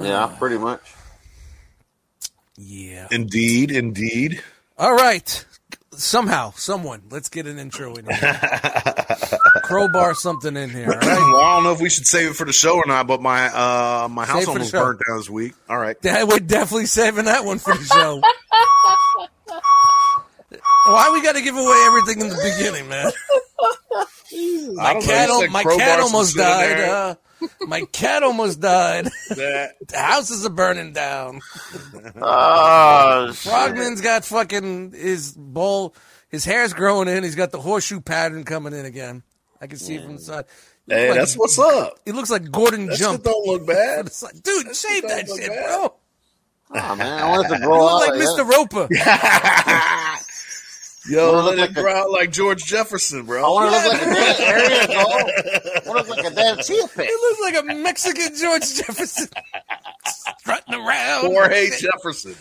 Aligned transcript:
Yeah, 0.00 0.26
pretty 0.38 0.58
much. 0.58 0.80
Yeah. 2.56 3.08
Indeed, 3.10 3.70
indeed. 3.70 4.42
All 4.78 4.94
right. 4.94 5.44
Somehow, 5.92 6.52
someone, 6.56 7.02
let's 7.10 7.28
get 7.30 7.46
an 7.46 7.58
intro 7.58 7.94
in 7.94 8.04
here. 8.06 8.40
Crowbar 9.62 10.14
something 10.14 10.54
in 10.56 10.68
here. 10.68 10.86
All 10.90 10.98
right. 10.98 11.02
well, 11.02 11.36
I 11.40 11.54
don't 11.56 11.64
know 11.64 11.72
if 11.72 11.80
we 11.80 11.88
should 11.88 12.06
save 12.06 12.30
it 12.30 12.34
for 12.36 12.44
the 12.44 12.52
show 12.52 12.76
or 12.76 12.84
not, 12.86 13.06
but 13.06 13.22
my 13.22 13.46
uh 13.46 14.06
my 14.10 14.26
Save 14.26 14.34
house 14.34 14.42
it 14.42 14.46
for 14.46 14.50
the 14.52 14.52
almost 14.58 14.72
show. 14.72 14.84
burnt 14.84 15.00
down 15.08 15.16
this 15.18 15.30
week. 15.30 15.54
All 15.70 15.78
right. 15.78 15.98
That 16.02 16.28
we're 16.28 16.38
definitely 16.38 16.84
saving 16.86 17.24
that 17.26 17.44
one 17.46 17.58
for 17.58 17.74
the 17.74 17.84
show. 17.84 18.20
Why 20.86 21.10
we 21.12 21.22
got 21.22 21.34
to 21.34 21.42
give 21.42 21.56
away 21.56 21.84
everything 21.86 22.20
in 22.20 22.28
the 22.28 22.36
beginning, 22.36 22.88
man? 22.88 23.10
My 24.76 24.82
I 24.84 24.92
don't 24.94 25.02
know, 25.02 25.06
cat, 25.12 25.28
you 25.28 25.34
al- 25.34 25.40
said 25.40 25.50
my 25.50 25.62
cat 25.64 26.00
almost 26.00 26.36
died. 26.36 26.80
Uh, 26.80 27.14
my 27.66 27.82
cat 27.92 28.22
almost 28.22 28.60
died. 28.60 29.08
The 29.28 29.72
houses 29.94 30.44
are 30.46 30.50
burning 30.50 30.92
down. 30.92 31.40
Oh, 32.20 33.26
shit. 33.32 33.36
Frogman's 33.52 34.00
got 34.00 34.24
fucking 34.24 34.92
his 34.92 35.32
bowl. 35.32 35.94
His 36.28 36.44
hair's 36.44 36.72
growing 36.72 37.08
in. 37.08 37.22
He's 37.22 37.34
got 37.36 37.50
the 37.52 37.60
horseshoe 37.60 38.00
pattern 38.00 38.44
coming 38.44 38.72
in 38.72 38.84
again. 38.84 39.22
I 39.60 39.66
can 39.68 39.78
see 39.78 39.98
from 39.98 40.16
the 40.16 40.22
side. 40.22 40.44
He 40.86 40.92
looks 40.94 41.00
hey, 41.02 41.08
like- 41.10 41.18
that's 41.18 41.34
what's 41.36 41.58
up. 41.58 41.94
He 42.04 42.12
looks 42.12 42.30
like 42.30 42.50
Gordon 42.50 42.86
That 42.86 42.96
Jump. 42.98 43.18
shit 43.18 43.24
don't 43.24 43.46
look 43.46 43.66
bad. 43.76 44.06
It's 44.06 44.22
like, 44.22 44.42
dude, 44.42 44.74
shave 44.76 45.02
that 45.08 45.26
shit, 45.28 45.48
bad. 45.48 45.66
bro. 45.66 45.94
Oh, 46.74 46.96
man, 46.96 47.22
I 47.22 47.30
wanted 47.30 47.48
to 47.48 47.54
You 47.60 47.64
grow 47.64 47.84
look 47.84 48.08
out 48.08 48.14
like 48.16 48.18
like 48.18 48.28
Mr. 48.28 48.48
Roper. 48.48 48.88
Yo, 51.08 51.32
Wanna 51.32 51.36
let 51.36 51.44
look 51.44 51.54
it 51.54 51.60
like 51.60 51.70
a- 51.70 51.82
grow 51.82 51.94
out 51.94 52.10
like 52.10 52.32
George 52.32 52.64
Jefferson, 52.64 53.24
bro. 53.26 53.44
I 53.44 53.48
want 53.48 53.70
to 53.70 53.76
look 53.88 53.92
like 53.92 54.02
a 54.02 54.14
damn 54.14 54.40
area 54.56 54.86
go. 54.88 54.94
I 54.94 55.82
want 55.86 56.04
to 56.06 56.08
look 56.08 56.08
like 56.08 56.24
a 56.32 56.34
damn 56.34 56.58
chia 56.58 56.88
pet. 56.88 57.06
He 57.06 57.12
looks 57.12 57.40
like 57.40 57.56
a 57.58 57.62
Mexican 57.74 58.34
George 58.36 58.74
Jefferson 58.74 59.28
strutting 60.38 60.74
around. 60.74 61.26
Jorge 61.26 61.70
Jefferson. 61.78 62.34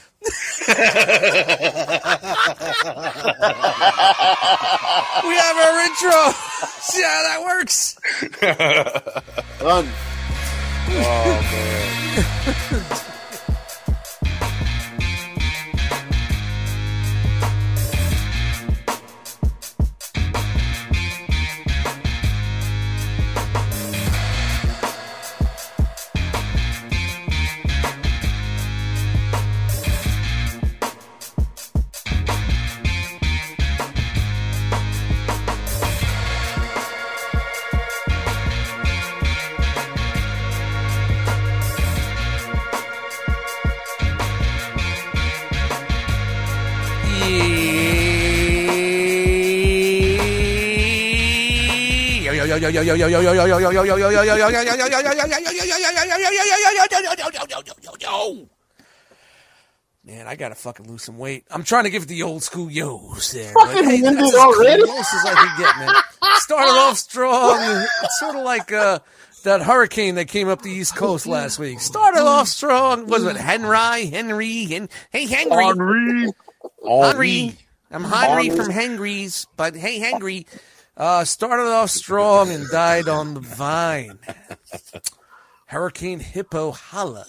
We 5.25 5.35
have 5.35 5.57
our 5.57 5.79
intro. 5.85 6.31
See 6.81 7.01
how 7.01 7.21
that 7.23 7.41
works. 7.43 7.95
Done. 9.59 9.87
Oh 10.87 11.41
man. 11.51 12.55
Man, 60.05 60.27
I 60.27 60.35
gotta 60.35 60.53
fucking 60.53 60.87
lose 60.87 61.01
some 61.01 61.17
weight. 61.17 61.45
I'm 61.49 61.63
trying 61.63 61.85
to 61.85 61.89
give 61.89 62.03
it 62.03 62.09
the 62.09 62.21
old 62.21 62.43
school 62.43 62.69
yos 62.69 63.31
there. 63.31 63.51
Fucking 63.53 63.83
hey, 63.83 64.01
winded 64.03 64.23
that's 64.23 64.35
as 64.35 64.39
already? 64.39 64.83
close 64.83 64.99
as 64.99 65.25
I 65.25 65.33
can 65.33 65.59
get, 65.59 65.77
man. 65.77 65.95
Started 66.35 66.71
off 66.73 66.97
strong. 66.97 67.57
It's 68.03 68.19
sort 68.19 68.35
of 68.35 68.43
like 68.43 68.71
uh, 68.71 68.99
that 69.45 69.63
hurricane 69.63 70.15
that 70.15 70.27
came 70.27 70.47
up 70.47 70.61
the 70.61 70.69
East 70.69 70.95
Coast 70.95 71.25
last 71.25 71.57
week. 71.57 71.79
Started 71.79 72.21
off 72.21 72.47
strong. 72.47 73.07
Was 73.07 73.23
it 73.23 73.35
Henry? 73.35 74.05
Henry? 74.05 74.65
Hen- 74.65 74.89
hey, 75.09 75.25
Henry. 75.25 75.65
Henri. 75.65 76.31
Henry. 76.87 77.57
I'm 77.89 78.03
Henry 78.03 78.51
from 78.51 78.69
Henry's, 78.69 79.47
but 79.57 79.75
hey, 79.75 79.97
Henry. 79.97 80.45
Uh, 80.97 81.25
started 81.25 81.63
off 81.71 81.89
strong 81.89 82.51
and 82.51 82.69
died 82.69 83.07
on 83.09 83.33
the 83.33 83.39
vine. 83.41 84.19
Hurricane 85.67 86.19
Hippo 86.19 86.71
Holla. 86.71 87.25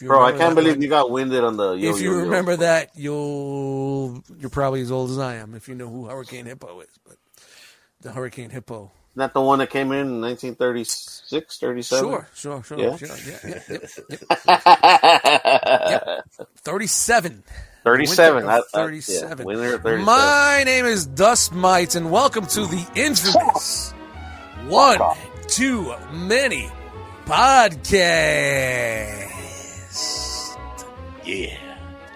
Bro, 0.00 0.24
I 0.24 0.32
can't 0.32 0.54
believe 0.54 0.74
one. 0.74 0.82
you 0.82 0.88
got 0.88 1.10
winded 1.10 1.44
on 1.44 1.56
the 1.56 1.72
yo 1.72 1.90
If 1.90 2.00
you 2.00 2.10
yo, 2.12 2.18
yo. 2.18 2.24
remember 2.24 2.56
that, 2.56 2.90
you'll 2.96 4.22
you're 4.38 4.50
probably 4.50 4.80
as 4.80 4.90
old 4.90 5.10
as 5.10 5.18
I 5.18 5.36
am 5.36 5.54
if 5.54 5.68
you 5.68 5.74
know 5.74 5.88
who 5.88 6.06
Hurricane 6.06 6.46
Hippo 6.46 6.80
is. 6.80 6.88
But 7.06 7.16
the 8.00 8.12
Hurricane 8.12 8.50
Hippo, 8.50 8.90
Not 9.14 9.32
the 9.34 9.40
one 9.40 9.60
that 9.60 9.70
came 9.70 9.92
in 9.92 10.00
in 10.08 10.20
1936, 10.20 11.58
37? 11.58 12.04
sure, 12.10 12.28
sure, 12.34 12.62
sure, 12.64 12.78
Yeah. 12.78 12.96
sure, 12.96 13.08
yeah, 13.26 13.38
yeah, 13.46 13.60
yep. 15.88 16.24
Thirty-seven. 16.64 17.42
37. 17.42 17.44
Winter 17.84 18.22
I- 18.22 18.26
of 18.40 18.48
I- 18.48 18.58
uh, 18.58 18.62
37. 18.72 19.38
Yeah, 19.38 19.44
winter 19.44 19.74
of 19.74 19.82
37. 19.82 20.04
My 20.04 20.62
name 20.64 20.86
is 20.86 21.06
Dust 21.06 21.52
Mites, 21.52 21.94
and 21.94 22.10
welcome 22.10 22.46
to 22.46 22.66
the 22.66 22.86
infamous 22.94 23.92
One 24.68 24.98
Too 25.48 25.94
Many 26.12 26.70
Podcast. 27.26 29.30
Yeah. 31.24 31.56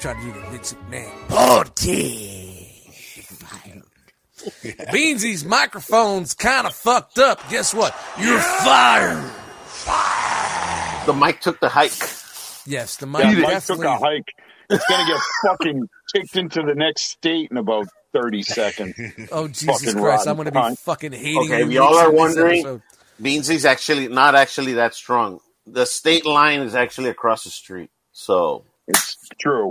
Try 0.01 0.15
to 0.15 0.21
do 0.21 0.33
the 0.33 0.41
Vince 0.51 0.75
McMahon 0.91 1.28
podcast. 1.28 2.65
Beansy's 4.93 5.45
microphone's 5.45 6.33
kind 6.34 6.67
of 6.67 6.75
fucked 6.75 7.19
up. 7.19 7.41
Guess 7.51 7.75
what? 7.75 7.95
You're 8.19 8.39
fired. 8.39 9.31
The 11.07 11.12
mic 11.12 11.41
took 11.41 11.59
the 11.61 11.69
hike. 11.69 11.93
Yes, 12.67 12.97
the 12.97 13.07
mic 13.07 13.23
Yeah, 13.25 13.33
Mike 13.33 13.51
definitely. 13.51 13.87
took 13.87 13.95
a 13.95 13.99
hike. 13.99 14.28
It's 14.71 14.84
gonna 14.89 15.06
get 15.09 15.21
fucking 15.47 15.89
kicked 16.15 16.37
into 16.37 16.62
the 16.62 16.75
next 16.75 17.03
state 17.05 17.51
in 17.51 17.56
about 17.56 17.87
thirty 18.12 18.43
seconds. 18.43 18.95
Oh 19.33 19.49
Jesus 19.49 19.83
fucking 19.84 20.01
Christ! 20.01 20.27
I'm 20.29 20.37
gonna 20.37 20.51
be 20.53 20.59
cunt. 20.59 20.79
fucking 20.79 21.12
hating. 21.12 21.39
Okay, 21.39 21.59
you 21.61 21.67
if 21.67 21.73
y'all 21.73 21.97
are 21.97 22.11
wondering- 22.11 22.61
episode. 22.61 22.83
Beansy's 23.21 23.65
actually 23.65 24.07
not 24.09 24.34
actually 24.34 24.75
that 24.75 24.95
strong. 24.95 25.41
The 25.67 25.84
state 25.87 26.25
line 26.25 26.61
is 26.61 26.75
actually 26.75 27.11
across 27.11 27.45
the 27.45 27.51
street. 27.51 27.91
So, 28.12 28.65
It's 28.87 29.17
true. 29.41 29.71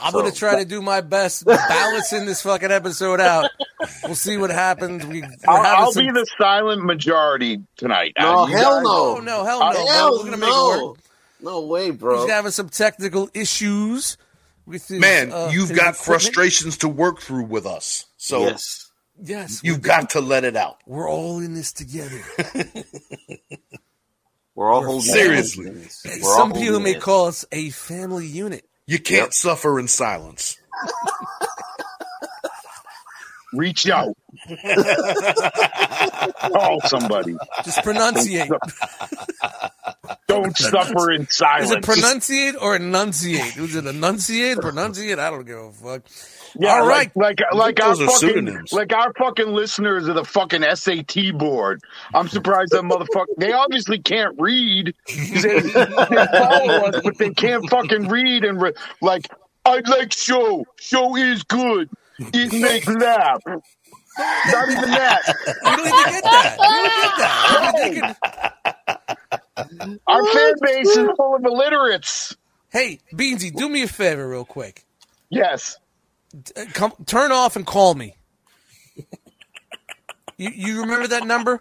I'm 0.00 0.12
So- 0.12 0.20
gonna 0.20 0.32
try 0.32 0.58
to 0.58 0.64
do 0.64 0.80
my 0.82 1.00
best 1.00 1.44
balancing 1.44 2.26
this 2.26 2.42
fucking 2.42 2.70
episode 2.70 3.20
out. 3.20 3.50
We'll 4.04 4.14
see 4.14 4.36
what 4.36 4.50
happens. 4.50 5.04
We, 5.06 5.22
I'll, 5.46 5.56
I'll 5.84 5.92
some- 5.92 6.04
be 6.06 6.12
the 6.12 6.26
silent 6.38 6.84
majority 6.84 7.62
tonight. 7.76 8.12
no, 8.18 8.42
Uh, 8.42 8.46
hell 8.46 8.74
guys- 8.76 8.82
no. 8.84 9.16
Oh 9.16 9.20
no, 9.20 9.44
hell 9.44 9.60
no! 9.60 9.66
Uh, 9.66 9.72
bro. 9.72 9.86
Hell 9.86 10.18
we're 10.18 10.24
gonna 10.24 10.36
make 10.36 10.48
it 10.48 10.52
no. 10.52 10.86
work. 10.88 10.98
No 11.40 11.62
way, 11.66 11.90
We're 11.90 11.96
bro. 11.96 12.16
just 12.18 12.30
having 12.30 12.52
some 12.52 12.68
technical 12.68 13.28
issues 13.34 14.16
with 14.66 14.86
his, 14.88 15.00
Man, 15.00 15.32
uh, 15.32 15.50
you've 15.52 15.68
his 15.70 15.78
got 15.78 15.94
equipment. 15.94 15.96
frustrations 15.96 16.78
to 16.78 16.88
work 16.88 17.20
through 17.20 17.44
with 17.44 17.64
us. 17.66 18.06
So 18.16 18.40
yes. 18.40 18.84
Yes, 19.20 19.60
you've 19.64 19.82
got 19.82 20.10
to 20.10 20.20
let 20.20 20.44
it 20.44 20.54
out. 20.56 20.78
we're 20.86 21.08
all 21.10 21.38
in 21.40 21.54
this 21.54 21.72
together. 21.72 22.20
We're 24.54 24.72
all 24.72 24.80
We're 24.80 24.86
holding 24.88 25.12
Seriously. 25.12 25.66
hands. 25.66 26.02
We're 26.04 26.28
all 26.32 26.36
Some 26.38 26.52
people 26.52 26.80
may 26.80 26.92
hands. 26.94 27.04
call 27.04 27.26
us 27.26 27.44
a 27.52 27.70
family 27.70 28.26
unit. 28.26 28.64
You 28.88 28.98
can't 28.98 29.32
suffer 29.32 29.78
in 29.78 29.86
silence. 29.86 30.58
Reach 33.54 33.88
out. 33.88 34.14
Call 36.52 36.80
somebody. 36.86 37.34
Just 37.64 37.82
pronunciate. 37.82 38.50
Don't 40.42 40.56
suffer 40.56 41.10
in 41.10 41.28
silence. 41.28 41.70
Is 41.70 41.76
it 41.76 41.82
pronunciate 41.84 42.54
or 42.60 42.76
enunciate? 42.76 43.56
Is 43.56 43.74
it 43.76 43.86
enunciate? 43.86 44.58
Pronunciate? 44.58 45.18
I 45.18 45.30
don't 45.30 45.44
give 45.46 45.58
a 45.58 45.72
fuck. 45.72 46.02
Yeah, 46.58 46.80
All 46.80 46.86
like, 46.86 47.14
like 47.14 47.40
like 47.52 47.80
our 47.82 47.94
fucking 47.94 48.08
pseudonyms. 48.16 48.72
like 48.72 48.92
our 48.92 49.12
fucking 49.14 49.48
listeners 49.48 50.08
are 50.08 50.14
the 50.14 50.24
fucking 50.24 50.62
SAT 50.74 51.36
board. 51.36 51.82
I'm 52.14 52.28
surprised 52.28 52.72
that 52.72 52.82
motherfucker. 52.82 53.26
They 53.36 53.52
obviously 53.52 53.98
can't 53.98 54.34
read. 54.38 54.94
They, 55.06 55.60
they 55.60 55.70
follow 55.70 56.86
us, 56.86 57.00
but 57.04 57.18
they 57.18 57.30
can't 57.30 57.68
fucking 57.68 58.08
read 58.08 58.44
and 58.44 58.60
re- 58.60 58.72
like. 59.02 59.26
I 59.66 59.80
like 59.86 60.14
show. 60.14 60.64
Show 60.80 61.14
is 61.16 61.42
good. 61.42 61.90
It 62.18 62.52
makes 62.54 62.86
laugh. 62.88 63.42
Not 63.46 64.70
even 64.70 64.90
that. 64.90 65.22
You 65.46 65.76
don't 65.76 65.86
even 65.86 66.04
get 66.10 66.22
that. 66.24 66.56
You 67.84 68.00
don't 68.00 68.16
get 68.16 68.16
that. 68.22 69.18
Our 70.06 70.24
fan 70.32 70.54
base 70.60 70.88
is 70.88 71.08
full 71.16 71.34
of 71.34 71.44
illiterates. 71.44 72.36
Hey, 72.70 73.00
Beansy, 73.12 73.54
do 73.54 73.68
me 73.68 73.82
a 73.82 73.88
favor 73.88 74.28
real 74.28 74.44
quick. 74.44 74.84
Yes. 75.30 75.78
Uh, 76.56 76.64
Come, 76.74 76.92
turn 77.06 77.32
off 77.32 77.56
and 77.56 77.66
call 77.66 77.94
me. 77.94 78.16
You, 80.36 80.50
you 80.54 80.80
remember 80.82 81.08
that 81.08 81.26
number? 81.26 81.60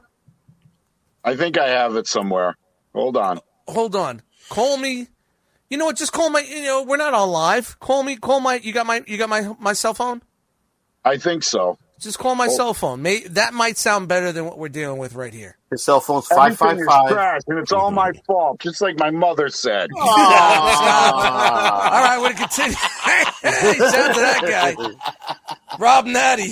I 1.23 1.35
think 1.35 1.57
I 1.57 1.69
have 1.69 1.95
it 1.95 2.07
somewhere. 2.07 2.55
Hold 2.93 3.17
on. 3.17 3.39
Hold 3.67 3.95
on. 3.95 4.21
Call 4.49 4.77
me. 4.77 5.07
You 5.69 5.77
know 5.77 5.85
what? 5.85 5.97
Just 5.97 6.13
call 6.13 6.29
my. 6.29 6.39
You 6.41 6.63
know, 6.63 6.83
we're 6.83 6.97
not 6.97 7.13
on 7.13 7.29
live. 7.29 7.79
Call 7.79 8.03
me. 8.03 8.15
Call 8.15 8.39
my. 8.39 8.55
You 8.55 8.71
got 8.71 8.85
my. 8.85 9.03
You 9.07 9.17
got 9.17 9.29
my 9.29 9.53
my 9.59 9.73
cell 9.73 9.93
phone. 9.93 10.21
I 11.03 11.17
think 11.17 11.43
so. 11.43 11.77
Just 11.99 12.19
call 12.19 12.35
my 12.35 12.47
cell 12.47 12.75
phone. 12.75 13.01
May, 13.01 13.21
that 13.21 13.55
might 13.55 13.75
sound 13.77 14.07
better 14.07 14.31
than 14.31 14.45
what 14.45 14.59
we're 14.59 14.69
dealing 14.69 14.99
with 14.99 15.15
right 15.15 15.33
here. 15.33 15.57
His 15.71 15.83
cell 15.83 15.99
phone's 15.99 16.27
five 16.27 16.55
five 16.55 16.73
Everything 16.73 16.87
is 16.87 16.95
five. 16.95 17.09
trash, 17.11 17.41
and 17.47 17.57
it's 17.59 17.71
all 17.71 17.89
my 17.91 18.11
fault, 18.27 18.59
just 18.59 18.81
like 18.81 18.97
my 18.99 19.09
mother 19.09 19.49
said. 19.49 19.89
Oh, 19.95 19.99
all 19.99 20.07
right, 22.01 22.17
we're 22.21 22.33
gonna 22.33 22.47
continue. 22.47 22.75
hey, 23.41 23.73
shout 23.73 23.95
out 23.95 24.13
to 24.13 24.19
that 24.21 24.75
guy, 24.77 25.55
Rob 25.79 26.05
Natty. 26.05 26.51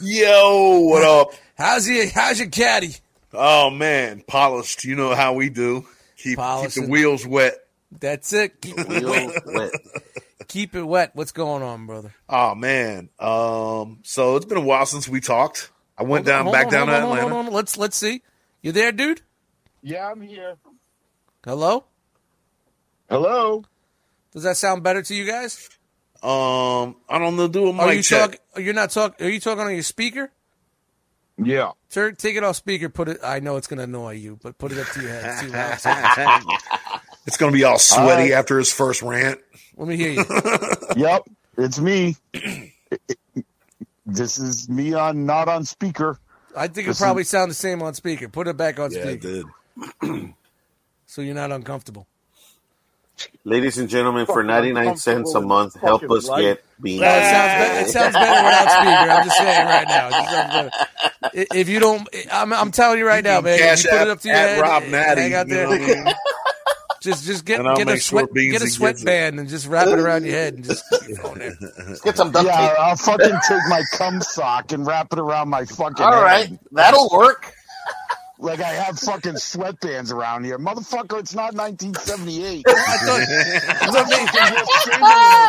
Yo, 0.00 0.80
what 0.80 1.02
up? 1.02 1.32
How's 1.58 1.86
he? 1.86 2.08
How's 2.08 2.38
your 2.38 2.48
caddy? 2.48 2.94
Oh 3.32 3.70
man, 3.70 4.22
polished. 4.26 4.84
You 4.84 4.94
know 4.94 5.14
how 5.14 5.34
we 5.34 5.50
do. 5.50 5.86
Keep 6.16 6.38
keep 6.38 6.70
the 6.70 6.86
wheels 6.88 7.26
wet. 7.26 7.54
That's 7.98 8.32
it. 8.32 8.60
Keep 8.60 8.78
it 8.78 8.88
Real 8.88 9.32
wet. 9.46 9.70
Wet. 10.46 10.48
Keep 10.48 10.74
it 10.74 10.84
wet. 10.84 11.10
What's 11.14 11.32
going 11.32 11.62
on, 11.62 11.86
brother? 11.86 12.14
Oh 12.28 12.54
man. 12.54 13.08
Um. 13.18 13.98
So 14.02 14.36
it's 14.36 14.44
been 14.46 14.58
a 14.58 14.62
while 14.62 14.86
since 14.86 15.08
we 15.08 15.20
talked. 15.20 15.70
I 15.98 16.02
went 16.02 16.26
Hold 16.26 16.26
down 16.26 16.42
hold 16.44 16.52
back 16.54 16.66
on, 16.66 16.72
down 16.72 16.88
hold 16.88 16.90
to 16.90 16.96
on, 16.96 17.12
Atlanta. 17.18 17.34
hold 17.34 17.46
on. 17.46 17.52
Let's 17.52 17.76
let's 17.78 17.96
see. 17.96 18.22
You 18.62 18.72
there, 18.72 18.92
dude? 18.92 19.22
Yeah, 19.82 20.10
I'm 20.10 20.20
here. 20.20 20.56
Hello. 21.44 21.84
Hello. 23.08 23.64
Does 24.32 24.42
that 24.42 24.56
sound 24.56 24.82
better 24.82 25.02
to 25.02 25.14
you 25.14 25.26
guys? 25.26 25.68
Um. 26.22 26.96
I 27.08 27.18
don't 27.18 27.36
know. 27.36 27.48
Do 27.48 27.68
a 27.68 27.72
Are 27.72 27.86
mic 27.86 27.96
you 27.96 28.02
check. 28.02 28.40
talking? 28.54 28.64
You're 28.64 28.74
not 28.74 28.90
talking. 28.90 29.26
Are 29.26 29.30
you 29.30 29.40
talking 29.40 29.64
on 29.64 29.72
your 29.74 29.82
speaker? 29.82 30.30
Yeah. 31.42 31.72
Sir, 31.90 32.12
take 32.12 32.36
it 32.36 32.42
off 32.44 32.56
speaker. 32.56 32.88
Put 32.88 33.08
it. 33.08 33.18
I 33.22 33.40
know 33.40 33.56
it's 33.56 33.66
going 33.66 33.76
to 33.76 33.84
annoy 33.84 34.12
you, 34.14 34.38
but 34.42 34.56
put 34.56 34.72
it 34.72 34.78
up 34.78 34.86
to 34.94 35.02
your 35.02 35.10
head. 35.10 35.38
See 35.38 35.50
how 35.50 35.68
it 35.68 35.80
sounds. 35.80 36.46
It's 37.26 37.36
gonna 37.36 37.52
be 37.52 37.64
all 37.64 37.78
sweaty 37.78 38.32
Uh, 38.32 38.38
after 38.38 38.56
his 38.56 38.72
first 38.72 39.02
rant. 39.02 39.40
Let 39.76 39.88
me 39.88 39.96
hear 39.96 40.10
you. 40.12 40.24
Yep, 40.96 41.22
it's 41.58 41.78
me. 41.78 42.16
this 44.06 44.38
is 44.38 44.68
me 44.68 44.94
on 44.94 45.26
not 45.26 45.48
on 45.48 45.64
speaker. 45.64 46.18
I 46.56 46.68
think 46.68 46.86
it 46.86 46.90
Listen- 46.90 47.04
probably 47.04 47.24
sound 47.24 47.50
the 47.50 47.54
same 47.54 47.82
on 47.82 47.92
speaker. 47.94 48.28
Put 48.28 48.48
it 48.48 48.56
back 48.56 48.78
on 48.80 48.90
Yeah, 48.92 49.00
it 49.00 49.22
speaker, 49.22 49.44
did. 50.02 50.34
so 51.06 51.20
you're 51.20 51.34
not 51.34 51.52
uncomfortable. 51.52 52.06
Ladies 53.44 53.78
and 53.78 53.88
gentlemen, 53.88 54.26
for 54.26 54.42
99 54.42 54.96
cents 54.96 55.34
a 55.34 55.40
month, 55.40 55.74
help 55.80 56.02
us 56.10 56.28
life. 56.28 56.40
get 56.42 56.64
beans. 56.80 57.00
No, 57.00 57.06
it 57.08 57.22
sounds 57.22 57.52
better. 57.52 57.80
It 57.80 57.90
sounds 57.90 58.14
better 58.14 58.44
without 58.44 58.70
speaker. 58.70 59.10
I'm 59.12 59.24
just 59.24 59.38
saying 59.38 59.66
right 59.66 59.88
now. 59.88 60.08
It 60.08 60.12
just 60.12 60.30
sounds 60.30 60.52
better. 60.52 60.70
I- 61.22 61.46
If 61.58 61.68
you 61.68 61.78
don't, 61.80 62.08
I'm, 62.32 62.52
I'm 62.52 62.70
telling 62.72 62.98
you 62.98 63.06
right 63.06 63.24
now, 63.24 63.40
man. 63.40 63.58
Cash 63.58 63.84
You 63.84 63.90
put 63.90 64.00
it 64.02 64.08
up 64.08 64.20
to 64.20 64.28
your 64.28 64.36
head. 64.36 64.60
Rob 64.60 64.82
Natty, 64.84 65.20
hang 65.22 65.34
out 65.34 65.48
you 65.48 65.54
there. 65.54 65.64
know 65.64 65.70
what 65.70 65.80
I 65.82 65.86
mean? 66.04 66.14
Just, 67.06 67.24
just 67.24 67.44
get 67.44 67.60
And 67.60 67.76
get 67.76 67.86
a 67.88 67.92
make 67.92 68.02
sure 68.02 68.20
sweat, 68.20 68.34
get 68.34 68.42
a 68.42 68.50
gets 68.50 68.64
it. 68.64 68.70
sweatband 68.72 69.38
and 69.40 69.48
just 69.48 69.66
wrap 69.68 69.86
it 69.86 69.98
around 69.98 70.24
your 70.26 70.34
head 70.34 70.54
and 70.54 70.64
just 70.64 70.84
keep 71.06 71.18
it 71.18 71.24
on 71.24 71.38
there. 71.38 71.54
Get 72.04 72.16
some 72.16 72.32
duct 72.32 72.46
Yeah. 72.46 72.74
I'll 72.78 72.96
fucking 72.96 73.38
take 73.48 73.60
my 73.68 73.82
cum 73.92 74.20
sock 74.20 74.72
and 74.72 74.86
wrap 74.86 75.12
it 75.12 75.18
around 75.18 75.48
my 75.48 75.64
fucking 75.64 76.04
All 76.04 76.12
head. 76.12 76.22
right, 76.22 76.58
that'll 76.72 77.08
work. 77.10 77.52
Like 78.38 78.60
I 78.60 78.68
have 78.68 78.98
fucking 78.98 79.34
sweatbands 79.34 80.12
around 80.12 80.44
here. 80.44 80.58
Motherfucker, 80.58 81.18
it's 81.20 81.34
not 81.34 81.54
1978. 81.54 82.64
I 82.68 82.72
thought, 82.72 83.20
I 83.72 83.86
thought 83.90 84.08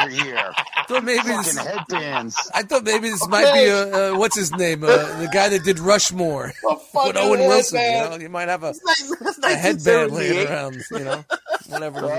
maybe, 0.07 0.19
over 0.21 0.23
here. 0.23 0.51
I 0.55 0.83
thought 0.87 1.03
maybe 1.03 1.21
this, 1.27 1.57
Fucking 1.57 1.71
headbands. 1.77 2.51
I 2.53 2.63
thought 2.63 2.83
maybe 2.85 3.09
this 3.09 3.27
might 3.27 3.53
be 3.53 3.65
a, 3.65 4.13
uh, 4.13 4.17
what's 4.17 4.37
his 4.37 4.53
name, 4.53 4.83
uh, 4.85 4.87
the 5.19 5.29
guy 5.33 5.49
that 5.49 5.65
did 5.65 5.79
Rushmore 5.79 6.53
with 6.63 7.17
Owen 7.17 7.41
Wilson. 7.41 7.79
You 7.81 7.91
know, 8.09 8.17
you 8.21 8.29
might 8.29 8.47
have 8.47 8.63
a, 8.63 8.73
That's 9.21 9.39
a 9.43 9.55
headband 9.55 10.13
laying 10.13 10.47
around. 10.47 10.77
You 10.91 10.99
know, 10.99 11.25
whatever. 11.67 11.99
it 11.99 12.03
is. 12.05 12.09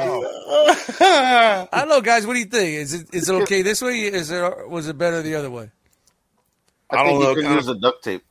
Oh, 1.01 1.69
I 1.73 1.79
don't 1.81 1.89
know, 1.89 2.01
guys. 2.03 2.27
What 2.27 2.35
do 2.35 2.41
you 2.41 2.45
think? 2.47 2.69
Is 2.77 2.93
it 2.93 3.15
is 3.15 3.31
it 3.31 3.35
okay 3.43 3.63
this 3.63 3.81
way? 3.81 4.01
Is 4.01 4.31
it 4.31 4.69
was 4.69 4.87
it 4.87 4.99
better 4.99 5.23
the 5.23 5.35
other 5.35 5.51
way? 5.51 5.71
I, 6.91 6.97
I 6.97 7.05
don't 7.05 7.07
think 7.13 7.23
know, 7.23 7.29
you 7.31 7.35
can 7.37 7.45
kinda- 7.45 7.57
use 7.57 7.67
the 7.67 7.79
duct 7.79 8.05
tape. 8.05 8.23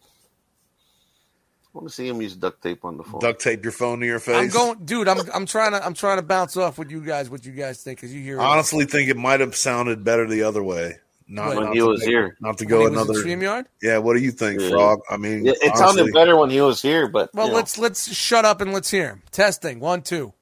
I 1.78 1.80
want 1.82 1.90
to 1.90 1.94
see 1.96 2.08
him 2.08 2.20
use 2.24 2.36
duct 2.36 2.64
tape 2.64 2.84
on 2.86 2.98
the 2.98 3.04
phone. 3.04 3.20
Duct 3.22 3.40
tape 3.40 3.64
your 3.64 3.72
phone 3.72 4.00
to 4.00 4.06
your 4.08 4.18
face. 4.20 4.36
I'm 4.36 4.50
going, 4.50 4.84
dude. 4.84 5.08
I'm 5.08 5.20
I'm 5.32 5.46
trying 5.46 5.74
to 5.74 5.86
I'm 5.86 5.94
trying 5.94 6.18
to 6.18 6.24
bounce 6.24 6.58
off 6.58 6.80
with 6.80 6.90
you 6.90 7.02
guys. 7.02 7.30
What 7.30 7.46
you 7.46 7.52
guys 7.52 7.84
think? 7.84 8.00
Because 8.00 8.12
you 8.12 8.24
hear 8.24 8.38
it. 8.38 8.42
honestly 8.42 8.86
think 8.86 9.10
it 9.12 9.18
might 9.18 9.42
have 9.42 9.56
sounded 9.56 10.04
better 10.04 10.26
the 10.28 10.42
other 10.42 10.64
way. 10.64 10.96
Not, 11.28 11.50
When 11.56 11.66
not 11.66 11.74
he 11.74 11.80
to 11.82 11.86
was 11.86 12.00
make- 12.00 12.10
here. 12.10 12.36
Not 12.42 12.58
to 12.58 12.64
when 12.66 12.70
go 12.70 12.80
he 12.80 12.84
was 12.86 12.94
another. 12.94 13.20
in 13.30 13.40
Streamyard. 13.40 13.66
Yeah, 13.84 14.00
what 14.00 14.16
do 14.16 14.24
you 14.24 14.32
think, 14.32 14.60
Yeah. 14.60 14.70
Frog? 14.70 15.02
I 15.10 15.18
mean, 15.18 15.46
Yeah, 15.46 15.52
it 15.52 15.72
honestly, 15.76 15.86
sounded 16.00 16.14
better 16.14 16.36
when 16.36 16.50
he 16.50 16.62
was 16.62 16.82
here, 16.82 17.08
but 17.10 17.30
Well, 17.36 17.50
know. 17.50 17.54
let's 17.54 17.78
let's 17.78 18.12
shut 18.12 18.44
up 18.44 18.60
and 18.60 18.74
let's 18.74 18.90
hear 18.90 19.10
him. 19.10 19.22
Testing 19.32 19.80
one 19.80 20.02
two. 20.02 20.34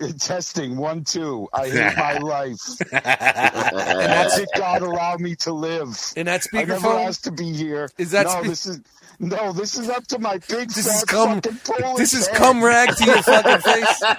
testing 0.18 0.76
one, 0.76 1.02
two. 1.04 1.48
I 1.54 1.68
hate 1.70 1.96
my 1.96 2.18
life. 2.18 2.60
And 2.92 2.92
And 2.92 3.04
that's 3.04 4.36
that's 4.36 4.38
it. 4.38 4.48
God 4.56 4.82
allow 4.82 5.16
me 5.16 5.34
to 5.36 5.52
live. 5.52 5.96
in 6.16 6.26
that 6.26 6.46
I 6.52 6.58
never 6.64 6.74
speakerphone. 6.74 7.06
asked 7.06 7.24
to 7.24 7.32
be 7.32 7.52
here. 7.52 7.88
Is 7.96 8.10
that 8.10 8.26
no? 8.26 8.40
spe- 8.42 8.46
this 8.48 8.66
is 8.66 8.80
no. 9.18 9.52
This 9.52 9.78
is 9.78 9.88
up 9.88 10.06
to 10.08 10.18
my 10.18 10.38
big 10.48 10.68
This 10.70 10.86
is 10.86 11.04
cum. 11.04 11.40
fucking 11.40 11.96
This 11.96 12.14
is 12.14 12.26
head. 12.28 12.36
cum 12.36 12.62
rag 12.64 12.94
to 12.96 13.04
your 13.04 13.22
fucking 13.22 13.58
face. 13.60 14.02
All 14.02 14.10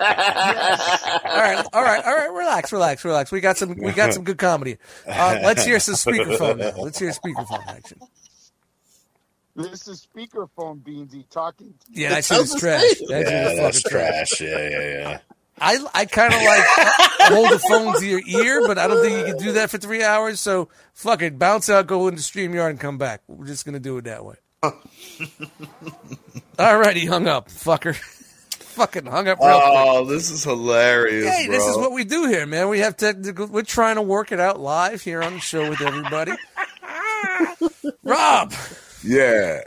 right, 1.45 1.65
all 1.73 1.83
right, 1.83 2.03
all 2.05 2.15
right. 2.15 2.31
Relax, 2.31 2.71
relax, 2.71 3.05
relax. 3.05 3.31
We 3.31 3.39
got 3.41 3.57
some. 3.57 3.75
We 3.77 3.91
got 3.91 4.13
some 4.13 4.23
good 4.23 4.37
comedy. 4.37 4.77
Uh, 5.07 5.39
let's 5.43 5.63
hear 5.65 5.79
some 5.79 5.95
speakerphone 5.95 6.57
now. 6.57 6.81
Let's 6.81 6.99
hear 6.99 7.09
speakerphone 7.11 7.65
action. 7.67 7.99
This 9.55 9.87
is 9.87 10.07
speakerphone 10.15 10.79
Beansy 10.81 11.27
talking. 11.29 11.73
To 11.73 11.85
Yeah, 11.91 12.09
that 12.09 12.19
It 12.19 12.25
shit 12.25 12.37
is 12.39 12.55
trash. 12.55 12.81
That 13.09 13.25
Yeah, 13.25 13.53
that's 13.55 13.81
fucking 13.81 13.99
trash. 13.99 14.29
trash. 14.29 14.41
Yeah, 14.41 14.69
yeah, 14.69 14.97
yeah. 15.09 15.17
I 15.61 15.85
I 15.93 16.05
kind 16.05 16.33
of 16.33 16.41
like 16.41 16.63
hold 17.33 17.51
the 17.51 17.59
phone 17.59 17.99
to 17.99 18.05
your 18.05 18.21
ear, 18.25 18.65
but 18.67 18.77
I 18.77 18.87
don't 18.87 19.03
think 19.03 19.17
you 19.19 19.33
can 19.33 19.43
do 19.43 19.51
that 19.53 19.69
for 19.69 19.77
three 19.77 20.03
hours. 20.03 20.39
So 20.39 20.69
fuck 20.93 21.21
it, 21.21 21.37
bounce 21.37 21.69
out, 21.69 21.87
go 21.87 22.07
into 22.07 22.21
Streamyard, 22.21 22.69
and 22.71 22.79
come 22.79 22.97
back. 22.97 23.21
We're 23.27 23.47
just 23.47 23.65
gonna 23.65 23.79
do 23.79 23.97
it 23.97 24.05
that 24.05 24.23
way. 24.23 24.35
Alrighty, 26.57 27.07
hung 27.07 27.27
up, 27.27 27.47
fucker. 27.49 27.95
Fucking 28.79 29.05
hung 29.05 29.27
up 29.27 29.39
real 29.39 29.49
quick. 29.59 29.63
Oh, 29.65 30.05
this 30.05 30.29
is 30.29 30.43
hilarious, 30.43 31.27
Hey, 31.27 31.47
bro. 31.47 31.55
this 31.57 31.65
is 31.65 31.77
what 31.77 31.91
we 31.91 32.03
do 32.05 32.27
here, 32.27 32.45
man. 32.45 32.69
We 32.69 32.79
have 32.79 32.95
technical. 32.97 33.47
We're 33.47 33.63
trying 33.63 33.95
to 33.95 34.01
work 34.01 34.31
it 34.31 34.39
out 34.39 34.59
live 34.59 35.01
here 35.01 35.21
on 35.21 35.33
the 35.33 35.39
show 35.39 35.69
with 35.69 35.81
everybody. 35.81 36.31
Rob, 38.03 38.53
yeah, 39.03 39.61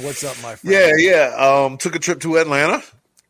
what's 0.00 0.24
up, 0.24 0.36
my 0.42 0.56
friend? 0.56 0.74
yeah, 0.74 0.92
yeah. 0.96 1.34
Um, 1.36 1.78
took 1.78 1.94
a 1.94 1.98
trip 1.98 2.20
to 2.20 2.36
Atlanta 2.36 2.82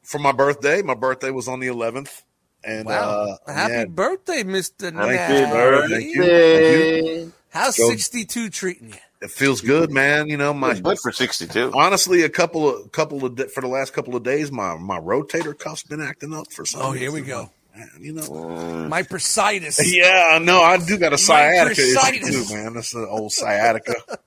for 0.02 0.18
my 0.18 0.32
birthday. 0.32 0.82
My 0.82 0.94
birthday 0.94 1.30
was 1.30 1.46
on 1.48 1.60
the 1.60 1.68
11th, 1.68 2.22
and 2.64 2.86
Wow. 2.86 3.36
uh, 3.46 3.52
Happy 3.52 3.72
yeah, 3.72 3.84
birthday, 3.86 4.42
Mr. 4.42 4.92
Happy 4.92 5.12
Natty. 5.14 5.50
birthday. 5.52 5.94
Thank 5.94 6.14
you. 6.14 6.22
Birthday. 6.22 7.28
How's 7.50 7.76
Go. 7.78 7.88
62 7.90 8.50
treating 8.50 8.88
you? 8.90 8.94
It 9.20 9.30
feels 9.30 9.60
good, 9.60 9.90
man. 9.90 10.28
You 10.28 10.36
know, 10.36 10.52
my 10.54 10.78
Good 10.78 10.98
for 10.98 11.12
62. 11.12 11.72
honestly, 11.74 12.22
a 12.22 12.28
couple 12.28 12.68
of 12.68 12.92
couple 12.92 13.24
of 13.24 13.52
for 13.52 13.60
the 13.60 13.68
last 13.68 13.92
couple 13.92 14.16
of 14.16 14.22
days, 14.22 14.52
my 14.52 14.76
my 14.76 14.98
rotator 14.98 15.58
cuff's 15.58 15.82
been 15.82 16.00
acting 16.00 16.32
up 16.34 16.52
for 16.52 16.64
some. 16.64 16.82
Oh, 16.82 16.92
here 16.92 17.10
we 17.10 17.22
go. 17.22 17.50
Man, 17.76 17.90
you 18.00 18.12
know. 18.12 18.22
Mm. 18.22 18.88
My 18.88 19.02
bursitis. 19.02 19.80
Yeah, 19.84 20.38
no, 20.42 20.62
I 20.62 20.78
do 20.78 20.98
got 20.98 21.12
a 21.12 21.18
sciatica 21.18 21.80
issue 21.80 22.44
too, 22.44 22.54
man. 22.54 22.74
That's 22.74 22.94
an 22.94 23.06
old 23.08 23.32
sciatica. 23.32 23.94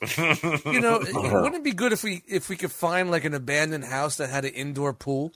You 0.16 0.80
know, 0.80 0.98
wouldn't 1.00 1.54
it 1.54 1.64
be 1.64 1.72
good 1.72 1.92
if 1.92 2.04
we 2.04 2.22
if 2.28 2.48
we 2.48 2.56
could 2.56 2.70
find 2.72 3.10
like 3.10 3.24
an 3.24 3.34
abandoned 3.34 3.84
house 3.84 4.16
that 4.16 4.28
had 4.28 4.44
an 4.44 4.52
indoor 4.52 4.92
pool 4.92 5.32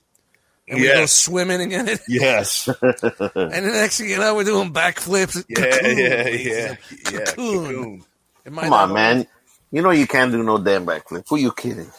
and 0.67 0.79
we 0.79 0.87
go 0.87 1.05
swimming 1.07 1.71
in 1.71 1.87
it, 1.87 1.99
Yes. 2.07 2.67
and 2.81 2.93
the 2.93 3.71
next 3.73 3.97
thing 3.97 4.09
you 4.09 4.17
know, 4.19 4.35
we're 4.35 4.43
doing 4.43 4.71
backflips. 4.71 5.43
Yeah, 5.49 5.71
Cocoon, 5.71 5.97
yeah, 5.97 6.23
ladies 6.23 6.47
yeah, 6.47 6.67
and 6.67 6.77
yeah. 7.11 7.25
gentlemen. 7.25 7.25
Cocoon. 7.25 7.75
Cocoon. 7.75 8.05
It 8.45 8.51
might 8.51 8.61
Come 8.63 8.69
not- 8.71 8.89
on, 8.89 8.93
man. 8.93 9.27
You 9.71 9.81
know 9.81 9.91
you 9.91 10.05
can't 10.07 10.31
do 10.31 10.43
no 10.43 10.57
damn 10.57 10.85
backflip. 10.85 11.23
Who 11.29 11.37
you 11.37 11.51
kidding? 11.53 11.89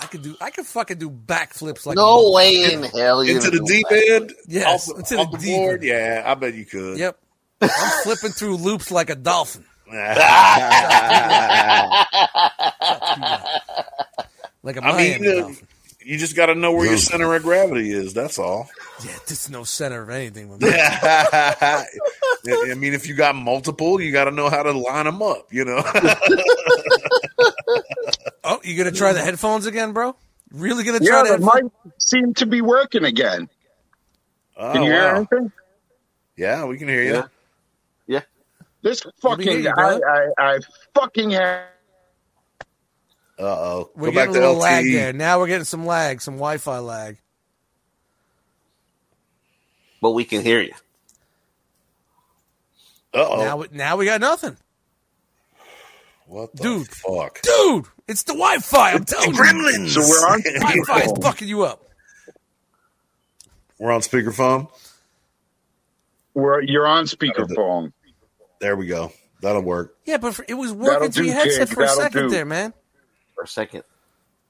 I 0.00 0.06
could 0.06 0.22
do. 0.22 0.36
I 0.40 0.50
could 0.50 0.66
fucking 0.66 0.98
do 0.98 1.10
backflips 1.10 1.84
like 1.86 1.96
No 1.96 2.30
way 2.32 2.72
in 2.72 2.82
hell 2.84 3.22
you 3.24 3.36
Into 3.36 3.50
the 3.50 3.60
deep 3.60 3.86
end, 3.90 4.32
Yes, 4.48 4.88
off, 4.90 4.98
into 4.98 5.14
the 5.16 5.20
off 5.20 5.30
the 5.32 5.38
deep 5.38 5.56
board. 5.56 5.74
end. 5.80 5.84
Yeah, 5.84 6.22
I 6.24 6.34
bet 6.34 6.54
you 6.54 6.64
could. 6.64 6.98
Yep. 6.98 7.18
I'm 7.62 8.02
flipping 8.02 8.30
through 8.30 8.56
loops 8.56 8.90
like 8.90 9.10
a 9.10 9.14
dolphin. 9.14 9.64
Like 14.64 14.76
a 14.76 14.84
I 14.84 14.96
mean, 14.96 15.22
Miami 15.22 15.28
uh, 15.28 15.40
dolphin. 15.42 15.68
you 16.04 16.18
just 16.18 16.36
got 16.36 16.46
to 16.46 16.54
know 16.54 16.72
where 16.72 16.86
your 16.86 16.96
center 16.98 17.34
of 17.34 17.42
gravity 17.42 17.90
is. 17.92 18.14
That's 18.14 18.38
all. 18.38 18.68
Yeah, 19.04 19.16
there's 19.26 19.50
no 19.50 19.64
center 19.64 20.02
of 20.02 20.10
anything 20.10 20.48
with 20.48 20.60
me. 20.62 20.70
I 20.74 21.84
mean, 22.76 22.92
if 22.94 23.06
you 23.08 23.14
got 23.14 23.34
multiple, 23.34 24.00
you 24.00 24.12
got 24.12 24.24
to 24.24 24.30
know 24.30 24.48
how 24.48 24.62
to 24.62 24.72
line 24.72 25.06
them 25.06 25.22
up. 25.22 25.52
You 25.52 25.64
know. 25.64 25.82
Oh, 28.44 28.58
you 28.64 28.76
gonna 28.76 28.90
try 28.90 29.12
the 29.12 29.20
headphones 29.20 29.66
again, 29.66 29.92
bro? 29.92 30.16
Really 30.50 30.82
gonna 30.82 30.98
try 30.98 31.18
Yeah, 31.18 31.22
the 31.36 31.38
the 31.38 31.44
headphones? 31.46 31.70
mic 31.84 31.92
seemed 31.98 32.36
to 32.38 32.46
be 32.46 32.60
working 32.60 33.04
again. 33.04 33.48
Oh, 34.56 34.72
Can 34.72 34.82
you 34.82 34.90
hear 34.90 35.02
anything? 35.04 35.52
Yeah, 36.36 36.64
we 36.64 36.76
can 36.76 36.88
hear 36.88 37.02
you. 37.04 37.24
Yeah. 38.08 38.22
This 38.82 39.00
fucking 39.20 39.62
you, 39.62 39.70
I. 39.76 40.00
I, 40.06 40.28
I 40.38 40.58
fucking 40.92 41.30
have 41.30 41.66
Uh 43.38 43.42
oh. 43.44 43.90
We're 43.94 44.10
Go 44.10 44.14
back 44.16 44.26
getting 44.28 44.34
to 44.34 44.38
a 44.40 44.48
little 44.48 44.56
lag 44.56 44.84
there. 44.90 45.12
Now 45.12 45.38
we're 45.38 45.46
getting 45.46 45.64
some 45.64 45.86
lag, 45.86 46.20
some 46.20 46.34
Wi-Fi 46.34 46.78
lag. 46.80 47.18
But 50.02 50.10
we 50.10 50.24
can 50.26 50.42
hear 50.42 50.60
you. 50.60 50.74
Uh 53.14 53.26
oh. 53.28 53.36
Now, 53.42 53.56
we- 53.56 53.68
now 53.72 53.96
we 53.96 54.04
got 54.04 54.20
nothing, 54.20 54.56
What 56.26 56.54
the 56.56 56.62
Dude. 56.62 56.88
fuck? 56.88 57.40
dude. 57.42 57.84
It's 58.08 58.24
the 58.24 58.32
Wi-Fi. 58.32 58.92
I'm 58.92 59.04
telling 59.04 59.30
you, 59.34 59.40
Gremlins. 59.40 59.90
So 59.90 60.00
we're 60.00 60.28
on 60.32 60.42
Wi-Fi 60.42 61.00
is 61.02 61.12
fucking 61.22 61.46
you 61.48 61.62
up. 61.64 61.88
We're 63.78 63.92
on 63.92 64.00
speakerphone. 64.00 64.68
We're, 66.34 66.62
you're 66.62 66.86
on 66.86 67.04
speakerphone. 67.04 67.92
There 68.60 68.76
we 68.76 68.86
go. 68.86 69.12
That'll 69.40 69.62
work. 69.62 69.96
Yeah, 70.04 70.16
but 70.18 70.34
for, 70.34 70.44
it 70.48 70.54
was 70.54 70.72
working 70.72 71.10
through 71.12 71.26
your 71.26 71.34
headset 71.34 71.68
kid. 71.68 71.74
for 71.74 71.82
a 71.82 71.86
That'll 71.86 72.02
second 72.02 72.22
do. 72.24 72.30
there, 72.30 72.44
man. 72.44 72.72
For 73.34 73.44
a 73.44 73.48
second. 73.48 73.82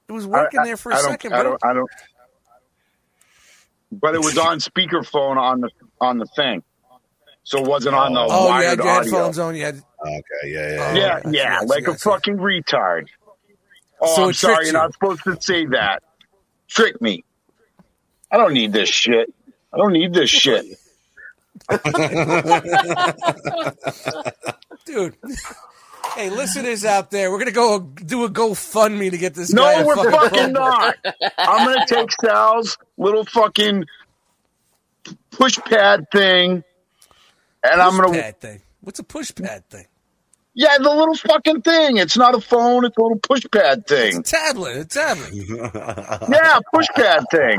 It 0.07 0.11
was 0.13 0.25
working 0.25 0.59
I- 0.61 0.65
there 0.65 0.77
for 0.77 0.91
a 0.91 0.95
I 0.95 1.01
don't- 1.01 1.11
second, 1.11 1.33
I 1.33 1.41
bro. 1.41 1.49
don't, 1.51 1.65
I 1.65 1.73
don't. 1.73 1.89
But 4.01 4.15
it 4.15 4.19
was 4.23 4.37
on 4.37 4.59
speakerphone 4.59 5.37
on 5.37 5.61
the 5.61 5.69
on 6.01 6.17
the 6.17 6.25
thing, 6.35 6.63
so 7.43 7.59
it 7.59 7.67
wasn't 7.67 7.95
on 7.95 8.13
the 8.13 8.19
Oh, 8.29 8.43
you 8.45 8.49
wired 8.49 8.65
had 8.65 8.77
your 8.79 8.87
audio. 8.89 9.11
headphones 9.11 9.39
on. 9.39 9.55
You 9.55 9.65
had 9.65 9.75
Okay. 10.05 10.21
Yeah. 10.45 10.49
Yeah. 10.49 10.89
Oh. 10.91 10.93
yeah. 10.95 10.95
Yeah, 10.95 11.21
I 11.25 11.29
yeah, 11.31 11.59
see, 11.59 11.65
like 11.67 11.85
see, 11.85 11.91
I 11.91 11.93
a 11.93 11.97
see. 11.97 12.09
fucking 12.09 12.37
retard. 12.37 13.07
Oh, 14.01 14.15
So 14.15 14.23
I'm 14.27 14.33
sorry, 14.33 14.55
tricked 14.55 14.71
you're 14.73 14.81
not 14.81 14.93
supposed 14.93 15.23
to 15.23 15.37
say 15.41 15.65
that. 15.67 16.03
Trick 16.67 17.01
me. 17.01 17.23
I 18.31 18.37
don't 18.37 18.53
need 18.53 18.73
this 18.73 18.89
shit. 18.89 19.33
I 19.73 19.77
don't 19.77 19.93
need 19.93 20.13
this 20.13 20.29
shit. 20.29 20.65
dude. 24.85 25.15
Hey, 26.15 26.29
listeners 26.29 26.85
out 26.85 27.09
there, 27.11 27.31
we're 27.31 27.39
gonna 27.39 27.51
go 27.51 27.79
do 27.79 28.23
a 28.25 28.29
GoFundMe 28.29 29.09
to 29.11 29.17
get 29.17 29.33
this 29.33 29.51
No, 29.51 29.83
we're 29.85 29.95
fucking 29.95 30.11
fucking 30.11 30.53
not. 30.53 30.95
I'm 31.37 31.65
gonna 31.67 31.85
take 31.87 32.09
Sal's 32.23 32.77
little 32.97 33.25
fucking 33.25 33.85
push 35.31 35.57
pad 35.59 36.05
thing, 36.11 36.63
and 37.63 37.81
I'm 37.81 37.97
gonna 37.99 38.11
pad 38.13 38.39
thing. 38.39 38.61
What's 38.81 38.99
a 38.99 39.03
push 39.03 39.33
pad 39.33 39.67
thing? 39.69 39.85
yeah, 40.55 40.77
the 40.77 40.83
little 40.89 41.15
fucking 41.15 41.63
thing. 41.63 41.97
It's 41.97 42.15
not 42.15 42.35
a 42.35 42.41
phone. 42.41 42.85
It's 42.85 42.95
a 42.95 43.01
little 43.01 43.17
push 43.17 43.43
pad 43.51 43.79
It's 43.79 43.91
a 43.91 43.95
thing. 44.11 44.23
tablet. 44.23 44.77
A 44.77 44.85
tablet. 44.85 45.31
Yeah, 46.29 46.59
push 46.73 46.85
pad 46.95 47.23
thing. 47.31 47.57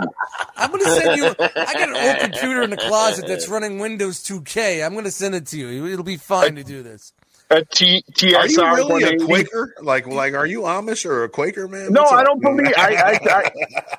I'm 0.57 0.71
gonna 0.71 0.85
send 0.85 1.17
you. 1.17 1.27
I 1.27 1.73
got 1.75 1.89
an 1.89 1.97
old 1.97 2.19
computer 2.21 2.63
in 2.63 2.71
the 2.71 2.77
closet 2.77 3.27
that's 3.27 3.49
running 3.49 3.79
Windows 3.81 4.23
2K. 4.23 4.87
I'm 4.87 4.95
gonna 4.95 5.11
send 5.11 5.35
it 5.35 5.47
to 5.49 5.59
you. 5.59 5.87
It'll 5.87 6.05
be 6.05 6.17
fine 6.19 6.55
to 6.55 6.63
do 6.63 6.85
this. 6.85 7.13
A 7.55 7.65
T 7.65 8.03
Are 8.35 8.47
you 8.49 8.59
TSR 8.59 8.75
really 8.75 9.03
a 9.05 9.17
180. 9.17 9.25
Quaker? 9.27 9.75
Like, 9.81 10.07
like, 10.09 10.35
are 10.35 10.47
you 10.47 10.63
Amish 10.63 11.07
or 11.07 11.23
a 11.23 11.29
Quaker, 11.29 11.69
man? 11.69 11.93
No, 11.93 12.03
What's 12.03 12.13
I 12.13 12.21
up? 12.23 12.27
don't 12.27 12.41
believe. 12.41 12.75
I, 12.77 12.95
I, 12.97 13.19
I 13.31 13.51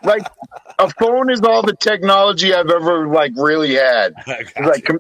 like 0.04 0.28
a 0.78 0.90
phone 1.00 1.32
is 1.32 1.40
all 1.42 1.62
the 1.62 1.76
technology 1.80 2.54
I've 2.54 2.70
ever 2.70 3.08
like 3.08 3.32
really 3.36 3.76
had. 3.76 4.14
Like, 4.28 4.84
com- 4.84 5.00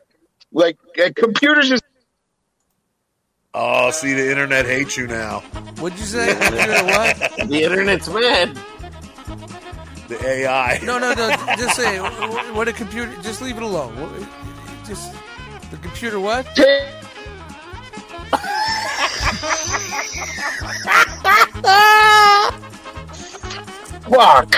like 0.51 0.77
uh, 1.03 1.09
computers 1.15 1.67
just 1.67 1.83
oh, 3.53 3.91
see, 3.91 4.13
the 4.13 4.29
internet 4.29 4.65
hates 4.65 4.95
you 4.95 5.07
now. 5.07 5.39
What'd 5.79 6.00
you 6.00 6.05
say? 6.05 6.33
What? 6.33 7.47
The 7.50 7.63
internet's 7.63 8.07
mad. 8.07 8.57
The 10.07 10.25
AI. 10.25 10.79
No, 10.83 10.97
no, 11.00 11.13
no. 11.13 11.29
Just 11.57 11.75
say 11.75 11.97
what 12.00 12.67
a 12.67 12.74
computer. 12.74 13.13
Just 13.21 13.41
leave 13.41 13.57
it 13.57 13.63
alone. 13.63 13.95
Just 14.85 15.13
the 15.71 15.77
computer. 15.77 16.19
What? 16.19 16.45
take. 16.55 17.04
Fuck. 24.10 24.51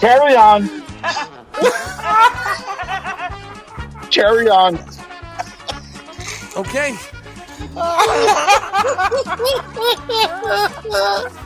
Carry 0.00 0.34
on. 0.34 0.82
Carry 4.10 4.48
on. 4.48 4.78
Okay. 6.56 6.96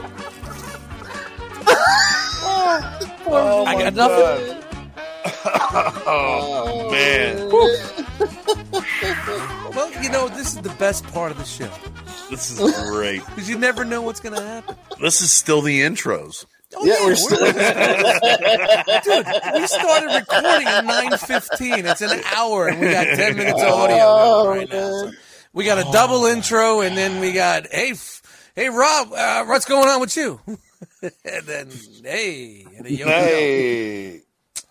Oh, 3.29 3.65
I 3.67 3.75
got 3.83 3.95
nothing. 3.95 4.63
Oh, 6.09 6.89
man. 6.91 7.51
Well, 9.75 10.03
you 10.03 10.09
know, 10.11 10.29
this 10.29 10.55
is 10.55 10.61
the 10.63 10.75
best 10.79 11.05
part 11.09 11.31
of 11.31 11.39
the 11.39 11.45
show 11.45 11.71
This 12.31 12.51
is 12.59 12.59
great. 12.91 13.25
because 13.27 13.49
you 13.49 13.59
never 13.59 13.85
know 13.85 14.01
what's 14.03 14.21
gonna 14.21 14.41
happen. 14.41 14.75
This 15.01 15.21
is 15.21 15.31
still 15.31 15.61
the 15.63 15.83
intros. 15.83 16.47
Oh, 16.75 16.85
Yeah, 16.85 16.95
we're 17.05 17.15
still. 17.15 17.39
dude. 19.03 19.27
We 19.61 19.67
started 19.67 20.15
recording 20.15 20.67
at 20.67 20.85
nine 20.85 21.17
fifteen. 21.19 21.85
It's 21.87 22.01
an 22.01 22.21
hour, 22.35 22.69
and 22.69 22.81
we 22.81 22.91
got 22.91 23.05
ten 23.05 23.37
minutes 23.37 23.61
of 23.63 23.69
audio 23.69 23.97
going 24.45 24.59
right 24.59 24.69
now. 24.73 24.91
So 24.91 25.11
we 25.53 25.65
got 25.65 25.79
a 25.79 25.85
double 25.93 26.25
intro, 26.27 26.81
and 26.81 26.97
then 26.97 27.21
we 27.21 27.33
got 27.33 27.67
hey, 27.71 27.91
f- 27.93 28.23
hey, 28.57 28.69
Rob, 28.71 29.13
uh, 29.13 29.45
what's 29.45 29.65
going 29.67 29.89
on 29.89 30.01
with 30.01 30.17
you? 30.17 30.41
and 31.03 31.45
then 31.47 31.71
hey, 32.03 32.67
and 32.77 32.87
a 32.87 32.93
yo-yo. 32.93 33.07
Hey. 33.07 34.21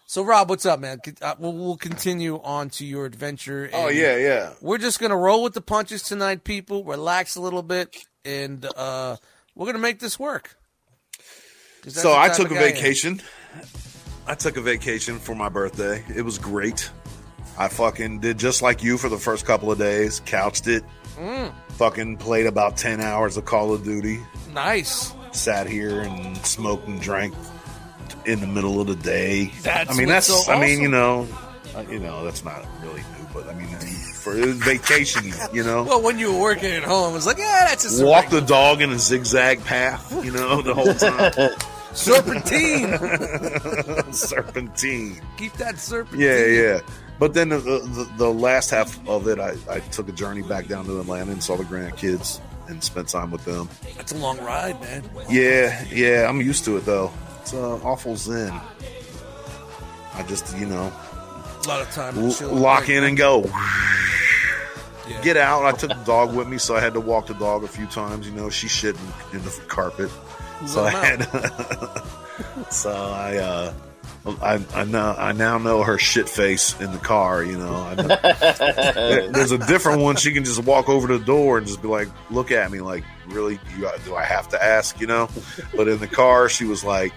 So 0.08 0.24
Rob, 0.24 0.50
what's 0.50 0.66
up, 0.66 0.80
man? 0.80 1.02
Uh, 1.22 1.36
we'll, 1.40 1.52
we'll 1.54 1.78
continue 1.78 2.40
on 2.42 2.70
to 2.72 2.86
your 2.86 3.06
adventure. 3.06 3.70
Oh, 3.74 3.88
and 3.88 3.98
yeah, 3.98 4.16
yeah. 4.18 4.54
We're 4.62 4.78
just 4.78 5.00
gonna 5.00 5.18
roll 5.18 5.44
with 5.44 5.54
the 5.54 5.62
punches 5.62 6.04
tonight, 6.04 6.44
people. 6.44 6.84
Relax 6.84 7.36
a 7.36 7.42
little 7.42 7.64
bit, 7.64 7.98
and 8.24 8.66
uh, 8.78 9.18
we're 9.56 9.66
gonna 9.66 9.80
make 9.80 10.00
this 10.00 10.18
work. 10.20 10.56
'Cause 11.82 11.94
that's 11.96 12.02
So 12.02 12.10
the 12.12 12.18
I 12.18 12.28
type 12.30 12.38
took 12.38 12.46
of 12.48 12.52
a 12.54 12.56
guy 12.56 12.62
am. 12.68 12.74
vacation. 12.76 13.22
I 14.28 14.36
took 14.36 14.58
a 14.58 14.62
vacation 14.62 15.20
for 15.20 15.36
my 15.36 15.50
birthday. 15.50 16.04
It 16.16 16.24
was 16.24 16.38
great. 16.40 16.90
I 17.58 17.68
fucking 17.68 18.20
did 18.22 18.38
just 18.40 18.62
like 18.62 18.84
you 18.84 18.98
for 18.98 19.08
the 19.10 19.18
first 19.20 19.46
couple 19.46 19.72
of 19.72 19.78
days. 19.78 20.20
Couched 20.26 20.68
it. 20.68 20.84
Mm. 21.18 21.54
Fucking 21.74 22.18
played 22.18 22.46
about 22.48 22.76
ten 22.78 23.02
hours 23.02 23.38
of 23.38 23.46
Call 23.46 23.74
of 23.74 23.84
Duty. 23.84 24.20
Nice. 24.54 25.14
Sat 25.36 25.68
here 25.68 26.02
and 26.02 26.38
smoked 26.46 26.88
and 26.88 27.02
drank 27.02 27.34
in 28.26 28.40
the 28.40 28.48
middle 28.48 28.82
of 28.82 28.88
the 28.88 28.96
day. 28.96 29.52
That's 29.62 29.92
I 29.92 29.94
mean, 29.94 30.08
that's. 30.08 30.28
so 30.28 30.52
I 30.52 30.60
mean, 30.60 30.82
you 30.82 30.90
know, 30.90 31.28
uh, 31.76 31.84
you 31.90 32.00
know, 32.00 32.24
that's 32.24 32.44
not 32.44 32.66
really 32.82 33.02
new, 33.02 33.28
but 33.34 33.48
I 33.48 33.54
mean, 33.54 33.68
for 33.68 34.36
it 34.36 34.46
was 34.46 34.58
vacation, 34.58 35.32
you 35.54 35.64
know. 35.64 35.84
Well, 35.84 36.02
when 36.02 36.18
you 36.18 36.34
were 36.34 36.40
working 36.40 36.72
at 36.72 36.84
home, 36.84 37.12
it 37.12 37.16
was 37.16 37.26
like, 37.26 37.38
yeah, 37.38 37.66
that's 37.68 37.84
just 37.84 38.02
a 38.02 38.06
Walk 38.06 38.30
the 38.30 38.42
dog 38.42 38.82
in 38.82 38.92
a 38.92 39.00
zigzag 39.00 39.64
path, 39.64 40.24
you 40.24 40.32
know, 40.32 40.62
the 40.62 40.74
whole 40.74 40.94
time. 40.94 41.52
serpentine. 41.96 42.92
Serpentine. 44.14 45.22
Keep 45.38 45.54
that 45.54 45.80
serpentine. 45.80 46.20
Yeah, 46.20 46.46
yeah. 46.46 46.80
But 47.20 47.34
then 47.34 47.50
the, 47.50 47.60
the, 47.60 48.12
the 48.18 48.34
last 48.34 48.70
half 48.70 49.00
of 49.08 49.28
it, 49.28 49.40
I, 49.40 49.56
I 49.70 49.80
took 49.80 50.10
a 50.10 50.12
journey 50.12 50.42
back 50.42 50.68
down 50.68 50.86
to 50.86 51.00
Atlanta 51.00 51.32
and 51.32 51.42
saw 51.42 51.56
the 51.56 51.64
grandkids 51.64 52.42
and 52.68 52.84
spend 52.84 53.08
time 53.08 53.32
with 53.32 53.44
them. 53.46 53.70
That's 53.96 54.12
a 54.12 54.18
long 54.18 54.38
ride, 54.40 54.80
man. 54.82 55.04
Yeah, 55.30 55.84
yeah, 55.92 56.28
I'm 56.30 56.42
used 56.42 56.66
to 56.66 56.78
it 56.78 56.86
though. 56.86 57.12
It's 57.42 57.54
uh, 57.54 57.76
awful 57.84 58.16
zen. 58.16 58.52
I 60.14 60.24
just, 60.24 60.58
you 60.58 60.66
know, 60.66 60.92
A 61.64 61.68
lot 61.68 61.82
of 61.82 61.92
time. 61.92 62.14
to 62.16 62.22
l- 62.22 62.32
chill. 62.34 62.50
lock 62.54 62.90
in 62.90 63.04
and 63.04 63.18
go. 63.18 63.44
Yeah. 65.08 65.22
Get 65.22 65.38
out. 65.38 65.66
I 65.66 65.72
took 65.74 65.90
the 65.90 66.04
dog 66.06 66.34
with 66.36 66.48
me, 66.48 66.58
so 66.58 66.76
I 66.76 66.80
had 66.80 66.94
to 66.96 67.00
walk 67.00 67.28
the 67.28 67.34
dog 67.36 67.64
a 67.64 67.68
few 67.68 67.86
times. 67.86 68.26
You 68.26 68.34
know, 68.34 68.50
she 68.50 68.68
shit 68.68 68.96
in, 69.32 69.38
in 69.38 69.44
the 69.46 69.52
carpet, 69.68 70.10
so 70.66 70.84
I 70.84 70.90
had. 70.90 71.24
so 72.72 72.92
I, 72.92 73.38
uh, 73.38 73.74
I, 74.26 74.66
I 74.74 74.86
now 74.86 75.16
I 75.16 75.34
now 75.34 75.60
know 75.60 75.84
her 75.84 76.00
shit 76.00 76.28
face 76.28 76.80
in 76.80 76.92
the 76.92 76.98
car. 76.98 77.44
You 77.44 77.60
know, 77.60 77.76
I 77.76 77.96
know. 77.96 78.08
There's 79.32 79.52
a 79.52 79.60
different 79.60 80.02
one. 80.02 80.16
She 80.16 80.34
can 80.34 80.44
just 80.44 80.64
walk 80.64 80.90
over 80.90 81.08
to 81.08 81.20
the 81.20 81.26
door 81.26 81.60
and 81.60 81.68
just 81.68 81.82
be 81.82 81.88
like, 81.88 82.08
look 82.32 82.52
at 82.52 82.72
me, 82.72 82.82
like, 82.82 83.04
really? 83.28 83.60
You, 83.78 83.90
do 84.04 84.16
I 84.16 84.24
have 84.24 84.50
to 84.50 84.64
ask? 84.64 85.00
You 85.00 85.08
know? 85.08 85.30
But 85.76 85.88
in 85.88 86.00
the 86.00 86.08
car, 86.08 86.50
she 86.50 86.66
was 86.66 86.84
like, 86.84 87.14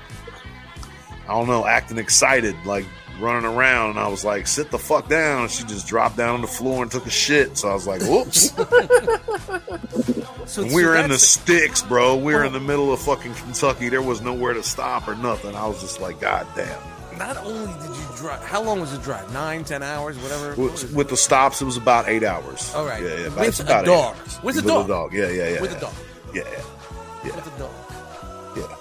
I 1.24 1.32
don't 1.32 1.46
know, 1.46 1.64
acting 1.66 1.96
excited, 1.96 2.54
like 2.66 2.84
running 3.20 3.48
around. 3.48 3.90
And 3.90 3.98
I 3.98 4.08
was 4.08 4.24
like, 4.24 4.46
sit 4.46 4.70
the 4.70 4.78
fuck 4.78 5.08
down. 5.08 5.42
And 5.42 5.50
she 5.50 5.64
just 5.64 5.86
dropped 5.86 6.18
down 6.18 6.34
on 6.34 6.40
the 6.42 6.46
floor 6.46 6.82
and 6.82 6.92
took 6.92 7.06
a 7.06 7.10
shit. 7.10 7.56
So 7.56 7.70
I 7.70 7.74
was 7.74 7.86
like, 7.86 8.02
whoops. 8.02 8.52
So, 10.48 10.62
And 10.62 10.72
we 10.72 10.80
so 10.80 10.88
were 10.88 10.96
in 10.96 11.10
the 11.10 11.18
sticks, 11.18 11.82
bro. 11.82 12.16
We 12.16 12.32
were 12.32 12.42
in 12.42 12.54
oh. 12.54 12.58
the 12.58 12.64
middle 12.64 12.90
of 12.90 13.00
fucking 13.00 13.34
Kentucky. 13.34 13.90
There 13.90 14.00
was 14.00 14.22
nowhere 14.22 14.54
to 14.54 14.62
stop 14.62 15.06
or 15.06 15.14
nothing. 15.14 15.54
I 15.54 15.66
was 15.66 15.78
just 15.82 16.00
like, 16.00 16.20
God 16.20 16.46
damn. 16.56 16.80
Not 17.18 17.36
only 17.38 17.72
did 17.72 17.96
you 17.96 18.06
drive, 18.16 18.42
how 18.42 18.62
long 18.62 18.80
was 18.80 18.92
the 18.92 18.98
drive? 19.02 19.32
Nine, 19.32 19.64
ten 19.64 19.82
hours, 19.82 20.16
whatever. 20.18 20.54
With, 20.60 20.84
it? 20.84 20.92
with 20.96 21.08
the 21.08 21.16
stops, 21.16 21.60
it 21.60 21.64
was 21.64 21.76
about 21.76 22.08
eight 22.08 22.22
hours. 22.22 22.72
All 22.74 22.84
right. 22.86 23.02
Yeah, 23.02 23.08
yeah. 23.08 23.26
About, 23.26 23.38
With 23.40 23.48
it's 23.48 23.60
a 23.60 23.62
about 23.64 23.84
eight 23.84 23.86
dog. 23.86 24.16
With 24.42 24.56
a 24.58 24.62
dog. 24.62 24.88
dog. 24.88 25.12
Yeah, 25.12 25.28
yeah, 25.30 25.48
yeah. 25.50 25.60
With 25.60 25.76
a 25.76 25.80
dog. 25.80 25.92
Yeah, 26.34 26.42
yeah, 26.50 26.62
yeah. 27.24 27.34
With 27.36 27.46
a 27.46 27.58
dog. 27.58 27.72
yeah. 28.56 28.76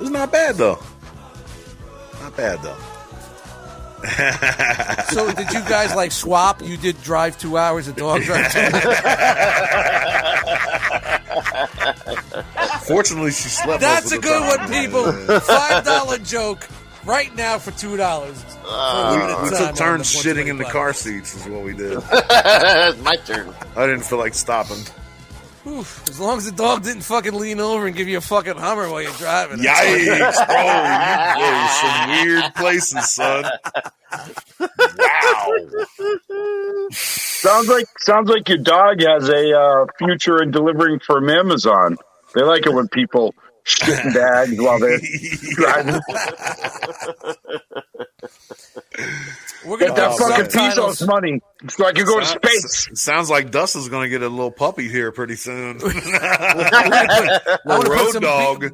It's 0.00 0.10
not 0.10 0.32
bad 0.32 0.56
though. 0.56 0.78
Not 2.20 2.36
bad 2.36 2.60
though. 2.62 2.76
So 5.14 5.32
did 5.32 5.50
you 5.52 5.60
guys 5.60 5.94
like 5.94 6.12
swap? 6.12 6.60
You 6.62 6.76
did 6.76 7.00
drive 7.02 7.38
two 7.38 7.56
hours, 7.56 7.88
a 7.88 7.92
dog 7.94 8.22
drive 8.24 8.52
two 8.52 8.58
hours. 8.58 8.94
Fortunately, 12.86 13.30
she 13.30 13.48
slept. 13.48 13.80
That's 13.80 14.10
most 14.10 14.12
a 14.12 14.16
of 14.16 14.22
the 14.22 14.28
good 14.28 14.58
time. 14.58 14.58
one, 14.58 14.68
people. 14.70 15.40
Five 15.40 15.84
dollar 15.84 16.18
joke 16.18 16.66
right 17.04 17.34
now 17.36 17.58
for 17.58 17.70
two 17.72 17.96
dollars. 17.96 18.44
We 18.64 19.50
took 19.50 19.76
turns 19.76 20.12
shitting 20.14 20.46
in 20.48 20.58
the 20.58 20.64
car 20.64 20.92
seats. 20.92 21.34
Is 21.34 21.46
what 21.48 21.62
we 21.62 21.74
did. 21.74 21.94
My 23.02 23.16
turn. 23.24 23.52
I 23.76 23.86
didn't 23.86 24.04
feel 24.04 24.18
like 24.18 24.34
stopping. 24.34 24.82
As 25.66 26.20
long 26.20 26.36
as 26.36 26.44
the 26.44 26.52
dog 26.52 26.82
didn't 26.82 27.02
fucking 27.02 27.32
lean 27.32 27.58
over 27.58 27.86
and 27.86 27.96
give 27.96 28.06
you 28.06 28.18
a 28.18 28.20
fucking 28.20 28.56
Hummer 28.56 28.90
while 28.90 29.00
you're 29.00 29.10
driving. 29.12 29.60
Yikes, 29.60 30.46
bro! 30.46 30.56
You 31.38 31.40
go 31.40 31.66
some 31.80 32.10
weird 32.10 32.54
places, 32.54 33.14
son. 33.14 33.44
Wow. 34.98 35.56
Sounds 36.90 37.68
like 37.68 37.86
sounds 38.00 38.28
like 38.28 38.46
your 38.48 38.58
dog 38.58 39.00
has 39.00 39.28
a 39.30 39.58
uh, 39.58 39.86
future 39.98 40.42
in 40.42 40.50
delivering 40.50 40.98
from 41.00 41.30
Amazon. 41.30 41.96
They 42.34 42.42
like 42.42 42.66
it 42.66 42.74
when 42.74 42.88
people 42.88 43.34
shit 43.64 44.14
bags 44.14 44.56
while 44.60 44.78
they're 44.78 44.98
driving. 45.54 46.00
We're 49.66 49.78
gonna 49.78 49.86
Get 49.94 49.96
that 49.96 50.18
fucking 50.18 50.50
subtitles. 50.50 50.98
Pesos 50.98 51.06
money 51.08 51.40
so 51.68 51.86
I 51.86 51.92
can 51.92 52.04
go 52.04 52.20
to 52.20 52.26
space. 52.26 52.90
Sounds 52.94 53.30
like 53.30 53.50
Dustin's 53.50 53.88
going 53.88 54.04
to 54.04 54.08
get 54.10 54.22
a 54.22 54.28
little 54.28 54.50
puppy 54.50 54.88
here 54.88 55.10
pretty 55.10 55.36
soon. 55.36 55.78
I 55.84 57.40
put 57.66 57.88
road 57.88 58.10
some 58.12 58.22
dog. 58.22 58.60
Be- 58.60 58.70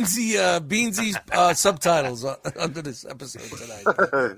Beansy, 0.00 0.36
uh, 0.36 0.60
Beansy 0.60 1.14
uh, 1.32 1.52
subtitles 1.52 2.24
uh, 2.24 2.36
under 2.58 2.80
this 2.82 3.04
episode 3.04 3.42
tonight. 3.58 4.36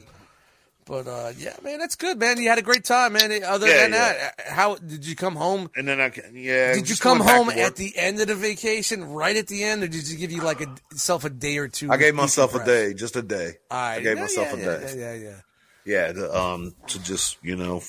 But 0.88 1.06
uh, 1.06 1.32
yeah, 1.36 1.54
man, 1.62 1.78
that's 1.78 1.96
good, 1.96 2.18
man. 2.18 2.40
You 2.40 2.48
had 2.48 2.56
a 2.58 2.62
great 2.62 2.82
time, 2.82 3.12
man. 3.12 3.30
Other 3.44 3.68
Yeah, 3.68 3.82
than 3.82 3.92
yeah. 3.92 3.98
that, 3.98 4.40
how 4.46 4.76
did 4.76 5.06
you 5.06 5.14
come 5.14 5.36
home? 5.36 5.68
and 5.76 5.86
then 5.86 6.00
I 6.00 6.08
can, 6.08 6.34
yeah. 6.34 6.72
Did 6.72 6.88
you 6.88 6.96
come 6.96 7.20
home 7.20 7.50
at 7.50 7.76
the 7.76 7.92
end 7.96 8.18
of 8.20 8.26
the 8.28 8.34
vacation, 8.34 9.04
right 9.04 9.36
at 9.36 9.48
the 9.48 9.62
end, 9.64 9.82
or 9.82 9.88
did 9.88 10.08
you 10.08 10.16
give 10.16 10.32
you 10.32 10.40
like 10.40 10.62
a 10.62 10.74
yourself 10.90 11.24
a 11.24 11.30
day 11.30 11.58
or 11.58 11.68
two? 11.68 11.90
I 11.92 11.98
gave 11.98 12.14
myself 12.14 12.54
a 12.54 12.64
day, 12.64 12.94
just 12.94 13.16
a 13.16 13.22
day. 13.22 13.58
Right. 13.70 13.96
I 13.96 14.00
gave 14.00 14.16
Yeah, 14.16 14.22
myself 14.22 14.52
a 14.54 14.56
day. 14.56 14.94
Yeah, 14.96 15.14
yeah, 15.14 15.14
yeah. 15.14 15.40
Yeah, 15.84 16.12
to, 16.12 16.36
um, 16.38 16.74
to 16.88 17.02
just 17.02 17.36
you 17.42 17.54
know 17.56 17.82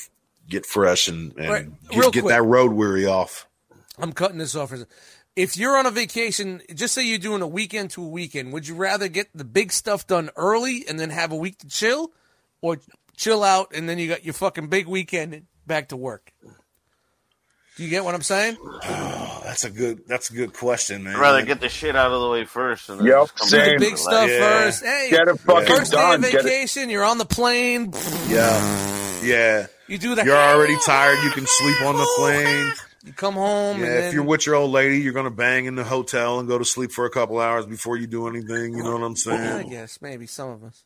get 0.49 0.65
fresh 0.65 1.07
and, 1.07 1.31
and 1.37 1.49
Right. 1.49 1.67
get, 1.89 2.11
get 2.13 2.27
that 2.27 2.43
road 2.43 2.73
weary 2.73 3.05
off. 3.05 3.47
I'm 3.97 4.11
cutting 4.13 4.39
this 4.39 4.55
off. 4.55 4.73
If 5.37 5.55
you're 5.55 5.77
on 5.77 5.85
a 5.85 5.91
vacation, 5.91 6.61
just 6.73 6.93
say 6.93 7.05
you're 7.05 7.17
doing 7.17 7.41
a 7.41 7.47
weekend 7.47 7.91
to 7.91 8.03
a 8.03 8.07
weekend, 8.07 8.51
would 8.51 8.67
you 8.67 8.75
rather 8.75 9.07
get 9.07 9.29
the 9.33 9.45
big 9.45 9.71
stuff 9.71 10.05
done 10.05 10.29
early 10.35 10.85
and 10.87 10.99
then 10.99 11.11
have 11.11 11.31
a 11.31 11.35
week 11.35 11.59
to 11.59 11.67
chill, 11.67 12.11
or 12.61 12.77
chill 13.17 13.43
out 13.43 13.71
and 13.75 13.87
then 13.89 13.97
you 13.99 14.07
got 14.07 14.23
your 14.23 14.33
fucking 14.33 14.67
big 14.67 14.87
weekend 14.87 15.33
and 15.33 15.45
back 15.67 15.89
to 15.89 15.97
work? 15.97 16.31
Do 17.77 17.83
you 17.83 17.89
get 17.89 18.03
what 18.03 18.13
I'm 18.15 18.21
saying? 18.21 18.57
Oh, 18.61 19.41
that's 19.45 19.63
a 19.63 19.69
good. 19.69 20.01
That's 20.07 20.29
a 20.29 20.33
good 20.33 20.53
question, 20.53 21.03
man. 21.03 21.15
I'd 21.15 21.19
rather 21.19 21.41
get 21.43 21.61
the 21.61 21.69
shit 21.69 21.95
out 21.95 22.11
of 22.11 22.21
the 22.21 22.29
way 22.29 22.43
first. 22.45 22.89
And 22.89 22.99
then 22.99 23.07
Yep, 23.07 23.21
just 23.21 23.35
come 23.35 23.47
Do 23.49 23.57
the 23.57 23.63
Same. 23.65 23.79
big 23.79 23.97
stuff 23.97 24.29
Yeah. 24.29 24.39
first. 24.39 24.83
Hey, 24.83 25.07
Get 25.11 25.27
it 25.29 25.39
fucking 25.39 25.67
first 25.75 25.91
day 25.93 26.13
of 26.13 26.21
vacation, 26.21 26.89
you're 26.89 27.05
on 27.05 27.17
the 27.17 27.25
plane. 27.25 27.93
Yeah, 28.27 29.21
yeah. 29.23 29.67
You 29.87 29.97
do 29.97 30.13
the. 30.13 30.25
You're 30.25 30.35
already 30.35 30.75
tired. 30.85 31.23
You 31.23 31.31
can 31.31 31.45
sleep 31.47 31.81
on 31.83 31.95
the 31.95 32.07
plane. 32.17 32.73
You 33.05 33.13
come 33.13 33.35
home 33.35 33.79
Yeah, 33.79 33.85
and 33.85 33.95
then 33.95 34.03
if 34.05 34.13
you're 34.13 34.23
with 34.25 34.45
your 34.45 34.55
old 34.55 34.71
lady, 34.71 34.99
you're 34.99 35.13
gonna 35.13 35.31
bang 35.31 35.65
in 35.65 35.75
the 35.75 35.85
hotel 35.85 36.39
and 36.39 36.47
go 36.49 36.57
to 36.57 36.65
sleep 36.65 36.91
for 36.91 37.05
a 37.05 37.09
couple 37.09 37.39
hours 37.39 37.65
before 37.65 37.95
you 37.95 38.07
do 38.07 38.27
anything. 38.27 38.73
You 38.75 38.83
know 38.83 38.91
what 38.91 39.03
I'm 39.03 39.15
saying? 39.15 39.53
I 39.53 39.63
guess 39.63 39.99
maybe 40.01 40.27
some 40.27 40.49
of 40.49 40.63
us. 40.65 40.83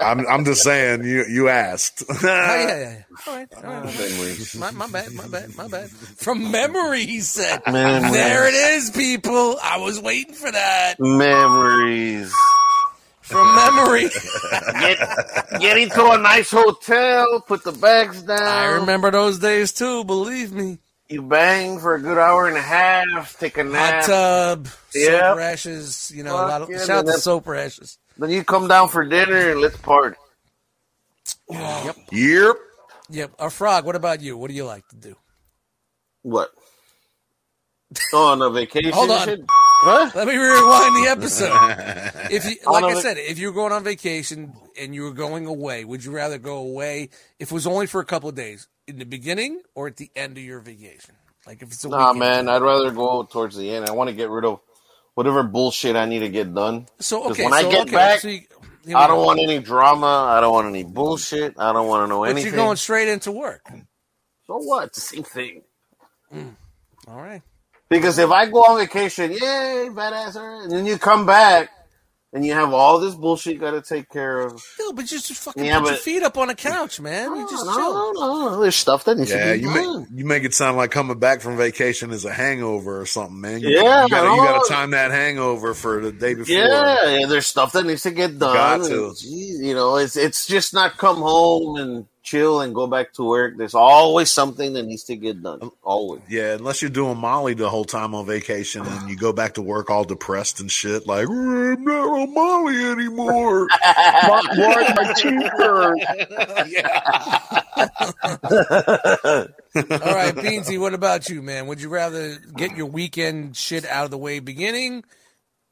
I'm, 0.00 0.26
I'm 0.26 0.44
just 0.44 0.62
saying. 0.62 1.04
You 1.04 1.24
you 1.28 1.48
asked. 1.48 2.02
Oh, 2.10 2.16
yeah, 2.22 2.66
yeah, 2.66 2.78
yeah. 2.78 3.02
All 3.26 3.34
right, 3.36 3.48
all 3.56 3.62
right. 3.62 4.54
My, 4.58 4.70
my 4.70 4.88
bad, 4.88 5.12
my 5.12 5.26
bad, 5.28 5.56
my 5.56 5.68
bad. 5.68 5.90
From 5.90 6.50
memory, 6.50 7.04
he 7.06 7.20
said. 7.20 7.60
Memories. 7.66 8.12
There 8.12 8.48
it 8.48 8.54
is, 8.54 8.90
people. 8.90 9.56
I 9.62 9.78
was 9.78 10.00
waiting 10.00 10.34
for 10.34 10.50
that. 10.50 10.94
Memories. 10.98 12.32
From 13.20 13.54
memory. 13.54 14.08
Get, 14.80 14.98
get 15.60 15.78
into 15.78 16.04
a 16.10 16.18
nice 16.18 16.50
hotel, 16.50 17.40
put 17.46 17.62
the 17.64 17.72
bags 17.72 18.22
down. 18.22 18.40
I 18.42 18.66
remember 18.80 19.10
those 19.10 19.38
days 19.38 19.72
too, 19.72 20.04
believe 20.04 20.52
me. 20.52 20.78
You 21.08 21.22
bang 21.22 21.78
for 21.80 21.94
a 21.94 22.00
good 22.00 22.18
hour 22.18 22.46
and 22.48 22.56
a 22.56 22.60
half, 22.62 23.36
take 23.38 23.56
a 23.58 23.64
Hot 23.64 23.72
nap. 23.72 24.04
tub, 24.06 24.68
Yep. 24.94 25.20
soap 25.22 25.36
rashes, 25.36 26.12
you 26.14 26.22
know, 26.24 26.34
a 26.34 26.46
lot 26.46 26.62
of, 26.62 26.68
Fuck 26.68 26.76
yeah, 26.78 26.84
shout 26.86 26.98
out 26.98 27.06
to 27.06 27.12
soap 27.20 27.46
rashes. 27.48 27.98
Then 28.20 28.30
you 28.30 28.44
come 28.44 28.68
down 28.68 28.88
for 28.88 29.02
dinner 29.04 29.50
and 29.52 29.60
let's 29.62 29.78
party. 29.78 30.16
Yep. 31.48 31.96
yep. 32.12 32.56
Yep. 33.08 33.30
Our 33.38 33.48
frog, 33.50 33.86
what 33.86 33.96
about 33.96 34.20
you? 34.20 34.36
What 34.36 34.48
do 34.50 34.54
you 34.54 34.66
like 34.66 34.86
to 34.88 34.96
do? 34.96 35.16
What? 36.22 36.50
Oh, 38.12 38.26
on 38.32 38.42
a 38.42 38.50
vacation? 38.50 38.92
Hold 38.92 39.10
on. 39.10 39.24
shit? 39.26 39.40
What? 39.84 40.14
Let 40.14 40.28
me 40.28 40.36
rewind 40.36 40.96
the 40.96 41.08
episode. 41.10 42.06
If 42.30 42.44
you, 42.44 42.56
like 42.70 42.84
I 42.84 43.00
said, 43.00 43.16
if 43.16 43.40
you 43.40 43.48
were 43.48 43.52
going 43.54 43.72
on 43.72 43.82
vacation 43.82 44.52
and 44.78 44.94
you 44.94 45.02
were 45.02 45.12
going 45.12 45.46
away, 45.46 45.84
would 45.84 46.04
you 46.04 46.12
rather 46.12 46.38
go 46.38 46.58
away 46.58 47.08
if 47.40 47.50
it 47.50 47.54
was 47.54 47.66
only 47.66 47.88
for 47.88 48.00
a 48.00 48.04
couple 48.04 48.28
of 48.28 48.36
days, 48.36 48.68
in 48.86 48.98
the 48.98 49.04
beginning 49.04 49.62
or 49.74 49.88
at 49.88 49.96
the 49.96 50.10
end 50.14 50.36
of 50.36 50.44
your 50.44 50.60
vacation? 50.60 51.16
Like 51.44 51.60
if 51.62 51.72
it's 51.72 51.82
a 51.84 51.88
Nah, 51.88 52.12
weekend 52.12 52.18
man. 52.20 52.48
I'd 52.48 52.62
rather 52.62 52.92
go 52.92 53.24
towards 53.24 53.56
the 53.56 53.68
end. 53.68 53.86
I 53.88 53.92
want 53.92 54.10
to 54.10 54.14
get 54.14 54.28
rid 54.30 54.44
of 54.44 54.60
whatever 55.14 55.42
bullshit 55.42 55.96
I 55.96 56.06
need 56.06 56.20
to 56.20 56.28
get 56.28 56.54
done. 56.54 56.86
So 56.98 57.30
okay, 57.30 57.44
when 57.44 57.52
I 57.52 57.62
get 57.62 57.82
okay, 57.82 57.92
back, 57.92 58.20
so 58.20 58.28
you, 58.28 58.42
I 58.94 59.06
don't 59.06 59.24
want 59.24 59.40
any 59.40 59.58
drama. 59.58 60.26
I 60.30 60.40
don't 60.40 60.52
want 60.52 60.68
any 60.68 60.84
bullshit. 60.84 61.54
I 61.58 61.72
don't 61.72 61.86
want 61.88 62.04
to 62.04 62.08
know 62.08 62.20
But 62.20 62.30
anything. 62.30 62.52
you're 62.52 62.64
going 62.64 62.76
straight 62.76 63.08
into 63.08 63.32
work. 63.32 63.66
so 64.46 64.56
what? 64.58 64.88
It's 64.88 64.96
the 65.10 65.16
same 65.16 65.24
thing. 65.24 65.62
Hmm. 66.30 66.48
All 67.08 67.20
right. 67.20 67.42
Because 67.88 68.18
if 68.18 68.30
I 68.30 68.46
go 68.46 68.62
on 68.64 68.78
vacation, 68.78 69.32
yay, 69.32 69.88
badass, 69.90 70.36
and 70.36 70.70
then 70.70 70.86
you 70.86 70.96
come 70.96 71.26
back 71.26 71.70
and 72.32 72.46
you 72.46 72.52
have 72.52 72.72
all 72.72 73.00
this 73.00 73.14
bullshit 73.14 73.54
you 73.54 73.58
got 73.58 73.72
to 73.72 73.82
take 73.82 74.08
care 74.08 74.40
of. 74.40 74.62
No, 74.78 74.92
but 74.92 75.06
just, 75.06 75.26
just 75.28 75.42
fucking 75.42 75.64
Yeah, 75.64 75.80
put 75.80 75.88
your 75.88 75.96
feet 75.96 76.22
up 76.22 76.38
on 76.38 76.48
a 76.48 76.54
couch, 76.54 77.00
man. 77.00 77.36
You 77.36 77.48
just 77.50 77.66
no, 77.66 77.74
chill. 77.74 77.92
no, 77.92 78.12
no, 78.12 78.50
no. 78.50 78.60
There's 78.60 78.76
stuff 78.76 79.04
that 79.04 79.18
needs 79.18 79.30
Yeah, 79.30 79.52
to 79.52 79.58
be 79.58 79.60
you 79.66 79.74
done. 79.74 80.00
make 80.00 80.08
you 80.18 80.24
make 80.24 80.44
it 80.44 80.54
sound 80.54 80.76
like 80.76 80.90
coming 80.90 81.18
back 81.18 81.40
from 81.40 81.56
vacation 81.56 82.10
is 82.10 82.24
a 82.24 82.32
hangover 82.32 83.00
or 83.00 83.06
something, 83.06 83.40
man. 83.40 83.60
You, 83.60 83.70
Yeah, 83.70 84.04
you 84.04 84.10
gotta, 84.10 84.30
you 84.30 84.36
gotta 84.36 84.68
time 84.68 84.90
that 84.92 85.10
hangover 85.10 85.74
for 85.74 86.00
the 86.00 86.12
day 86.12 86.34
before. 86.34 86.54
Yeah, 86.54 87.18
yeah, 87.18 87.26
there's 87.26 87.46
stuff 87.46 87.72
that 87.72 87.84
needs 87.84 88.02
to 88.02 88.10
get 88.12 88.38
done. 88.38 88.54
Got 88.54 88.84
to. 88.88 89.06
and, 89.08 89.16
geez, 89.16 89.60
you 89.60 89.74
know, 89.74 89.96
it's 89.96 90.16
it's 90.16 90.46
just 90.46 90.72
not 90.72 90.98
come 90.98 91.16
home 91.16 91.76
and 91.76 92.06
chill 92.22 92.60
and 92.60 92.74
go 92.74 92.86
back 92.86 93.12
to 93.14 93.24
work. 93.24 93.56
There's 93.56 93.74
always 93.74 94.30
something 94.30 94.72
that 94.74 94.84
needs 94.84 95.04
to 95.04 95.16
get 95.16 95.42
done. 95.42 95.58
Um, 95.62 95.72
always. 95.82 96.22
Yeah, 96.28 96.54
unless 96.54 96.82
you're 96.82 96.90
doing 96.90 97.16
Molly 97.18 97.54
the 97.54 97.68
whole 97.68 97.84
time 97.84 98.14
on 98.14 98.26
vacation 98.26 98.86
and 98.86 99.08
you 99.08 99.16
go 99.16 99.32
back 99.32 99.54
to 99.54 99.62
work 99.62 99.90
all 99.90 100.04
depressed 100.04 100.60
and 100.60 100.70
shit, 100.70 101.06
like 101.06 101.26
"Oh, 101.28 101.72
I'm 101.72 101.84
not 101.84 102.08
on 102.08 102.34
Molly 102.34 102.84
anymore. 102.84 103.66
My, 103.82 104.42
where's 104.56 104.94
my 104.96 105.12
t-shirt? 105.14 105.50
All 110.02 110.14
right, 110.14 110.34
Beansy, 110.34 110.78
what 110.78 110.94
about 110.94 111.28
you, 111.28 111.42
man? 111.42 111.66
Would 111.66 111.80
you 111.80 111.88
rather 111.88 112.36
get 112.56 112.76
your 112.76 112.86
weekend 112.86 113.56
shit 113.56 113.86
out 113.86 114.04
of 114.04 114.10
the 114.10 114.18
way 114.18 114.40
beginning 114.40 115.04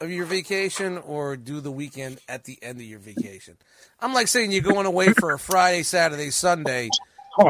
of 0.00 0.10
your 0.10 0.26
vacation 0.26 0.98
or 0.98 1.36
do 1.36 1.60
the 1.60 1.72
weekend 1.72 2.20
at 2.28 2.44
the 2.44 2.58
end 2.62 2.78
of 2.80 2.86
your 2.86 3.00
vacation? 3.00 3.56
I'm 4.00 4.14
like 4.14 4.28
saying 4.28 4.52
you're 4.52 4.62
going 4.62 4.86
away 4.86 5.12
for 5.12 5.34
a 5.34 5.38
Friday, 5.38 5.82
Saturday, 5.84 6.30
Sunday, 6.30 6.94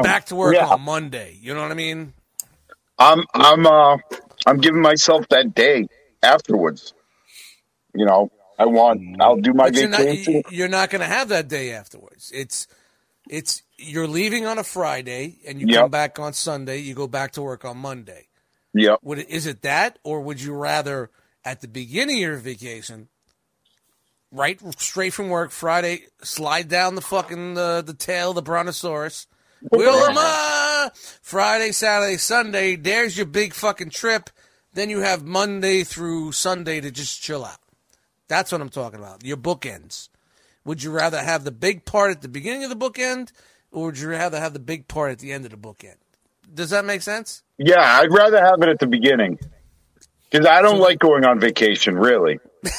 back 0.01 0.25
to 0.27 0.35
work 0.35 0.61
Yeah. 0.61 0.63
on 0.63 0.81
Monday. 0.81 1.37
You 1.41 1.53
know 1.55 1.61
what 1.61 1.71
I 1.71 1.75
mean? 1.75 2.13
I'm 2.99 3.25
I'm 3.33 3.67
uh 3.67 3.97
I'm 4.45 4.57
giving 4.59 4.81
myself 4.81 5.27
that 5.29 5.53
day 5.55 5.87
afterwards. 6.23 6.93
You 7.95 8.05
know, 8.05 8.31
I 8.59 8.65
want 8.67 9.01
I'll 9.21 9.37
do 9.37 9.53
my 9.53 9.69
But 9.69 9.79
you're 9.81 9.89
not 9.89 10.07
you're 10.49 10.69
not 10.69 10.89
going 10.89 11.01
to 11.01 11.07
have 11.07 11.29
that 11.29 11.47
day 11.47 11.73
afterwards. 11.73 12.31
It's 12.33 12.67
it's 13.29 13.63
you're 13.77 14.07
leaving 14.07 14.45
on 14.45 14.59
a 14.59 14.63
Friday 14.65 15.37
and 15.47 15.59
you 15.61 15.67
Yep. 15.67 15.89
come 15.89 15.91
back 15.91 16.19
on 16.19 16.33
Sunday. 16.33 16.79
You 16.79 16.95
go 16.95 17.07
back 17.07 17.33
to 17.33 17.41
work 17.41 17.65
on 17.65 17.77
Monday. 17.77 18.27
Yep. 18.75 18.99
Would 19.03 19.19
is 19.19 19.47
it 19.47 19.61
that, 19.63 19.99
or 20.03 20.21
would 20.21 20.41
you 20.41 20.53
rather 20.53 21.11
at 21.49 21.61
the 21.61 21.67
beginning 21.67 22.17
of 22.17 22.21
your 22.21 22.37
vacation, 22.37 23.07
right 24.31 24.61
straight 24.79 25.13
from 25.13 25.29
work, 25.29 25.49
Friday, 25.49 26.03
slide 26.21 26.67
down 26.67 26.93
the 26.93 27.01
fucking 27.01 27.57
uh, 27.57 27.81
the 27.81 27.95
tail 27.95 28.29
of 28.29 28.35
the 28.35 28.43
brontosaurus, 28.43 29.25
Wilma, 29.71 30.91
Friday, 31.23 31.71
Saturday, 31.71 32.17
Sunday. 32.17 32.75
There's 32.75 33.17
your 33.17 33.25
big 33.25 33.55
fucking 33.55 33.89
trip. 33.89 34.29
Then 34.73 34.91
you 34.91 34.99
have 34.99 35.25
Monday 35.25 35.83
through 35.83 36.33
Sunday 36.33 36.81
to 36.81 36.91
just 36.91 37.19
chill 37.19 37.43
out. 37.43 37.57
That's 38.27 38.51
what 38.51 38.61
I'm 38.61 38.69
talking 38.69 38.99
about. 38.99 39.25
Your 39.25 39.37
bookends. 39.37 40.09
Would 40.65 40.83
you 40.83 40.91
rather 40.91 41.17
have 41.17 41.45
the 41.45 41.51
big 41.51 41.83
part 41.85 42.11
at 42.11 42.21
the 42.21 42.27
beginning 42.27 42.63
of 42.63 42.69
the 42.69 42.75
bookend, 42.75 43.31
or 43.71 43.85
would 43.85 43.97
you 43.97 44.09
rather 44.09 44.39
have 44.39 44.53
the 44.53 44.59
big 44.59 44.87
part 44.87 45.11
at 45.11 45.17
the 45.17 45.31
end 45.31 45.45
of 45.45 45.51
the 45.51 45.57
bookend? 45.57 45.95
Does 46.53 46.69
that 46.69 46.85
make 46.85 47.01
sense? 47.01 47.41
Yeah, 47.57 47.99
I'd 47.99 48.13
rather 48.13 48.37
have 48.37 48.61
it 48.61 48.69
at 48.69 48.77
the 48.79 48.85
beginning. 48.85 49.39
Because 50.29 50.45
I 50.45 50.61
don't 50.61 50.79
like 50.79 50.99
going 50.99 51.25
on 51.25 51.39
vacation, 51.39 51.95
really. 51.95 52.39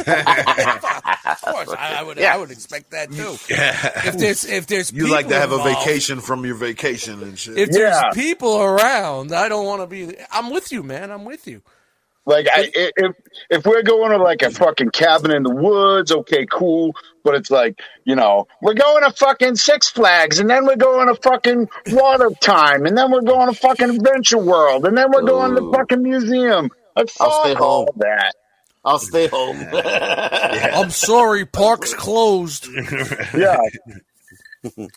Of 0.00 1.42
course, 1.42 1.68
I, 1.78 1.96
I 1.98 2.02
would. 2.02 2.16
Yeah. 2.16 2.34
I 2.34 2.38
would 2.38 2.50
expect 2.50 2.90
that 2.92 3.10
too. 3.12 3.36
If 3.48 4.16
there's 4.18 4.44
if 4.44 4.66
there's 4.66 4.90
You 4.92 5.08
like 5.08 5.26
to 5.28 5.34
people 5.34 5.40
have 5.40 5.52
a 5.52 5.62
vacation 5.62 6.20
from 6.20 6.44
your 6.46 6.54
vacation 6.54 7.22
and 7.22 7.38
shit. 7.38 7.58
If 7.58 7.70
there's 7.70 7.96
people 8.14 8.60
around, 8.62 9.32
I 9.32 9.48
don't 9.48 9.66
want 9.66 9.82
to 9.82 9.86
be. 9.86 10.16
I'm 10.32 10.50
with 10.50 10.72
you, 10.72 10.82
man. 10.82 11.10
I'm 11.10 11.24
with 11.24 11.46
you. 11.46 11.62
Like 12.26 12.46
I, 12.52 12.70
i- 12.74 12.90
if 12.96 13.16
if 13.50 13.66
we're 13.66 13.82
going 13.82 14.10
to 14.10 14.18
like 14.18 14.42
a 14.42 14.50
fucking 14.50 14.90
cabin 14.90 15.30
in 15.32 15.42
the 15.42 15.50
woods, 15.54 16.12
okay, 16.12 16.46
cool. 16.50 16.94
But 17.24 17.34
it's 17.34 17.50
like 17.50 17.80
you 18.04 18.14
know 18.14 18.46
we're 18.62 18.74
going 18.74 19.04
to 19.04 19.12
fucking 19.12 19.56
Six 19.56 19.88
Flags, 19.90 20.38
and 20.38 20.48
then 20.48 20.66
we're 20.66 20.76
going 20.76 21.08
to 21.08 21.14
fucking 21.20 21.68
Water 21.88 22.30
Time, 22.40 22.84
and 22.86 22.96
then 22.96 23.10
we're 23.10 23.22
going 23.22 23.52
to 23.52 23.58
fucking 23.58 23.90
Adventure 23.90 24.38
World, 24.38 24.84
and 24.86 24.96
then 24.96 25.10
we're 25.12 25.22
going 25.22 25.54
to 25.56 25.62
Ooh. 25.62 25.70
the 25.70 25.76
fucking 25.78 26.02
museum. 26.02 26.70
Like 26.96 27.10
I'll 27.20 27.42
stay 27.44 27.54
all 27.54 27.86
home. 27.86 27.88
that. 27.96 28.34
I'll 28.84 28.98
stay 28.98 29.26
home. 29.26 29.56
I'm 29.74 30.90
sorry, 30.90 31.46
park's 31.46 31.94
closed. 31.94 32.66
Yeah. 33.36 33.58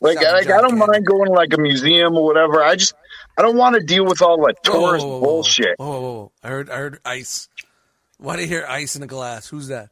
Like, 0.02 0.20
Sounds 0.20 0.46
like 0.46 0.50
I 0.52 0.60
don't 0.62 0.78
mind 0.78 1.06
going 1.06 1.28
to 1.28 1.32
like 1.32 1.54
a 1.54 1.58
museum 1.58 2.16
or 2.18 2.26
whatever. 2.26 2.62
I 2.62 2.76
just 2.76 2.94
I 3.38 3.41
don't 3.41 3.58
want 3.58 3.76
to 3.76 3.82
deal 3.82 4.06
with 4.06 4.22
all 4.22 4.38
that 4.46 4.63
tourist 4.63 5.06
Whoa, 5.06 5.12
whoa, 5.12 5.17
whoa, 5.17 5.19
whoa. 5.19 5.26
bullshit. 5.26 5.76
Whoa, 5.78 5.88
whoa, 5.88 6.02
whoa. 6.02 6.32
I 6.43 6.48
heard. 6.50 6.69
I 6.69 6.76
heard 6.76 7.00
ice. 7.04 7.50
Why 8.17 8.36
do 8.36 8.43
you 8.43 8.48
hear 8.48 8.65
ice 8.67 8.96
in 8.96 9.04
a 9.04 9.08
glass? 9.08 9.48
Who's 9.48 9.67
that? 9.67 9.89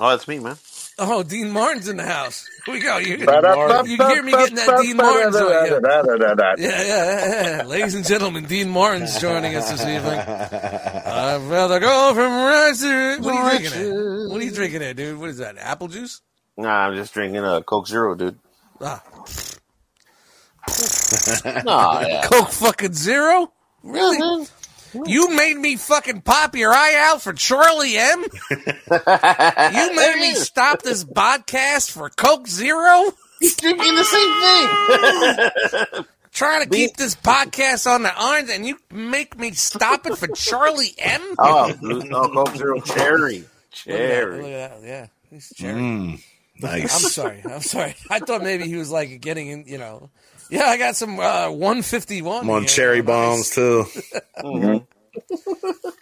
oh, 0.00 0.10
that's 0.10 0.26
me, 0.26 0.38
man. 0.38 0.56
Oh, 0.98 1.22
Dean 1.22 1.50
Martin's 1.50 1.88
in 1.88 1.96
the 1.96 2.04
house. 2.04 2.48
Here 2.66 2.74
we 2.74 2.80
go. 2.80 2.98
You, 2.98 3.16
you 3.16 3.16
hear 3.16 4.22
me 4.22 4.32
getting 4.32 4.56
that 4.56 4.78
Dean 4.82 4.96
Martin 4.96 5.32
joint, 5.32 5.50
yeah. 5.50 5.78
Yeah. 5.78 6.54
Yeah, 6.58 6.82
yeah, 6.82 6.86
yeah, 6.86 7.56
yeah. 7.58 7.62
Ladies 7.64 7.94
and 7.94 8.04
gentlemen, 8.04 8.44
Dean 8.46 8.70
Martin's 8.70 9.18
joining 9.20 9.54
us 9.54 9.70
this 9.70 9.80
evening. 9.80 10.18
I'd 10.18 11.42
rather 11.48 11.80
go 11.80 12.12
from 12.14 12.32
rice 12.32 12.80
to... 12.80 13.18
What 13.20 13.34
are 13.34 13.52
you 13.54 13.58
drinking 13.58 13.80
there? 13.80 14.28
What 14.28 14.40
are 14.40 14.44
you 14.44 14.50
drinking 14.50 14.80
there, 14.80 14.94
dude? 14.94 15.18
What 15.18 15.30
is 15.30 15.38
that, 15.38 15.56
apple 15.58 15.88
juice? 15.88 16.20
Nah, 16.56 16.86
I'm 16.86 16.94
just 16.96 17.14
drinking 17.14 17.44
a 17.44 17.62
Coke 17.62 17.86
Zero, 17.88 18.14
dude. 18.14 18.38
Ah, 18.80 19.02
Nah, 21.64 22.00
yeah. 22.06 22.22
Coke 22.24 22.50
fucking 22.50 22.92
zero? 22.94 23.52
Really? 23.82 24.46
You 25.06 25.30
made 25.36 25.56
me 25.56 25.76
fucking 25.76 26.22
pop 26.22 26.56
your 26.56 26.72
eye 26.72 26.96
out 26.98 27.22
for 27.22 27.32
Charlie 27.32 27.96
M? 27.96 28.24
You 28.50 29.94
made 29.96 30.16
me 30.18 30.34
stop 30.34 30.82
this 30.82 31.04
podcast 31.04 31.90
for 31.92 32.10
Coke 32.10 32.48
Zero? 32.48 33.12
He's 33.38 33.54
drinking 33.56 33.94
the 33.94 34.04
same 34.04 35.94
thing. 35.94 36.04
Trying 36.32 36.64
to 36.64 36.68
keep 36.70 36.96
this 36.96 37.14
podcast 37.14 37.88
on 37.88 38.02
the 38.02 38.24
orange 38.24 38.50
and 38.50 38.66
you 38.66 38.78
make 38.90 39.38
me 39.38 39.52
stop 39.52 40.06
it 40.06 40.16
for 40.18 40.26
Charlie 40.28 40.94
M? 40.98 41.34
oh, 41.38 41.72
blue, 41.80 42.02
no, 42.02 42.28
Coke 42.28 42.56
Zero 42.56 42.80
cherry. 42.80 43.44
Cherry. 43.72 44.36
Look 44.36 44.44
Cherry. 44.46 44.54
at 44.54 44.80
that. 44.80 44.86
Yeah. 44.86 45.06
He's 45.30 45.52
cherry. 45.54 45.80
Mm, 45.80 46.20
I'm 46.64 46.88
sorry. 46.88 47.42
I'm 47.44 47.60
sorry. 47.60 47.94
I 48.10 48.18
thought 48.18 48.42
maybe 48.42 48.64
he 48.66 48.76
was 48.76 48.90
like 48.90 49.20
getting 49.20 49.48
in, 49.48 49.64
you 49.66 49.78
know. 49.78 50.10
Yeah, 50.50 50.64
I 50.64 50.76
got 50.78 50.96
some 50.96 51.18
uh, 51.20 51.50
151. 51.50 52.42
I'm 52.42 52.50
on 52.50 52.62
here. 52.62 52.68
cherry 52.68 53.02
Nice. 53.02 53.06
bombs 53.06 53.50
too. 53.50 53.84
Mhm. 54.38 54.86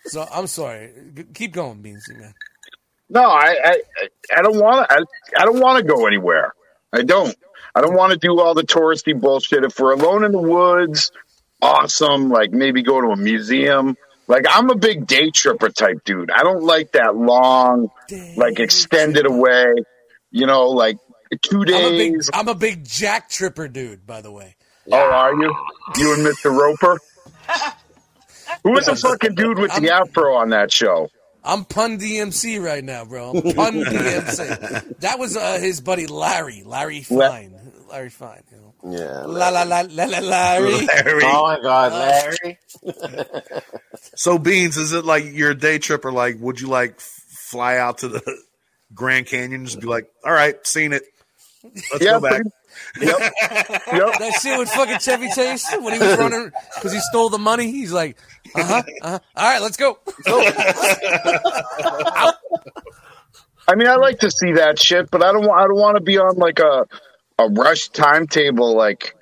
So 0.07 0.27
I'm 0.33 0.47
sorry. 0.47 0.91
G- 1.15 1.25
Keep 1.35 1.53
going, 1.53 1.83
Beansy, 1.83 2.19
man. 2.19 2.33
No, 3.11 3.23
I 3.23 3.57
I, 3.65 3.79
I 4.39 4.43
don't 4.43 4.59
want 4.59 4.89
to. 4.89 4.95
I, 4.95 5.43
I 5.43 5.45
don't 5.45 5.61
want 5.61 5.79
to 5.79 5.85
go 5.95 6.07
anywhere. 6.07 6.55
I 6.93 7.03
don't. 7.03 7.35
I 7.75 7.81
don't 7.83 7.95
want 7.95 8.13
to 8.13 8.19
do 8.19 8.41
all 8.41 8.55
the 8.55 8.63
touristy 8.63 9.19
bullshit. 9.19 9.65
If 9.65 9.79
we're 9.79 9.93
alone 9.93 10.25
in 10.25 10.33
the 10.33 10.41
woods, 10.41 11.11
awesome. 11.61 12.31
Like 12.31 12.53
maybe 12.53 12.83
go 12.83 13.01
to 13.01 13.09
a 13.09 13.17
museum. 13.17 13.97
Like 14.29 14.47
I'm 14.49 14.71
a 14.71 14.75
big 14.77 15.07
day 15.07 15.31
tripper 15.31 15.69
type 15.71 16.05
dude. 16.05 16.31
I 16.31 16.43
don't 16.43 16.63
like 16.65 16.93
that 16.93 17.15
long, 17.17 17.91
like 18.37 18.61
extended 18.61 19.27
away. 19.27 19.75
You 20.31 20.47
know, 20.47 20.69
like 20.69 20.99
two 21.43 21.65
I'm 21.67 21.85
a 21.85 21.91
big, 21.91 22.13
days. 22.15 22.31
I'm 22.33 22.49
a 22.49 22.55
big 22.55 22.85
Jack 22.85 23.29
Tripper 23.29 23.69
dude, 23.69 24.07
by 24.07 24.21
the 24.21 24.31
way. 24.33 24.57
Oh, 24.91 24.97
are 24.97 25.35
you? 25.35 25.55
You 25.97 26.15
and 26.15 26.25
Mr. 26.27 26.57
Roper? 26.57 26.99
Who 28.65 28.73
was 28.73 28.87
the 28.87 28.97
fucking 28.97 29.35
dude 29.35 29.59
with 29.59 29.75
the 29.77 29.91
afro 29.91 30.35
on 30.35 30.51
that 30.51 30.73
show? 30.73 31.09
I'm 31.45 31.65
Pun 31.65 31.99
DMC 31.99 32.63
right 32.63 32.83
now, 32.83 33.05
bro. 33.05 33.31
I'm 33.31 33.43
Pun 33.55 33.75
DMC. 33.85 34.99
That 35.01 35.19
was 35.19 35.37
uh, 35.37 35.59
his 35.61 35.81
buddy 35.81 36.07
Larry. 36.07 36.63
Larry 36.65 37.03
Fine. 37.03 37.55
Larry 37.91 38.11
Fine. 38.11 38.43
You 38.51 38.57
know. 38.59 38.99
Yeah. 38.99 39.23
La 39.25 39.49
la 39.49 39.63
la 39.63 39.85
la 39.89 40.05
la 40.05 40.19
Larry. 40.19 40.87
Larry. 41.05 41.23
Oh 41.25 41.43
my 41.43 41.61
God, 41.61 41.93
Larry. 41.93 42.59
So 44.15 44.39
beans, 44.39 44.77
is 44.77 44.93
it 44.93 45.05
like 45.05 45.25
you're 45.27 45.53
a 45.53 45.59
day 45.59 45.79
tripper? 45.79 46.11
Like, 46.11 46.37
would 46.41 46.61
you 46.61 46.69
like 46.69 46.99
fly 47.01 47.77
out 47.79 47.99
to 47.99 48.09
the 48.09 48.23
Grand 48.95 49.27
Canyon? 49.27 49.65
Just 49.65 49.81
be 49.81 49.87
like, 49.87 50.11
all 50.25 50.33
right, 50.33 50.55
seen 50.67 50.93
it. 50.93 51.05
Let's 51.65 52.01
Yeah, 52.01 52.13
go 52.13 52.21
back. 52.21 52.43
Yep. 53.01 53.19
Yep. 53.19 53.33
That 54.19 54.39
shit 54.41 54.59
with 54.59 54.69
fucking 54.71 54.99
Chevy 55.01 55.29
Chase 55.35 55.67
when 55.81 55.95
he 55.95 55.99
was 55.99 56.17
running 56.19 56.51
because 56.77 56.93
he 56.93 57.01
stole 57.01 57.29
the 57.29 57.39
money. 57.39 57.71
He's 57.73 57.93
like, 57.93 58.17
uh 58.55 58.65
huh, 58.65 58.83
uh 59.03 59.11
huh. 59.11 59.19
All 59.37 59.51
right, 59.53 59.61
let's 59.61 59.77
go. 59.77 59.99
I 63.69 63.75
mean, 63.75 63.89
I 63.89 63.97
like 63.97 64.21
to 64.21 64.31
see 64.31 64.53
that 64.53 64.79
shit, 64.79 65.11
but 65.11 65.23
I 65.25 65.33
don't 65.33 65.47
want. 65.47 65.61
I 65.61 65.65
don't 65.67 65.77
want 65.79 65.97
to 65.97 66.03
be 66.03 66.19
on 66.19 66.37
like 66.37 66.59
a 66.61 66.87
a 67.39 67.49
rush 67.49 67.89
timetable. 67.91 68.75
Like, 68.77 69.15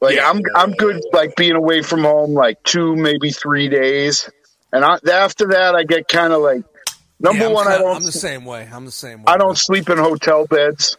like 0.00 0.16
Yeah. 0.16 0.30
I'm 0.30 0.40
I'm 0.54 0.72
good. 0.72 1.02
Like 1.12 1.36
being 1.36 1.56
away 1.56 1.82
from 1.82 2.02
home, 2.04 2.32
like 2.34 2.62
two 2.62 2.96
maybe 2.96 3.30
three 3.30 3.68
days, 3.68 4.30
and 4.72 4.84
I, 4.84 4.98
after 5.12 5.48
that, 5.48 5.74
I 5.74 5.84
get 5.84 6.08
kind 6.08 6.32
of 6.32 6.40
like 6.40 6.62
number 7.20 7.44
Yeah, 7.46 7.52
one. 7.52 7.66
I 7.68 7.72
kinda- 7.72 7.84
don't. 7.88 7.96
I'm 7.96 8.04
the 8.04 8.12
same 8.12 8.44
way. 8.44 8.68
I'm 8.72 8.84
the 8.86 8.90
same 8.92 9.18
way. 9.18 9.24
I 9.26 9.36
don't 9.36 9.58
sleep 9.58 9.90
in 9.90 9.98
hotel 9.98 10.46
beds. 10.46 10.96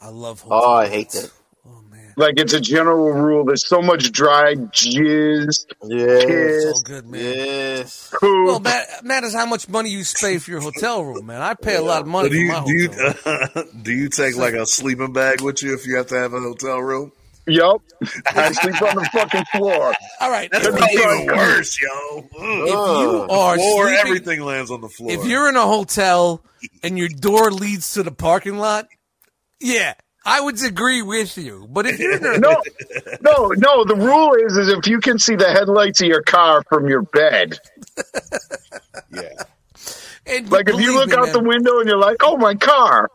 I 0.00 0.08
love. 0.08 0.44
Oh, 0.48 0.74
I 0.74 0.88
hate 0.88 1.10
that. 1.10 1.30
Oh 1.66 1.80
man, 1.90 2.14
Like 2.16 2.34
it's 2.38 2.52
a 2.52 2.60
general 2.60 3.10
rule. 3.12 3.44
There's 3.44 3.66
so 3.66 3.82
much 3.82 4.12
dry 4.12 4.54
jizz, 4.54 5.66
Yes. 5.84 6.24
it's 6.24 6.66
all 6.66 6.80
good, 6.82 7.06
man. 7.06 7.20
Yes. 7.24 8.10
poop. 8.20 8.46
Well, 8.46 8.58
that 8.60 9.04
matters 9.04 9.34
how 9.34 9.46
much 9.46 9.68
money 9.68 9.90
you 9.90 10.04
pay 10.20 10.38
for 10.38 10.50
your 10.50 10.60
hotel 10.60 11.04
room, 11.04 11.26
man. 11.26 11.42
I 11.42 11.54
pay 11.54 11.76
a 11.76 11.82
lot 11.82 12.02
of 12.02 12.06
money 12.08 12.28
So 12.28 12.32
do 12.32 12.38
for 12.38 12.42
you 12.44 12.52
my 12.52 12.64
do 12.64 12.72
you 12.72 12.90
hotel. 12.90 13.64
do 13.82 13.92
you 13.92 14.08
take 14.08 14.36
like 14.36 14.54
a 14.54 14.66
sleeping 14.66 15.12
bag 15.12 15.40
with 15.42 15.62
you 15.62 15.74
if 15.74 15.86
you 15.86 15.96
have 15.96 16.06
to 16.08 16.14
have 16.16 16.32
a 16.32 16.40
hotel 16.40 16.78
room? 16.80 17.12
Yup. 17.46 17.80
I 18.26 18.52
sleep 18.52 18.80
on 18.82 18.94
the 18.96 19.08
fucking 19.10 19.44
floor. 19.56 19.94
All 20.20 20.30
right, 20.30 20.50
That's 20.52 20.66
if, 20.66 20.74
That'd 20.74 20.94
even 20.94 21.26
worse, 21.34 21.80
yo. 21.80 21.88
Mm. 21.88 22.62
if 22.62 22.68
you 22.68 23.26
are 23.34 23.56
Floor, 23.56 23.86
sleeping, 23.86 24.00
everything 24.06 24.40
lands 24.42 24.70
on 24.70 24.82
the 24.82 24.88
floor. 24.90 25.10
if 25.10 25.24
you're 25.24 25.48
in 25.48 25.56
a 25.56 25.62
hotel 25.66 26.42
and 26.82 26.98
your 26.98 27.08
door 27.08 27.50
leads 27.50 27.94
to 27.94 28.02
the 28.02 28.10
parking 28.12 28.58
lot, 28.58 28.86
yeah, 29.60 29.94
I 30.24 30.40
would 30.40 30.62
agree 30.62 31.02
with 31.02 31.36
you. 31.38 31.66
But 31.70 31.86
if 31.86 31.98
you're 31.98 32.16
in 32.34 32.40
No, 32.40 32.62
no, 33.20 33.48
no. 33.56 33.84
The 33.84 33.96
rule 33.96 34.34
is, 34.34 34.56
is 34.56 34.68
if 34.68 34.86
you 34.86 35.00
can 35.00 35.18
see 35.18 35.36
the 35.36 35.48
headlights 35.48 36.00
of 36.00 36.08
your 36.08 36.22
car 36.22 36.62
from 36.68 36.88
your 36.88 37.02
bed, 37.02 37.58
yeah, 39.12 39.42
and 40.26 40.50
like 40.50 40.68
if 40.68 40.80
you 40.80 40.94
look 40.94 41.10
me, 41.10 41.16
out 41.16 41.26
man, 41.26 41.32
the 41.32 41.42
window 41.42 41.78
and 41.78 41.88
you're 41.88 41.98
like, 41.98 42.18
"Oh, 42.22 42.36
my 42.36 42.54
car," 42.54 43.10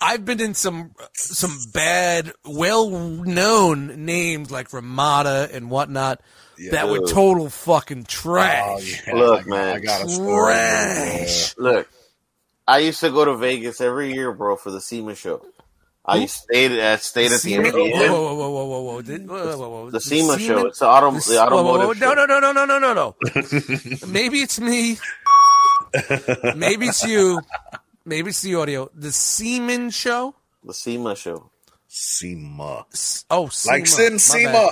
I've 0.00 0.24
been 0.24 0.40
in 0.40 0.54
some 0.54 0.92
some 1.14 1.56
bad, 1.72 2.32
well 2.44 2.90
known 2.90 4.04
names 4.04 4.50
like 4.50 4.72
Ramada 4.72 5.48
and 5.52 5.70
whatnot 5.70 6.20
that 6.70 6.88
were 6.88 7.06
total 7.06 7.48
fucking 7.48 8.04
trash. 8.04 9.02
Oh, 9.06 9.10
yeah, 9.10 9.14
Look, 9.14 9.46
I 9.46 9.48
man. 9.48 9.76
I 9.76 9.80
got 9.80 10.04
a 10.04 10.08
story. 10.08 10.52
Trash. 10.54 11.54
Look, 11.56 11.88
I 12.66 12.78
used 12.78 13.00
to 13.00 13.10
go 13.10 13.24
to 13.24 13.36
Vegas 13.36 13.80
every 13.80 14.12
year, 14.12 14.32
bro, 14.32 14.56
for 14.56 14.70
the 14.70 14.80
SEMA 14.80 15.14
show. 15.14 15.44
I 16.08 16.26
stayed 16.26 16.72
at 16.72 17.02
stayed 17.02 17.26
at 17.26 17.30
the 17.32 17.38
Seaman? 17.38 17.72
Whoa, 17.72 17.86
MGM. 17.86 18.08
whoa, 18.10 18.34
whoa, 18.34 18.50
whoa, 18.50 18.64
whoa, 18.66 18.80
whoa, 18.80 19.02
Did- 19.02 19.28
whoa, 19.28 19.56
whoa, 19.58 19.68
whoa. 19.68 19.90
The 19.90 20.00
SEMA 20.00 20.38
show. 20.38 20.66
It's 20.66 20.78
the, 20.78 20.88
auto, 20.88 21.10
The- 21.12 21.20
the 21.20 21.46
whoa, 21.50 21.62
whoa, 21.62 21.62
whoa, 21.62 21.74
automotive 21.90 22.00
No, 22.00 22.08
show. 22.08 22.14
no, 22.14 22.26
no, 22.26 22.40
no, 22.40 22.52
no, 22.52 22.78
no, 22.78 22.78
no, 22.78 22.94
no. 22.94 24.06
Maybe 24.08 24.38
it's 24.40 24.58
me. 24.60 24.98
Maybe 26.56 26.86
it's 26.86 27.04
you. 27.04 27.40
Maybe 28.04 28.30
it's 28.30 28.42
the 28.42 28.54
audio. 28.54 28.90
The 28.94 29.12
Seaman 29.12 29.90
show. 29.90 30.34
The 30.64 30.74
SEMA 30.74 31.14
show. 31.16 31.50
SEMA. 31.88 32.86
Oh, 33.30 33.42
Like 33.66 33.86
SEMA. 33.86 33.86
sitting 33.86 34.12
My 34.14 34.18
SEMA. 34.18 34.52
bad. 34.52 34.70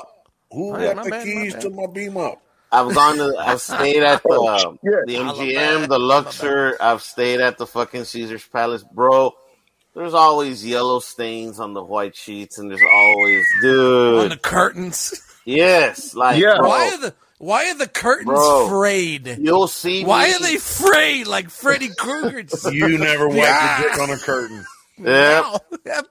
Who 0.53 0.73
My 0.73 0.79
got 0.83 0.97
bad, 0.97 1.05
the 1.07 1.11
bad, 1.11 1.25
keys 1.25 1.55
my 1.55 1.61
to 1.61 1.71
my 1.71 1.87
beam 1.87 2.17
up? 2.17 2.43
I've 2.73 2.95
gone 2.95 3.17
to. 3.17 3.35
I've 3.39 3.61
stayed 3.61 4.03
at 4.03 4.23
the 4.23 4.29
Oh, 4.33 4.79
the 4.83 5.15
MGM, 5.15 5.89
the 5.89 5.99
Luxor. 5.99 6.77
I've 6.81 7.03
stayed 7.03 7.41
at 7.41 7.59
the 7.59 7.67
fucking 7.67 8.05
Caesar's 8.05 8.47
Palace, 8.47 8.83
bro. 8.83 9.33
There's 9.97 10.13
always 10.13 10.65
yellow 10.65 11.01
stains 11.01 11.59
on 11.59 11.73
the 11.73 11.83
white 11.83 12.15
sheets, 12.15 12.59
and 12.59 12.71
there's 12.71 12.83
always, 12.89 13.47
dude 13.63 14.25
On 14.25 14.29
the 14.29 14.37
curtains. 14.37 15.19
yes, 15.47 16.15
like, 16.15 16.39
Yeah. 16.39 16.59
bro, 16.59 16.69
Why 16.69 16.89
are 16.91 16.99
the 16.99 17.15
Why 17.39 17.71
are 17.71 17.75
the 17.75 17.89
curtains 17.89 18.27
Bro. 18.27 18.69
frayed? 18.69 19.39
you'll 19.41 19.69
see. 19.69 20.05
Why 20.05 20.27
me- 20.29 20.35
are 20.35 20.41
they 20.41 20.57
frayed 20.59 21.27
like 21.27 21.49
Freddy 21.51 21.89
Krueger? 21.99 22.45
You 22.73 22.99
never 22.99 23.27
wiped 23.27 23.41
Yeah. 23.41 23.81
your 23.81 23.91
dick 23.91 24.01
on 24.01 24.11
a 24.11 24.19
curtain. 24.19 24.65
Yep. 24.99 25.43
Wow. 25.45 25.61
Yep. 25.87 26.07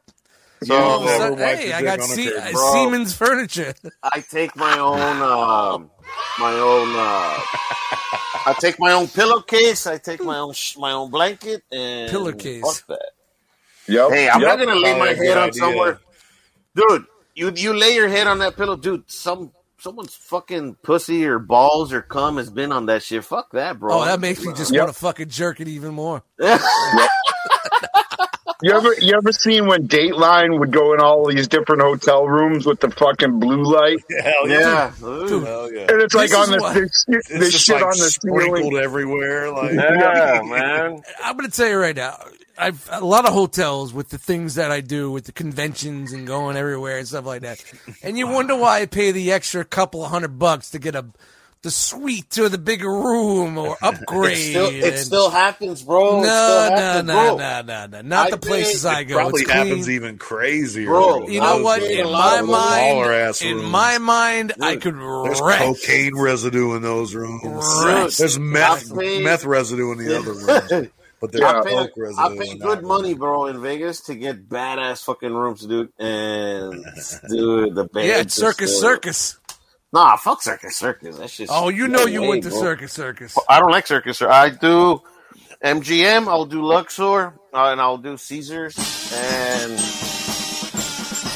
So 0.63 0.75
All 0.75 0.95
of 0.99 1.01
a 1.01 1.05
never 1.05 1.17
sudden, 1.17 1.39
wiped 1.39 1.59
hey, 1.59 1.73
I 1.73 1.81
got 1.83 2.01
Se- 2.01 2.35
uh, 2.35 2.51
bro. 2.53 2.73
Siemens 2.73 3.13
furniture. 3.13 3.73
I 4.03 4.21
take 4.21 4.55
my 4.55 4.77
own, 4.79 5.21
um, 5.21 5.91
my 6.39 6.53
own. 6.53 6.89
Uh, 6.95 7.39
I 8.47 8.55
take 8.59 8.79
my 8.79 8.93
own 8.93 9.07
pillowcase. 9.07 9.85
I 9.87 9.97
take 9.97 10.23
my 10.23 10.37
own 10.37 10.53
sh- 10.53 10.77
my 10.77 10.91
own 10.91 11.09
blanket 11.11 11.63
and 11.71 12.09
Pillowcase. 12.11 12.61
Fuck 12.63 12.87
that. 12.87 13.09
Yep. 13.87 14.09
Hey, 14.11 14.29
I'm 14.29 14.41
yep. 14.41 14.57
not 14.59 14.65
gonna 14.65 14.79
lay 14.79 14.97
my 14.97 15.09
a 15.09 15.15
good 15.15 15.27
head 15.27 15.37
on 15.37 15.47
idea. 15.49 15.59
somewhere, 15.59 15.99
dude. 16.75 17.05
You 17.35 17.51
you 17.55 17.73
lay 17.73 17.93
your 17.95 18.07
head 18.07 18.27
on 18.27 18.39
that 18.39 18.55
pillow, 18.55 18.75
dude. 18.75 19.03
Some 19.11 19.51
someone's 19.77 20.15
fucking 20.15 20.75
pussy 20.81 21.25
or 21.25 21.37
balls 21.37 21.91
or 21.93 22.01
cum 22.01 22.37
has 22.37 22.49
been 22.49 22.71
on 22.71 22.85
that 22.87 23.03
shit. 23.03 23.23
Fuck 23.23 23.51
that, 23.51 23.79
bro. 23.79 23.93
Oh, 24.01 24.05
that 24.05 24.19
makes 24.19 24.43
me 24.43 24.53
just 24.53 24.71
Yep. 24.73 24.81
want 24.85 24.93
to 24.93 24.99
fucking 24.99 25.29
jerk 25.29 25.59
it 25.61 25.67
even 25.67 25.93
more. 25.93 26.23
You 28.63 28.71
ever 28.71 28.93
you 28.99 29.13
ever 29.17 29.31
seen 29.33 29.67
when 29.67 29.87
Dateline 29.87 30.59
would 30.59 30.71
go 30.71 30.93
in 30.93 31.01
all 31.01 31.27
these 31.27 31.47
different 31.47 31.81
hotel 31.81 32.25
rooms 32.25 32.65
with 32.65 32.79
the 32.79 32.89
fucking 32.89 33.37
blue 33.39 33.61
light, 33.63 33.97
Hell 34.23 34.47
yeah. 34.47 34.59
yeah, 34.59 34.91
Dude. 35.27 35.43
Hell 35.45 35.71
yeah. 35.73 35.81
and 35.89 36.01
it's 36.01 36.15
like 36.15 36.33
on 36.33 36.49
the 36.51 36.59
what- 36.59 36.73
this, 36.73 37.05
shit- 37.07 37.39
this 37.39 37.59
shit 37.61 37.75
like 37.75 37.83
on 37.83 37.89
the 37.91 37.95
sprinkled 38.09 38.57
ceiling. 38.59 38.77
everywhere. 38.77 39.51
Like, 39.51 39.73
yeah, 39.73 40.41
man. 40.45 41.01
I'm 41.23 41.35
going 41.37 41.49
to 41.49 41.55
tell 41.55 41.67
you 41.67 41.77
right 41.77 41.95
now. 41.95 42.17
I've 42.57 42.87
a 42.91 43.03
lot 43.03 43.25
of 43.27 43.33
hotels 43.33 43.93
with 43.93 44.09
the 44.09 44.17
things 44.17 44.55
that 44.55 44.71
I 44.71 44.81
do 44.81 45.11
with 45.11 45.25
the 45.25 45.31
conventions 45.31 46.13
and 46.13 46.25
going 46.25 46.55
everywhere 46.57 46.97
and 46.97 47.07
stuff 47.07 47.25
like 47.25 47.41
that. 47.41 47.63
And 48.03 48.17
you 48.17 48.27
wonder 48.27 48.55
why 48.55 48.81
I 48.81 48.85
pay 48.85 49.11
the 49.11 49.31
extra 49.31 49.65
couple 49.65 50.03
of 50.03 50.09
hundred 50.11 50.39
bucks 50.39 50.71
to 50.71 50.79
get 50.79 50.95
a 50.95 51.05
the 51.63 51.71
suite 51.71 52.37
or 52.37 52.47
the 52.47 52.59
bigger 52.59 52.91
room 52.91 53.57
or 53.57 53.75
upgrade. 53.81 54.37
It 54.37 54.51
still, 54.51 54.69
it 54.69 54.97
still 54.99 55.29
happens, 55.31 55.81
bro. 55.81 56.19
It 56.21 56.27
no, 56.27 56.69
still 56.69 56.75
no, 56.77 57.01
no, 57.01 57.13
bro. 57.13 57.37
no, 57.37 57.61
no, 57.63 57.85
no. 57.87 58.01
Not 58.03 58.27
I 58.27 58.29
the 58.29 58.37
places 58.37 58.85
I 58.85 58.99
it 58.99 59.05
go. 59.05 59.15
probably 59.15 59.41
it's 59.41 59.51
happens 59.51 59.89
even 59.89 60.19
crazier. 60.19 60.85
Bro, 60.85 61.27
You 61.29 61.41
know 61.41 61.63
what? 61.63 61.81
In 61.81 61.91
in 62.01 62.05
a 62.05 62.09
lot 62.09 62.45
my 62.45 62.51
mind, 62.51 63.41
in 63.41 63.57
rooms. 63.57 63.69
my 63.71 63.97
mind, 63.97 64.53
I 64.61 64.73
Dude, 64.75 64.83
could 64.83 64.95
There's 64.95 65.41
wreck. 65.41 65.59
cocaine 65.61 66.15
residue 66.15 66.75
in 66.75 66.83
those 66.83 67.15
rooms. 67.15 67.43
Right. 67.43 68.11
There's 68.15 68.37
meth, 68.37 68.93
meth 68.93 69.43
residue 69.43 69.91
in 69.91 69.97
the 69.97 70.17
other 70.19 70.33
rooms. 70.33 70.91
But 71.21 71.31
there's 71.31 71.41
Yeah. 71.41 71.59
I 71.59 71.63
coke 71.63 71.95
pay. 71.95 72.01
I 72.17 72.27
in 72.27 72.37
pay 72.37 72.49
that 72.59 72.59
good 72.59 72.79
room. 72.79 72.87
money, 72.87 73.13
bro, 73.13 73.45
in 73.47 73.61
Vegas 73.61 74.01
to 74.03 74.15
get 74.15 74.47
badass 74.49 75.03
fucking 75.03 75.33
rooms, 75.33 75.65
dude. 75.65 75.91
And 75.99 76.85
dude, 77.29 77.75
the 77.75 77.85
bed. 77.85 78.05
Yeah, 78.05 78.19
it's 78.19 78.35
Circus 78.35 78.79
Circus. 78.79 79.37
Nah, 79.93 80.17
fuck 80.17 80.41
Circus 80.41 80.75
Circus. 80.77 81.17
That 81.17 81.29
shit's 81.29 81.51
Oh, 81.53 81.69
you 81.69 81.87
know 81.87 82.05
you 82.05 82.21
way, 82.21 82.27
went 82.29 82.43
to 82.43 82.49
bro. 82.49 82.59
Circus 82.61 82.93
Circus. 82.93 83.37
I 83.49 83.59
don't 83.59 83.71
like 83.71 83.87
Circus. 83.87 84.17
Sir. 84.19 84.29
I 84.29 84.49
do 84.49 85.01
MGM. 85.63 86.27
I'll 86.27 86.45
do 86.45 86.61
Luxor, 86.61 87.33
uh, 87.53 87.71
and 87.71 87.81
I'll 87.81 87.97
do 87.97 88.17
Caesars, 88.17 88.75
and. 89.13 89.79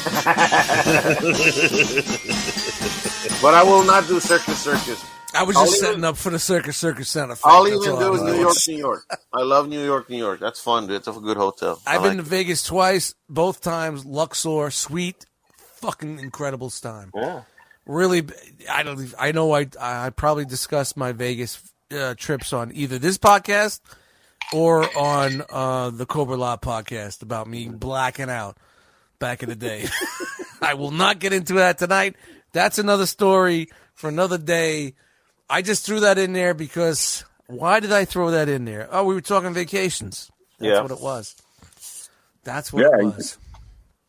but 3.42 3.54
I 3.54 3.62
will 3.62 3.84
not 3.84 4.06
do 4.08 4.18
Circus 4.20 4.58
Circus. 4.62 5.04
I 5.34 5.42
was 5.44 5.56
just 5.56 5.76
even- 5.76 5.86
setting 5.86 6.04
up 6.04 6.16
for 6.16 6.30
the 6.30 6.38
Circus 6.38 6.76
Circus 6.76 7.08
Center. 7.08 7.32
effect. 7.32 7.46
I'll 7.46 7.64
That's 7.64 7.76
even 7.76 7.90
all 7.90 7.98
do 8.00 8.06
I 8.06 8.10
was 8.10 8.22
New. 8.22 8.40
York, 8.40 8.56
New 8.68 8.76
York. 8.76 9.18
I 9.32 9.42
love 9.42 9.68
New 9.68 9.84
York, 9.84 10.10
New 10.10 10.18
York. 10.18 10.40
That's 10.40 10.60
fun, 10.60 10.86
dude. 10.86 10.96
It's 10.96 11.08
a 11.08 11.12
good 11.12 11.36
hotel. 11.36 11.80
I 11.86 11.94
I've 11.94 12.02
like 12.02 12.10
been 12.10 12.16
to 12.18 12.22
Vegas 12.24 12.62
twice, 12.64 13.14
both 13.28 13.60
times 13.60 14.04
Luxor, 14.04 14.70
sweet, 14.70 15.26
fucking 15.56 16.18
incredible 16.18 16.70
time. 16.70 17.10
Yeah. 17.14 17.42
Really, 17.86 18.22
I 18.70 18.82
don't. 18.82 19.14
I 19.18 19.32
know 19.32 19.52
I 19.54 19.66
I 19.80 20.10
probably 20.10 20.44
discussed 20.44 20.96
my 20.96 21.12
Vegas 21.12 21.60
uh, 21.90 22.14
trips 22.16 22.52
on 22.52 22.70
either 22.74 22.98
this 22.98 23.18
podcast 23.18 23.80
or 24.52 24.84
on 24.96 25.42
uh, 25.50 25.90
the 25.90 26.06
Cobra 26.06 26.36
Law 26.36 26.56
podcast 26.56 27.22
about 27.22 27.46
me 27.48 27.68
blacking 27.68 28.30
out 28.30 28.58
back 29.18 29.42
in 29.42 29.48
the 29.48 29.54
day. 29.56 29.86
I 30.62 30.74
will 30.74 30.90
not 30.90 31.18
get 31.18 31.32
into 31.32 31.54
that 31.54 31.78
tonight. 31.78 32.16
That's 32.52 32.78
another 32.78 33.06
story 33.06 33.68
for 33.94 34.08
another 34.08 34.38
day. 34.38 34.94
I 35.50 35.62
just 35.62 35.84
threw 35.84 36.00
that 36.00 36.16
in 36.18 36.32
there 36.32 36.54
because 36.54 37.24
why 37.46 37.80
did 37.80 37.92
I 37.92 38.04
throw 38.04 38.30
that 38.30 38.48
in 38.48 38.64
there? 38.64 38.88
Oh, 38.92 39.04
we 39.04 39.14
were 39.14 39.20
talking 39.20 39.52
vacations. 39.52 40.30
That's 40.58 40.68
Yeah. 40.70 40.82
what 40.82 40.90
it 40.92 41.00
was. 41.00 41.34
That's 42.44 42.72
what 42.72 42.82
Yeah, 42.82 42.98
it 43.00 43.04
was. 43.04 43.38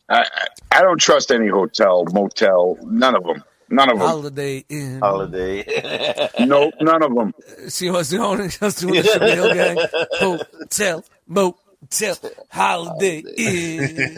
I, 0.08 0.20
I 0.20 0.46
I 0.78 0.82
don't 0.82 0.98
trust 1.00 1.30
any 1.30 1.48
hotel, 1.48 2.04
motel, 2.12 2.78
none 2.82 3.14
of 3.16 3.24
them, 3.24 3.42
none 3.68 3.90
of 3.90 3.98
them. 3.98 4.06
Holiday 4.08 4.64
Inn. 4.68 5.00
Holiday. 5.00 6.28
Nope, 6.46 6.74
none 6.80 7.02
of 7.02 7.14
them. 7.14 7.34
See 7.68 7.90
what's 7.90 8.08
doing? 8.10 8.48
Just 8.60 8.80
doing 8.80 8.94
the 8.94 9.02
Sugarhill 9.02 9.54
Gang. 9.54 9.78
Hotel, 10.18 11.04
motel, 11.26 12.16
Holiday 12.50 13.22
Inn. 13.36 14.16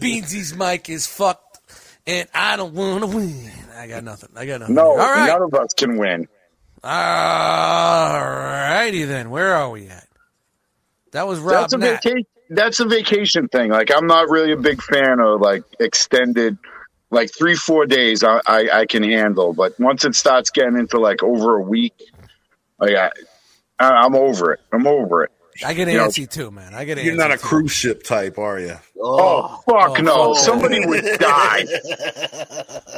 Beansy's 0.00 0.54
mic 0.54 0.88
is 0.90 1.06
fucked, 1.06 1.60
and 2.06 2.28
I 2.34 2.56
don't 2.56 2.74
want 2.74 3.00
to 3.10 3.16
win. 3.16 3.50
I 3.76 3.86
got 3.86 4.04
nothing. 4.04 4.30
I 4.36 4.44
got 4.46 4.60
nothing. 4.60 4.74
No, 4.74 4.90
All 4.90 4.96
right. 4.96 5.26
none 5.26 5.42
of 5.42 5.54
us 5.54 5.72
can 5.74 5.96
win. 5.96 6.28
All 6.82 8.20
righty 8.20 9.04
then. 9.04 9.30
Where 9.30 9.54
are 9.54 9.70
we 9.70 9.88
at? 9.88 10.08
That 11.12 11.26
was 11.26 11.38
Rob 11.40 11.70
That's 11.70 11.72
a 11.74 11.78
vacation. 11.78 12.26
That's 12.48 12.80
a 12.80 12.84
vacation 12.86 13.48
thing. 13.48 13.70
Like 13.70 13.90
I'm 13.94 14.06
not 14.06 14.28
really 14.28 14.52
a 14.52 14.56
big 14.56 14.82
fan 14.82 15.20
of 15.20 15.40
like 15.40 15.62
extended, 15.78 16.58
like 17.10 17.32
three 17.32 17.54
four 17.54 17.86
days. 17.86 18.24
I 18.24 18.40
I, 18.46 18.68
I 18.80 18.86
can 18.86 19.02
handle, 19.02 19.52
but 19.52 19.78
once 19.78 20.04
it 20.04 20.14
starts 20.14 20.50
getting 20.50 20.78
into 20.78 20.98
like 20.98 21.22
over 21.22 21.56
a 21.56 21.62
week, 21.62 21.94
like 22.78 22.94
I, 22.94 23.10
I 23.78 23.90
I'm 23.90 24.14
over 24.14 24.52
it. 24.52 24.60
I'm 24.72 24.86
over 24.86 25.24
it. 25.24 25.30
I 25.64 25.74
get 25.74 25.88
You 25.88 25.98
know- 25.98 26.06
antsy 26.08 26.28
too, 26.30 26.50
man. 26.50 26.74
I 26.74 26.84
get 26.84 26.98
antsy. 26.98 27.04
You're 27.04 27.16
not 27.16 27.30
a 27.32 27.36
too. 27.36 27.42
cruise 27.46 27.72
ship 27.72 28.02
type, 28.02 28.38
are 28.38 28.58
you? 28.58 28.76
Oh, 29.02 29.62
oh, 29.66 29.72
fuck 29.88 29.98
Oh, 29.98 30.02
no! 30.02 30.34
fuck. 30.34 30.44
Somebody 30.44 30.84
would 30.84 31.04
die. 31.18 31.64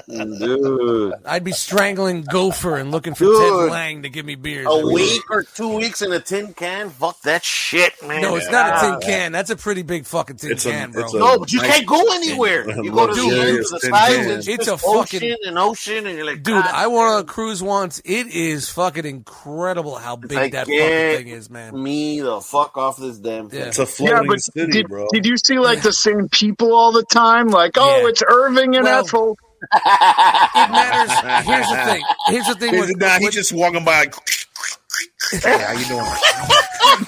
dude. 0.09 1.14
I'd 1.25 1.44
be 1.44 1.53
strangling 1.53 2.22
Gopher 2.22 2.77
and 2.77 2.90
looking 2.90 3.14
for 3.14 3.25
Dude. 3.25 3.40
Ted 3.40 3.70
Lange 3.70 4.03
to 4.03 4.09
give 4.09 4.27
me 4.27 4.35
beers. 4.35 4.66
A 4.68 4.87
week 4.87 5.22
or 5.31 5.42
two 5.44 5.77
weeks 5.77 6.03
in 6.03 6.12
a 6.12 6.20
tin 6.20 6.55
can? 6.55 6.90
Fuck 6.90 7.20
that 7.22 7.44
shit, 7.44 7.92
man. 8.07 8.22
No, 8.22 8.37
it's 8.37 8.51
not 8.51 8.79
a 8.85 8.90
tin 8.90 9.01
can. 9.01 9.33
That's 9.33 9.51
a 9.51 9.57
pretty 9.57 9.83
big 9.83 10.07
fucking 10.07 10.37
tin 10.37 10.53
It's 10.53 10.66
a- 10.66 10.70
can, 10.70 10.90
bro. 10.92 11.05
a- 11.07 11.18
No, 11.18 11.38
but 11.38 11.53
you 11.53 11.61
Nice. 11.61 11.70
can't 11.70 11.87
go 11.87 12.01
anywhere. 12.14 12.68
You 12.83 12.90
go 12.90 13.07
to 13.07 13.14
the 13.14 13.22
Luxurious 13.22 13.72
of 13.72 13.81
the 13.81 13.87
tin 13.87 13.94
sides, 13.94 14.14
can. 14.14 14.25
and 14.25 14.33
it's, 14.38 14.48
It's 14.48 14.68
a 14.68 14.79
fucking- 14.79 15.22
ocean 15.22 15.37
and 15.46 15.59
ocean, 15.59 16.07
and 16.07 16.16
you're 16.16 16.27
like, 16.27 16.42
Dude, 16.42 16.57
I 16.57 16.87
went 16.88 17.01
on 17.09 17.20
a 17.20 17.25
cruise 17.25 17.62
once. 17.62 18.01
It 18.05 18.27
is 18.29 18.68
fucking 18.70 19.05
incredible 19.07 19.96
how 19.96 20.16
big 20.16 20.37
I 20.37 20.48
that 20.51 20.66
fucking 20.66 20.79
thing 20.79 21.29
is, 21.29 21.48
man. 21.51 21.81
me 21.81 22.20
the 22.20 22.40
fuck 22.53 22.77
off 22.77 22.99
this 22.99 23.19
damn 23.19 23.49
thing. 23.49 23.61
Yeah. 23.61 23.67
It's 23.67 23.79
a 23.79 23.83
Yeah, 23.83 23.87
floating 23.87 24.29
but 24.29 24.41
city, 24.43 24.71
did, 24.73 24.88
bro. 24.88 25.07
did 25.12 25.27
you 25.27 25.37
see 25.37 25.59
like 25.59 25.83
the 25.83 25.93
same 25.93 26.29
people 26.29 26.75
all 26.75 26.93
the 26.93 27.03
time? 27.05 27.49
Like, 27.49 27.73
oh, 27.77 28.03
Yeah. 28.03 28.09
it's 28.09 28.23
Irving 28.27 28.77
and 28.77 28.85
Well- 28.85 29.05
Ethel. 29.05 29.37
It 29.73 30.71
matters. 30.71 31.47
Here's 31.47 31.69
the 31.69 31.77
thing. 31.87 32.03
Here's 32.27 32.47
the 32.47 32.55
thing. 32.57 32.75
He's, 32.75 32.88
With, 32.88 32.97
nah, 32.99 33.19
he's 33.21 33.31
just 33.35 33.53
walking 33.53 33.85
by. 33.85 34.01
Like, 34.01 34.15
hey, 35.43 35.62
how 35.62 35.73
you 35.73 35.85
doing? 35.87 36.05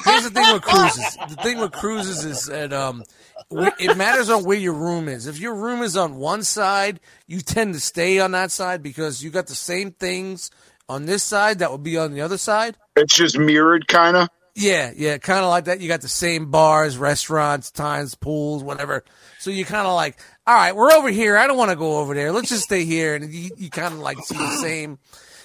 here's 0.04 0.24
the 0.24 0.30
thing 0.30 0.52
with 0.52 0.62
cruises. 0.62 1.16
The 1.28 1.36
thing 1.42 1.58
with 1.58 1.72
cruises 1.72 2.24
is 2.24 2.46
that 2.46 2.72
um, 2.72 3.02
it 3.50 3.96
matters 3.96 4.30
on 4.30 4.44
where 4.44 4.56
your 4.56 4.72
room 4.72 5.08
is. 5.08 5.26
If 5.26 5.38
your 5.40 5.54
room 5.54 5.82
is 5.82 5.96
on 5.96 6.16
one 6.16 6.42
side, 6.44 7.00
you 7.26 7.40
tend 7.40 7.74
to 7.74 7.80
stay 7.80 8.20
on 8.20 8.30
that 8.32 8.50
side 8.52 8.82
because 8.82 9.22
you 9.22 9.30
got 9.30 9.48
the 9.48 9.54
same 9.56 9.90
things 9.90 10.50
on 10.88 11.06
this 11.06 11.22
side 11.24 11.58
that 11.58 11.72
would 11.72 11.82
be 11.82 11.98
on 11.98 12.12
the 12.12 12.20
other 12.20 12.38
side. 12.38 12.76
It's 12.96 13.14
just 13.14 13.36
mirrored, 13.38 13.88
kind 13.88 14.16
of. 14.16 14.28
Yeah, 14.56 14.92
yeah, 14.94 15.18
kind 15.18 15.40
of 15.40 15.50
like 15.50 15.64
that. 15.64 15.80
You 15.80 15.88
got 15.88 16.00
the 16.00 16.08
same 16.08 16.50
bars, 16.50 16.96
restaurants, 16.96 17.72
times, 17.72 18.14
pools, 18.14 18.62
whatever. 18.62 19.04
So 19.40 19.50
you 19.50 19.64
kind 19.64 19.86
of 19.86 19.94
like, 19.94 20.16
all 20.46 20.54
right, 20.54 20.76
we're 20.76 20.92
over 20.92 21.10
here. 21.10 21.36
I 21.36 21.48
don't 21.48 21.56
want 21.56 21.70
to 21.70 21.76
go 21.76 21.98
over 21.98 22.14
there. 22.14 22.30
Let's 22.30 22.50
just 22.50 22.62
stay 22.62 22.84
here. 22.84 23.16
And 23.16 23.32
you, 23.32 23.50
you 23.56 23.68
kind 23.68 23.92
of 23.92 23.98
like 24.00 24.18
see 24.20 24.36
the 24.36 24.56
same. 24.62 24.98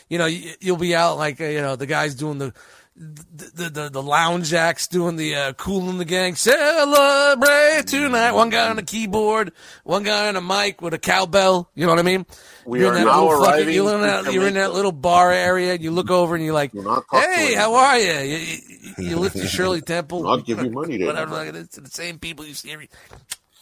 You 0.10 0.20
know, 0.20 0.28
you, 0.28 0.54
you'll 0.60 0.78
be 0.78 0.96
out 0.96 1.18
like 1.18 1.42
uh, 1.42 1.46
you 1.46 1.62
know 1.62 1.76
the 1.76 1.88
guys 1.88 2.16
doing 2.16 2.38
the. 2.38 2.54
The, 3.02 3.70
the 3.70 3.90
the 3.90 4.04
lounge 4.04 4.54
acts 4.54 4.88
doing 4.88 5.16
the 5.16 5.34
uh, 5.34 5.54
Kool 5.54 5.90
and 5.90 6.02
the 6.02 6.06
Gang 6.06 6.36
celebrate 6.36 7.88
tonight. 7.88 8.34
One 8.34 8.50
guy 8.50 8.70
on 8.70 8.76
the 8.76 8.84
keyboard, 8.84 9.54
one 9.86 10.04
guy 10.04 10.28
on 10.28 10.36
a 10.36 10.42
mic 10.42 10.82
with 10.82 10.94
a 10.94 11.00
cowbell. 11.00 11.70
You 11.76 11.86
know 11.86 11.94
what 11.94 12.00
I 12.00 12.04
mean? 12.04 12.26
We 12.66 12.82
you're 12.82 12.90
in 12.90 12.96
that 12.96 13.06
now 13.06 13.24
little 13.24 13.40
fucking, 13.40 13.54
arriving 13.54 13.76
you're 13.76 13.96
in 13.96 14.02
that, 14.02 14.34
you're 14.34 14.48
in 14.48 14.54
that 14.56 14.74
little 14.74 14.92
bar 14.92 15.32
area. 15.32 15.76
And 15.76 15.82
you 15.82 15.92
look 15.92 16.12
over 16.12 16.36
and 16.36 16.44
you're 16.44 16.54
like, 16.54 16.74
Do 16.74 16.82
not 16.82 17.06
talk 17.10 17.24
to 17.24 17.30
"Hey, 17.30 17.54
how 17.56 17.74
are 17.76 17.98
you?" 17.98 18.12
You, 18.12 18.38
you, 18.38 18.94
you 19.12 19.16
lift 19.16 19.38
your 19.38 19.48
Shirley 19.48 19.80
Temple. 19.96 20.28
I'll 20.28 20.42
give 20.42 20.62
you 20.62 20.70
money 20.70 20.98
then. 20.98 21.08
Whatever. 21.08 21.32
Like, 21.32 21.54
it's 21.54 21.78
the 21.78 21.90
same 21.90 22.20
people 22.20 22.44
you 22.44 22.54
see 22.54 22.72
every 22.74 22.90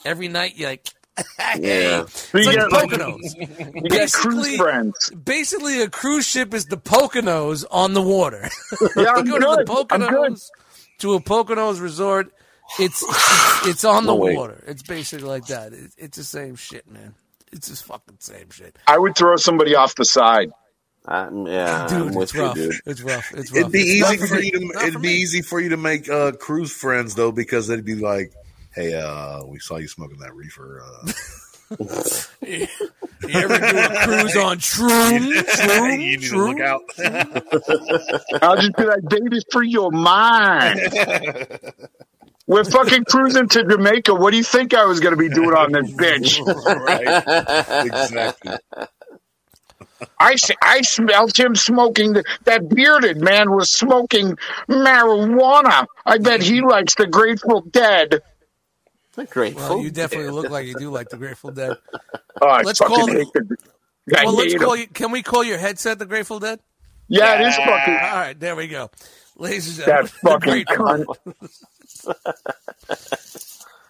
every 0.03 0.29
night. 0.29 0.57
You're 0.57 0.69
like, 0.69 0.89
Yeah. 1.57 2.01
it's 2.03 2.33
You 2.33 2.45
like 2.45 2.55
get, 2.55 2.69
the 2.69 2.75
like- 2.75 2.89
Poconos. 2.89 3.73
You 3.75 3.81
got 3.89 4.11
cruise 4.11 4.35
Basically, 4.35 4.57
friends. 4.57 5.09
basically, 5.11 5.81
a 5.81 5.89
cruise 5.89 6.25
ship 6.27 6.53
is 6.53 6.65
the 6.65 6.77
Poconos 6.77 7.65
on 7.71 7.93
the 7.93 8.01
water. 8.01 8.49
Yeah, 8.95 9.13
I'm 9.15 9.25
you 9.25 9.39
go 9.39 9.55
to 9.55 9.63
the 9.63 9.63
good. 9.65 9.85
I'm 9.91 9.99
good. 10.01 10.09
Poconos 10.33 10.49
to 10.99 11.13
a 11.15 11.19
Poconos 11.21 11.81
resort. 11.81 12.31
It's 12.79 13.01
it's, 13.03 13.67
it's 13.67 13.83
on 13.85 14.03
the 14.05 14.11
No 14.13 14.17
way. 14.17 14.35
water. 14.35 14.61
It's 14.67 14.83
basically 14.83 15.27
like 15.27 15.45
that. 15.47 15.73
It, 15.73 15.91
it's 15.97 16.17
the 16.17 16.23
same 16.23 16.55
shit, 16.55 16.89
man. 16.89 17.15
It's 17.51 17.69
just 17.69 17.85
fucking 17.85 18.17
same 18.19 18.49
shit. 18.49 18.77
I 18.87 18.97
would 18.97 19.15
throw 19.15 19.37
somebody 19.37 19.73
off 19.75 19.95
the 19.95 20.03
side. 20.05 20.51
I'm, 21.05 21.47
yeah, 21.47 21.87
Dude, 21.87 22.01
I'm 22.01 22.13
with 22.13 22.23
it's 22.23 22.33
you, 22.33 22.41
rough. 22.41 22.55
dude. 22.55 22.75
It's 22.85 23.01
rough. 23.01 23.31
It's 23.33 23.51
rough. 23.53 23.59
It'd 23.61 23.71
be 23.71 23.79
It's 23.79 24.11
easy 24.11 24.27
for 24.27 24.35
me. 24.35 24.45
you 24.45 24.51
to. 24.51 24.59
Not 24.65 24.81
It'd 24.83 24.93
for 24.95 24.99
be 24.99 25.07
me. 25.07 25.13
easy 25.15 25.41
for 25.41 25.61
you 25.61 25.69
to 25.69 25.77
make 25.77 26.09
uh, 26.09 26.33
cruise 26.33 26.71
friends 26.73 27.15
though, 27.15 27.31
because 27.31 27.67
they'd 27.67 27.85
be 27.85 27.95
like, 27.95 28.33
"Hey, 28.77 28.93
uh, 28.93 29.43
we 29.45 29.59
saw 29.59 29.77
you 29.77 29.87
smoking 29.87 30.19
that 30.19 30.33
reefer." 30.33 30.83
Uh, 30.85 31.11
You 33.27 33.39
ever 33.39 33.57
do 33.57 33.77
a 33.77 34.05
cruise 34.05 34.35
on 34.37 34.57
Shroom? 34.59 35.27
you 35.29 35.43
Shroom? 35.43 35.97
need 35.97 36.21
to 36.21 36.37
look 36.37 36.59
out. 36.61 36.81
I'll 38.41 38.55
just 38.55 38.75
be 38.77 38.85
like, 38.85 39.03
baby, 39.09 39.41
free 39.51 39.69
your 39.69 39.91
mind. 39.91 40.79
We're 42.45 42.63
fucking 42.63 43.05
cruising 43.05 43.49
to 43.49 43.63
Jamaica. 43.65 44.13
What 44.13 44.31
do 44.31 44.37
you 44.37 44.43
think 44.43 44.73
I 44.73 44.85
was 44.85 44.99
going 45.01 45.11
to 45.11 45.17
be 45.17 45.29
doing 45.29 45.53
on 45.53 45.71
this 45.73 45.91
bitch? 45.91 46.39
right. 46.85 47.85
exactly. 47.85 48.55
I 50.19 50.81
smelled 50.83 51.37
him 51.37 51.55
smoking. 51.55 52.13
The, 52.13 52.23
that 52.45 52.69
bearded 52.69 53.19
man 53.19 53.51
was 53.51 53.71
smoking 53.71 54.37
marijuana. 54.69 55.87
I 56.05 56.19
bet 56.19 56.41
he 56.41 56.61
likes 56.61 56.95
the 56.95 57.07
Grateful 57.07 57.61
Dead. 57.61 58.21
Grateful. 59.29 59.61
Well, 59.75 59.81
you 59.83 59.89
definitely 59.91 60.29
look 60.31 60.49
like 60.49 60.67
you 60.67 60.75
do 60.75 60.89
like 60.91 61.09
the 61.09 61.17
Grateful 61.17 61.51
Dead. 61.51 61.77
Oh, 62.39 62.47
I 62.47 62.61
Let's 62.61 62.79
call- 62.79 63.07
hate 63.07 63.25
the, 63.33 63.57
I 64.15 64.25
Well, 64.25 64.35
let's 64.35 64.53
call 64.53 64.75
you. 64.75 64.85
Can 64.85 65.09
we 65.11 65.23
call 65.23 65.43
your 65.43 65.57
headset 65.57 65.97
the 65.97 66.05
Grateful 66.05 66.39
Dead? 66.39 66.59
Yeah, 67.07 67.41
it 67.41 67.47
is 67.47 67.55
fucking. 67.55 67.93
All 67.95 68.15
right, 68.15 68.39
there 68.39 68.55
we 68.55 68.67
go, 68.67 68.91
ladies 69.37 69.79
and 69.79 69.87
That 69.87 70.11
gentlemen. 70.11 70.11
the 70.23 70.29
fucking 70.29 70.63
Grateful 70.77 71.15
cunt. 72.05 72.27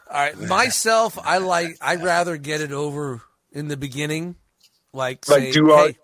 All 0.10 0.14
right, 0.22 0.40
myself, 0.40 1.20
I 1.22 1.40
like. 1.40 1.78
I'd 1.82 2.02
rather 2.04 2.38
get 2.38 2.62
it 2.62 2.72
over 2.72 3.22
in 3.52 3.68
the 3.68 3.76
beginning, 3.76 4.36
like 4.94 5.28
Like, 5.28 5.42
say, 5.44 5.52
do 5.52 5.72
all- 5.74 5.88
hey, 5.88 5.98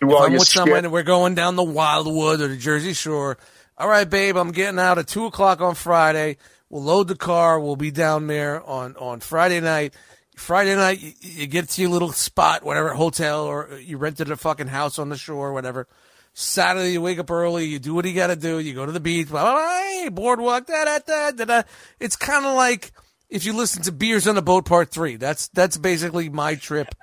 Do 0.00 0.08
if 0.08 0.14
all 0.14 0.22
I'm 0.22 0.30
your 0.32 0.38
with 0.40 0.48
someone 0.48 0.84
and 0.84 0.92
we're 0.92 1.02
going 1.02 1.34
down 1.34 1.56
the 1.56 1.62
Wildwood 1.64 2.40
or 2.40 2.48
the 2.48 2.56
Jersey 2.56 2.94
Shore. 2.94 3.36
All 3.76 3.88
right, 3.88 4.08
babe, 4.08 4.36
I'm 4.36 4.52
getting 4.52 4.78
out 4.80 4.96
at 4.96 5.06
two 5.08 5.26
o'clock 5.26 5.60
on 5.60 5.74
Friday. 5.74 6.38
We'll 6.70 6.82
load 6.82 7.08
the 7.08 7.16
car. 7.16 7.58
We'll 7.60 7.76
be 7.76 7.90
down 7.90 8.26
there 8.26 8.62
on 8.62 8.96
on 8.96 9.20
Friday 9.20 9.60
night. 9.60 9.94
Friday 10.36 10.76
night, 10.76 11.00
you, 11.00 11.12
you 11.20 11.46
get 11.46 11.68
to 11.70 11.82
your 11.82 11.90
little 11.90 12.12
spot, 12.12 12.62
whatever 12.62 12.94
hotel, 12.94 13.44
or 13.44 13.72
uh, 13.72 13.76
you 13.76 13.96
rented 13.98 14.30
a 14.30 14.36
fucking 14.36 14.68
house 14.68 14.98
on 14.98 15.08
the 15.08 15.16
shore, 15.16 15.52
whatever. 15.52 15.88
Saturday, 16.34 16.92
you 16.92 17.00
wake 17.00 17.18
up 17.18 17.30
early, 17.30 17.64
you 17.64 17.80
do 17.80 17.92
what 17.94 18.04
you 18.04 18.14
got 18.14 18.28
to 18.28 18.36
do. 18.36 18.60
You 18.60 18.72
go 18.74 18.86
to 18.86 18.92
the 18.92 19.00
beach, 19.00 19.28
blah, 19.28 19.42
blah, 19.42 19.54
blah, 20.02 20.10
boardwalk, 20.10 20.66
da 20.66 20.84
da 20.84 20.98
da 21.04 21.30
da 21.32 21.44
da. 21.44 21.62
It's 21.98 22.14
kind 22.14 22.46
of 22.46 22.54
like 22.54 22.92
if 23.28 23.44
you 23.44 23.52
listen 23.54 23.82
to 23.82 23.92
Beers 23.92 24.28
on 24.28 24.36
the 24.36 24.42
Boat 24.42 24.64
Part 24.64 24.90
Three. 24.90 25.16
That's 25.16 25.48
that's 25.48 25.76
basically 25.76 26.28
my 26.28 26.54
trip. 26.54 26.94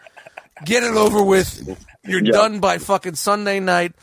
Get 0.63 0.83
it 0.83 0.95
over 0.95 1.21
with. 1.21 1.77
You're 2.05 2.23
Yeah. 2.23 2.31
done 2.31 2.59
by 2.61 2.77
fucking 2.77 3.15
Sunday 3.15 3.59
night. 3.59 3.93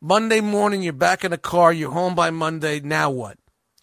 Monday 0.00 0.40
morning, 0.40 0.82
you're 0.82 0.92
back 0.92 1.22
in 1.22 1.30
the 1.30 1.38
car. 1.38 1.72
You're 1.72 1.92
home 1.92 2.16
by 2.16 2.30
Monday. 2.30 2.80
Now 2.80 3.10
what? 3.10 3.38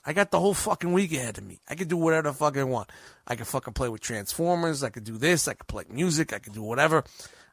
I 0.09 0.13
got 0.13 0.31
the 0.31 0.39
whole 0.39 0.55
fucking 0.55 0.91
week 0.91 1.13
ahead 1.13 1.37
of 1.37 1.45
me. 1.45 1.59
I 1.69 1.75
can 1.75 1.87
do 1.87 1.95
whatever 1.95 2.29
the 2.29 2.33
fuck 2.33 2.57
I 2.57 2.63
want. 2.63 2.89
I 3.27 3.35
can 3.35 3.45
fucking 3.45 3.73
play 3.73 3.89
with 3.89 4.01
Transformers. 4.01 4.83
I 4.83 4.89
can 4.89 5.03
do 5.03 5.19
this. 5.19 5.47
I 5.47 5.53
can 5.53 5.65
play 5.67 5.83
music. 5.87 6.33
I 6.33 6.39
can 6.39 6.51
do 6.51 6.63
whatever. 6.63 7.03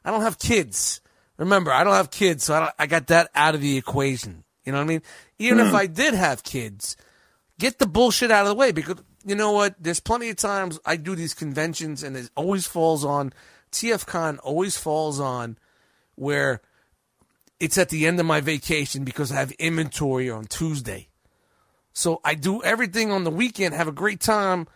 I 0.03 0.09
don't 0.09 0.21
have 0.21 0.39
kids. 0.39 0.99
Remember, 1.37 1.71
I 1.71 1.83
don't 1.83 1.93
have 1.93 2.09
kids, 2.09 2.45
so 2.45 2.55
I, 2.55 2.59
don't, 2.61 2.71
I 2.79 2.87
got 2.87 3.07
that 3.07 3.29
out 3.35 3.53
of 3.53 3.61
the 3.61 3.77
equation. 3.77 4.43
You 4.65 4.71
know 4.71 4.79
what 4.79 4.85
I 4.85 4.87
mean? 4.87 5.03
Even 5.37 5.59
if 5.59 5.69
hmm. 5.69 5.75
I 5.75 5.85
did 5.85 6.15
have 6.15 6.41
kids, 6.41 6.97
get 7.59 7.77
the 7.77 7.85
bullshit 7.85 8.31
out 8.31 8.41
of 8.41 8.49
the 8.49 8.55
way 8.55 8.71
because 8.71 9.03
you 9.23 9.35
know 9.35 9.51
what? 9.51 9.75
There's 9.79 9.99
plenty 9.99 10.29
of 10.29 10.37
times 10.37 10.79
I 10.83 10.95
do 10.95 11.15
these 11.15 11.35
conventions 11.35 12.01
and 12.01 12.17
it 12.17 12.31
always 12.35 12.65
falls 12.65 13.05
on 13.05 13.33
TFCon 13.71 14.39
always 14.43 14.77
falls 14.77 15.19
on 15.19 15.57
where 16.15 16.61
it's 17.59 17.77
at 17.77 17.89
the 17.89 18.07
end 18.07 18.19
of 18.19 18.25
my 18.25 18.41
vacation 18.41 19.03
because 19.03 19.31
I 19.31 19.35
have 19.35 19.51
inventory 19.53 20.29
on 20.29 20.45
Tuesday. 20.45 21.09
So 21.97 22.21
I 22.23 22.35
do 22.35 22.61
everything 22.61 23.11
on 23.11 23.23
the 23.23 23.31
weekend, 23.31 23.73
have 23.73 23.87
a 23.87 23.91
great 23.91 24.19
time, 24.19 24.67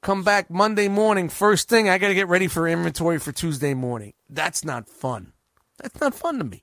come 0.00 0.22
back 0.22 0.48
Monday 0.48 0.86
morning, 0.86 1.28
first 1.28 1.68
thing 1.68 1.88
I 1.88 1.98
got 1.98 2.06
to 2.06 2.14
get 2.14 2.28
ready 2.28 2.46
for 2.46 2.68
inventory 2.68 3.18
for 3.18 3.32
Tuesday 3.32 3.74
morning. 3.74 4.12
That's 4.30 4.64
not 4.64 4.88
fun. 4.88 5.32
That's 5.82 6.00
not 6.00 6.14
fun 6.14 6.38
to 6.38 6.44
me. 6.44 6.62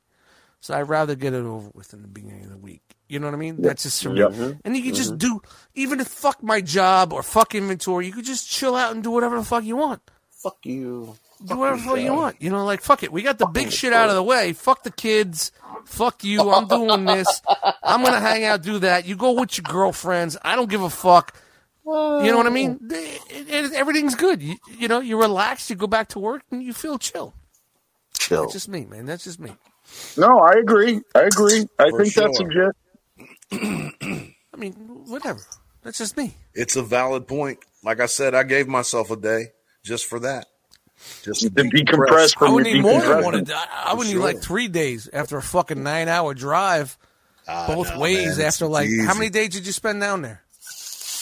So 0.62 0.74
I'd 0.74 0.88
rather 0.88 1.16
get 1.16 1.34
it 1.34 1.44
over 1.44 1.70
with 1.74 1.94
in 1.94 2.02
the 2.02 2.08
beginning 2.08 2.46
of 2.46 2.50
the 2.50 2.58
week. 2.58 2.82
You 3.10 3.20
know 3.20 3.28
what 3.28 3.34
I 3.34 3.38
mean? 3.38 3.62
That's 3.62 3.84
just 3.84 4.02
for 4.02 4.12
me. 4.12 4.22
Yep. 4.22 4.32
Mm-hmm. 4.32 4.52
And 4.64 4.78
you 4.78 4.84
can 4.84 4.96
just 4.96 5.18
mm-hmm. 5.18 5.36
do, 5.36 5.42
even 5.74 6.00
if 6.00 6.08
fuck 6.08 6.42
my 6.42 6.62
job 6.62 7.12
or 7.12 7.22
fuck 7.22 7.54
inventory, 7.54 8.06
you 8.06 8.14
could 8.14 8.24
just 8.24 8.50
chill 8.50 8.78
out 8.78 8.94
and 8.94 9.04
do 9.04 9.12
whatever 9.12 9.36
the 9.36 9.44
fuck 9.44 9.66
you 9.66 9.76
want. 9.76 10.02
Fuck 10.32 10.66
you. 10.66 11.18
Do 11.44 11.58
whatever 11.58 11.98
you 11.98 12.14
want. 12.14 12.42
You 12.42 12.50
know, 12.50 12.64
like, 12.66 12.82
fuck 12.82 13.04
it. 13.04 13.12
We 13.12 13.22
got 13.22 13.38
the 13.38 13.46
big 13.48 13.72
shit 13.72 13.92
out 13.94 14.10
of 14.10 14.16
the 14.16 14.24
way. 14.24 14.54
Fuck 14.54 14.84
the 14.84 14.92
kids. 14.92 15.52
Fuck 15.86 16.24
you. 16.24 16.50
I'm 16.52 16.68
doing 16.68 17.06
this. 17.06 17.42
I'm 17.84 18.02
going 18.02 18.14
to 18.14 18.20
hang 18.20 18.44
out, 18.46 18.62
do 18.62 18.80
that. 18.80 19.06
You 19.06 19.16
go 19.16 19.34
with 19.34 19.58
your 19.58 19.64
girlfriends. 19.64 20.38
I 20.44 20.56
don't 20.56 20.70
give 20.70 20.82
a 20.82 20.90
fuck. 20.90 21.36
You 21.86 21.92
know 22.32 22.38
what 22.38 22.48
I 22.48 22.52
mean? 22.52 22.80
It- 22.90 23.22
it- 23.30 23.74
everything's 23.74 24.16
good. 24.16 24.42
You, 24.42 24.56
you 24.78 24.88
know, 24.88 25.00
you 25.02 25.20
relax, 25.20 25.70
you 25.70 25.76
go 25.76 25.86
back 25.88 26.08
to 26.10 26.20
work, 26.20 26.42
and 26.52 26.64
you 26.64 26.74
feel 26.74 26.98
chill. 26.98 27.34
Chill. 28.18 28.42
That's 28.44 28.54
just 28.54 28.70
me, 28.70 28.86
man. 28.86 29.06
That's 29.06 29.26
just 29.26 29.40
me. 29.40 29.56
No, 30.18 30.40
I 30.40 30.54
agree. 30.54 31.02
I 31.14 31.22
agree. 31.24 31.68
I 31.78 31.90
For 31.92 32.02
think 32.04 32.14
that's 32.16 32.38
sure. 32.38 32.48
legit. 32.48 32.76
I 34.54 34.58
mean, 34.58 34.74
whatever. 35.08 35.42
That's 35.84 35.98
just 36.00 36.18
me. 36.18 36.36
It's 36.56 36.76
a 36.76 36.82
valid 36.82 37.28
point. 37.28 37.60
Like 37.84 38.00
I 38.00 38.08
said, 38.08 38.34
I 38.34 38.44
gave 38.44 38.68
myself 38.68 39.12
a 39.12 39.16
day 39.16 39.50
just 39.84 40.06
for 40.08 40.20
that. 40.22 40.48
Just 41.24 41.42
To 41.42 41.50
decompress 41.50 42.36
I 42.36 42.40
from 42.40 42.54
would 42.54 42.66
your 42.68 42.76
need 42.76 42.82
more 42.84 43.02
than 43.02 43.24
one. 43.24 43.36
a 43.36 43.42
day. 43.42 43.54
I 43.54 43.94
would 43.94 44.08
need 44.08 44.16
like 44.18 44.42
three 44.42 44.68
days 44.68 45.10
after 45.12 45.38
a 45.38 45.42
fucking 45.42 45.82
nine 45.82 46.08
hour 46.08 46.34
drive 46.34 46.98
Ah, 47.48 47.68
both 47.68 47.90
no, 47.94 48.00
ways. 48.00 48.38
man, 48.38 48.48
after 48.48 48.66
it's 48.66 48.72
like, 48.72 48.90
how 49.06 49.14
many 49.14 49.30
days 49.30 49.50
did 49.50 49.66
you 49.66 49.72
spend 49.72 50.02
down 50.02 50.22
there? 50.24 50.42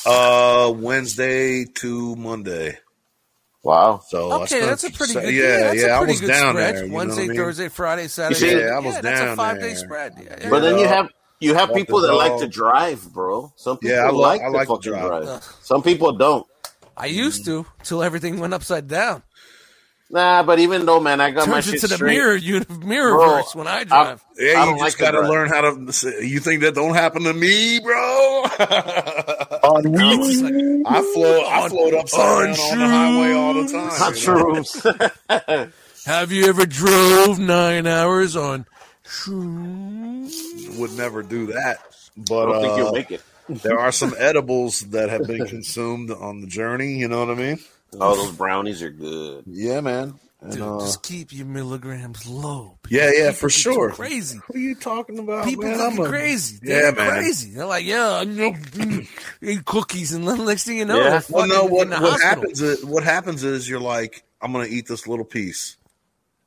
Uh, 0.06 0.72
Wednesday 0.76 1.66
to 1.66 2.16
Monday. 2.16 2.78
Wow. 3.64 4.02
So 4.08 4.30
I 4.32 4.36
Okay, 4.36 4.46
spent- 4.48 4.66
that's 4.66 4.84
a 4.84 4.92
pretty 4.92 5.14
good. 5.14 5.34
Yeah, 5.34 5.42
Yeah, 5.44 5.58
that's 5.60 5.76
yeah, 5.82 5.86
a 5.88 5.94
I 5.96 5.98
pretty 6.00 6.12
was 6.14 6.22
good 6.22 6.28
down 6.28 6.54
spread. 6.54 6.76
there. 6.76 6.84
You 6.84 6.90
know 6.90 6.96
Wednesday, 6.98 7.24
I 7.24 7.28
mean? 7.28 7.38
Thursday, 7.38 7.70
Friday, 7.70 8.08
Saturday. 8.10 8.40
see, 8.40 8.60
Yeah, 8.60 8.66
I 8.76 8.80
was 8.80 8.96
that's 9.00 9.22
a 9.22 9.26
down 9.26 9.38
five 9.38 9.60
day 9.62 9.76
spread. 9.76 10.14
Yeah, 10.18 10.36
yeah. 10.42 10.50
But 10.50 10.60
then 10.62 10.78
you 10.80 10.88
have 10.88 11.08
you 11.40 11.56
have 11.56 11.74
people 11.74 12.02
that 12.02 12.14
like 12.14 12.38
to 12.40 12.48
drive, 12.48 13.14
bro. 13.14 13.54
Some 13.56 13.78
people 13.78 13.96
Yeah, 13.96 14.04
I 14.08 14.12
li- 14.12 14.18
like 14.18 14.42
I 14.42 14.46
to 14.46 14.52
like 14.52 14.68
to 14.68 14.74
fucking 14.76 14.92
drive. 14.92 15.24
drive. 15.24 15.44
Some 15.62 15.82
people 15.82 16.12
don't. 16.14 16.46
I 16.98 17.06
used 17.08 17.46
to 17.46 17.66
till 17.84 18.04
everything 18.04 18.40
went 18.40 18.54
upside 18.54 18.88
down. 18.90 19.24
Nah, 20.14 20.44
but 20.44 20.60
even 20.60 20.86
though, 20.86 21.00
man, 21.00 21.20
I 21.20 21.32
got 21.32 21.48
my 21.50 21.56
Turns 21.56 21.66
shit 21.66 21.74
into 21.76 21.88
the 21.88 21.96
straight. 21.96 22.18
mirror 22.18 22.36
uni- 22.36 22.66
mirror 22.86 23.16
Bro, 23.16 23.44
when 23.56 23.68
I 23.68 23.84
drive. 23.84 24.24
I 24.40 24.42
Yeah, 24.44 24.66
don't 24.66 24.76
you 24.76 24.82
like 24.82 24.88
just 24.88 24.98
to 25.00 25.04
got 25.04 25.12
to 25.12 25.22
learn 25.22 25.50
how 25.50 25.62
to. 25.62 26.26
You 26.26 26.40
think 26.40 26.62
that 26.62 26.76
don't 26.76 26.94
happen 26.94 27.24
to 27.24 27.34
me, 27.34 27.80
bro? 27.80 28.44
On 29.64 29.84
It's 29.86 30.42
like. 30.42 30.54
I 30.86 31.02
float, 31.14 31.46
I 31.48 31.70
float 31.70 31.94
upside 31.96 32.50
on 32.50 32.54
down 32.56 32.72
on 32.72 32.78
the 32.80 32.88
highway 32.88 33.34
all 33.34 33.54
the 33.56 33.72
time. 33.72 33.90
Hot 33.92 34.16
you 34.16 34.28
shrooms. 34.28 35.72
have 36.06 36.32
you 36.32 36.46
ever 36.46 36.66
drove 36.68 37.40
nine 37.40 37.88
hours 37.88 38.36
on? 38.36 38.66
shrooms? 39.06 40.78
Would 40.80 40.94
never 40.94 41.24
do 41.24 41.48
that, 41.48 41.80
But 42.18 42.44
I 42.44 42.46
but 42.46 42.54
don't 42.54 42.62
think 42.62 42.74
uh, 42.74 42.78
you'll 42.78 42.92
make 42.92 43.12
it. 43.12 43.22
there 43.50 43.80
are 43.80 43.92
some 43.92 44.14
edibles 44.20 44.82
that 44.92 45.10
have 45.10 45.26
been 45.28 45.46
consumed 45.48 46.12
on 46.12 46.42
the 46.42 46.48
journey. 46.48 46.98
You 46.98 47.08
know 47.08 47.20
what 47.26 47.30
I 47.32 47.36
mean? 47.36 47.60
Oh, 48.00 48.16
those 48.16 48.32
brownies 48.36 48.82
are 48.82 48.90
good. 48.90 49.44
Yeah, 49.48 49.82
man. 49.82 50.16
And, 50.42 50.52
Dude, 50.52 50.62
uh, 50.62 50.80
just 50.82 51.04
keep 51.04 51.32
your 51.32 51.46
milligrams 51.46 52.28
low. 52.28 52.78
yeah, 52.90 53.12
yeah, 53.16 53.32
for 53.32 53.50
sure. 53.50 53.92
Crazy. 53.92 54.40
Who 54.48 54.54
are 54.56 54.58
you 54.60 54.76
talking 54.76 55.18
about? 55.20 55.46
People 55.46 55.64
man? 55.64 55.78
fucking 55.78 56.00
I'm 56.00 56.06
a- 56.06 56.10
crazy. 56.10 56.60
Yeah, 56.62 56.82
They're 56.82 56.92
man. 56.96 57.10
crazy. 57.12 57.52
They're 57.52 57.66
like, 57.66 57.86
yeah, 57.86 58.12
I 58.16 58.24
know, 58.26 58.54
eat 59.42 59.64
cookies, 59.64 60.12
and 60.12 60.28
then 60.28 60.44
next 60.46 60.66
thing 60.66 60.80
you 60.80 60.86
know, 60.86 61.00
Yeah. 61.00 61.22
Well, 61.30 61.48
no. 61.48 61.64
What 61.64 61.88
what 61.88 61.98
hospital. 62.00 62.20
happens 62.20 62.62
is 62.62 62.84
what 62.84 63.04
happens 63.04 63.44
is 63.46 63.70
you're 63.70 63.80
like, 63.80 64.24
I'm 64.42 64.52
gonna 64.52 64.66
eat 64.66 64.86
this 64.88 65.08
little 65.08 65.24
piece, 65.24 65.78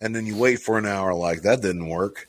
and 0.02 0.14
then 0.14 0.26
you 0.26 0.36
wait 0.36 0.56
for 0.60 0.76
an 0.76 0.84
hour. 0.84 1.14
Like 1.14 1.42
that 1.42 1.62
didn't 1.62 1.88
work. 1.88 2.28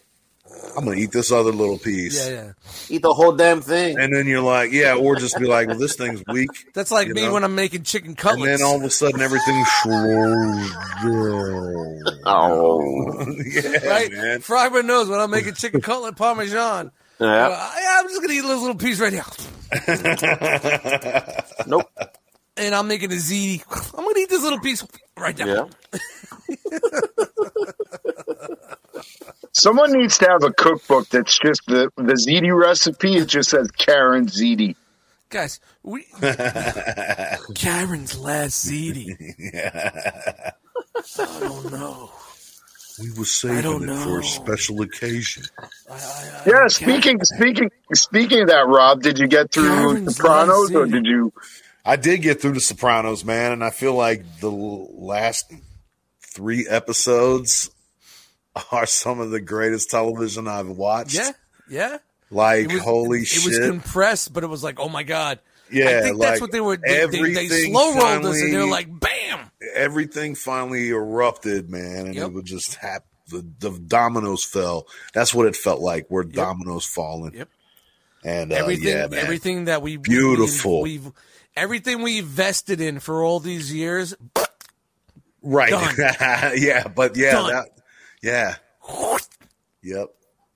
I'm 0.76 0.86
gonna 0.86 0.98
eat 0.98 1.12
this 1.12 1.32
other 1.32 1.52
little 1.52 1.78
piece. 1.80 2.28
Yeah, 2.28 2.34
yeah. 2.34 2.52
Eat 2.90 3.02
the 3.02 3.14
whole 3.14 3.32
damn 3.34 3.62
thing. 3.62 3.98
And 4.00 4.16
then 4.16 4.28
you're 4.28 4.42
like, 4.42 4.72
yeah, 4.72 4.96
or 4.96 5.16
just 5.16 5.38
be 5.40 5.46
like, 5.46 5.68
well, 5.68 5.78
this 5.78 5.96
thing's 5.96 6.24
weak. 6.28 6.50
That's 6.74 6.92
like 6.92 7.08
me 7.08 7.24
know? 7.24 7.34
when 7.34 7.44
I'm 7.44 7.56
making 7.56 7.84
chicken 7.84 8.14
cutlets. 8.16 8.52
And 8.52 8.60
then 8.60 8.66
all 8.68 8.76
of 8.78 8.84
a 8.84 8.90
sudden 8.90 9.22
everything 9.22 9.64
slows 9.82 10.70
down. 11.04 12.04
Oh, 12.30 13.26
yeah, 13.46 13.88
right? 13.88 14.12
man. 14.12 14.40
Fryman 14.42 14.86
knows 14.86 15.08
when 15.10 15.20
I'm 15.20 15.32
making 15.32 15.54
chicken 15.54 15.82
cutlet 15.82 16.16
parmesan. 16.18 16.92
Uh, 17.20 17.26
yeah. 17.26 17.48
I, 17.50 18.00
I'm 18.00 18.08
just 18.10 18.22
gonna 18.22 18.34
eat 18.34 18.42
this 18.42 18.60
little 18.60 18.76
piece 18.76 19.00
right 19.00 19.14
here, 19.14 19.24
Nope. 21.66 21.90
and 22.58 22.76
I'm 22.76 22.88
making 22.88 23.12
a 23.12 23.16
ziti. 23.16 23.64
I'm 23.98 24.04
gonna 24.06 24.20
eat 24.20 24.30
this 24.30 24.44
little 24.44 24.60
piece 24.60 24.86
right 25.18 25.38
now. 25.38 25.46
Yeah. 25.46 25.66
Someone 29.54 29.94
needs 29.94 30.18
to 30.20 30.28
have 30.30 30.44
a 30.44 30.52
cookbook 30.52 31.10
that's 31.10 31.38
just 31.38 31.62
the 31.68 31.90
the 31.96 32.14
ziti 32.14 32.56
recipe. 32.56 33.18
It 33.18 33.28
just 33.28 33.50
says 33.50 33.70
Karen 33.72 34.28
ziti. 34.28 34.76
Guys, 35.30 35.60
we 35.84 36.04
Karen's 37.56 38.18
last 38.18 38.68
ziti. 38.68 39.16
I 41.20 41.40
don't 41.40 41.72
know. 41.72 42.12
We 43.00 43.12
were 43.12 43.26
saving 43.26 43.62
don't 43.62 43.90
it 43.90 43.96
for 44.04 44.20
a 44.20 44.24
special 44.24 44.82
occasion. 44.82 45.44
I, 45.60 45.64
I, 45.64 45.96
I, 45.96 46.42
Yeah. 46.48 46.68
Speaking 46.68 47.20
speaking 47.24 47.70
speaking 47.94 48.42
of 48.42 48.48
that, 48.48 48.68
Rob, 48.68 49.02
did 49.04 49.20
you 49.20 49.28
get 49.28 49.52
through 49.52 49.68
Karen's 49.68 50.16
Sopranos 50.16 50.74
or 50.74 50.86
did 50.86 51.06
you? 51.06 51.32
I 51.86 51.96
did 51.96 52.22
get 52.22 52.42
through 52.42 52.54
The 52.54 52.60
Sopranos, 52.60 53.24
man, 53.24 53.52
and 53.54 53.64
I 53.64 53.70
feel 53.70 53.94
like 53.94 54.24
the 54.42 54.52
last 54.52 55.52
three 56.22 56.68
episodes 56.68 57.70
are 58.72 58.86
some 58.86 59.20
of 59.20 59.32
the 59.32 59.42
greatest 59.42 59.90
television 59.90 60.48
I've 60.48 60.70
watched. 60.70 61.16
yeah, 61.16 61.32
yeah. 61.70 61.98
Like, 62.30 62.70
was, 62.72 62.82
holy 62.82 63.20
it 63.22 63.26
shit. 63.26 63.54
It 63.54 63.60
was 63.62 63.70
compressed, 63.70 64.34
but 64.34 64.44
it 64.44 64.48
was 64.48 64.64
like, 64.64 64.80
oh 64.80 64.90
my 64.90 65.04
god, 65.04 65.40
Yeah, 65.72 65.86
I 65.86 66.02
think 66.02 66.18
like 66.18 66.30
that's 66.30 66.42
what 66.42 66.52
they 66.52 66.60
were. 66.62 66.78
They, 66.78 67.06
they, 67.06 67.32
they 67.34 67.48
slow 67.48 67.94
rolled 67.96 68.26
us, 68.26 68.42
and 68.42 68.54
they're 68.54 68.66
like, 68.68 68.88
"Bam!" 69.00 69.50
everything 69.74 70.36
finally 70.36 70.90
erupted, 70.90 71.70
man, 71.70 72.08
and 72.08 72.16
Yep. 72.16 72.28
it 72.28 72.34
would 72.34 72.46
just 72.46 72.76
happen. 72.76 73.08
The, 73.30 73.46
the 73.60 73.72
dominoes 73.80 74.44
fell. 74.46 74.88
That's 75.14 75.34
what 75.34 75.48
it 75.48 75.56
felt 75.56 75.82
like. 75.82 76.08
Where 76.10 76.24
dominoes 76.24 76.86
falling. 76.86 77.34
Yep. 77.34 77.50
And 78.24 78.52
uh, 78.52 78.56
everything, 78.56 78.88
yeah, 78.88 79.08
man. 79.08 79.20
everything 79.20 79.66
that 79.66 79.82
we 79.82 79.98
Beautiful. 79.98 80.82
We've, 80.82 81.06
we've 81.06 81.14
everything 81.56 82.02
we 82.02 82.20
invested 82.20 82.80
in 82.82 83.00
for 83.00 83.24
all 83.24 83.40
these 83.40 83.74
years. 83.74 84.16
right. 85.42 85.72
Yeah, 86.58 86.88
but 86.88 87.16
yeah, 87.18 87.32
that, 87.34 87.70
yeah, 88.28 88.56
yep, 89.84 90.08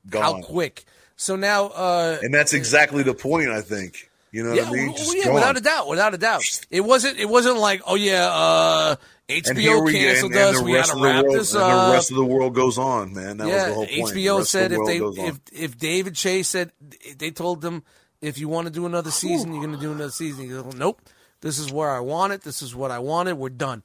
Gone. 0.10 0.22
How 0.22 0.42
quick? 0.42 0.86
So 1.16 1.36
now, 1.36 1.68
uh, 1.68 2.18
And 2.22 2.34
that's 2.34 2.54
exactly 2.54 3.04
the 3.04 3.14
point. 3.14 3.50
I 3.50 3.62
think. 3.62 4.10
You 4.32 4.44
know 4.44 4.54
yeah, 4.54 4.64
what 4.64 4.80
I 4.80 4.84
mean? 4.84 4.96
Just 4.96 5.18
yeah, 5.18 5.26
gone. 5.26 5.34
without 5.36 5.58
a 5.58 5.62
doubt, 5.62 5.88
without 5.90 6.14
a 6.14 6.18
doubt. 6.18 6.44
It 6.70 6.82
wasn't. 6.82 7.20
It 7.20 7.28
wasn't 7.28 7.58
like, 7.58 7.82
oh 7.86 7.96
yeah, 7.96 8.28
uh, 8.32 8.96
HBO 9.28 9.84
we 9.84 9.94
canceled 9.94 10.32
and, 10.32 10.42
and 10.42 10.50
us. 10.50 10.60
the 10.60 10.64
We 10.64 10.72
had 10.72 10.78
rest 10.78 10.92
to 10.92 10.96
the 10.98 11.04
wrap 11.04 11.24
world, 11.24 11.36
this 11.36 11.54
and 11.54 11.62
the 11.64 11.92
rest 11.94 12.12
of 12.12 12.18
the 12.18 12.26
world 12.26 12.56
goes 12.56 12.78
on, 12.78 13.14
man. 13.14 13.38
That 13.38 13.48
was 13.48 13.66
the 13.66 13.74
whole 13.74 13.88
point. 13.88 14.16
HBO 14.16 14.40
of 14.40 14.48
said 14.48 14.72
the 14.72 14.82
if 14.82 14.86
they 14.88 15.22
if 15.24 15.40
if 15.52 15.78
David 15.78 16.16
Chase 16.16 16.48
said 16.48 16.72
they 17.18 17.32
told 17.32 17.62
them 17.62 17.84
if 18.22 18.38
you 18.38 18.48
want 18.48 18.68
to 18.68 18.74
do 18.74 18.86
another 18.86 19.12
season, 19.12 19.54
you're 19.54 19.64
going 19.64 19.76
to 19.76 19.82
do 19.82 19.92
another 19.92 20.12
season. 20.12 20.48
You 20.48 20.64
go, 20.64 20.70
nope. 20.72 21.02
This 21.42 21.58
is 21.58 21.72
where 21.72 21.90
I 21.90 22.00
want 22.00 22.34
it. 22.34 22.42
This 22.42 22.62
is 22.62 22.76
what 22.76 22.92
I 22.92 23.00
wanted. 23.00 23.34
We're 23.34 23.50
done. 23.50 23.84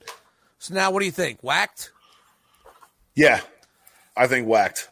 So 0.58 0.74
now, 0.74 0.90
what 0.90 1.00
do 1.00 1.06
you 1.06 1.12
think? 1.12 1.40
Whacked? 1.42 1.90
yeah, 3.14 3.40
I 4.16 4.26
think 4.26 4.46
whacked. 4.48 4.88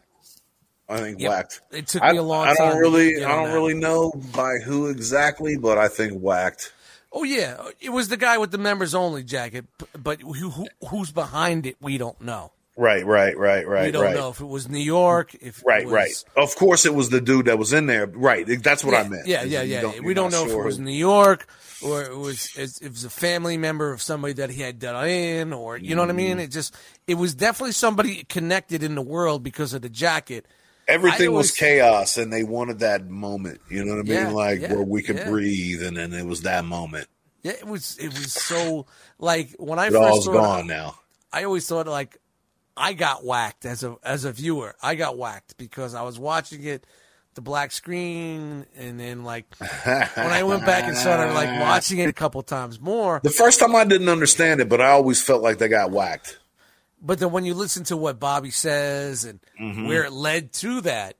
I 0.89 0.99
think 0.99 1.18
Yep. 1.18 1.31
whacked. 1.31 1.61
It 1.70 1.87
took 1.89 2.03
I, 2.03 2.12
me 2.12 2.18
a 2.18 2.22
long 2.22 2.47
I 2.47 2.55
time. 2.55 2.72
don't 2.72 2.79
really, 2.81 3.25
I 3.25 3.29
don't 3.29 3.49
that. 3.49 3.55
really 3.55 3.75
know 3.75 4.12
by 4.35 4.57
who 4.64 4.89
exactly, 4.89 5.57
but 5.57 5.79
I 5.79 5.89
think 5.89 6.20
whacked. 6.20 6.72
Oh 7.11 7.22
yeah, 7.22 7.68
it 7.81 7.91
was 7.91 8.09
the 8.09 8.16
guy 8.16 8.39
with 8.39 8.51
the 8.51 8.59
members 8.59 8.95
only 8.95 9.22
jacket, 9.22 9.64
but 9.97 10.20
who, 10.20 10.51
who 10.51 10.66
who's 10.89 11.11
behind 11.12 11.64
it? 11.64 11.77
We 11.81 11.97
don't 11.97 12.20
know. 12.20 12.53
Right, 12.77 13.07
right, 13.07 13.39
right, 13.39 13.66
right, 13.68 13.85
We 13.87 13.93
don't 13.93 14.03
right, 14.03 14.14
know 14.14 14.31
if 14.31 14.41
it 14.41 14.47
was 14.47 14.68
New 14.68 14.81
York. 14.81 15.35
If 15.41 15.59
it 15.61 15.64
right, 15.64 15.85
was, 15.85 15.93
right. 15.93 16.25
Of 16.37 16.57
course, 16.57 16.85
it 16.85 16.93
was 16.95 17.09
the 17.09 17.20
dude 17.20 17.47
that 17.47 17.57
was 17.57 17.72
in 17.72 17.87
there. 17.87 18.07
Right, 18.09 18.45
that's 18.62 18.85
what 18.85 18.93
yeah, 18.95 19.01
I 19.03 19.09
meant. 19.09 19.27
Yeah, 19.29 19.43
yeah, 19.45 19.62
yeah. 19.62 19.81
don't- 19.83 20.03
we 20.03 20.12
don't 20.12 20.33
know 20.33 20.43
if 20.43 20.51
sure 20.51 20.62
it 20.62 20.66
was 20.66 20.79
New 20.81 20.91
York 20.91 21.47
or 21.85 22.03
it 22.03 22.16
was 22.16 22.51
it 22.57 22.89
was 22.91 23.05
a 23.05 23.11
family 23.11 23.57
member 23.57 23.93
of 23.93 24.03
somebody 24.03 24.33
that 24.35 24.51
he 24.51 24.62
had 24.62 24.81
done 24.81 25.07
in, 25.09 25.53
or 25.53 25.77
you 25.77 25.95
know 25.95 26.03
what 26.03 26.11
I 26.11 26.14
Mm. 26.14 26.16
mean. 26.16 26.41
It 26.41 26.49
just 26.51 26.75
it 27.07 27.14
was 27.14 27.35
definitely 27.35 27.72
somebody 27.72 28.25
connected 28.25 28.83
in 28.83 28.97
the 28.97 29.03
world 29.03 29.45
because 29.45 29.72
of 29.72 29.83
the 29.83 29.89
jacket. 29.89 30.47
Everything 30.89 31.29
I 31.29 31.31
was 31.31 31.53
chaos, 31.53 32.16
and 32.18 32.33
they 32.33 32.43
wanted 32.43 32.81
that 32.81 33.09
moment. 33.09 33.61
You 33.70 33.85
know 33.85 33.93
what 33.95 34.01
I 34.01 34.03
mean? 34.03 34.12
Yeah, 34.14 34.31
like 34.31 34.61
yeah, 34.61 34.75
where 34.75 34.83
we 34.83 35.03
could 35.03 35.25
breathe, 35.25 35.83
and 35.83 35.97
then 35.97 36.12
it 36.12 36.27
was 36.27 36.43
that 36.43 36.64
moment. 36.64 37.07
Yeah, 37.43 37.53
it 37.53 37.66
was 37.66 37.97
it 37.99 38.09
was 38.09 38.33
so 38.33 38.87
like 39.18 39.55
when 39.59 39.79
I 39.79 39.87
It 39.87 39.91
first 39.93 40.03
all's 40.03 40.25
saw 40.25 40.33
gone 40.33 40.61
it, 40.61 40.66
now. 40.66 40.97
I 41.33 41.45
always 41.45 41.66
thought 41.66 41.87
like 41.87 42.18
I 42.77 42.93
got 42.93 43.25
whacked 43.25 43.64
as 43.64 43.85
a 43.85 43.97
as 44.03 44.25
a 44.25 44.33
viewer. 44.33 44.75
I 44.83 44.95
got 44.95 45.16
whacked 45.16 45.57
because 45.57 45.95
I 45.95 46.03
was 46.03 46.18
watching 46.18 46.64
it 46.64 46.87
the 47.35 47.41
black 47.41 47.72
screen 47.72 48.64
and 48.77 48.99
then 49.01 49.25
like 49.25 49.47
when 49.59 50.31
I 50.31 50.43
went 50.45 50.64
back 50.64 50.85
and 50.85 50.97
started 50.97 51.33
like 51.35 51.49
watching 51.61 51.99
it 51.99 52.09
a 52.09 52.12
couple 52.12 52.43
times 52.43 52.81
more. 52.81 53.20
The 53.25 53.31
first 53.31 53.59
time 53.61 53.75
I 53.75 53.85
didn't 53.85 54.09
understand 54.09 54.61
it, 54.61 54.68
but 54.68 54.81
I 54.81 54.91
always 54.91 55.20
felt 55.22 55.43
like 55.43 55.59
they 55.59 55.68
got 55.68 55.91
whacked. 55.91 56.39
But 57.03 57.18
then 57.18 57.33
when 57.33 57.45
you 57.45 57.55
listen 57.55 57.85
to 57.85 57.97
what 57.97 58.18
Bobby 58.20 58.51
says 58.51 59.25
and 59.25 59.41
Mm-hmm. 59.61 59.87
where 59.89 60.05
it 60.05 60.12
led 60.12 60.53
to 60.55 60.81
that, 60.83 61.16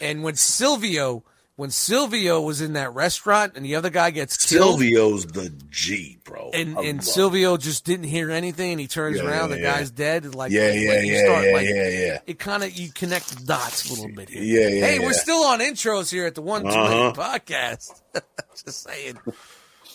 and 0.00 0.22
when 0.22 0.34
Silvio 0.34 1.24
when 1.56 1.70
Silvio 1.70 2.40
was 2.40 2.60
in 2.60 2.72
that 2.72 2.92
restaurant 2.94 3.52
and 3.54 3.64
the 3.64 3.76
other 3.76 3.90
guy 3.90 4.10
gets 4.10 4.36
killed, 4.36 4.80
Silvio's 4.80 5.24
the 5.26 5.50
G, 5.70 6.18
bro. 6.24 6.50
and 6.52 6.76
I 6.76 6.82
and 6.82 6.98
love 6.98 7.04
Silvio 7.04 7.56
just 7.56 7.84
didn't 7.84 8.06
hear 8.06 8.30
anything 8.30 8.72
and 8.72 8.80
he 8.80 8.88
turns 8.88 9.18
Yeah, 9.18 9.24
around, 9.24 9.50
yeah, 9.50 9.56
the 9.56 9.62
yeah. 9.62 9.72
guy's 9.76 9.90
dead. 9.92 10.24
and, 10.24 10.34
Like 10.34 10.50
Yeah, 10.50 10.62
like, 10.66 10.74
yeah, 10.74 11.00
you 11.00 11.12
yeah, 11.14 11.24
start, 11.24 11.44
yeah, 11.46 11.52
like, 11.52 11.68
yeah, 11.68 11.88
yeah. 11.88 12.18
It 12.26 12.38
kind 12.40 12.62
of 12.64 12.72
you 12.72 12.90
connect 12.92 13.28
the 13.38 13.44
dots 13.44 13.88
a 13.88 13.94
little 13.94 14.14
bit 14.16 14.28
here. 14.30 14.42
Yeah, 14.42 14.68
yeah, 14.68 14.86
Hey, 14.86 14.98
yeah. 14.98 15.06
we're 15.06 15.12
still 15.12 15.44
on 15.44 15.60
intros 15.60 16.10
here 16.10 16.26
at 16.26 16.34
the 16.34 16.42
One 16.42 16.62
Two 16.62 16.68
Uh-huh. 16.70 16.88
Minute 16.90 17.14
Podcast. 17.14 18.00
just 18.64 18.82
saying. 18.82 19.18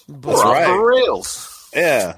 But, 0.07 0.35
We're 0.35 0.43
right. 0.43 0.67
the 0.67 0.73
rails. 0.79 1.69
Yeah, 1.75 2.15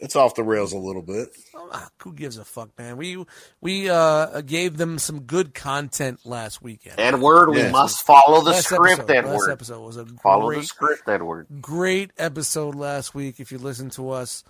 it's 0.00 0.16
off 0.16 0.34
the 0.34 0.42
rails 0.42 0.72
a 0.72 0.78
little 0.78 1.02
bit. 1.02 1.28
Ah, 1.54 1.88
who 1.98 2.12
gives 2.12 2.38
a 2.38 2.44
fuck, 2.44 2.70
man? 2.78 2.96
We 2.96 3.24
we 3.60 3.88
uh 3.88 4.40
gave 4.40 4.76
them 4.76 4.98
some 4.98 5.20
good 5.20 5.54
content 5.54 6.20
last 6.24 6.62
weekend. 6.62 6.98
Edward, 6.98 7.50
we 7.50 7.68
must 7.70 8.02
follow 8.04 8.42
the 8.42 8.50
last 8.50 8.64
script, 8.64 9.10
episode, 9.10 9.30
last 9.30 9.48
episode 9.50 9.80
was 9.80 9.96
a 9.96 10.06
Follow 10.06 10.46
great 10.46 10.60
the 10.60 10.66
script, 10.66 11.08
Edward. 11.08 11.46
great 11.60 12.10
episode 12.18 12.74
last 12.74 13.14
week. 13.14 13.38
If 13.40 13.52
you 13.52 13.58
listen 13.58 13.90
to 13.90 14.10
us, 14.10 14.42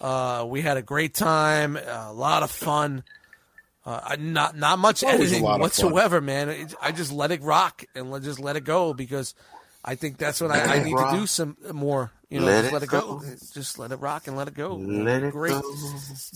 uh, 0.00 0.44
we 0.48 0.60
had 0.60 0.76
a 0.76 0.82
great 0.82 1.14
time, 1.14 1.76
a 1.76 2.12
lot 2.12 2.42
of 2.42 2.50
fun. 2.50 3.04
Uh, 3.86 4.16
not 4.18 4.56
not 4.56 4.78
much 4.78 5.02
editing 5.02 5.42
lot 5.42 5.52
fun. 5.52 5.60
whatsoever, 5.60 6.20
man. 6.20 6.68
I 6.82 6.92
just 6.92 7.12
let 7.12 7.30
it 7.30 7.40
rock 7.42 7.84
and 7.94 8.10
let, 8.10 8.22
just 8.22 8.38
let 8.38 8.56
it 8.56 8.64
go 8.64 8.92
because 8.92 9.34
I 9.84 9.94
think 9.94 10.18
that's 10.18 10.40
what 10.40 10.50
I, 10.50 10.76
I 10.76 10.82
need 10.84 10.92
rock. 10.94 11.12
to 11.14 11.20
do 11.20 11.26
some 11.26 11.56
more. 11.72 12.10
You 12.28 12.40
know, 12.40 12.46
Let 12.46 12.60
just 12.62 12.68
it 12.70 12.72
let 12.74 12.82
it 12.84 12.88
go. 12.90 13.00
go. 13.18 13.22
Just 13.54 13.78
let 13.78 13.90
it 13.92 13.96
rock 13.96 14.26
and 14.28 14.36
let 14.36 14.46
it 14.46 14.54
go. 14.54 14.76
Let 14.76 15.22
it 15.24 15.32
great, 15.32 15.50
go. 15.52 15.62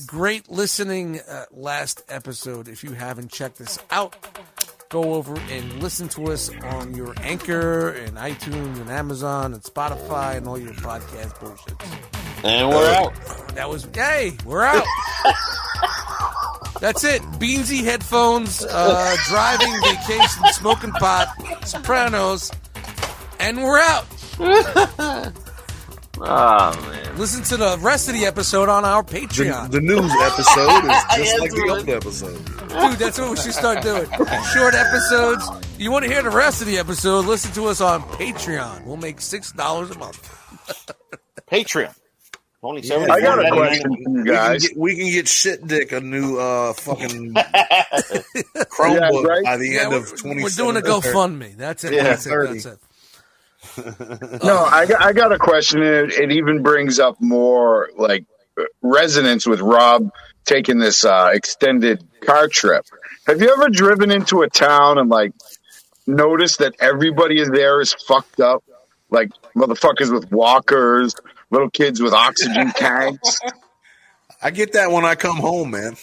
great 0.07 0.51
listening 0.51 1.21
uh, 1.21 1.45
last 1.53 2.03
episode. 2.09 2.67
If 2.69 2.83
you 2.83 2.93
haven't 2.93 3.31
checked 3.31 3.59
this 3.59 3.79
out, 3.91 4.17
go 4.89 5.15
over 5.15 5.39
and 5.51 5.83
listen 5.83 6.09
to 6.09 6.33
us 6.33 6.51
on 6.65 6.95
your 6.95 7.15
Anchor 7.21 7.91
and 7.91 8.17
iTunes 8.17 8.81
and 8.81 8.91
Amazon 8.91 9.53
and 9.55 9.63
Spotify 9.63 10.37
and 10.37 10.49
all 10.49 10.59
your 10.59 10.73
podcast 10.73 11.39
bullshit. 11.39 11.75
And 12.43 12.69
we're 12.71 12.91
out. 12.93 13.15
That 13.55 13.69
was 13.71 13.87
hey, 13.95 14.37
we're 14.45 14.65
out. 14.65 14.85
That's 16.81 17.05
it. 17.05 17.23
Beansy 17.39 17.85
headphones, 17.85 18.65
uh, 18.69 19.17
driving, 19.27 19.73
vacation, 19.83 20.45
smoking 20.53 20.91
pot, 20.93 21.29
Sopranos, 21.65 22.51
and 23.45 23.63
we're 23.63 23.79
out. 23.79 24.07
Oh, 26.21 26.87
man. 26.91 27.19
Listen 27.19 27.43
to 27.45 27.57
the 27.57 27.77
rest 27.81 28.09
of 28.09 28.15
the 28.15 28.25
episode 28.25 28.69
on 28.69 28.85
our 28.85 29.03
Patreon. 29.03 29.71
the 29.71 29.81
news 29.81 30.11
episode 30.23 30.85
is 30.85 31.05
just 31.17 31.41
like 31.41 31.51
the 31.51 31.57
really. 31.65 31.79
old 31.81 31.89
episode. 31.89 32.45
Dude, 32.69 32.99
that's 32.99 33.19
what 33.19 33.31
we 33.31 33.37
should 33.37 33.53
start 33.55 33.83
doing. 33.83 34.07
Short 34.53 34.75
episodes. 34.75 35.49
You 35.79 35.91
want 35.93 36.05
to 36.05 36.11
hear 36.11 36.23
the 36.23 36.31
rest 36.31 36.61
of 36.61 36.67
the 36.69 36.79
episode? 36.79 37.27
Listen 37.27 37.53
to 37.53 37.67
us 37.67 37.81
on 37.81 38.03
Patreon. 38.03 38.85
We'll 38.85 38.97
make 38.97 39.21
six 39.21 39.53
dollars 39.53 39.91
a 39.91 39.99
month. 39.99 40.19
Patreon. 41.51 41.95
Only 42.63 42.83
seven. 42.83 43.11
I 43.11 43.21
got 43.21 43.45
a 43.45 43.51
question 43.51 43.91
we 43.91 44.05
for 44.05 44.11
you 44.11 44.17
We 44.17 44.25
can, 44.25 44.35
guys. 44.35 44.67
get, 44.69 44.77
we 44.79 44.97
can 44.97 45.11
get 45.11 45.29
shit 45.29 45.67
dick 45.67 45.93
a 45.93 46.01
new 46.01 46.39
uh 46.39 46.73
fucking 46.73 47.35
Chromebook 47.35 49.23
Yeah, 49.23 49.29
right? 49.29 49.45
by 49.45 49.57
the 49.59 49.79
end 49.79 49.93
of 49.93 50.17
twenty. 50.17 50.43
we're 50.43 50.49
doing 50.49 50.77
a 50.77 50.81
GoFundMe. 50.81 51.57
That's 51.57 51.85
it. 51.85 51.93
Yeah, 51.93 52.05
that's 52.05 52.27
it. 52.27 52.31
That's 52.31 52.65
it. 52.67 52.79
No, 54.43 54.59
I 54.59 54.87
got, 54.87 55.03
I 55.03 55.13
got 55.13 55.33
a 55.33 55.39
question. 55.39 55.83
It, 55.83 56.13
it 56.13 56.33
even 56.33 56.63
brings 56.63 56.99
up 56.99 57.21
more 57.21 57.91
like 57.97 58.27
resonance 58.83 59.47
with 59.47 59.61
Rob 59.61 60.11
taking 60.45 60.79
this 60.79 61.05
uh, 61.05 61.31
extended 61.33 62.05
car 62.21 62.49
trip. 62.49 62.85
Have 63.27 63.41
you 63.41 63.51
ever 63.53 63.69
driven 63.69 64.11
into 64.11 64.43
a 64.43 64.49
town 64.49 64.99
and 64.99 65.09
like 65.09 65.33
noticed 66.07 66.59
that 66.59 66.75
everybody 66.79 67.41
is 67.41 67.49
there 67.49 67.81
is 67.81 67.95
fucked 67.95 68.41
up? 68.41 68.63
Like 69.11 69.31
motherfuckers 69.57 70.13
with 70.13 70.31
walkers, 70.31 71.15
little 71.51 71.71
kids 71.71 72.01
with 72.01 72.13
oxygen 72.13 72.71
tanks. 72.73 73.39
I 74.45 74.51
get 74.51 74.75
that 74.75 74.91
when 74.93 75.07
I 75.07 75.15
come 75.15 75.39
home, 75.39 75.71
man. 75.71 75.97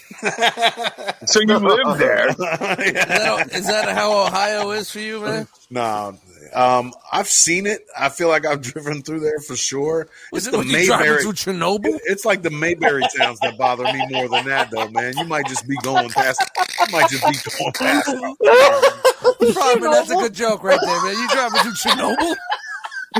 So 1.28 1.40
you 1.42 1.46
live 1.60 2.00
there. 2.00 2.30
Is 2.30 2.36
that, 2.38 3.50
is 3.54 3.68
that 3.68 3.90
how 3.96 4.26
Ohio 4.26 4.72
is 4.72 4.90
for 4.90 5.00
you, 5.00 5.22
man? 5.22 5.48
no, 5.70 6.18
um, 6.54 6.92
I've 7.14 7.28
seen 7.28 7.68
it. 7.68 7.86
I 7.98 8.10
feel 8.10 8.30
like 8.30 8.48
I've 8.48 8.62
driven 8.64 9.04
through 9.04 9.20
there 9.20 9.38
for 9.40 9.56
sure. 9.56 10.10
Is 10.34 10.48
It's 10.48 10.48
it 10.48 10.52
the 10.52 10.58
like 10.58 10.86
driving 10.88 11.06
Mayberry. 11.06 11.22
through 11.22 11.34
Chernobyl? 11.34 12.00
It's 12.06 12.26
like 12.26 12.42
the 12.42 12.50
Mayberry 12.50 13.04
towns 13.16 13.40
that 13.42 13.60
bother 13.60 13.84
me 13.84 14.04
more 14.10 14.28
than 14.28 14.46
that, 14.48 14.72
though, 14.72 14.90
man. 14.90 15.16
You 15.18 15.26
might 15.26 15.46
just 15.48 15.68
be 15.68 15.76
going 15.84 16.10
past. 16.10 16.42
You 16.80 16.86
might 16.92 17.10
just 17.12 17.24
be 17.28 17.52
going 17.60 17.74
past. 17.74 18.08
Probably, 19.54 19.90
that's 19.90 20.10
a 20.10 20.16
good 20.16 20.34
joke 20.34 20.64
right 20.64 20.80
there, 20.82 21.04
man. 21.04 21.14
You 21.14 21.28
driving 21.30 21.60
through 21.62 21.74
Chernobyl? 21.74 22.36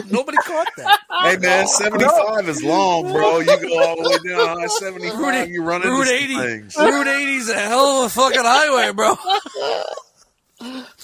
Nobody 0.10 0.38
caught 0.38 0.68
that. 0.78 1.00
Hey, 1.24 1.38
man, 1.38 1.68
seventy-five 1.68 2.48
is 2.50 2.64
long, 2.64 3.12
bro. 3.12 3.40
You 3.40 3.46
go 3.46 3.84
all 3.84 3.96
the 4.02 4.10
way 4.10 4.18
down 4.32 4.64
I 4.64 4.68
seventy-five. 4.68 5.50
You 5.50 5.64
run 5.64 5.82
into 5.82 5.90
Route 5.94 6.08
some 6.08 6.16
80. 6.16 6.36
things. 6.38 6.76
Route 6.78 7.08
80 7.08 7.34
is 7.36 7.50
a 7.50 7.60
hell 7.60 8.04
of 8.04 8.06
a 8.06 8.10
fucking 8.10 8.42
highway, 8.42 8.92
bro. 8.94 9.18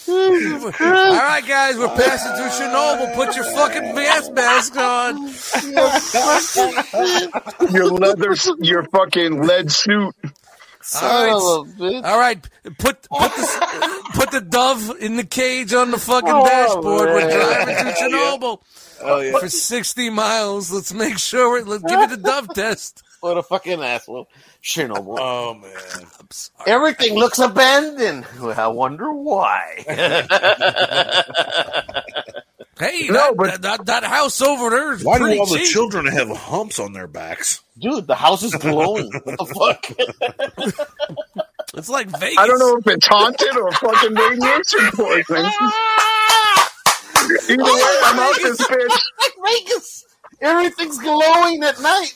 All 0.09 0.71
right, 0.79 1.43
guys, 1.47 1.77
we're 1.77 1.87
passing 1.89 2.31
through 2.35 2.49
Chernobyl. 2.51 3.15
Put 3.15 3.35
your 3.35 3.45
fucking 3.45 3.95
gas 3.95 4.29
mask 4.29 4.77
on. 4.77 5.33
Your 7.73 7.87
leather, 7.91 8.35
your 8.59 8.83
fucking 8.83 9.41
lead 9.41 9.71
suit. 9.71 10.15
Son 10.89 11.03
right. 11.03 11.33
of 11.33 11.41
a 11.41 11.81
bitch. 11.83 12.03
All 12.05 12.17
right, 12.17 12.41
put 12.77 13.09
put 13.09 13.35
the 13.35 14.03
put 14.13 14.31
the 14.31 14.39
dove 14.39 14.89
in 15.01 15.17
the 15.17 15.25
cage 15.25 15.73
on 15.73 15.91
the 15.91 15.97
fucking 15.97 16.31
Oh, 16.33 16.45
dashboard. 16.47 17.09
We're 17.09 17.29
driving 17.29 17.75
to 17.75 17.91
Chernobyl 17.91 18.61
Oh 19.01 19.19
yeah. 19.19 19.37
for 19.37 19.49
sixty 19.49 20.09
miles. 20.09 20.71
Let's 20.71 20.93
make 20.93 21.17
sure. 21.17 21.51
We're, 21.51 21.63
let's 21.65 21.83
give 21.83 21.99
it 21.99 22.11
a 22.13 22.17
dove 22.17 22.47
test. 22.53 23.03
What 23.19 23.35
a 23.35 23.41
fucking 23.41 23.81
asshole. 23.81 24.29
Chernobyl. 24.63 25.17
Oh 25.19 25.55
man. 25.55 25.71
I'm 26.19 26.27
sorry. 26.29 26.71
Everything 26.71 27.15
looks 27.15 27.39
abandoned. 27.39 28.27
Well, 28.39 28.53
I 28.57 28.67
wonder 28.67 29.11
why. 29.11 29.83
Hey, 32.79 33.07
No, 33.07 33.13
that, 33.13 33.33
but- 33.37 33.61
that, 33.61 33.61
that 33.61 33.85
that 33.85 34.03
house 34.03 34.41
over 34.41 34.69
there 34.69 34.93
is 34.93 35.03
Why 35.03 35.17
do 35.17 35.23
pretty 35.25 35.39
all 35.39 35.45
the 35.47 35.59
children 35.59 36.05
have 36.05 36.29
humps 36.29 36.79
on 36.79 36.93
their 36.93 37.07
backs? 37.07 37.61
Dude, 37.79 38.07
the 38.07 38.15
house 38.15 38.43
is 38.43 38.53
glowing. 38.55 39.11
What 39.23 39.37
the 39.37 39.45
fuck? 39.45 40.73
It's 41.75 41.89
like 41.89 42.07
Vegas. 42.19 42.37
I 42.37 42.47
don't 42.47 42.59
know 42.59 42.77
if 42.77 42.87
it's 42.87 43.07
haunted 43.07 43.55
or 43.55 43.71
fucking 43.71 44.15
radiation 44.15 44.79
poisoning. 44.93 45.51
Either 47.49 47.61
oh, 47.61 47.75
way, 47.75 47.99
I'm 48.05 48.19
out 48.19 48.35
this 48.41 48.61
bitch. 48.61 48.99
like 49.19 49.35
Vegas. 49.45 50.05
Everything's 50.39 50.97
glowing 50.99 51.63
at 51.63 51.79
night. 51.81 52.13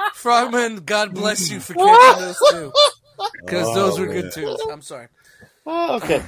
Frogman, 0.14 0.76
God 0.84 1.14
bless 1.14 1.50
you 1.50 1.60
for 1.60 1.74
catching 1.74 2.22
those 2.22 2.38
two. 2.50 2.72
Because 3.44 3.74
those 3.74 3.98
were 4.00 4.06
good 4.06 4.32
oh, 4.36 4.56
too. 4.56 4.70
I'm 4.70 4.82
sorry. 4.82 5.08
Oh, 5.66 5.96
okay. 5.96 6.22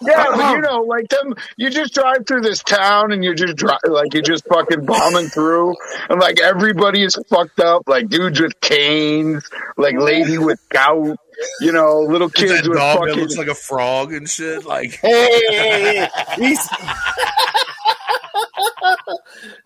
Yeah, 0.00 0.26
but 0.34 0.52
you 0.54 0.60
know, 0.60 0.82
like 0.82 1.08
them, 1.08 1.34
you 1.56 1.70
just 1.70 1.92
drive 1.92 2.26
through 2.26 2.42
this 2.42 2.62
town 2.62 3.10
and 3.12 3.24
you're 3.24 3.34
just 3.34 3.56
dri 3.56 3.72
like 3.88 4.14
you're 4.14 4.22
just 4.22 4.46
fucking 4.46 4.84
bombing 4.86 5.26
through, 5.26 5.74
and 6.08 6.20
like 6.20 6.40
everybody 6.40 7.02
is 7.02 7.18
fucked 7.28 7.60
up, 7.60 7.82
like 7.88 8.08
dudes 8.08 8.40
with 8.40 8.60
canes, 8.60 9.48
like 9.76 9.96
lady 9.98 10.38
with 10.38 10.60
gout, 10.68 11.16
you 11.60 11.72
know, 11.72 12.00
little 12.00 12.30
kids 12.30 12.62
that 12.62 12.68
with 12.68 12.78
dog 12.78 13.00
that 13.00 13.08
fucking. 13.08 13.22
looks 13.22 13.36
like 13.36 13.48
a 13.48 13.54
frog 13.54 14.12
and 14.12 14.28
shit? 14.28 14.64
Like 14.64 14.92
Hey, 14.92 16.08
he's. 16.36 16.68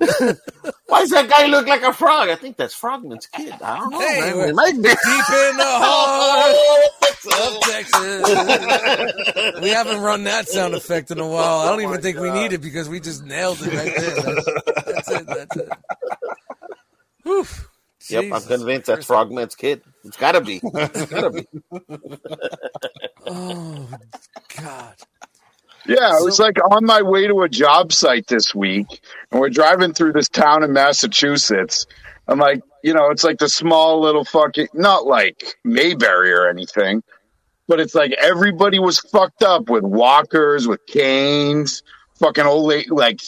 Why 0.92 1.00
does 1.00 1.08
that 1.08 1.30
guy 1.30 1.46
look 1.46 1.66
like 1.66 1.80
a 1.80 1.94
frog? 1.94 2.28
I 2.28 2.34
think 2.34 2.58
that's 2.58 2.74
Frogman's 2.74 3.26
kid. 3.26 3.54
I 3.62 3.78
don't 3.78 3.92
know. 3.92 3.98
Hey, 3.98 4.20
man. 4.34 4.50
It 4.50 4.54
might 4.54 4.74
be. 4.74 4.82
Deep 4.82 4.90
in 4.90 5.56
the 5.56 5.64
heart 5.66 6.54
of 7.40 7.60
Texas. 7.62 9.60
we 9.62 9.70
haven't 9.70 10.02
run 10.02 10.24
that 10.24 10.48
sound 10.48 10.74
effect 10.74 11.10
in 11.10 11.18
a 11.18 11.26
while. 11.26 11.60
I 11.60 11.70
don't 11.70 11.80
even 11.80 12.02
think 12.02 12.18
we 12.18 12.30
need 12.30 12.52
it 12.52 12.60
because 12.60 12.90
we 12.90 13.00
just 13.00 13.24
nailed 13.24 13.56
it 13.62 13.72
right 13.72 13.96
there. 13.96 14.34
That's, 14.34 14.84
that's 14.84 15.10
it. 15.12 15.26
That's 15.26 15.56
it. 15.56 15.68
Whew. 17.22 17.46
Yep, 18.10 18.24
I'm 18.34 18.42
convinced 18.42 18.86
that's 18.88 19.06
Frogman's 19.06 19.54
kid. 19.54 19.80
It's 20.04 20.18
gotta 20.18 20.42
be. 20.42 20.60
It's 20.62 21.06
gotta 21.06 21.30
be. 21.30 21.46
Oh 23.24 23.88
God. 24.58 24.96
Yeah, 25.86 26.08
I 26.08 26.20
was 26.20 26.38
like 26.38 26.58
on 26.58 26.84
my 26.84 27.02
way 27.02 27.26
to 27.26 27.42
a 27.42 27.48
job 27.48 27.92
site 27.92 28.26
this 28.26 28.54
week, 28.54 28.86
and 29.30 29.40
we're 29.40 29.50
driving 29.50 29.92
through 29.92 30.12
this 30.12 30.28
town 30.28 30.62
in 30.62 30.72
Massachusetts. 30.72 31.86
I'm 32.28 32.38
like, 32.38 32.62
you 32.82 32.94
know, 32.94 33.10
it's 33.10 33.24
like 33.24 33.38
the 33.38 33.48
small 33.48 34.00
little 34.00 34.24
fucking, 34.24 34.68
not 34.74 35.06
like 35.06 35.56
Mayberry 35.64 36.32
or 36.32 36.48
anything, 36.48 37.02
but 37.66 37.80
it's 37.80 37.94
like 37.94 38.12
everybody 38.12 38.78
was 38.78 39.00
fucked 39.00 39.42
up 39.42 39.68
with 39.68 39.82
walkers, 39.82 40.68
with 40.68 40.84
canes, 40.86 41.82
fucking 42.20 42.44
old 42.44 42.66
lady, 42.66 42.90
like, 42.90 43.20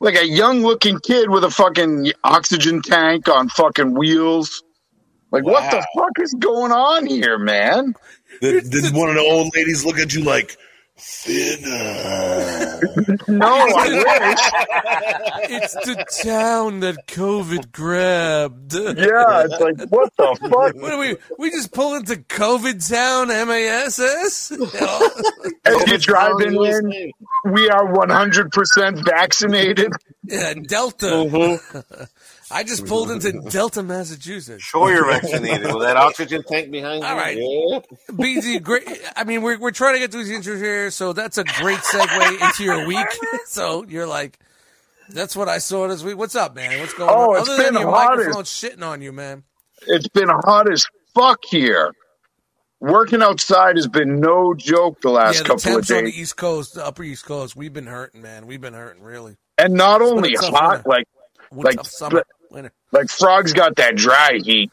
like 0.00 0.16
a 0.16 0.26
young 0.26 0.62
looking 0.62 0.98
kid 1.00 1.28
with 1.28 1.44
a 1.44 1.50
fucking 1.50 2.12
oxygen 2.24 2.80
tank 2.82 3.28
on 3.28 3.48
fucking 3.50 3.94
wheels. 3.94 4.62
Like, 5.30 5.44
what 5.44 5.70
the 5.70 5.86
fuck 5.94 6.18
is 6.20 6.34
going 6.38 6.72
on 6.72 7.06
here, 7.06 7.38
man? 7.38 7.94
did, 8.40 8.70
did 8.70 8.94
one 8.94 9.10
of 9.10 9.14
the 9.14 9.20
old 9.20 9.54
ladies 9.54 9.84
look 9.84 9.98
at 9.98 10.14
you 10.14 10.24
like 10.24 10.56
thinner? 10.98 12.80
No, 13.28 13.46
I 13.46 13.88
wish. 15.48 15.60
It's 15.62 15.74
the 15.74 16.04
town 16.24 16.80
that 16.80 17.06
COVID 17.06 17.72
grabbed. 17.72 18.74
Yeah, 18.74 19.44
it's 19.44 19.60
like, 19.60 19.90
what 19.90 20.12
the 20.16 20.36
fuck? 20.40 20.74
What 20.74 20.92
are 20.92 20.98
we? 20.98 21.16
We 21.38 21.50
just 21.50 21.72
pull 21.72 21.94
into 21.94 22.16
COVID 22.16 22.88
town, 22.88 23.28
MASS. 23.28 23.98
As 23.98 25.86
you're 25.86 25.98
driving 25.98 26.64
in, 26.64 27.12
we 27.52 27.68
are 27.70 27.92
100% 27.92 29.04
vaccinated. 29.04 29.92
Yeah, 30.24 30.54
Delta. 30.54 31.06
Mm-hmm. 31.06 32.02
I 32.50 32.64
just 32.64 32.86
pulled 32.86 33.10
into 33.10 33.32
Delta, 33.50 33.82
Massachusetts. 33.82 34.62
Sure, 34.62 34.90
you're 34.92 35.06
vaccinated 35.06 35.66
with 35.74 35.82
that 35.82 35.96
oxygen 35.96 36.42
tank 36.48 36.70
behind 36.70 37.02
you. 37.02 37.08
All 37.08 37.16
right. 37.16 37.36
Yeah. 37.36 37.80
BZ, 38.10 38.62
great. 38.62 38.88
I 39.16 39.24
mean, 39.24 39.42
we're 39.42 39.58
we're 39.58 39.70
trying 39.70 39.94
to 39.94 40.00
get 40.00 40.10
through 40.12 40.24
these 40.24 40.38
intros 40.46 40.58
here, 40.58 40.90
so 40.90 41.12
that's 41.12 41.36
a 41.38 41.44
great 41.44 41.78
segue 41.78 42.40
into 42.40 42.64
your 42.64 42.86
week. 42.86 43.06
So 43.46 43.84
you're 43.88 44.06
like, 44.06 44.38
that's 45.10 45.34
what 45.34 45.48
I 45.48 45.58
saw 45.58 45.88
this 45.88 46.02
week. 46.02 46.16
What's 46.18 46.36
up, 46.36 46.54
man? 46.54 46.80
What's 46.80 46.92
going 46.94 47.10
Oh, 47.10 47.34
on? 47.34 47.40
it's 47.40 47.48
Other 47.48 47.62
than 47.62 47.74
been 47.74 47.82
your 47.82 47.90
hot 47.90 48.12
as- 48.12 48.18
microphone 48.18 48.44
shitting 48.44 48.82
on 48.82 49.00
you, 49.02 49.12
man. 49.12 49.42
It's 49.86 50.08
been 50.08 50.28
hot 50.28 50.70
as 50.70 50.86
fuck 51.14 51.40
here. 51.48 51.92
Working 52.80 53.22
outside 53.22 53.76
has 53.76 53.88
been 53.88 54.20
no 54.20 54.54
joke 54.54 55.00
the 55.00 55.10
last 55.10 55.36
Yeah, 55.36 55.42
the 55.42 55.48
couple 55.48 55.76
of 55.78 55.86
days. 55.86 55.96
on 55.98 56.04
the. 56.04 56.10
East 56.20 56.36
Coast, 56.36 56.74
the 56.74 56.86
Upper 56.86 57.02
East 57.02 57.24
Coast, 57.24 57.56
we've 57.56 57.72
been 57.72 57.86
hurting, 57.86 58.22
man. 58.22 58.46
We've 58.46 58.60
been 58.60 58.74
hurting 58.74 59.02
really. 59.02 59.36
And 59.56 59.74
not 59.74 59.98
been 59.98 60.08
only 60.08 60.34
hot, 60.34 60.84
winter. 60.84 60.88
like 60.88 61.04
What 61.50 61.64
Like, 61.66 61.76
tough 61.76 61.86
summer, 62.48 62.56
winter. 62.62 62.72
like 62.92 63.08
Frog's 63.10 63.52
got 63.52 63.76
that 63.76 63.96
dry 63.96 64.38
heat. 64.42 64.70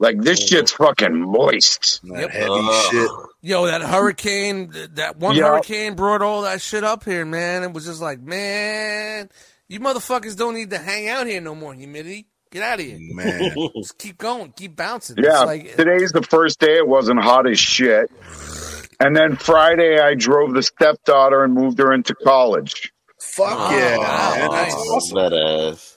Like 0.00 0.20
this 0.20 0.40
mm-hmm. 0.44 0.56
shit's 0.56 0.72
fucking 0.72 1.20
moist. 1.20 2.00
That 2.04 2.20
Yep. 2.20 2.30
heavy 2.30 2.48
Ugh. 2.50 2.90
shit. 2.92 3.10
Yo, 3.42 3.66
that 3.66 3.82
hurricane, 3.82 4.72
that 4.94 5.16
one 5.16 5.34
Yeah. 5.36 5.44
hurricane 5.48 5.94
brought 5.94 6.22
all 6.22 6.42
that 6.42 6.60
shit 6.60 6.84
up 6.84 7.04
here, 7.04 7.24
man. 7.24 7.64
It 7.64 7.72
was 7.72 7.84
just 7.84 8.00
like, 8.00 8.20
man, 8.20 9.28
you 9.68 9.80
motherfuckers 9.80 10.36
don't 10.36 10.54
need 10.54 10.70
to 10.70 10.78
hang 10.78 11.08
out 11.08 11.26
here 11.26 11.40
no 11.40 11.54
more. 11.56 11.74
Humidity, 11.74 12.28
get 12.52 12.62
out 12.62 12.78
of 12.78 12.86
here. 12.86 12.96
Man. 13.00 13.54
Just 13.76 13.98
keep 13.98 14.18
going, 14.18 14.52
keep 14.56 14.76
bouncing. 14.76 15.16
Yeah, 15.18 15.30
It's 15.42 15.46
like, 15.46 15.76
today's 15.76 16.12
the 16.12 16.22
first 16.22 16.60
day 16.60 16.76
it 16.76 16.86
wasn't 16.86 17.20
hot 17.20 17.48
as 17.48 17.58
shit. 17.58 18.10
And 19.00 19.16
then 19.16 19.36
Friday 19.36 19.98
I 20.00 20.14
drove 20.14 20.54
the 20.54 20.62
stepdaughter 20.62 21.42
and 21.44 21.54
moved 21.54 21.78
her 21.80 21.92
into 21.92 22.14
college. 22.14 22.92
Fuck 23.20 23.48
Oh, 23.52 23.76
yeah. 23.76 23.96
wow, 23.98 24.34
man. 24.36 24.50
nice. 24.52 24.74
That's 24.74 24.88
awesome. 24.88 25.16
Badass. 25.18 25.96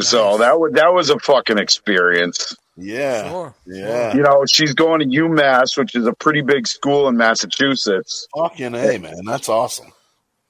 So 0.00 0.38
that 0.38 0.58
was 0.58 0.72
that 0.72 0.92
was 0.92 1.10
a 1.10 1.18
fucking 1.18 1.58
experience. 1.58 2.56
Yeah. 2.76 3.28
Sure. 3.28 3.54
Yeah. 3.66 4.14
You 4.14 4.22
know, 4.22 4.44
she's 4.46 4.74
going 4.74 5.00
to 5.00 5.06
UMass, 5.06 5.76
which 5.76 5.94
is 5.94 6.06
a 6.06 6.12
pretty 6.12 6.40
big 6.40 6.66
school 6.66 7.08
in 7.08 7.16
Massachusetts. 7.16 8.26
Fucking 8.36 8.74
A, 8.74 8.98
man. 8.98 9.24
That's 9.24 9.48
awesome. 9.48 9.92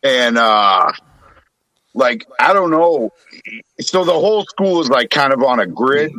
And 0.02 0.38
uh 0.38 0.92
like 1.94 2.26
I 2.38 2.52
don't 2.52 2.70
know. 2.70 3.10
So 3.80 4.04
the 4.04 4.12
whole 4.12 4.44
school 4.44 4.80
is 4.80 4.88
like 4.88 5.10
kind 5.10 5.32
of 5.32 5.42
on 5.42 5.60
a 5.60 5.66
grid. 5.66 6.12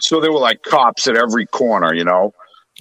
So 0.00 0.20
there 0.20 0.32
were 0.32 0.38
like 0.38 0.62
cops 0.62 1.06
at 1.06 1.16
every 1.16 1.46
corner, 1.46 1.94
you 1.94 2.04
know. 2.04 2.32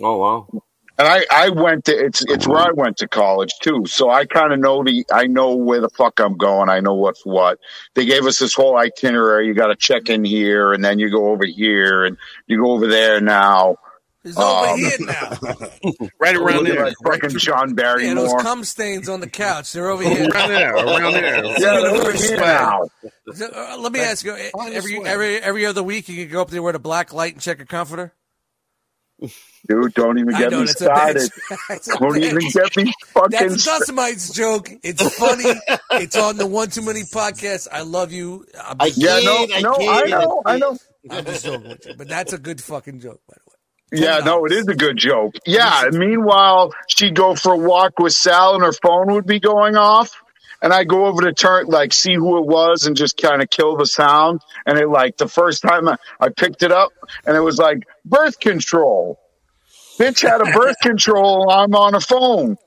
Oh 0.01 0.17
wow. 0.17 0.63
And 0.97 1.07
I, 1.07 1.25
I 1.29 1.49
went 1.49 1.85
to 1.85 1.91
it's 1.91 2.23
it's 2.25 2.47
where 2.47 2.59
I 2.59 2.71
went 2.71 2.97
to 2.97 3.07
college 3.07 3.53
too. 3.61 3.85
So 3.85 4.09
I 4.09 4.25
kind 4.25 4.53
of 4.53 4.59
know 4.59 4.81
the 4.83 5.05
I 5.11 5.27
know 5.27 5.55
where 5.55 5.81
the 5.81 5.89
fuck 5.89 6.19
I'm 6.21 6.37
going. 6.37 6.69
I 6.69 6.79
know 6.79 6.93
what's 6.93 7.25
what. 7.25 7.59
They 7.95 8.05
gave 8.05 8.25
us 8.25 8.39
this 8.39 8.53
whole 8.53 8.77
itinerary. 8.77 9.47
You 9.47 9.53
got 9.53 9.67
to 9.67 9.75
check 9.75 10.09
in 10.09 10.23
here, 10.23 10.71
and 10.71 10.83
then 10.85 10.97
you 10.99 11.09
go 11.11 11.27
over 11.31 11.45
here, 11.45 12.05
and 12.05 12.17
you 12.47 12.61
go 12.63 12.71
over 12.71 12.87
there 12.87 13.19
now. 13.19 13.75
It's 14.23 14.37
over 14.37 14.67
Um, 14.69 14.79
here 14.79 14.97
now. 15.01 15.31
Right 16.19 16.35
around 16.35 16.63
Look 16.63 16.67
there. 16.67 16.85
like 16.85 16.95
fucking 17.05 17.37
John 17.37 17.75
Yeah, 17.77 18.13
those 18.15 18.33
cum 18.41 18.63
stains 18.63 19.07
on 19.09 19.19
the 19.19 19.29
couch. 19.29 19.71
They're 19.73 19.89
over 19.89 20.01
here. 20.01 20.29
Around 20.29 20.49
there. 20.49 20.75
Around 20.75 21.13
there. 21.13 21.45
yeah, 21.59 21.89
over 21.91 22.11
here 22.13 22.37
now. 22.37 22.87
Uh, 23.27 23.77
let 23.79 23.91
me 23.91 23.99
ask 23.99 24.25
you: 24.25 24.35
every 24.57 25.05
every 25.05 25.37
every 25.41 25.65
other 25.65 25.83
week, 25.83 26.07
you 26.09 26.23
can 26.25 26.31
go 26.33 26.41
up 26.41 26.49
there 26.49 26.63
with 26.63 26.75
a 26.75 26.79
black 26.79 27.13
light 27.13 27.33
and 27.33 27.41
check 27.41 27.59
a 27.59 27.65
comforter. 27.65 28.13
Dude, 29.67 29.93
don't 29.93 30.19
even 30.19 30.35
get 30.35 30.51
know 30.51 30.61
me 30.61 30.67
started. 30.67 31.17
bitch. 31.23 31.57
That's 31.69 31.87
a 31.87 31.97
Don't 31.97 32.17
even 32.17 32.39
get 32.51 32.75
me 32.77 32.93
fucking 33.07 33.29
That's 33.31 33.53
a 33.55 33.59
started. 33.59 33.79
Dust 33.85 33.93
Mites 33.93 34.33
joke. 34.33 34.69
It's 34.83 35.17
funny. 35.17 35.43
it's 35.91 36.15
on 36.17 36.37
the 36.37 36.45
One 36.45 36.69
Too 36.69 36.81
Many 36.83 37.01
podcast. 37.01 37.67
I 37.71 37.81
love 37.81 38.11
you. 38.11 38.45
I'm 38.63 38.77
I 38.79 38.89
just, 38.89 39.01
Yeah, 39.01 39.19
no, 39.23 39.47
I 39.53 39.61
no, 39.61 39.73
I 39.75 40.03
know, 40.05 40.41
I 40.45 40.53
I 40.53 40.57
know. 40.57 40.77
I'm 41.09 41.25
just 41.25 41.45
joking 41.45 41.69
with 41.69 41.85
you. 41.87 41.93
But 41.97 42.07
that's 42.07 42.33
a 42.33 42.37
good 42.37 42.61
fucking 42.61 42.99
joke, 42.99 43.21
by 43.27 43.35
the 43.35 43.51
way. 43.51 44.01
Yeah, 44.03 44.19
no, 44.19 44.45
it 44.45 44.51
is 44.51 44.67
a 44.67 44.75
good 44.75 44.97
joke. 44.97 45.35
Yeah. 45.45 45.85
Meanwhile, 45.91 46.73
she'd 46.87 47.15
go 47.15 47.35
for 47.35 47.53
a 47.53 47.57
walk 47.57 47.99
with 47.99 48.13
Sal, 48.13 48.55
and 48.55 48.63
her 48.63 48.73
phone 48.73 49.13
would 49.13 49.25
be 49.27 49.39
going 49.39 49.75
off. 49.77 50.11
And 50.61 50.73
I 50.73 50.83
go 50.83 51.05
over 51.05 51.21
to 51.23 51.33
turn, 51.33 51.67
like, 51.67 51.93
see 51.93 52.15
who 52.15 52.37
it 52.39 52.45
was, 52.47 52.87
and 52.87 52.95
just 52.95 53.17
kind 53.17 53.41
of 53.43 53.49
kill 53.49 53.77
the 53.77 53.85
sound. 53.85 54.41
And 54.65 54.79
it, 54.79 54.87
like, 54.89 55.17
the 55.17 55.27
first 55.27 55.61
time 55.61 55.87
I, 55.87 55.97
I 56.19 56.29
picked 56.29 56.63
it 56.63 56.71
up, 56.71 56.91
and 57.25 57.37
it 57.37 57.41
was 57.41 57.57
like 57.59 57.83
birth 58.03 58.39
control. 58.39 59.19
Bitch 59.97 60.21
had 60.21 60.41
a 60.41 60.51
birth 60.51 60.77
control 60.81 61.49
I'm 61.49 61.73
on 61.75 61.95
a 61.95 62.01
phone. 62.01 62.57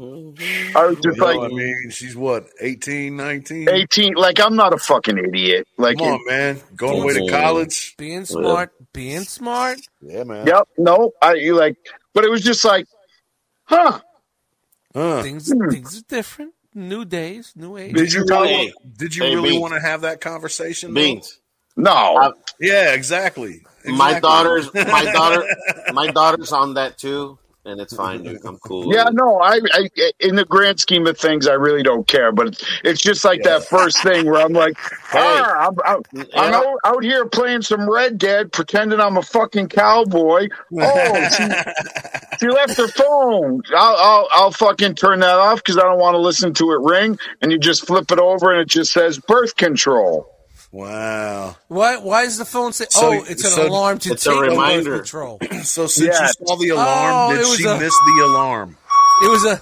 Mm-hmm. 0.00 0.76
I 0.76 0.86
was 0.86 0.96
just 0.96 1.16
You 1.18 1.24
know, 1.24 1.26
like 1.26 1.52
I 1.52 1.54
mean, 1.54 1.90
she's 1.90 2.16
what, 2.16 2.46
18, 2.60 3.16
19? 3.16 3.68
18. 3.68 4.14
Like 4.14 4.40
I'm 4.40 4.56
not 4.56 4.72
a 4.72 4.78
fucking 4.78 5.18
idiot. 5.18 5.68
Like, 5.76 5.98
Come 5.98 6.14
on, 6.14 6.20
man. 6.26 6.60
Going 6.76 7.02
away 7.02 7.14
to 7.14 7.28
college. 7.30 7.94
Being 7.98 8.24
smart, 8.24 8.72
being 8.92 9.22
smart. 9.22 9.78
Yeah, 10.00 10.24
man. 10.24 10.46
yep, 10.46 10.68
no, 10.78 11.12
I 11.20 11.34
you 11.34 11.54
like, 11.54 11.76
but 12.14 12.24
it 12.24 12.30
was 12.30 12.42
just 12.42 12.64
like, 12.64 12.86
huh? 13.64 14.00
Huh. 14.94 15.22
Things 15.22 15.52
hmm. 15.52 15.68
things 15.70 15.98
are 15.98 16.04
different. 16.08 16.54
New 16.74 17.04
days, 17.04 17.52
new 17.56 17.76
age. 17.76 17.94
Did 17.94 18.12
you 18.12 18.24
Hey, 18.28 18.34
really, 18.34 18.74
did 18.96 19.14
you 19.14 19.24
hey, 19.24 19.34
really 19.34 19.50
Beans. 19.50 19.60
want 19.60 19.74
to 19.74 19.80
have 19.80 20.02
that 20.02 20.20
conversation? 20.20 20.94
though? 20.94 21.00
Beans. 21.00 21.40
No, 21.76 21.90
I- 22.16 22.32
Yeah, 22.60 22.94
exactly. 22.94 23.62
My 23.86 24.20
daughter's 24.20 24.72
my 24.74 25.04
daughter 25.12 25.44
my 25.92 26.08
daughter's 26.08 26.52
on 26.52 26.74
that 26.74 26.98
too, 26.98 27.38
and 27.64 27.80
it's 27.80 27.94
fine, 27.94 28.22
dude. 28.22 28.40
I'm 28.46 28.58
cool. 28.58 28.94
yeah, 28.94 29.04
no. 29.12 29.40
I, 29.40 29.60
I, 29.72 29.90
in 30.20 30.36
the 30.36 30.44
grand 30.44 30.80
scheme 30.80 31.06
of 31.06 31.18
things, 31.18 31.46
I 31.48 31.54
really 31.54 31.82
don't 31.82 32.06
care. 32.06 32.32
But 32.32 32.48
it's, 32.48 32.64
it's 32.84 33.02
just 33.02 33.24
like 33.24 33.40
Yeah. 33.44 33.58
that 33.58 33.64
first 33.68 34.02
thing 34.02 34.26
where 34.26 34.40
I'm 34.42 34.52
like, 34.52 34.76
ah, 35.14 35.68
I'm, 35.68 35.76
I'm, 35.84 36.26
I'm 36.34 36.54
out, 36.54 36.78
out 36.84 37.02
here 37.04 37.26
playing 37.26 37.62
some 37.62 37.88
Red 37.90 38.18
Dead, 38.18 38.52
pretending 38.52 39.00
I'm 39.00 39.16
a 39.16 39.22
fucking 39.22 39.68
cowboy. 39.68 40.48
Oh, 40.78 41.28
she, 41.30 41.48
she 42.40 42.48
left 42.48 42.76
her 42.78 42.88
phone. 42.88 43.62
I'll, 43.76 43.96
I'll, 43.96 44.28
I'll 44.32 44.50
fucking 44.52 44.94
turn 44.94 45.20
that 45.20 45.38
off 45.38 45.58
because 45.58 45.78
I 45.78 45.82
don't 45.82 45.98
want 46.00 46.14
to 46.14 46.18
listen 46.20 46.54
to 46.54 46.72
it 46.72 46.80
ring. 46.80 47.18
And 47.42 47.50
you 47.52 47.58
just 47.58 47.86
flip 47.86 48.10
it 48.12 48.18
over, 48.18 48.52
and 48.52 48.60
it 48.60 48.68
just 48.68 48.92
says 48.92 49.18
birth 49.18 49.56
control. 49.56 50.26
Wow. 50.72 51.56
Why 51.68 51.96
why 51.96 52.22
is 52.22 52.38
the 52.38 52.44
phone 52.44 52.72
say 52.72 52.86
So- 52.90 53.08
oh 53.08 53.24
it's 53.28 53.44
an 53.44 53.50
so- 53.50 53.66
alarm 53.66 53.98
to 54.00 54.12
It's 54.12 54.24
a 54.26 54.30
take 54.30 54.36
the 54.38 54.40
birth 54.46 54.50
reminder. 54.50 54.96
control? 54.98 55.38
So 55.64 55.86
since 55.88 55.98
Yeah. 56.16 56.26
you 56.38 56.46
saw 56.46 56.56
the 56.56 56.68
alarm, 56.70 57.12
Oh, 57.32 57.36
did 57.36 57.58
she 57.58 57.64
a- 57.66 57.76
miss 57.78 57.94
the 58.06 58.22
alarm? 58.24 58.76
It 59.24 59.30
was 59.30 59.44
a 59.44 59.60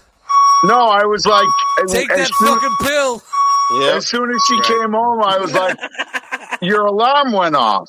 No, 0.65 0.87
I 0.87 1.05
was 1.07 1.25
like, 1.25 1.47
take 1.89 2.09
that 2.09 2.29
soon- 2.35 2.49
fucking 2.49 2.77
pill. 2.87 3.23
Yeah. 3.81 3.97
As 3.97 4.07
soon 4.09 4.31
as 4.31 4.41
she 4.49 4.61
came 4.63 4.93
home, 4.93 5.23
I 5.23 5.39
was 5.39 5.53
like, 5.53 5.77
"Your 6.63 6.87
alarm 6.87 7.33
went 7.33 7.55
off." 7.55 7.89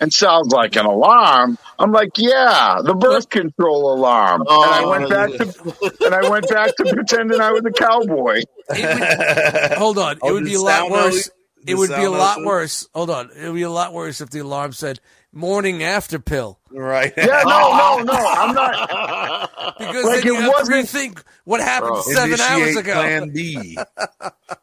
And 0.00 0.12
sounds 0.12 0.50
like 0.52 0.76
an 0.76 0.86
alarm. 0.86 1.56
I'm 1.78 1.92
like, 1.92 2.10
"Yeah, 2.16 2.78
the 2.82 2.94
birth 2.94 3.28
control 3.28 3.92
alarm." 3.94 4.40
and 4.42 4.48
I 4.50 4.82
Oh, 4.82 4.90
went 4.90 5.08
back 5.10 5.30
to 5.32 6.06
and 6.06 6.14
I 6.14 6.28
went 6.28 6.48
back 6.48 6.74
to 6.76 6.84
pretending 6.84 7.40
I 7.40 7.52
was 7.52 7.62
a 7.66 7.70
cowboy. 7.70 8.40
Would, 8.70 9.72
hold 9.78 9.98
on. 9.98 10.18
Oh, 10.22 10.28
it 10.30 10.32
would 10.32 10.44
be 10.46 10.54
a 10.54 10.60
lot 10.60 10.90
worse. 10.90 11.28
out- 11.28 11.34
It 11.66 11.74
would 11.76 11.88
be 11.90 12.04
a 12.04 12.10
lot 12.10 12.38
out- 12.38 12.44
worse. 12.44 12.88
Hold 12.94 13.10
on. 13.10 13.30
It 13.36 13.46
would 13.46 13.54
be 13.54 13.62
a 13.62 13.70
lot 13.70 13.92
worse 13.92 14.20
if 14.20 14.30
the 14.30 14.40
alarm 14.40 14.72
said 14.72 15.00
morning 15.32 15.82
after 15.82 16.18
pill. 16.18 16.58
right. 16.70 17.12
Yeah, 17.16 17.42
no, 17.44 17.76
no, 17.76 18.02
no. 18.04 18.12
I'm 18.12 18.54
not. 18.54 19.50
Because 19.78 20.04
Like, 20.04 20.22
then 20.22 20.26
you 20.26 20.36
it 20.38 20.42
have 20.42 20.50
to 20.50 20.56
wasn't- 20.72 20.86
rethink 21.16 21.22
what 21.44 21.60
happened 21.60 21.92
Bro. 21.94 22.02
seven 22.02 22.40
hours 22.40 22.76
ago. 22.76 22.92
Plan 22.92 23.30
B. 23.30 23.76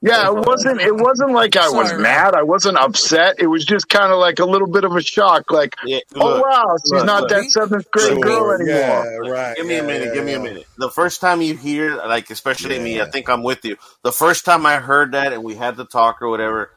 Yeah, 0.03 0.29
it 0.29 0.45
wasn't. 0.47 0.79
It 0.81 0.95
wasn't 0.95 1.31
like 1.33 1.55
I 1.55 1.69
was 1.69 1.89
Sorry, 1.89 2.01
mad. 2.01 2.33
I 2.33 2.41
wasn't 2.43 2.77
upset. 2.77 3.35
It 3.39 3.47
was 3.47 3.65
just 3.65 3.87
kind 3.89 4.11
of 4.11 4.17
like 4.19 4.39
a 4.39 4.45
little 4.45 4.67
bit 4.67 4.83
of 4.83 4.95
a 4.95 5.01
shock. 5.01 5.51
Like, 5.51 5.75
Yeah, 5.85 5.99
oh 6.15 6.41
wow, 6.41 6.75
she's 6.83 6.91
look, 6.93 7.05
not 7.05 7.21
look. 7.23 7.29
that 7.31 7.43
seventh 7.45 7.91
grade 7.91 8.07
Sure. 8.13 8.19
girl 8.19 8.51
anymore. 8.51 8.65
Yeah, 8.79 9.29
right. 9.31 9.55
Give 9.57 9.65
me 9.65 9.77
a 9.77 9.83
minute. 9.83 10.07
yeah, 10.07 10.13
give 10.15 10.25
me 10.25 10.33
a 10.33 10.39
minute. 10.39 10.65
The 10.77 10.89
first 10.89 11.19
time 11.21 11.41
you 11.41 11.55
hear, 11.55 11.95
like, 11.97 12.29
especially 12.31 12.79
me, 12.79 12.99
I 13.01 13.09
think 13.11 13.29
I'm 13.29 13.43
with 13.43 13.63
you. 13.65 13.77
The 14.03 14.11
first 14.11 14.43
time 14.45 14.65
I 14.65 14.77
heard 14.77 15.11
that 15.11 15.33
and 15.33 15.43
we 15.43 15.53
had 15.55 15.75
the 15.77 15.85
talk 15.85 16.21
or 16.21 16.29
whatever, 16.29 16.71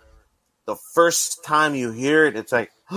the 0.67 0.77
first 0.95 1.45
time 1.45 1.75
you 1.75 1.91
hear 1.93 2.27
it, 2.27 2.37
it's 2.37 2.53
like, 2.53 2.71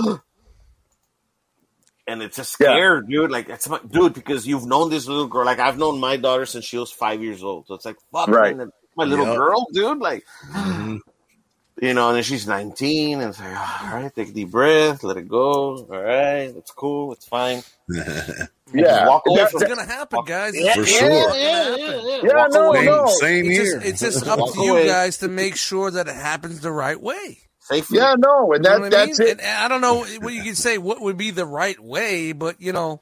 and 2.08 2.22
it's 2.22 2.38
just 2.38 2.56
Yeah. 2.60 2.68
scared, 2.74 3.10
dude. 3.10 3.32
Like, 3.32 3.50
it's 3.50 3.68
my 3.68 3.80
dude 3.90 4.14
because 4.14 4.48
you've 4.48 4.66
known 4.66 4.90
this 4.90 5.08
little 5.08 5.28
girl. 5.28 5.46
Like, 5.46 5.60
I've 5.60 5.78
known 5.78 6.00
my 6.00 6.18
daughter 6.18 6.46
since 6.46 6.66
she 6.66 6.78
was 6.78 6.92
five 6.92 7.22
years 7.22 7.44
old. 7.44 7.68
So 7.68 7.74
it's 7.76 7.86
like, 7.86 7.98
fuck, 8.14 8.30
Right. 8.30 8.56
man, 8.56 8.72
my 8.96 9.04
little 9.04 9.26
Yep. 9.26 9.36
girl, 9.36 9.68
dude. 9.74 9.98
Like, 10.00 10.24
Mhm. 10.54 11.00
you 11.82 11.94
know, 11.94 12.08
and 12.08 12.16
then 12.16 12.24
she's 12.24 12.48
19, 12.48 13.20
and 13.22 13.30
it's 13.30 13.40
like, 13.40 13.50
all 13.56 14.00
right, 14.00 14.16
take 14.16 14.30
a 14.30 14.32
deep 14.32 14.50
breath, 14.52 15.04
let 15.04 15.18
it 15.18 15.28
go. 15.28 15.78
All 15.78 15.86
right, 15.90 16.50
it's 16.56 16.72
cool, 16.72 17.12
it's 17.14 17.26
fine. 17.28 17.64
Yeah, 18.74 19.08
walk 19.08 19.24
away 19.28 19.38
That- 19.44 19.54
It's 19.54 19.64
gonna 19.64 19.86
happen, 19.86 20.20
guys. 20.26 20.52
Yeah, 20.54 20.74
For 20.74 20.82
It's 20.82 20.92
sure. 20.92 21.08
gonna 21.08 21.38
yeah, 21.40 21.76
yeah, 21.78 21.96
yeah. 21.96 22.20
Yeah, 22.22 22.48
no, 22.52 22.68
away. 22.72 22.84
no. 22.86 23.06
Same 23.08 23.46
It's 23.46 23.58
here. 23.58 23.76
just, 23.80 23.86
it's 23.86 24.00
just 24.02 24.28
up 24.28 24.40
to 24.40 24.62
you 24.62 24.86
guys 24.86 25.20
to 25.20 25.30
make 25.30 25.56
sure 25.56 25.90
that 25.90 26.10
it 26.10 26.16
happens 26.18 26.60
the 26.60 26.72
right 26.74 27.00
way. 27.02 27.47
Safely. 27.70 27.98
yeah, 28.00 28.16
no, 28.18 28.54
and 28.54 28.64
You 28.64 28.72
know 28.72 28.80
what 28.80 28.94
I 28.94 29.06
that's 29.06 29.20
mean? 29.20 29.28
it. 29.28 29.32
And, 29.34 29.42
and 29.42 29.64
I 29.64 29.68
don't 29.68 29.82
know 29.82 30.06
what 30.22 30.34
you 30.34 30.44
could 30.44 30.58
say. 30.58 30.78
What 30.78 31.02
would 31.02 31.18
be 31.18 31.32
the 31.32 31.46
right 31.46 31.80
way? 31.80 32.32
But 32.32 32.62
you 32.62 32.72
know, 32.72 33.02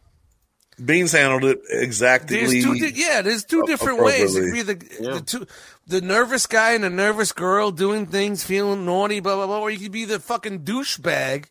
Beans 0.83 1.11
handled 1.11 1.45
it 1.45 1.59
exactly. 1.69 2.37
there's 2.39 2.51
two. 2.63 2.73
Di- 2.75 2.93
yeah, 2.95 3.21
there's 3.21 3.45
two 3.45 3.63
different 3.67 3.99
ways. 4.03 4.35
It 4.35 4.41
could 4.41 4.53
be 4.53 4.61
the 4.63 4.97
Yeah. 4.99 5.13
the 5.13 5.21
two, 5.21 5.47
the 5.87 6.01
nervous 6.01 6.47
guy 6.47 6.71
and 6.73 6.83
the 6.83 6.89
nervous 6.89 7.31
girl 7.31 7.71
doing 7.71 8.07
things, 8.07 8.43
feeling 8.43 8.85
naughty, 8.85 9.19
blah 9.19 9.35
blah 9.35 9.45
blah. 9.47 9.59
Or 9.59 9.69
you 9.69 9.79
could 9.79 9.91
be 9.91 10.05
the 10.05 10.19
fucking 10.19 10.61
douchebag. 10.63 11.45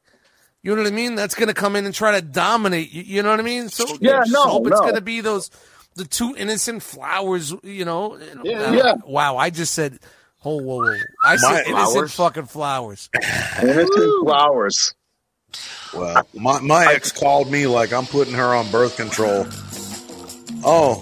You 0.62 0.74
know 0.74 0.82
what 0.82 0.90
I 0.92 0.94
mean? 0.94 1.14
That's 1.14 1.34
gonna 1.34 1.54
come 1.54 1.76
in 1.76 1.84
and 1.86 1.94
try 1.94 2.12
to 2.18 2.22
dominate. 2.22 2.90
You, 2.90 3.02
you 3.02 3.22
know 3.22 3.30
what 3.30 3.38
I 3.40 3.44
mean? 3.44 3.68
So 3.68 3.84
Yeah, 4.00 4.20
just 4.20 4.32
no, 4.32 4.42
hope 4.44 4.66
it's 4.66 4.80
gonna 4.80 5.00
be 5.00 5.20
those 5.20 5.50
the 5.94 6.04
two 6.04 6.34
innocent 6.36 6.82
flowers. 6.82 7.54
You 7.62 7.84
know? 7.84 8.18
Yeah. 8.42 8.58
Uh, 8.62 8.72
Yeah. 8.72 8.94
Wow, 9.06 9.36
I 9.36 9.50
just 9.50 9.72
said. 9.74 10.00
Oh, 10.44 10.60
whoa, 10.60 10.84
whoa! 10.84 10.96
I 11.24 11.36
said 11.36 11.48
My- 11.50 11.62
innocent 11.66 11.92
Flowers? 11.94 12.14
fucking 12.14 12.46
flowers. 12.46 13.10
Innocent 13.62 14.24
flowers. 14.24 14.94
Well, 15.94 16.26
my, 16.34 16.60
my 16.60 16.92
ex 16.92 17.12
called 17.12 17.50
me 17.50 17.66
like 17.66 17.92
I'm 17.92 18.06
putting 18.06 18.34
her 18.34 18.54
on 18.54 18.70
birth 18.70 18.96
control. 18.96 19.46
Oh, 20.66 21.00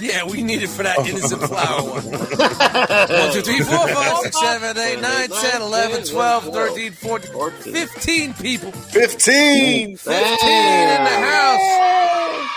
Yeah, 0.00 0.24
we 0.26 0.42
need 0.42 0.62
it 0.62 0.68
for 0.68 0.82
that 0.82 0.98
innocent 1.06 1.40
flower 1.42 1.82
one. 1.82 2.04
1, 2.04 3.32
2, 3.32 3.40
3, 3.40 3.60
4, 3.60 3.88
5, 3.88 4.18
6, 4.18 4.40
7, 4.40 4.76
8, 4.78 5.00
9, 5.00 5.28
10, 5.28 5.62
11, 5.62 6.04
12, 6.04 6.44
13, 6.52 6.92
14, 6.92 7.52
15 7.72 8.34
people. 8.34 8.70
15! 8.72 9.96
15 9.96 10.18
in 10.18 11.04
the 11.04 11.10
house. 11.10 12.50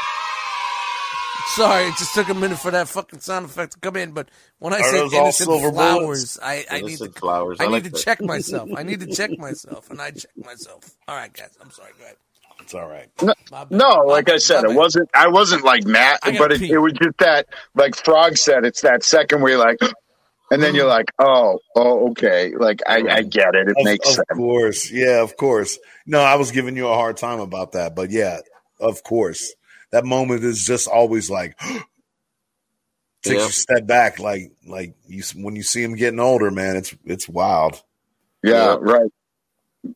Sorry, 1.57 1.85
it 1.87 1.97
just 1.97 2.13
took 2.13 2.29
a 2.29 2.33
minute 2.35 2.59
for 2.59 2.71
that 2.71 2.87
fucking 2.87 3.19
sound 3.21 3.45
effect 3.45 3.73
to 3.73 3.79
come 3.79 3.95
in, 3.97 4.11
but 4.11 4.29
when 4.59 4.73
I 4.73 4.79
Are 4.79 4.83
say 4.83 4.97
those 4.99 5.13
all 5.13 5.21
innocent 5.23 5.49
flowers, 5.73 6.39
I, 6.41 6.65
I 6.69 6.81
need 6.81 6.97
to 6.99 7.09
flowers. 7.09 7.59
I, 7.59 7.65
I 7.65 7.67
need 7.67 7.73
like 7.73 7.83
to 7.85 7.89
that. 7.91 7.97
check 7.97 8.21
myself. 8.21 8.69
I 8.75 8.83
need 8.83 8.99
to 9.01 9.07
check 9.07 9.31
myself, 9.37 9.89
and 9.89 10.01
I 10.01 10.11
check 10.11 10.31
myself. 10.37 10.83
All 11.07 11.15
right, 11.15 11.33
guys, 11.33 11.57
I'm 11.61 11.71
sorry. 11.71 11.91
Go 11.97 12.05
ahead. 12.05 12.17
It's 12.61 12.73
all 12.75 12.87
right. 12.87 13.09
No, 13.21 13.33
no, 13.69 13.89
like 14.07 14.29
I 14.29 14.37
said, 14.37 14.63
it 14.65 14.73
wasn't. 14.73 15.09
I 15.13 15.29
wasn't 15.29 15.63
like 15.63 15.85
mad, 15.85 16.19
I 16.23 16.31
got 16.31 16.39
but 16.39 16.51
it, 16.51 16.63
it 16.69 16.77
was 16.79 16.93
just 16.93 17.17
that, 17.19 17.47
like 17.75 17.95
Frog 17.95 18.37
said, 18.37 18.65
it's 18.65 18.81
that 18.81 19.03
second 19.03 19.41
where 19.41 19.51
you're 19.53 19.59
like, 19.65 19.79
and 20.51 20.61
then 20.63 20.75
you're 20.75 20.87
like, 20.87 21.11
oh, 21.19 21.59
oh, 21.75 22.11
okay, 22.11 22.53
like 22.55 22.81
I, 22.87 23.03
I 23.09 23.21
get 23.23 23.55
it. 23.55 23.69
It 23.69 23.77
Of, 23.77 23.83
makes 23.83 24.09
of 24.09 24.15
sense. 24.15 24.27
course. 24.33 24.91
Yeah, 24.91 25.23
of 25.23 25.37
course. 25.37 25.79
No, 26.05 26.21
I 26.21 26.35
was 26.35 26.51
giving 26.51 26.77
you 26.77 26.87
a 26.87 26.95
hard 26.95 27.17
time 27.17 27.39
about 27.39 27.73
that, 27.73 27.95
but 27.95 28.11
yeah, 28.11 28.39
of 28.79 29.03
course. 29.03 29.53
That 29.91 30.05
moment 30.05 30.43
is 30.43 30.65
just 30.65 30.87
always 30.87 31.29
like 31.29 31.57
takes 33.23 33.25
Yeah. 33.25 33.33
you 33.45 33.49
a 33.49 33.53
step 33.53 33.87
back, 33.87 34.19
like 34.19 34.51
like 34.67 34.95
you 35.07 35.23
when 35.35 35.55
you 35.55 35.63
see 35.63 35.83
him 35.83 35.95
getting 35.95 36.19
older, 36.19 36.51
man. 36.51 36.75
It's 36.77 36.95
it's 37.05 37.29
wild. 37.29 37.83
Yeah, 38.43 38.53
Yeah. 38.53 38.77
right. 38.79 39.11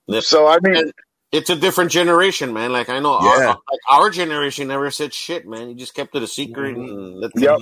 Yep. 0.08 0.24
So 0.24 0.48
I 0.48 0.60
mean, 0.62 0.76
And 0.78 0.94
it's 1.32 1.50
a 1.50 1.56
different 1.56 1.92
generation, 1.92 2.54
man. 2.54 2.72
Like 2.74 2.90
I 2.90 3.00
know 3.00 3.14
Yeah. 3.20 3.30
our, 3.48 3.58
like 3.72 3.80
our 3.90 4.10
generation 4.12 4.68
never 4.70 4.92
said 4.92 5.14
shit, 5.14 5.48
man. 5.48 5.70
You 5.70 5.76
just 5.76 5.94
kept 5.96 6.16
it 6.16 6.24
a 6.24 6.28
secret 6.28 6.76
and 6.78 7.20
let 7.22 7.32
Yep. 7.36 7.60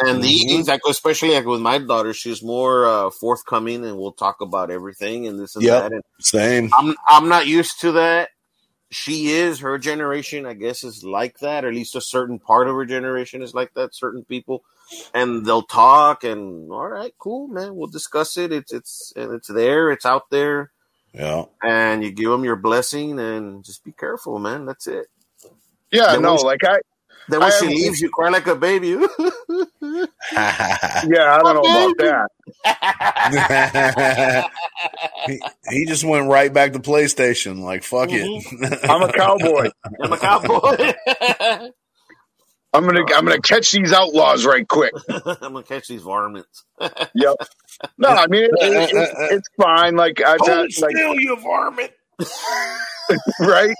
And 0.00 0.22
Mhm. 0.22 0.24
these, 0.24 0.68
like 0.68 0.80
especially 0.88 1.32
like 1.32 1.46
with 1.46 1.60
my 1.60 1.78
daughter, 1.78 2.14
she's 2.14 2.42
more 2.42 2.86
uh, 2.86 3.10
forthcoming, 3.10 3.84
and 3.84 3.98
we'll 3.98 4.12
talk 4.12 4.40
about 4.42 4.70
everything 4.70 5.26
and 5.26 5.40
this 5.40 5.56
and 5.56 5.64
Yep. 5.64 5.82
that. 5.82 5.92
And 5.92 6.02
Same. 6.20 6.70
I'm 6.78 6.96
I'm 7.08 7.28
not 7.28 7.46
used 7.46 7.80
to 7.82 7.92
that. 7.92 8.30
She 8.92 9.28
is 9.32 9.60
her 9.60 9.78
generation, 9.78 10.46
I 10.46 10.54
guess, 10.54 10.84
is 10.84 11.04
like 11.04 11.40
that, 11.40 11.64
or 11.66 11.70
at 11.70 11.74
least 11.74 11.96
a 11.96 12.02
certain 12.02 12.40
part 12.40 12.68
of 12.68 12.76
her 12.76 12.86
generation 12.86 13.42
is 13.42 13.54
like 13.54 13.74
that. 13.74 13.96
Certain 13.96 14.24
people, 14.24 14.64
and 15.14 15.46
they'll 15.46 15.62
talk, 15.64 16.24
and 16.24 16.72
all 16.72 16.88
right, 16.88 17.14
cool, 17.18 17.48
man, 17.48 17.76
we'll 17.76 17.88
discuss 17.88 18.38
it. 18.38 18.52
It's 18.52 18.72
it's 18.72 19.12
and 19.16 19.34
it's 19.34 19.48
there, 19.48 19.92
it's 19.92 20.06
out 20.06 20.30
there, 20.30 20.72
Yeah. 21.14 21.44
and 21.62 22.04
you 22.04 22.12
give 22.12 22.30
them 22.30 22.44
your 22.44 22.56
blessing, 22.56 23.20
and 23.20 23.64
just 23.64 23.84
be 23.84 23.92
careful, 23.92 24.38
man. 24.38 24.66
That's 24.66 24.86
it. 24.88 25.08
yeah, 25.92 26.16
Then 26.16 26.22
no, 26.22 26.36
like 26.36 26.64
I, 26.64 26.78
Then 27.28 27.42
when 27.42 27.42
I 27.42 27.50
she 27.52 27.68
leaves, 27.68 28.00
you 28.00 28.08
cry 28.10 28.30
like 28.30 28.46
a 28.46 28.56
baby. 28.56 28.90
yeah, 28.90 29.06
I 30.32 31.38
don't 31.38 31.54
know 31.54 31.66
about 31.66 31.96
that. 31.98 32.28
he, 35.26 35.40
he 35.70 35.86
just 35.86 36.04
went 36.04 36.28
right 36.28 36.52
back 36.52 36.72
to 36.74 36.78
PlayStation. 36.80 37.62
Like 37.62 37.82
fuck 37.84 38.10
Mm-hmm. 38.10 38.12
it. 38.12 38.80
I'm 38.88 39.02
a 39.02 39.12
cowboy. 39.12 39.70
I'm 40.02 40.12
a 40.12 40.18
cowboy. 40.18 40.92
I'm 42.74 42.86
gonna, 42.86 43.00
I'm 43.14 43.24
gonna 43.26 43.40
catch 43.40 43.72
these 43.72 43.92
outlaws 43.92 44.44
right 44.46 44.66
quick. 44.68 44.92
I'm 45.08 45.52
gonna 45.54 45.62
catch 45.64 45.88
these 45.88 46.02
varmints. 46.02 46.64
Yep. 47.14 47.36
No, 47.98 48.08
I 48.08 48.26
mean, 48.28 48.44
it, 48.44 48.50
it, 48.60 48.90
it's, 48.92 49.12
it's 49.32 49.48
fine. 49.60 49.96
Like 49.96 50.20
I've 50.22 50.40
had, 50.46 50.56
Hold 50.58 50.78
like, 50.78 50.96
still, 50.96 51.14
you 51.20 51.36
varmint. 51.40 51.92
right? 53.40 53.74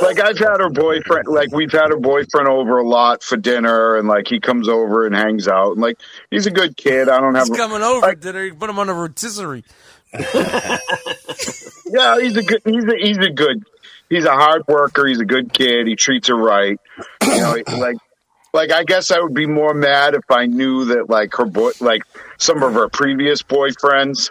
Like 0.00 0.20
I've 0.20 0.38
had 0.38 0.60
her 0.60 0.70
boyfriend, 0.70 1.28
like 1.28 1.52
we've 1.52 1.72
had 1.72 1.90
her 1.90 1.98
boyfriend 1.98 2.48
over 2.48 2.78
a 2.78 2.86
lot 2.86 3.22
for 3.22 3.36
dinner, 3.36 3.96
and 3.96 4.08
like 4.08 4.28
he 4.28 4.40
comes 4.40 4.68
over 4.68 5.06
and 5.06 5.14
hangs 5.14 5.48
out, 5.48 5.72
and 5.72 5.80
like 5.80 5.98
he's 6.30 6.46
a 6.46 6.50
good 6.50 6.76
kid. 6.76 7.08
I 7.08 7.20
don't 7.20 7.34
have, 7.34 7.48
He's 7.48 7.56
coming 7.56 7.82
over. 7.82 8.14
Did 8.14 8.34
he 8.34 8.50
put 8.52 8.70
him 8.70 8.78
on 8.78 8.88
a 8.88 8.94
rotisserie? 8.94 9.64
yeah, 10.12 10.78
he's 12.20 12.36
a 12.36 12.42
good, 12.42 12.62
he's 12.64 12.84
a, 12.84 12.96
he's 12.98 13.18
a 13.18 13.30
good, 13.30 13.64
he's 14.08 14.24
a 14.24 14.32
hard 14.32 14.66
worker. 14.68 15.06
He's 15.06 15.20
a 15.20 15.24
good 15.24 15.52
kid. 15.52 15.86
He 15.86 15.96
treats 15.96 16.28
her 16.28 16.36
right. 16.36 16.78
You 17.22 17.38
know, 17.38 17.56
like, 17.76 17.96
like 18.52 18.72
I 18.72 18.84
guess 18.84 19.10
I 19.10 19.20
would 19.20 19.34
be 19.34 19.46
more 19.46 19.74
mad 19.74 20.14
if 20.14 20.30
I 20.30 20.46
knew 20.46 20.86
that 20.86 21.10
like 21.10 21.34
her 21.34 21.44
boy, 21.44 21.72
like 21.80 22.02
some 22.38 22.62
of 22.62 22.74
her 22.74 22.88
previous 22.88 23.42
boyfriends, 23.42 24.30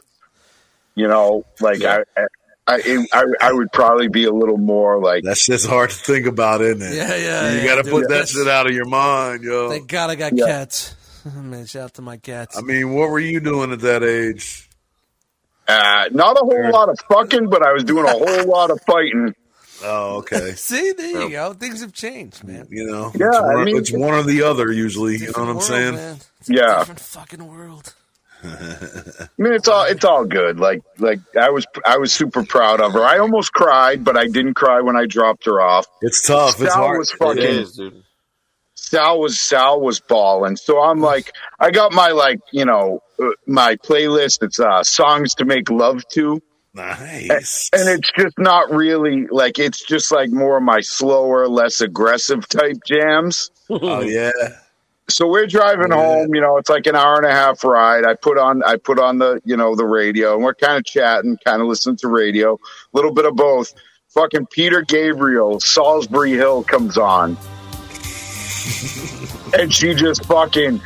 you 0.96 1.08
know, 1.08 1.46
like 1.60 1.84
I. 1.84 2.04
I, 2.18 2.26
I 2.68 3.26
I 3.42 3.54
would 3.54 3.72
probably 3.72 4.08
be 4.08 4.26
a 4.26 4.32
little 4.32 4.58
more 4.58 5.00
like 5.00 5.24
That's 5.24 5.46
just 5.46 5.68
hard 5.68 5.92
to 5.92 5.96
think 5.96 6.26
about, 6.26 6.62
isn't 6.62 6.82
it? 6.82 6.96
Yeah, 6.96 7.16
yeah. 7.16 7.52
You 7.54 7.60
yeah, 7.60 7.66
got 7.76 7.84
to 7.86 7.92
put 7.92 8.10
that 8.10 8.28
shit 8.28 8.48
out 8.48 8.66
of 8.68 8.74
your 8.74 8.86
mind, 8.86 9.44
yo. 9.44 9.70
Thank 9.70 9.88
God 9.88 10.10
I 10.10 10.16
got 10.16 10.34
Yeah. 10.36 10.46
cats. 10.48 10.96
Man, 11.36 11.66
shout 11.66 11.84
out 11.84 11.94
to 11.96 12.02
my 12.02 12.18
cats. 12.18 12.58
I 12.58 12.62
mean, 12.62 12.94
what 12.94 13.10
were 13.10 13.20
you 13.20 13.40
doing 13.40 13.72
at 13.72 13.80
that 13.82 14.04
age? 14.04 14.70
uh, 15.68 16.06
not 16.12 16.38
a 16.38 16.40
whole 16.46 16.72
lot 16.72 16.90
of 16.90 16.98
fucking, 17.12 17.50
but 17.50 17.64
I 17.66 17.72
was 17.74 17.84
doing 17.84 18.06
a 18.06 18.12
whole 18.12 18.46
lot 18.52 18.70
of 18.72 18.80
fighting. 18.82 19.34
Oh, 19.84 20.18
okay. 20.18 20.52
See, 20.56 20.92
there 20.94 21.22
you 21.24 21.30
go. 21.32 21.54
Things 21.54 21.82
have 21.82 21.94
changed, 21.94 22.44
man. 22.44 22.68
You 22.70 22.86
know, 22.86 23.12
Yeah, 23.16 23.28
it's, 23.30 23.38
I 23.38 23.54
one, 23.56 23.66
mean- 23.66 23.78
it's 23.78 23.92
one 23.92 24.14
or 24.14 24.24
the 24.24 24.44
other 24.44 24.72
usually. 24.72 25.18
You 25.18 25.26
know 25.28 25.32
what 25.34 25.40
I'm 25.50 25.58
Different 25.58 25.64
saying? 25.64 25.96
man. 25.96 26.18
It's 26.40 26.50
a 26.50 26.54
Yeah. 26.54 26.80
different 26.80 27.00
fucking 27.00 27.48
world. 27.48 27.94
I 28.44 29.28
mean, 29.38 29.54
it's 29.54 29.68
all 29.68 29.86
it's 29.86 30.06
all 30.06 30.26
good. 30.26 30.60
Like 30.60 30.82
like 31.00 31.20
I 31.40 31.50
was 31.50 31.66
I 31.86 31.98
was 31.98 32.14
super 32.14 32.44
proud 32.44 32.82
of 32.82 32.94
her. 32.94 33.04
I 33.04 33.18
almost 33.20 33.54
cried, 33.54 34.04
but 34.04 34.18
I 34.18 34.28
didn't 34.28 34.54
cry 34.54 34.82
when 34.82 34.96
I 34.96 35.06
dropped 35.06 35.46
her 35.46 35.60
off. 35.62 35.88
It's 36.02 36.26
tough. 36.26 36.62
It's 36.62 36.74
Sal 36.74 36.84
hard. 36.84 37.00
was 37.00 37.12
fucking 37.12 37.42
is. 37.42 37.82
Sal 38.76 39.20
was 39.20 39.40
Sal 39.40 39.82
was 39.82 40.00
balling. 40.00 40.58
So 40.58 40.82
I'm 40.82 41.00
like, 41.02 41.32
I 41.60 41.72
got 41.72 41.92
my 41.94 42.10
like 42.10 42.40
you 42.52 42.66
know 42.66 43.02
uh, 43.20 43.30
my 43.48 43.78
playlist. 43.78 44.44
It's 44.44 44.60
uh 44.60 44.84
songs 44.84 45.36
to 45.36 45.46
make 45.46 45.70
love 45.72 46.04
to, 46.14 46.42
Nice. 46.74 47.70
and 47.74 47.90
it's 47.90 48.12
just 48.18 48.38
not 48.38 48.70
really 48.72 49.26
like 49.28 49.58
it's 49.58 49.84
just 49.84 50.12
like 50.12 50.30
more 50.30 50.58
of 50.58 50.64
my 50.64 50.82
slower, 50.82 51.48
less 51.48 51.82
aggressive 51.82 52.48
type 52.48 52.78
jams. 52.86 53.50
oh 53.70 54.02
yeah. 54.02 54.32
So 55.08 55.28
we're 55.28 55.46
driving 55.46 55.92
Yeah. 55.92 55.98
home, 56.04 56.34
you 56.34 56.42
know, 56.42 56.58
it's 56.58 56.70
like 56.70 56.88
an 56.88 56.96
hour 56.96 57.16
and 57.18 57.26
a 57.26 57.32
half 57.32 57.64
ride. 57.64 58.06
I 58.06 58.16
put 58.16 58.38
on 58.40 58.64
I 58.64 58.78
put 58.78 59.00
on 59.00 59.20
the, 59.20 59.40
you 59.46 59.56
know, 59.56 59.76
the 59.76 59.86
radio 59.86 60.34
and 60.36 60.44
we're 60.44 60.56
kind 60.56 60.78
of 60.78 60.86
chatting, 60.86 61.38
kind 61.46 61.62
of 61.62 61.68
listening 61.68 61.98
to 61.98 62.08
radio, 62.08 62.54
a 62.56 62.58
little 62.94 63.14
bit 63.14 63.26
of 63.26 63.36
both. 63.36 63.74
Fucking 64.10 64.48
Peter 64.48 64.82
Gabriel, 64.82 65.60
Solsbury 65.60 66.34
Hill 66.36 66.64
comes 66.64 66.98
on. 66.98 67.32
and 69.60 69.72
she 69.74 69.94
just 69.94 70.26
fucking 70.26 70.82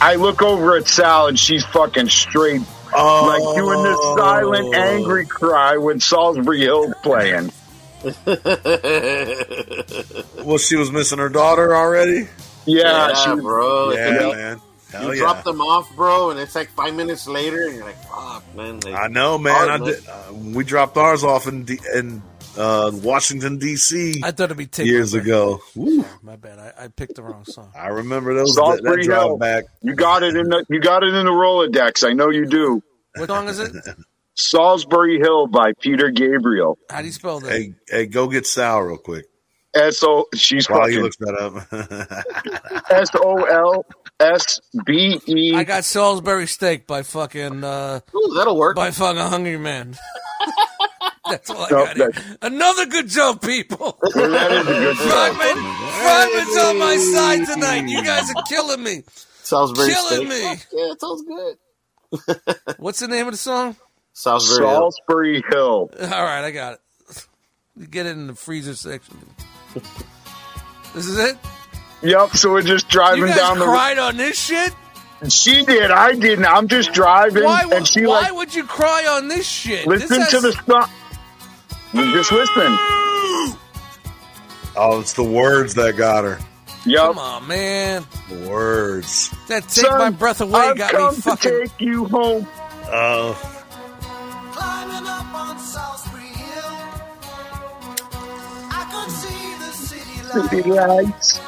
I 0.00 0.14
look 0.16 0.40
over 0.42 0.76
at 0.76 0.86
Sal 0.86 1.26
and 1.26 1.38
she's 1.38 1.64
fucking 1.64 2.08
straight 2.08 2.62
Oh, 2.96 3.26
like 3.26 3.42
doing 3.56 3.82
this 3.82 3.98
silent 4.16 4.72
angry 4.76 5.24
oh. 5.24 5.28
cry 5.28 5.76
when 5.78 5.98
Solsbury 5.98 6.60
Hill 6.60 6.94
playing. 7.02 7.50
Well, 10.44 10.58
she 10.58 10.76
was 10.76 10.92
missing 10.92 11.18
her 11.18 11.30
daughter 11.30 11.74
already. 11.74 12.28
Yeah, 12.66 13.08
yeah, 13.08 13.14
she 13.14 13.40
bro. 13.40 13.92
yeah, 13.92 14.08
And 14.08 14.20
you- 14.20 14.32
man. 14.32 14.60
Hell 14.90 15.02
you 15.06 15.12
yeah. 15.14 15.18
drop 15.22 15.42
them 15.42 15.60
off, 15.60 15.92
bro, 15.96 16.30
and 16.30 16.38
it's 16.38 16.54
like 16.54 16.68
five 16.70 16.94
minutes 16.94 17.26
later, 17.26 17.64
and 17.66 17.74
you're 17.74 17.84
like, 17.84 18.00
"Fuck, 18.06 18.44
man!" 18.54 18.78
Like, 18.78 18.94
I 18.94 19.08
know, 19.08 19.38
man. 19.38 19.52
Hard, 19.52 19.68
I 19.82 19.84
did. 19.84 20.06
Uh, 20.08 20.32
we 20.54 20.62
dropped 20.62 20.96
ours 20.96 21.24
off 21.24 21.48
in 21.48 21.64
D- 21.64 21.80
in 21.96 22.22
uh, 22.56 22.92
Washington 23.02 23.58
D.C. 23.58 24.20
I 24.22 24.30
thought 24.30 24.44
it'd 24.44 24.56
be 24.56 24.66
Take 24.66 24.86
years 24.86 25.12
My 25.12 25.20
ago. 25.20 25.60
Woo. 25.74 26.04
My 26.22 26.36
bad. 26.36 26.60
I, 26.60 26.84
I 26.84 26.88
picked 26.88 27.16
the 27.16 27.24
wrong 27.24 27.44
song. 27.44 27.72
I 27.76 27.88
remember 27.88 28.34
those 28.34 28.54
that, 28.54 28.62
Salisbury 28.62 28.96
that 29.02 29.04
drive 29.08 29.22
Hill. 29.22 29.36
back. 29.36 29.64
you 29.82 29.94
got 29.96 30.22
it 30.22 30.36
in 30.36 30.48
the 30.48 30.64
you 30.68 30.78
got 30.78 31.02
it 31.02 31.12
in 31.12 31.24
the 31.26 31.32
Rolodex. 31.32 32.08
I 32.08 32.12
know 32.12 32.30
you 32.30 32.46
do. 32.46 32.80
What 33.16 33.26
song 33.28 33.48
is 33.48 33.58
it? 33.58 33.72
Solsbury 34.36 35.18
Hill 35.18 35.46
by 35.48 35.72
Peter 35.80 36.10
Gabriel. 36.10 36.78
How 36.90 37.00
do 37.00 37.06
you 37.06 37.12
spell 37.12 37.40
that? 37.40 37.50
Hey, 37.50 37.74
hey, 37.88 38.06
go 38.06 38.28
get 38.28 38.46
Sal 38.46 38.80
real 38.80 38.96
quick 38.98 39.26
S 39.74 40.02
O 40.04 40.26
she's 40.34 40.68
while 40.70 40.86
he 40.86 40.94
fucking 40.96 41.02
looks 41.02 41.16
that 41.18 41.34
up. 41.34 42.84
S 42.90 43.10
O 43.16 43.42
L 43.44 43.84
S 44.20 44.60
B 44.86 45.20
E. 45.26 45.54
I 45.54 45.64
got 45.64 45.84
Salisbury 45.84 46.46
Steak 46.46 46.86
by 46.86 47.02
fucking 47.02 47.64
uh, 47.64 48.00
Ooh, 48.14 48.34
that'll 48.36 48.56
work. 48.56 48.76
by 48.76 48.90
fucking 48.90 49.20
Hungry 49.20 49.58
Man. 49.58 49.96
That's 51.28 51.48
all 51.50 51.64
I 51.64 51.68
No, 51.70 51.84
got. 51.86 51.96
here. 51.96 52.10
that- 52.12 52.38
Another 52.42 52.86
good 52.86 53.08
joke, 53.08 53.40
people. 53.42 53.98
That 54.14 54.52
is 54.52 54.66
a 54.66 54.70
good 54.72 54.96
song. 54.96 55.08
Rodman, 55.08 55.64
Rodman's 56.04 56.56
on 56.58 56.78
my 56.78 56.96
side 56.96 57.46
tonight. 57.46 57.88
You 57.88 58.04
guys 58.04 58.28
are 58.30 58.42
killing 58.48 58.82
me. 58.82 59.02
Salisbury 59.42 59.88
Killing 59.90 60.26
steak. 60.26 60.28
me. 60.28 60.42
Fuck 60.56 60.66
Yeah, 60.72 60.92
it 60.92 61.00
sounds 61.00 61.22
good. 61.22 62.76
What's 62.78 63.00
the 63.00 63.08
name 63.08 63.26
of 63.26 63.32
the 63.32 63.38
song? 63.38 63.76
Salisbury. 64.12 64.68
Hill. 64.68 64.76
Salisbury 64.92 65.42
Hill. 65.50 65.90
All 66.00 66.08
right, 66.24 66.44
I 66.44 66.50
got 66.50 66.74
it. 66.74 66.80
You 67.76 67.86
get 67.86 68.06
it 68.06 68.10
in 68.10 68.26
the 68.28 68.34
freezer 68.34 68.74
section. 68.74 69.18
This 70.94 71.06
is 71.06 71.18
it. 71.18 71.36
Yep. 72.02 72.30
So 72.36 72.52
we're 72.52 72.62
just 72.62 72.86
You 72.86 72.90
driving 72.92 73.26
guys 73.26 73.36
down 73.36 73.58
the. 73.58 73.64
cried 73.64 73.98
on 73.98 74.16
this 74.16 74.38
shit. 74.38 74.72
She 75.28 75.64
did. 75.64 75.90
I 75.90 76.14
didn't. 76.14 76.44
I'm 76.44 76.68
just 76.68 76.92
driving, 76.92 77.44
Why? 77.44 77.64
and 77.72 77.86
she 77.86 78.04
why 78.06 78.20
like 78.22 78.34
would 78.34 78.54
you 78.54 78.64
cry 78.64 79.06
on 79.08 79.28
this 79.28 79.46
shit? 79.48 79.86
listen 79.86 80.18
this 80.20 80.30
to 80.32 80.40
the 80.40 80.52
has- 80.52 80.66
song. 80.66 80.90
You 81.94 82.12
Just 82.12 82.30
listen. 82.32 82.76
oh, 84.76 84.98
it's 85.00 85.12
the 85.14 85.22
words 85.24 85.74
that 85.74 85.96
got 85.96 86.24
her. 86.24 86.38
Yep. 86.84 87.00
Come 87.00 87.18
on, 87.18 87.46
man. 87.48 88.04
The 88.28 88.48
words. 88.50 89.30
That 89.48 89.62
take 89.62 89.86
Son, 89.86 89.98
my 89.98 90.10
breath 90.10 90.40
away 90.42 90.60
I've 90.60 90.76
got 90.76 90.90
come 90.90 91.14
me 91.14 91.20
fucking. 91.22 91.50
to 91.50 91.60
take 91.68 91.80
you 91.80 92.04
home. 92.06 92.46
Oh, 92.86 93.32
Climbing 94.52 95.06
up 95.08 95.34
on 95.34 95.56
Solsbury 95.56 96.26
Hill, 96.36 96.76
I 98.70 98.84
could 98.92 99.10
see 99.10 99.28
the 99.28 99.43
city 100.34 100.56
City 100.56 100.70
lights. 100.70 101.38
lights. 101.38 101.40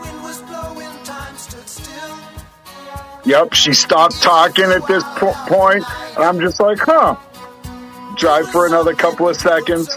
Wind 0.00 0.22
was 0.22 0.40
blowing, 0.42 0.88
time 1.04 1.36
stood 1.36 1.68
still. 1.68 2.16
Yep. 3.24 3.52
She 3.54 3.72
stopped 3.74 4.22
talking 4.22 4.64
at 4.66 4.86
this 4.86 5.02
po- 5.16 5.34
point, 5.46 5.84
and 6.16 6.24
I'm 6.24 6.38
just 6.40 6.60
like, 6.60 6.78
huh. 6.78 7.16
Drive 8.16 8.48
for 8.50 8.66
another 8.66 8.94
couple 8.94 9.28
of 9.28 9.36
seconds, 9.36 9.94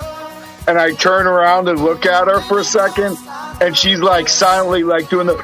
and 0.67 0.77
I 0.77 0.91
turn 0.93 1.25
around 1.25 1.69
and 1.69 1.79
look 1.81 2.05
at 2.05 2.27
her 2.27 2.41
for 2.41 2.59
a 2.59 2.63
second, 2.65 3.17
and 3.61 3.77
she's 3.77 4.01
like 4.01 4.27
silently 4.27 4.83
like 4.83 5.09
doing 5.09 5.27
the 5.27 5.37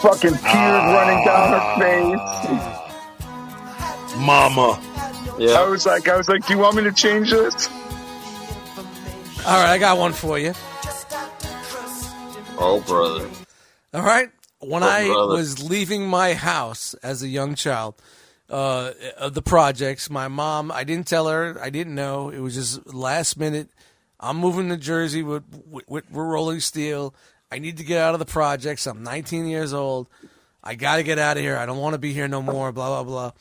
fucking 0.00 0.30
tears 0.30 0.44
ah. 0.44 0.92
running 0.94 1.24
down 1.24 1.52
her 1.52 1.74
face. 1.80 2.20
mama. 4.18 4.78
Yeah. 5.38 5.60
I 5.60 5.64
was 5.68 5.84
like, 5.84 6.06
I 6.08 6.16
was 6.16 6.28
like, 6.28 6.46
do 6.46 6.52
you 6.52 6.60
want 6.60 6.76
me 6.76 6.84
to 6.84 6.92
change 6.92 7.30
this? 7.32 7.68
All 9.44 9.58
right, 9.60 9.70
I 9.72 9.78
got 9.78 9.98
one 9.98 10.12
for 10.12 10.38
you. 10.38 10.54
Oh, 12.64 12.80
brother. 12.86 13.28
All 13.92 14.02
right. 14.02 14.30
When 14.60 14.82
Oh, 14.82 14.86
I 14.86 15.06
brother. 15.08 15.34
was 15.34 15.68
leaving 15.68 16.06
my 16.06 16.34
house 16.34 16.94
as 17.02 17.22
a 17.22 17.28
young 17.28 17.54
child, 17.56 17.94
uh, 18.48 18.92
of 19.18 19.34
the 19.34 19.42
projects, 19.42 20.08
my 20.10 20.28
mom, 20.28 20.70
I 20.70 20.84
didn't 20.84 21.06
tell 21.08 21.26
her, 21.28 21.58
I 21.60 21.70
didn't 21.70 21.94
know. 21.94 22.28
It 22.30 22.38
was 22.38 22.54
just 22.54 22.94
last 22.94 23.36
minute. 23.38 23.68
I'm 24.20 24.36
moving 24.36 24.68
to 24.68 24.76
Jersey 24.76 25.22
with, 25.22 25.42
with, 25.68 25.88
with 25.88 26.04
Rolling 26.10 26.60
Steel. 26.60 27.14
I 27.50 27.58
need 27.58 27.78
to 27.78 27.84
get 27.84 27.98
out 27.98 28.14
of 28.14 28.20
the 28.20 28.24
projects. 28.26 28.86
I'm 28.86 29.02
19 29.02 29.46
years 29.46 29.72
old. 29.72 30.06
I 30.62 30.76
got 30.76 30.96
to 30.96 31.02
get 31.02 31.18
out 31.18 31.36
of 31.36 31.42
here. 31.42 31.56
I 31.56 31.66
don't 31.66 31.78
want 31.78 31.94
to 31.94 31.98
be 31.98 32.12
here 32.12 32.28
no 32.28 32.40
more. 32.40 32.70
Blah 32.70 33.02
blah 33.02 33.02
blah. 33.02 33.32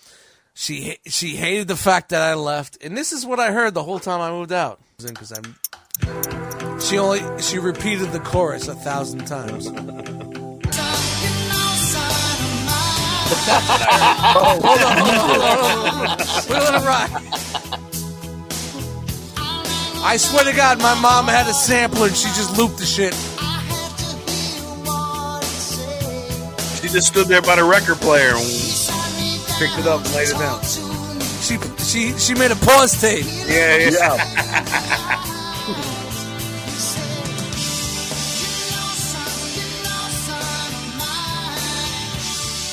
She 0.55 0.97
she 1.05 1.35
hated 1.35 1.67
the 1.67 1.75
fact 1.77 2.09
that 2.09 2.21
I 2.23 2.33
left, 2.33 2.83
and 2.83 2.97
this 2.97 3.13
is 3.13 3.25
what 3.27 3.39
I 3.39 3.51
heard 3.51 3.73
the 3.75 3.83
whole 3.83 3.99
time 3.99 4.19
I 4.21 4.31
moved 4.31 4.51
out. 4.51 4.79
Because 4.97 5.31
I'm. 5.31 6.60
She 6.81 6.97
only 6.97 7.21
she 7.41 7.59
repeated 7.59 8.11
the 8.11 8.19
chorus 8.19 8.67
a 8.67 8.75
thousand 8.75 9.25
times. 9.25 9.67
Hold 14.33 14.45
on, 14.45 14.61
hold 14.61 14.81
on, 14.81 14.97
hold 14.97 15.15
on, 15.15 15.29
hold 15.29 16.09
on. 16.09 16.17
We're 16.49 16.59
gonna 16.59 16.85
rock. 16.85 17.11
I 20.03 20.17
swear 20.17 20.43
to 20.43 20.53
God, 20.53 20.81
my 20.81 20.99
mom 20.99 21.27
had 21.27 21.47
a 21.47 21.53
sampler 21.53 22.07
and 22.07 22.15
she 22.15 22.27
just 22.29 22.57
looped 22.57 22.77
the 22.77 22.85
shit. 22.85 23.13
She 26.81 26.87
just 26.89 27.07
stood 27.07 27.27
there 27.27 27.41
by 27.41 27.55
the 27.55 27.63
record 27.63 27.97
player 27.97 28.33
and 28.35 28.47
picked 29.59 29.77
it 29.77 29.87
up 29.87 30.03
and 30.03 30.15
laid 30.15 30.29
it 30.29 30.39
down. 30.39 30.61
She 31.41 31.57
she 31.77 32.17
she 32.17 32.33
made 32.33 32.51
a 32.51 32.55
pause 32.55 32.99
tape. 32.99 33.25
Yeah, 33.47 33.77
yeah. 33.77 33.89
Yeah. 33.91 35.23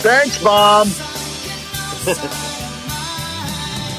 Thanks, 0.00 0.42
Mom. 0.42 0.88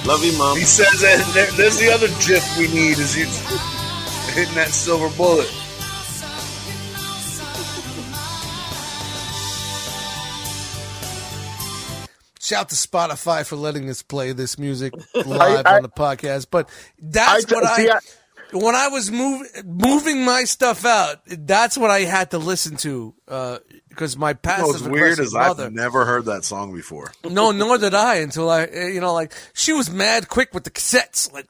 Love 0.08 0.24
you, 0.24 0.36
mom. 0.38 0.58
He 0.58 0.64
says 0.64 1.02
that 1.02 1.32
there, 1.34 1.52
there's 1.52 1.78
the 1.78 1.92
other 1.92 2.08
GIF 2.26 2.58
we 2.58 2.68
need 2.68 2.98
is 2.98 3.18
you 3.18 3.26
hitting 4.34 4.56
that 4.56 4.70
silver 4.70 5.10
bullet. 5.18 5.50
Shout 12.42 12.70
to 12.70 12.76
Spotify 12.76 13.46
for 13.46 13.58
letting 13.58 13.90
us 13.90 14.02
play 14.02 14.32
this 14.32 14.58
music 14.58 14.94
live 15.26 15.66
I- 15.68 15.76
on 15.78 15.84
the 15.84 15.90
podcast. 15.90 16.48
But 16.50 16.70
that's 16.98 17.52
I- 17.52 17.56
what 17.56 17.66
I, 17.66 17.76
see, 17.76 17.90
I- 17.92 18.00
when 18.58 18.76
I 18.76 18.88
was 18.88 19.12
move, 19.12 19.46
moving 19.66 20.24
my 20.26 20.46
stuff 20.46 20.84
out, 20.86 21.18
that's 21.28 21.78
what 21.78 21.92
I 21.92 22.00
had 22.02 22.32
to 22.32 22.38
listen 22.40 22.78
to 22.78 23.14
uh, 23.28 23.60
because 23.90 24.16
my 24.16 24.34
passive 24.34 24.68
What's 24.68 24.82
weird 24.84 24.96
aggressive 25.14 25.26
is 25.26 25.34
mother. 25.34 25.66
I've 25.66 25.74
never 25.74 26.06
heard 26.06 26.26
that 26.26 26.46
song 26.46 26.74
before. 26.74 27.12
No, 27.30 27.52
nor 27.52 27.78
did 27.78 27.94
I 27.94 28.16
until 28.16 28.50
I, 28.50 28.64
eh, 28.64 28.88
you 28.90 29.02
know, 29.02 29.14
like 29.14 29.34
she 29.54 29.74
was 29.74 29.90
mad 29.90 30.30
quick 30.30 30.54
with 30.54 30.64
the 30.64 30.72
cassettes, 30.72 31.32
like, 31.34 31.46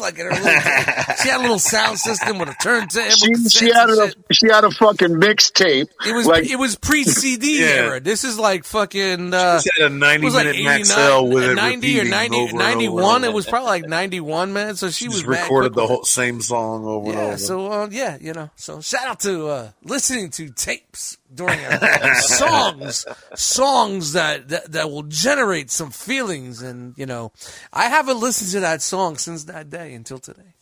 like 0.00 0.18
in 0.18 0.26
her 0.26 0.32
little, 0.32 0.42
she 1.22 1.28
had 1.28 1.38
a 1.40 1.42
little 1.42 1.58
sound 1.58 1.98
system 1.98 2.38
with 2.38 2.48
a 2.48 2.54
turntable. 2.62 3.10
She, 3.10 3.34
she 3.48 3.66
had 3.72 3.90
a 3.90 4.08
shit. 4.08 4.16
she 4.32 4.46
had 4.48 4.64
a 4.64 4.70
fucking 4.70 5.08
mixtape. 5.20 5.88
It 6.06 6.14
was 6.14 6.26
like 6.26 6.48
it 6.50 6.56
was 6.56 6.76
pre 6.76 7.04
CD 7.04 7.60
Yeah. 7.60 7.66
era. 7.66 8.00
This 8.00 8.24
is 8.24 8.38
like 8.38 8.64
fucking. 8.64 9.34
Uh, 9.34 9.60
She 9.60 9.70
had 9.82 9.90
a 9.92 9.94
90 9.94 10.22
it 10.22 10.24
was 10.24 10.34
like 10.34 10.46
minute 10.46 10.58
89, 10.60 10.80
Maxell 10.80 11.32
with 11.34 11.44
it 11.44 11.54
90 11.54 11.72
or 11.74 12.02
repeating 12.02 12.10
90, 12.10 12.36
over 12.36 12.48
and 12.50 12.58
91. 12.58 13.04
over 13.04 13.24
It 13.26 13.32
was 13.34 13.46
probably 13.46 13.68
like 13.68 13.84
91, 13.88 14.52
man. 14.52 14.76
So 14.76 14.88
she, 14.90 15.04
She 15.04 15.08
was 15.08 15.24
recorded 15.24 15.74
the 15.74 15.86
whole 15.86 16.04
same 16.04 16.40
song 16.40 16.84
over 16.86 17.06
and 17.10 17.18
Yeah, 17.18 17.24
over. 17.26 17.38
so 17.38 17.70
uh, 17.72 17.88
yeah, 17.90 18.16
you 18.20 18.32
know, 18.32 18.50
so 18.56 18.80
shout 18.80 19.06
out 19.06 19.20
to 19.20 19.48
uh, 19.48 19.70
listening 19.84 20.30
to 20.30 20.48
tapes 20.50 21.18
during 21.34 21.58
our 21.64 22.14
songs, 22.20 23.06
songs 23.34 24.12
that, 24.12 24.48
that 24.48 24.72
that 24.72 24.90
will 24.90 25.04
generate 25.04 25.70
some 25.70 25.90
feelings, 25.90 26.62
and 26.62 26.94
you 26.96 27.06
know, 27.06 27.32
I 27.72 27.84
haven't 27.84 28.20
listened 28.20 28.50
to 28.52 28.60
that 28.60 28.82
song 28.82 29.16
since 29.16 29.44
that 29.44 29.70
day 29.70 29.94
until 29.94 30.18
today. 30.18 30.54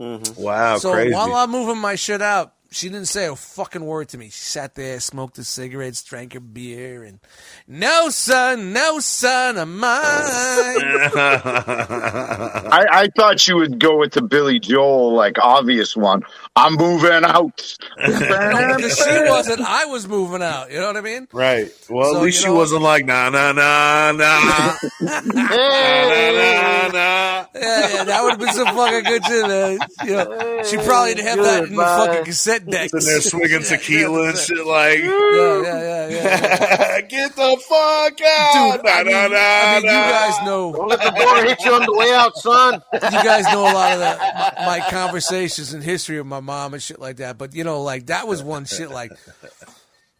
Mm-hmm. 0.00 0.42
wow, 0.42 0.76
so 0.78 0.92
crazy. 0.92 1.14
while 1.14 1.34
I'm 1.34 1.50
moving 1.50 1.78
my 1.78 1.94
shit 1.94 2.20
out, 2.20 2.52
she 2.76 2.90
didn't 2.90 3.06
say 3.08 3.26
a 3.26 3.34
fucking 3.34 3.82
word 3.84 4.08
to 4.10 4.18
me. 4.18 4.26
She 4.26 4.32
sat 4.32 4.74
there, 4.74 5.00
smoked 5.00 5.38
her 5.38 5.44
cigarettes, 5.44 6.02
drank 6.02 6.34
her 6.34 6.40
beer, 6.40 7.04
and 7.04 7.20
no 7.66 8.10
son, 8.10 8.74
no 8.74 8.98
son 9.00 9.56
of 9.56 9.66
mine. 9.66 9.86
I, 11.16 12.84
I 12.90 13.08
thought 13.16 13.40
she 13.40 13.54
would 13.54 13.78
go 13.80 13.96
with 13.98 14.12
the 14.12 14.20
Billy 14.20 14.58
Joel 14.60 15.14
like 15.14 15.36
obvious 15.40 15.96
one. 15.96 16.22
I'm 16.54 16.74
moving 16.74 17.24
out. 17.24 17.76
Because 17.96 18.98
she 18.98 19.04
wasn't, 19.30 19.60
I 19.62 19.86
was 19.86 20.06
moving 20.06 20.42
out. 20.42 20.70
You 20.70 20.80
know 20.80 20.88
what 20.88 20.96
I 20.96 21.00
mean? 21.00 21.28
right. 21.32 21.70
Well, 21.88 22.10
So, 22.12 22.16
at 22.18 22.22
least 22.22 22.38
you 22.40 22.42
she 22.42 22.48
know- 22.48 22.54
wasn't 22.56 22.82
like, 22.82 23.06
nah, 23.06 23.30
nah, 23.30 23.52
nah, 23.52 24.12
nah. 24.12 24.74
nah, 25.00 25.20
nah, 25.20 26.88
nah. 26.88 27.46
Yeah, 27.54 27.88
yeah, 27.94 28.04
that 28.04 28.20
would 28.22 28.30
have 28.32 28.38
been 28.38 28.52
some 28.52 28.74
fucking 28.76 29.04
good 29.04 29.24
shit. 29.24 29.48
Man. 29.48 29.78
You 30.04 30.12
know, 30.12 30.62
she 30.64 30.76
probably 30.76 31.14
didn't 31.14 31.28
have 31.28 31.38
that 31.44 31.64
in 31.64 31.74
the 31.76 31.82
fucking 31.82 32.24
cassette 32.24 32.65
deck. 32.66 32.90
Sitting 32.90 33.06
there 33.08 33.20
swinging 33.20 33.62
tequila 33.62 34.28
and 34.28 34.38
shit 34.38 34.66
like, 34.66 34.98
Yeah, 34.98 35.62
yeah, 35.62 36.08
yeah, 36.08 36.08
yeah. 36.08 37.00
get 37.08 37.34
the 37.36 37.56
fuck 37.68 38.20
out. 38.20 38.76
Dude, 38.76 38.86
I 38.86 39.02
mean, 39.04 39.12
Nah, 39.12 39.28
nah, 39.28 39.36
I 39.38 39.74
mean, 39.76 39.84
you 39.84 39.88
guys 39.90 40.46
know, 40.46 40.72
Don't 40.72 40.88
let 40.88 41.00
the 41.00 41.10
door 41.10 41.44
hit 41.44 41.64
you 41.64 41.72
on 41.72 41.82
the 41.86 41.92
way 41.94 42.12
out, 42.12 42.36
son. 42.36 42.82
you 42.92 43.00
guys 43.00 43.44
know 43.52 43.62
a 43.62 43.72
lot 43.72 43.92
of 43.94 43.98
the, 44.00 44.18
my, 44.60 44.78
my 44.78 44.90
conversations 44.90 45.72
and 45.72 45.82
history 45.82 46.18
of 46.18 46.26
my 46.26 46.40
mom 46.40 46.74
and 46.74 46.82
shit 46.82 47.00
like 47.00 47.16
that. 47.16 47.38
But 47.38 47.54
you 47.54 47.64
know, 47.64 47.82
like 47.82 48.06
that 48.06 48.26
was 48.28 48.42
one 48.42 48.64
shit 48.66 48.90
like, 48.90 49.12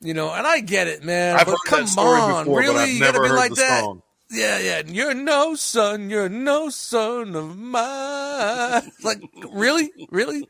you 0.01 0.15
know, 0.15 0.31
and 0.33 0.47
I 0.47 0.61
get 0.61 0.87
it, 0.89 1.05
man. 1.05 1.37
I've 1.37 1.47
but 1.47 1.53
heard 1.53 1.59
come 1.67 1.81
that 1.81 1.89
story 1.89 2.21
on, 2.21 2.45
before, 2.45 2.61
really, 2.61 2.93
you 2.93 3.01
gotta 3.01 3.21
be 3.23 3.29
like 3.29 3.53
that. 3.55 3.81
song. 3.85 4.03
Yeah, 4.31 4.59
yeah. 4.59 4.83
You're 4.87 5.15
no 5.15 5.55
son. 5.55 6.11
You're 6.11 6.29
no 6.29 6.69
son 6.69 7.37
of 7.37 7.57
mine. 7.57 8.93
Like, 9.05 9.21
really, 9.53 9.91
really. 10.11 10.49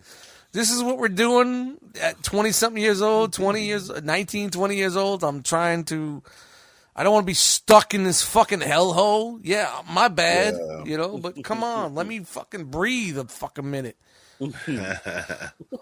This 0.56 0.70
is 0.70 0.82
what 0.82 0.96
we're 0.96 1.08
doing 1.08 1.76
at 2.00 2.22
20 2.22 2.50
something 2.50 2.82
years 2.82 3.02
old, 3.02 3.34
20 3.34 3.62
years, 3.62 3.90
19, 3.90 4.48
20 4.48 4.74
years 4.74 4.96
old. 4.96 5.22
I'm 5.22 5.42
trying 5.42 5.84
to, 5.84 6.22
I 6.96 7.02
don't 7.02 7.12
want 7.12 7.24
to 7.24 7.30
be 7.30 7.34
stuck 7.34 7.92
in 7.92 8.04
this 8.04 8.22
fucking 8.22 8.60
hellhole. 8.60 9.38
Yeah, 9.42 9.82
my 9.92 10.08
bad, 10.08 10.54
you 10.86 10.96
know, 10.96 11.18
but 11.18 11.44
come 11.44 11.62
on, 11.62 11.94
let 11.94 12.06
me 12.06 12.20
fucking 12.20 12.64
breathe 12.70 13.18
a 13.18 13.26
fucking 13.26 13.70
minute. 13.70 13.98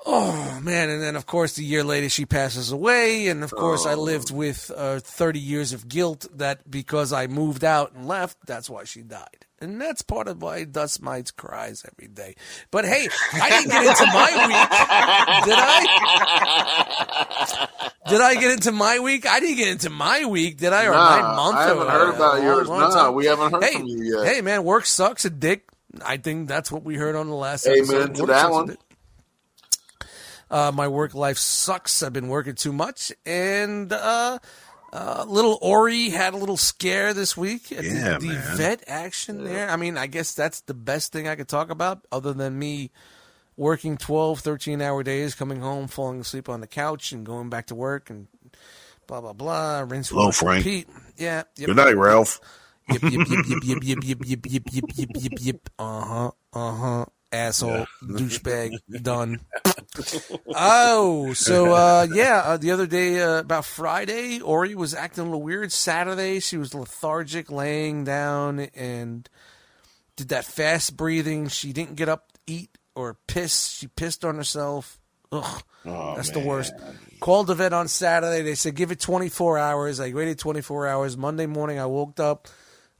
oh 0.06 0.60
man, 0.60 0.90
and 0.90 1.00
then 1.00 1.14
of 1.14 1.26
course 1.26 1.54
the 1.54 1.64
year 1.64 1.84
later 1.84 2.08
she 2.08 2.26
passes 2.26 2.72
away, 2.72 3.28
and 3.28 3.44
of 3.44 3.52
course 3.52 3.86
I 3.86 3.94
lived 3.94 4.32
with 4.32 4.72
uh, 4.76 4.98
30 4.98 5.38
years 5.38 5.72
of 5.72 5.86
guilt 5.86 6.26
that 6.34 6.68
because 6.68 7.12
I 7.12 7.28
moved 7.28 7.62
out 7.62 7.92
and 7.94 8.08
left, 8.08 8.38
that's 8.44 8.68
why 8.68 8.82
she 8.82 9.02
died. 9.02 9.43
And 9.60 9.80
that's 9.80 10.02
part 10.02 10.26
of 10.28 10.42
why 10.42 10.64
Dust 10.64 11.00
Mites 11.00 11.30
cries 11.30 11.84
every 11.90 12.08
day. 12.12 12.34
But 12.70 12.84
hey, 12.84 13.08
I 13.34 13.50
didn't 13.50 13.70
get 13.70 13.86
into 13.86 14.06
my 14.06 14.46
week, 14.46 14.68
did 15.46 15.54
I? 15.56 15.84
Did 18.08 18.20
I 18.20 18.34
get 18.34 18.52
into 18.52 18.72
my 18.72 18.98
week? 18.98 19.26
I 19.26 19.40
didn't 19.40 19.56
get 19.56 19.68
into 19.68 19.90
my 19.90 20.24
week, 20.24 20.58
did 20.58 20.72
I? 20.72 20.86
Or 20.86 20.92
Nah, 20.92 21.20
my 21.20 21.36
month? 21.36 21.56
I 21.56 21.66
haven't 21.68 21.86
or, 21.86 21.90
heard 21.90 22.14
about 22.14 22.42
yours. 22.42 22.68
Nah, 22.68 22.90
time. 22.90 23.14
we 23.14 23.26
haven't 23.26 23.52
heard 23.52 23.64
hey, 23.64 23.72
from 23.74 23.86
you 23.86 24.18
yet. 24.18 24.26
Hey, 24.34 24.40
man, 24.42 24.64
work 24.64 24.86
sucks 24.86 25.24
a 25.24 25.30
dick. 25.30 25.64
I 26.04 26.16
think 26.16 26.48
that's 26.48 26.72
what 26.72 26.82
we 26.82 26.96
heard 26.96 27.14
on 27.16 27.28
the 27.28 27.34
last 27.34 27.66
episode. 27.66 27.94
Amen 27.94 28.12
to 28.14 28.22
Work 28.22 28.30
that 28.30 28.50
one. 28.50 28.76
Uh, 30.50 30.70
my 30.72 30.88
work 30.88 31.14
life 31.14 31.38
sucks. 31.38 32.02
I've 32.02 32.12
been 32.12 32.28
working 32.28 32.54
too 32.54 32.72
much, 32.72 33.12
and 33.24 33.92
uh, 33.92 34.38
uh, 34.94 35.24
little 35.28 35.58
Ori 35.60 36.08
had 36.08 36.32
a 36.34 36.36
little 36.36 36.56
scare 36.56 37.12
this 37.12 37.36
week 37.36 37.72
at 37.72 37.84
Yeah, 37.84 38.18
the, 38.18 38.18
the 38.20 38.26
man. 38.34 38.56
vet 38.56 38.84
action 38.86 39.44
there. 39.44 39.68
I 39.68 39.76
mean, 39.76 39.98
I 39.98 40.06
guess 40.06 40.34
that's 40.34 40.60
the 40.62 40.74
best 40.74 41.12
thing 41.12 41.26
I 41.28 41.34
could 41.34 41.48
talk 41.48 41.68
about, 41.70 42.06
other 42.12 42.32
than 42.32 42.58
me 42.58 42.90
working 43.56 43.96
12, 43.96 44.40
13 44.40 44.80
hour 44.80 45.02
days, 45.02 45.34
coming 45.34 45.60
home, 45.60 45.88
falling 45.88 46.20
asleep 46.20 46.48
on 46.48 46.60
the 46.60 46.66
couch, 46.66 47.12
and 47.12 47.26
going 47.26 47.50
back 47.50 47.66
to 47.66 47.74
work, 47.74 48.08
and 48.08 48.28
blah 49.06 49.20
blah 49.20 49.32
blah. 49.32 49.80
Rinse, 49.80 50.10
Hello, 50.10 50.26
wash, 50.26 50.36
Frank. 50.38 50.64
repeat. 50.64 50.88
Yeah. 51.16 51.42
Yep, 51.56 51.66
Good 51.66 51.76
night, 51.76 51.96
Ralph. 51.96 52.40
Yip 52.90 53.02
yip 53.02 53.28
yip 53.28 53.46
yip 53.48 53.62
yip 53.64 53.82
yip 53.84 54.04
yip 54.04 54.24
yip 54.26 54.46
yip 54.46 54.64
yip 54.72 54.84
yip 54.94 55.10
yip 55.14 55.32
yip. 55.40 55.70
Uh 55.78 56.00
huh. 56.04 56.30
Uh 56.52 56.72
huh. 56.76 57.04
Asshole, 57.32 57.86
douchebag, 58.02 58.70
done. 59.02 59.40
Oh, 60.56 61.32
so 61.34 61.72
uh, 61.72 62.06
yeah, 62.12 62.42
uh, 62.44 62.56
the 62.56 62.70
other 62.72 62.86
day, 62.86 63.20
uh, 63.22 63.38
about 63.38 63.64
Friday, 63.64 64.40
Ori 64.40 64.74
was 64.74 64.94
acting 64.94 65.22
a 65.22 65.24
little 65.24 65.42
weird. 65.42 65.72
Saturday, 65.72 66.40
she 66.40 66.56
was 66.56 66.74
lethargic, 66.74 67.50
laying 67.50 68.04
down, 68.04 68.60
and 68.74 69.28
did 70.16 70.28
that 70.30 70.44
fast 70.44 70.96
breathing. 70.96 71.48
She 71.48 71.72
didn't 71.72 71.96
get 71.96 72.08
up, 72.08 72.28
eat, 72.46 72.70
or 72.94 73.16
piss. 73.26 73.68
She 73.68 73.86
pissed 73.86 74.24
on 74.24 74.36
herself. 74.36 74.98
Ugh, 75.32 75.62
that's 75.84 76.30
the 76.30 76.40
worst. 76.40 76.72
Called 77.20 77.46
the 77.46 77.54
vet 77.54 77.72
on 77.72 77.88
Saturday. 77.88 78.42
They 78.42 78.54
said 78.54 78.74
give 78.74 78.90
it 78.90 79.00
24 79.00 79.58
hours. 79.58 80.00
I 80.00 80.12
waited 80.12 80.38
24 80.38 80.86
hours. 80.86 81.16
Monday 81.16 81.46
morning, 81.46 81.78
I 81.78 81.86
woke 81.86 82.18
up. 82.20 82.48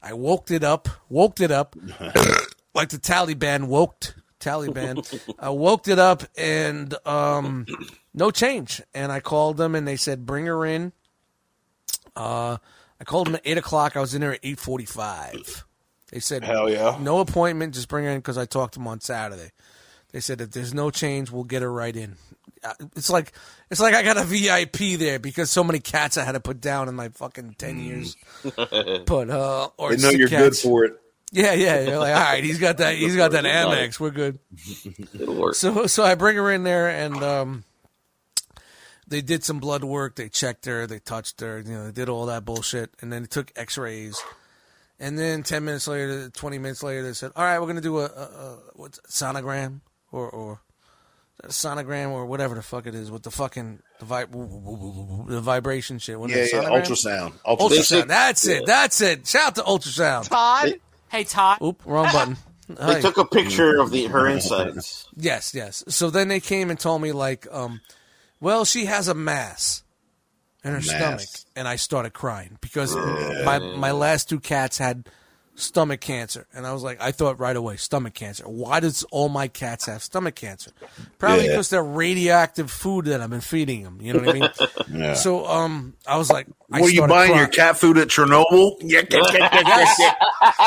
I 0.01 0.13
woke 0.13 0.51
it 0.51 0.63
up. 0.63 0.87
Woke 1.09 1.39
it 1.41 1.51
up 1.51 1.75
like 2.73 2.89
the 2.89 2.97
Taliban 2.97 3.67
woked 3.67 4.13
Taliban. 4.45 5.35
I 5.39 5.49
woke 5.49 5.87
it 5.87 5.99
up 5.99 6.23
and 6.37 6.93
um, 7.05 7.65
no 8.13 8.31
change. 8.31 8.81
And 8.93 9.11
I 9.11 9.19
called 9.19 9.57
them 9.57 9.75
and 9.75 9.87
they 9.87 9.95
said 9.95 10.25
bring 10.25 10.45
her 10.45 10.65
in. 10.65 10.91
Uh, 12.15 12.57
I 12.99 13.03
called 13.03 13.27
them 13.27 13.35
at 13.35 13.41
eight 13.45 13.57
o'clock. 13.57 13.97
I 13.97 13.99
was 13.99 14.13
in 14.13 14.21
there 14.21 14.33
at 14.33 14.39
eight 14.43 14.59
forty-five. 14.59 15.65
They 16.11 16.19
said 16.19 16.43
Hell 16.43 16.69
yeah. 16.69 16.97
no 17.01 17.19
appointment. 17.19 17.73
Just 17.73 17.89
bring 17.89 18.05
her 18.05 18.11
in 18.11 18.19
because 18.19 18.37
I 18.37 18.45
talked 18.45 18.73
to 18.75 18.79
them 18.79 18.87
on 18.87 19.01
Saturday. 19.01 19.51
They 20.11 20.19
said 20.21 20.39
if 20.39 20.51
there's 20.51 20.73
no 20.73 20.91
change, 20.91 21.29
we'll 21.31 21.43
get 21.43 21.61
her 21.61 21.71
right 21.71 21.95
in. 21.95 22.15
Uh, 22.63 22.73
It's 22.95 23.09
like 23.09 23.33
it's 23.69 23.81
like 23.81 23.93
I 23.95 24.03
got 24.03 24.15
a 24.17 24.23
VIP 24.23 24.97
there 24.97 25.19
because 25.19 25.51
so 25.51 25.63
many 25.63 25.79
cats 25.79 26.17
I 26.17 26.23
had 26.23 26.33
to 26.33 26.39
put 26.39 26.61
down 26.61 26.87
in 26.87 26.95
my 26.95 27.09
fucking 27.09 27.55
ten 27.57 27.79
years. 27.79 28.15
But 28.55 29.29
uh, 29.29 29.69
or 29.77 29.93
They 29.95 30.01
know 30.01 30.11
you're 30.11 30.29
good 30.29 30.55
for 30.55 30.85
it. 30.85 31.01
Yeah, 31.31 31.53
yeah. 31.53 31.81
You're 31.81 31.97
like, 31.99 32.15
all 32.15 32.21
right, 32.21 32.43
he's 32.43 32.59
got 32.59 32.77
that. 32.77 32.95
He's 32.95 33.15
got 33.15 33.31
that 33.31 33.43
Amex. 33.43 33.99
We're 33.99 34.11
good. 34.11 34.39
It'll 35.19 35.35
work. 35.35 35.55
So, 35.55 35.87
so 35.87 36.03
I 36.03 36.15
bring 36.15 36.37
her 36.37 36.51
in 36.51 36.63
there, 36.63 36.87
and 36.87 37.21
um, 37.23 37.63
they 39.07 39.21
did 39.21 39.43
some 39.43 39.59
blood 39.59 39.83
work. 39.83 40.15
They 40.15 40.29
checked 40.29 40.65
her. 40.65 40.87
They 40.87 40.99
touched 40.99 41.41
her. 41.41 41.59
You 41.59 41.71
know, 41.73 41.85
they 41.87 41.91
did 41.91 42.09
all 42.09 42.27
that 42.27 42.45
bullshit, 42.45 42.91
and 43.01 43.11
then 43.11 43.23
they 43.23 43.27
took 43.27 43.51
X-rays. 43.55 44.21
And 44.99 45.19
then 45.19 45.43
ten 45.43 45.65
minutes 45.65 45.87
later, 45.89 46.29
twenty 46.29 46.57
minutes 46.57 46.81
later, 46.81 47.03
they 47.03 47.11
said, 47.13 47.31
"All 47.35 47.43
right, 47.43 47.59
we're 47.59 47.67
gonna 47.67 47.81
do 47.81 47.99
a, 47.99 48.05
a, 48.05 48.07
a 48.07 48.59
what's 48.75 48.99
sonogram 49.09 49.81
or 50.13 50.29
or 50.29 50.61
a 51.43 51.49
sonogram 51.49 52.11
or 52.11 52.25
whatever 52.25 52.55
the 52.55 52.61
fuck 52.61 52.87
it 52.87 52.95
is 52.95 53.11
with 53.11 53.23
the 53.23 53.29
fucking 53.31 53.79
the, 53.99 54.05
vi- 54.05 54.23
the 54.23 55.41
vibration 55.41 55.99
shit. 55.99 56.17
What 56.17 56.29
Yeah, 56.29 56.37
it, 56.37 56.49
yeah. 56.53 56.63
sonogram? 56.63 56.81
Ultrasound. 56.85 57.33
Ultrasound. 57.45 57.57
Ultrasound. 57.57 58.07
That's 58.07 58.47
it. 58.47 58.65
That's 58.65 59.01
it. 59.01 59.27
Shout 59.27 59.47
out 59.49 59.55
to 59.55 59.61
ultrasound. 59.63 60.29
Todd. 60.29 60.79
Hey, 61.09 61.23
Todd. 61.23 61.59
Oop, 61.61 61.81
wrong 61.85 62.11
button. 62.11 62.37
They 62.67 62.75
Hi. 62.95 63.01
took 63.01 63.17
a 63.19 63.25
picture 63.25 63.79
of 63.79 63.91
the 63.91 64.05
her 64.05 64.27
insides. 64.27 65.07
Yes, 65.15 65.53
yes. 65.53 65.83
So 65.87 66.09
then 66.09 66.29
they 66.29 66.39
came 66.39 66.71
and 66.71 66.79
told 66.79 66.99
me 66.99 67.11
like, 67.11 67.45
um, 67.51 67.79
well, 68.39 68.65
she 68.65 68.85
has 68.85 69.07
a 69.07 69.13
mass 69.13 69.83
in 70.63 70.71
her 70.71 70.77
Mass. 70.77 70.89
stomach, 70.89 71.27
and 71.55 71.67
I 71.67 71.75
started 71.75 72.13
crying 72.13 72.57
because 72.61 72.95
my 73.45 73.59
my 73.59 73.91
last 73.91 74.29
two 74.29 74.39
cats 74.39 74.79
had 74.79 75.07
stomach 75.55 76.01
cancer. 76.01 76.47
And 76.53 76.67
I 76.67 76.73
was 76.73 76.83
like, 76.83 77.01
I 77.01 77.11
thought 77.11 77.39
right 77.39 77.55
away, 77.55 77.77
stomach 77.77 78.13
cancer. 78.13 78.43
Why 78.45 78.79
does 78.81 79.03
all 79.11 79.29
my 79.29 79.47
cats 79.47 79.85
have 79.85 80.03
stomach 80.03 80.35
cancer? 80.35 80.71
Probably 81.17 81.45
Yeah. 81.45 81.51
because 81.51 81.69
they're 81.69 81.83
radioactive 81.83 82.69
food 82.69 83.05
that 83.05 83.21
I've 83.21 83.29
been 83.29 83.39
feeding 83.41 83.83
them. 83.83 83.99
You 84.01 84.13
know 84.13 84.19
what 84.19 84.29
I 84.29 84.39
mean? 84.39 84.49
Yeah. 84.87 85.13
So, 85.15 85.45
um, 85.47 85.95
I 86.07 86.17
was 86.17 86.29
like, 86.29 86.47
I 86.71 86.79
Were 86.81 86.87
you 86.87 86.97
started 86.97 87.13
buying 87.13 87.35
your 87.35 87.47
cat 87.47 87.77
food 87.77 87.97
at 87.97 88.07
Chernobyl? 88.09 88.75
Yeah. 88.81 89.01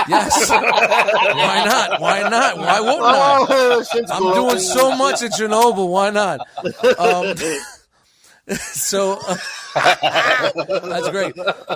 Yes. 0.08 0.50
Why 0.50 1.64
not? 1.64 2.00
Why 2.00 2.28
not? 2.28 2.58
Why 2.58 2.80
won't 2.80 3.02
I? 3.02 3.46
Oh, 3.48 3.84
I'm 4.10 4.34
doing 4.34 4.58
so 4.58 4.94
much 4.96 5.22
at 5.22 5.32
Chernobyl. 5.32 5.88
Why 5.88 6.10
not? 6.10 6.40
Um, 6.98 7.34
so 8.58 9.18
uh, 9.26 9.36
that's 10.82 11.08
great. 11.10 11.34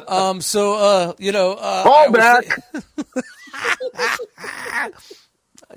Um, 0.08 0.40
so 0.40 0.74
uh, 0.74 1.12
you 1.18 1.32
know, 1.32 1.52
uh, 1.52 1.82
Call 1.82 1.94
I 1.94 2.08
was- 2.08 2.18
back. 2.18 2.62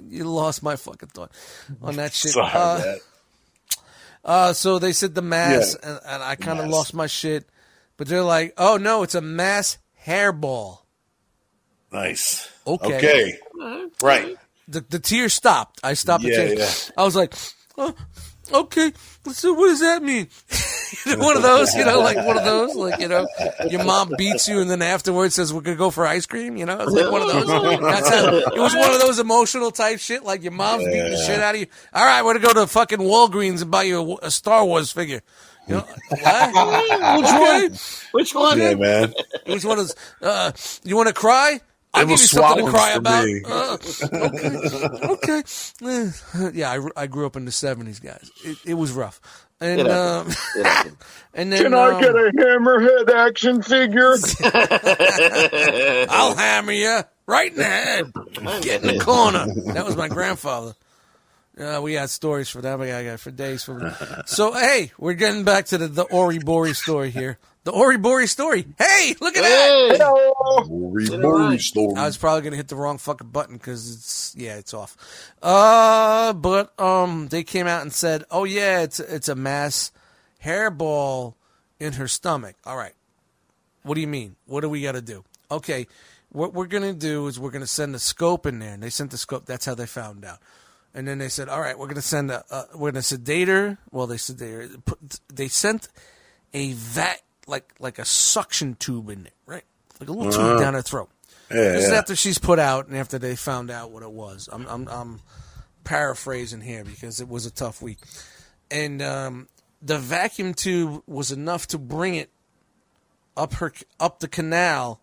you 0.09 0.23
lost 0.25 0.63
my 0.63 0.75
fucking 0.75 1.09
thought 1.09 1.31
on 1.81 1.95
that 1.97 2.13
shit. 2.13 2.31
Sorry, 2.31 2.49
Uh, 2.53 2.95
uh, 4.23 4.53
so 4.53 4.79
they 4.79 4.91
said 4.91 5.13
the 5.15 5.21
mass, 5.21 5.75
Yeah. 5.81 5.89
and, 5.89 5.99
and 6.05 6.23
I 6.23 6.35
kind 6.35 6.59
of 6.59 6.67
lost 6.67 6.93
my 6.93 7.07
shit. 7.07 7.47
But 7.97 8.07
they're 8.07 8.23
like, 8.23 8.53
"Oh 8.57 8.77
no, 8.77 9.03
it's 9.03 9.15
a 9.15 9.21
mass 9.21 9.77
hairball." 10.05 10.79
Nice. 11.91 12.49
Okay. 12.67 12.97
Okay. 12.97 13.87
Right. 14.01 14.35
the, 14.67 14.81
the 14.81 14.99
tears 14.99 15.33
stopped. 15.33 15.79
I 15.83 15.93
stopped 15.93 16.23
the 16.23 16.29
Yeah, 16.31 16.35
tears. 16.55 16.59
yeah. 16.89 17.01
I 17.01 17.05
was 17.05 17.15
like, 17.15 17.33
oh, 17.77 17.93
okay. 18.51 18.91
So 19.31 19.53
what 19.53 19.67
does 19.67 19.79
that 19.79 20.03
mean? 20.03 20.27
One 21.17 21.35
of 21.35 21.43
those, 21.43 21.73
you 21.73 21.83
know, 21.85 21.99
like 21.99 22.17
one 22.17 22.37
of 22.37 22.45
those, 22.45 22.75
like 22.75 22.99
you 22.99 23.07
know, 23.07 23.27
your 23.69 23.83
mom 23.83 24.13
beats 24.17 24.47
you 24.47 24.59
and 24.59 24.69
then 24.69 24.81
afterwards 24.81 25.35
says 25.35 25.53
we're 25.53 25.61
gonna 25.61 25.77
go 25.77 25.91
for 25.91 26.05
ice 26.05 26.25
cream. 26.25 26.57
You 26.57 26.65
know, 26.65 26.79
it's 26.79 26.91
like 26.91 27.11
one 27.11 27.21
of 27.21 27.27
those. 27.27 27.47
That's 27.47 28.09
how, 28.09 28.35
it 28.35 28.57
was 28.57 28.73
one 28.73 28.91
of 28.91 28.99
those 28.99 29.19
emotional 29.19 29.71
type 29.71 29.99
shit. 29.99 30.23
Like 30.23 30.43
your 30.43 30.51
mom's 30.51 30.85
beating 30.85 31.11
the 31.11 31.17
shit 31.17 31.39
out 31.39 31.55
of 31.55 31.61
you. 31.61 31.67
All 31.93 32.05
right, 32.05 32.23
we're 32.23 32.39
gonna 32.39 32.53
go 32.53 32.61
to 32.61 32.67
fucking 32.67 32.99
Walgreens 32.99 33.61
and 33.61 33.69
buy 33.69 33.83
you 33.83 33.99
a, 33.99 34.27
a 34.27 34.31
Star 34.31 34.65
Wars 34.65 34.91
figure. 34.91 35.21
You 35.67 35.75
know. 35.75 35.85
Which 36.09 37.31
one? 37.31 37.77
Which 38.11 38.35
one? 38.35 38.59
Yeah, 38.59 38.75
man. 38.75 39.13
Which 39.47 39.65
one 39.65 39.79
is? 39.79 39.95
Uh, 40.21 40.51
you 40.83 40.95
want 40.95 41.07
to 41.07 41.13
cry? 41.13 41.59
I'll 41.95 42.01
It 42.03 42.07
give 42.07 42.09
you 42.09 42.13
was 42.23 42.29
something 42.29 42.65
to 42.65 42.71
cry 42.71 42.91
about. 42.93 43.25
me. 43.25 43.41
Uh, 43.45 43.77
okay, 45.09 45.43
okay. 45.81 46.51
Yeah, 46.53 46.71
I, 46.71 47.03
I 47.03 47.07
grew 47.07 47.25
up 47.25 47.35
in 47.35 47.45
the 47.45 47.51
seventies, 47.51 47.99
guys. 47.99 48.29
It, 48.43 48.57
it 48.65 48.73
was 48.75 48.91
rough, 48.91 49.21
and 49.59 49.81
It 49.81 49.89
um, 49.89 50.27
It 50.55 50.93
and 51.33 51.51
then 51.51 51.63
Can 51.63 51.73
I 51.73 51.91
um, 51.93 52.01
get 52.01 52.11
a 52.15 52.31
hammerhead 52.35 53.09
action 53.13 53.61
figure? 53.61 54.15
I'll 56.09 56.35
hammer 56.35 56.71
you 56.73 56.99
right 57.25 57.51
in 57.51 57.57
the 57.57 57.63
head. 57.63 58.13
Get 58.61 58.83
in 58.83 58.97
the 58.97 59.03
corner. 59.03 59.45
That 59.73 59.85
was 59.85 59.95
my 59.95 60.07
grandfather. 60.09 60.75
Uh, 61.57 61.79
we 61.81 61.93
had 61.93 62.09
stories 62.09 62.49
for 62.49 62.61
that. 62.61 62.77
We 62.77 62.87
got, 62.87 63.03
got 63.05 63.19
for 63.21 63.31
days. 63.31 63.63
For 63.63 63.95
so 64.25 64.51
hey, 64.53 64.91
we're 64.97 65.13
getting 65.13 65.45
back 65.45 65.67
to 65.67 65.77
the, 65.77 65.87
the 65.87 66.03
Ori 66.03 66.39
Bori 66.39 66.73
story 66.73 67.11
here. 67.11 67.37
The 67.65 67.71
Ori 67.71 67.97
Bori 67.97 68.27
story. 68.27 68.67
Hey, 68.77 69.15
look 69.19 69.35
at 69.35 69.41
that. 69.41 69.97
Hey! 69.97 70.63
Reborn 70.69 71.57
story. 71.57 71.95
I 71.97 72.05
was 72.05 72.15
probably 72.15 72.43
gonna 72.43 72.57
hit 72.57 72.67
the 72.67 72.75
wrong 72.75 72.99
fucking 72.99 73.29
button 73.29 73.57
because 73.57 73.91
it's 73.91 74.35
yeah, 74.37 74.57
it's 74.57 74.71
off. 74.71 74.95
Uh, 75.41 76.33
but 76.33 76.79
um, 76.79 77.27
they 77.29 77.43
came 77.43 77.65
out 77.65 77.81
and 77.81 77.91
said, 77.91 78.23
"Oh 78.29 78.43
yeah, 78.43 78.81
it's 78.81 78.99
it's 78.99 79.29
a 79.29 79.35
mass 79.35 79.91
hairball 80.43 81.33
in 81.79 81.93
her 81.93 82.07
stomach." 82.07 82.55
All 82.65 82.77
right, 82.77 82.93
what 83.81 83.95
do 83.95 84.01
you 84.01 84.07
mean? 84.07 84.35
What 84.45 84.61
do 84.61 84.69
we 84.69 84.83
got 84.83 84.91
to 84.91 85.01
do? 85.01 85.23
Okay, 85.49 85.87
what 86.29 86.53
we're 86.53 86.67
gonna 86.67 86.93
do 86.93 87.25
is 87.25 87.39
we're 87.39 87.49
gonna 87.49 87.65
send 87.65 87.95
a 87.95 87.99
scope 87.99 88.45
in 88.45 88.59
there, 88.59 88.75
and 88.75 88.83
they 88.83 88.91
sent 88.91 89.09
the 89.09 89.17
scope. 89.17 89.47
That's 89.47 89.65
how 89.65 89.73
they 89.73 89.87
found 89.87 90.23
out. 90.23 90.37
And 90.93 91.07
then 91.07 91.17
they 91.17 91.29
said, 91.29 91.49
"All 91.49 91.61
right, 91.61 91.79
we're 91.79 91.87
gonna 91.87 92.03
send 92.03 92.29
a, 92.29 92.45
uh, 92.51 92.65
we're 92.75 92.91
gonna 92.91 93.01
sedate 93.01 93.47
her." 93.47 93.79
Well, 93.89 94.05
they 94.05 94.17
sedate 94.17 94.53
her. 94.53 94.69
They 95.33 95.47
sent 95.47 95.89
a 96.53 96.73
vat 96.73 97.21
like 97.47 97.73
like 97.79 97.99
a 97.99 98.05
suction 98.05 98.75
tube 98.75 99.09
in 99.09 99.23
there, 99.23 99.33
right? 99.45 99.63
Like 99.99 100.09
a 100.09 100.11
little 100.11 100.31
tube 100.31 100.59
down 100.59 100.73
her 100.73 100.81
throat. 100.81 101.09
Yeah, 101.49 101.73
This 101.73 101.85
is 101.85 101.91
yeah. 101.91 101.97
after 101.97 102.15
she's 102.15 102.37
put 102.37 102.59
out 102.59 102.87
and 102.87 102.97
after 102.97 103.19
they 103.19 103.35
found 103.35 103.69
out 103.69 103.91
what 103.91 104.03
it 104.03 104.11
was. 104.11 104.49
I'm 104.51 104.65
I'm, 104.67 104.87
I'm 104.87 105.21
paraphrasing 105.83 106.61
here 106.61 106.83
because 106.83 107.21
it 107.21 107.29
was 107.29 107.45
a 107.45 107.51
tough 107.51 107.81
week, 107.81 107.99
and 108.71 109.01
um, 109.01 109.47
the 109.81 109.97
vacuum 109.97 110.53
tube 110.53 111.03
was 111.05 111.31
enough 111.31 111.67
to 111.67 111.77
bring 111.77 112.15
it 112.15 112.31
up 113.37 113.53
her 113.55 113.71
up 113.99 114.19
the 114.19 114.27
canal 114.27 115.01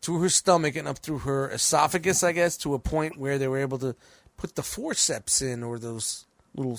through 0.00 0.20
her 0.20 0.28
stomach 0.28 0.76
and 0.76 0.86
up 0.86 0.98
through 0.98 1.20
her 1.20 1.50
esophagus, 1.50 2.22
I 2.22 2.32
guess, 2.32 2.56
to 2.58 2.74
a 2.74 2.78
point 2.78 3.16
where 3.16 3.38
they 3.38 3.48
were 3.48 3.58
able 3.58 3.78
to 3.78 3.96
put 4.36 4.54
the 4.54 4.62
forceps 4.62 5.40
in 5.40 5.62
or 5.62 5.78
those 5.78 6.26
little 6.54 6.78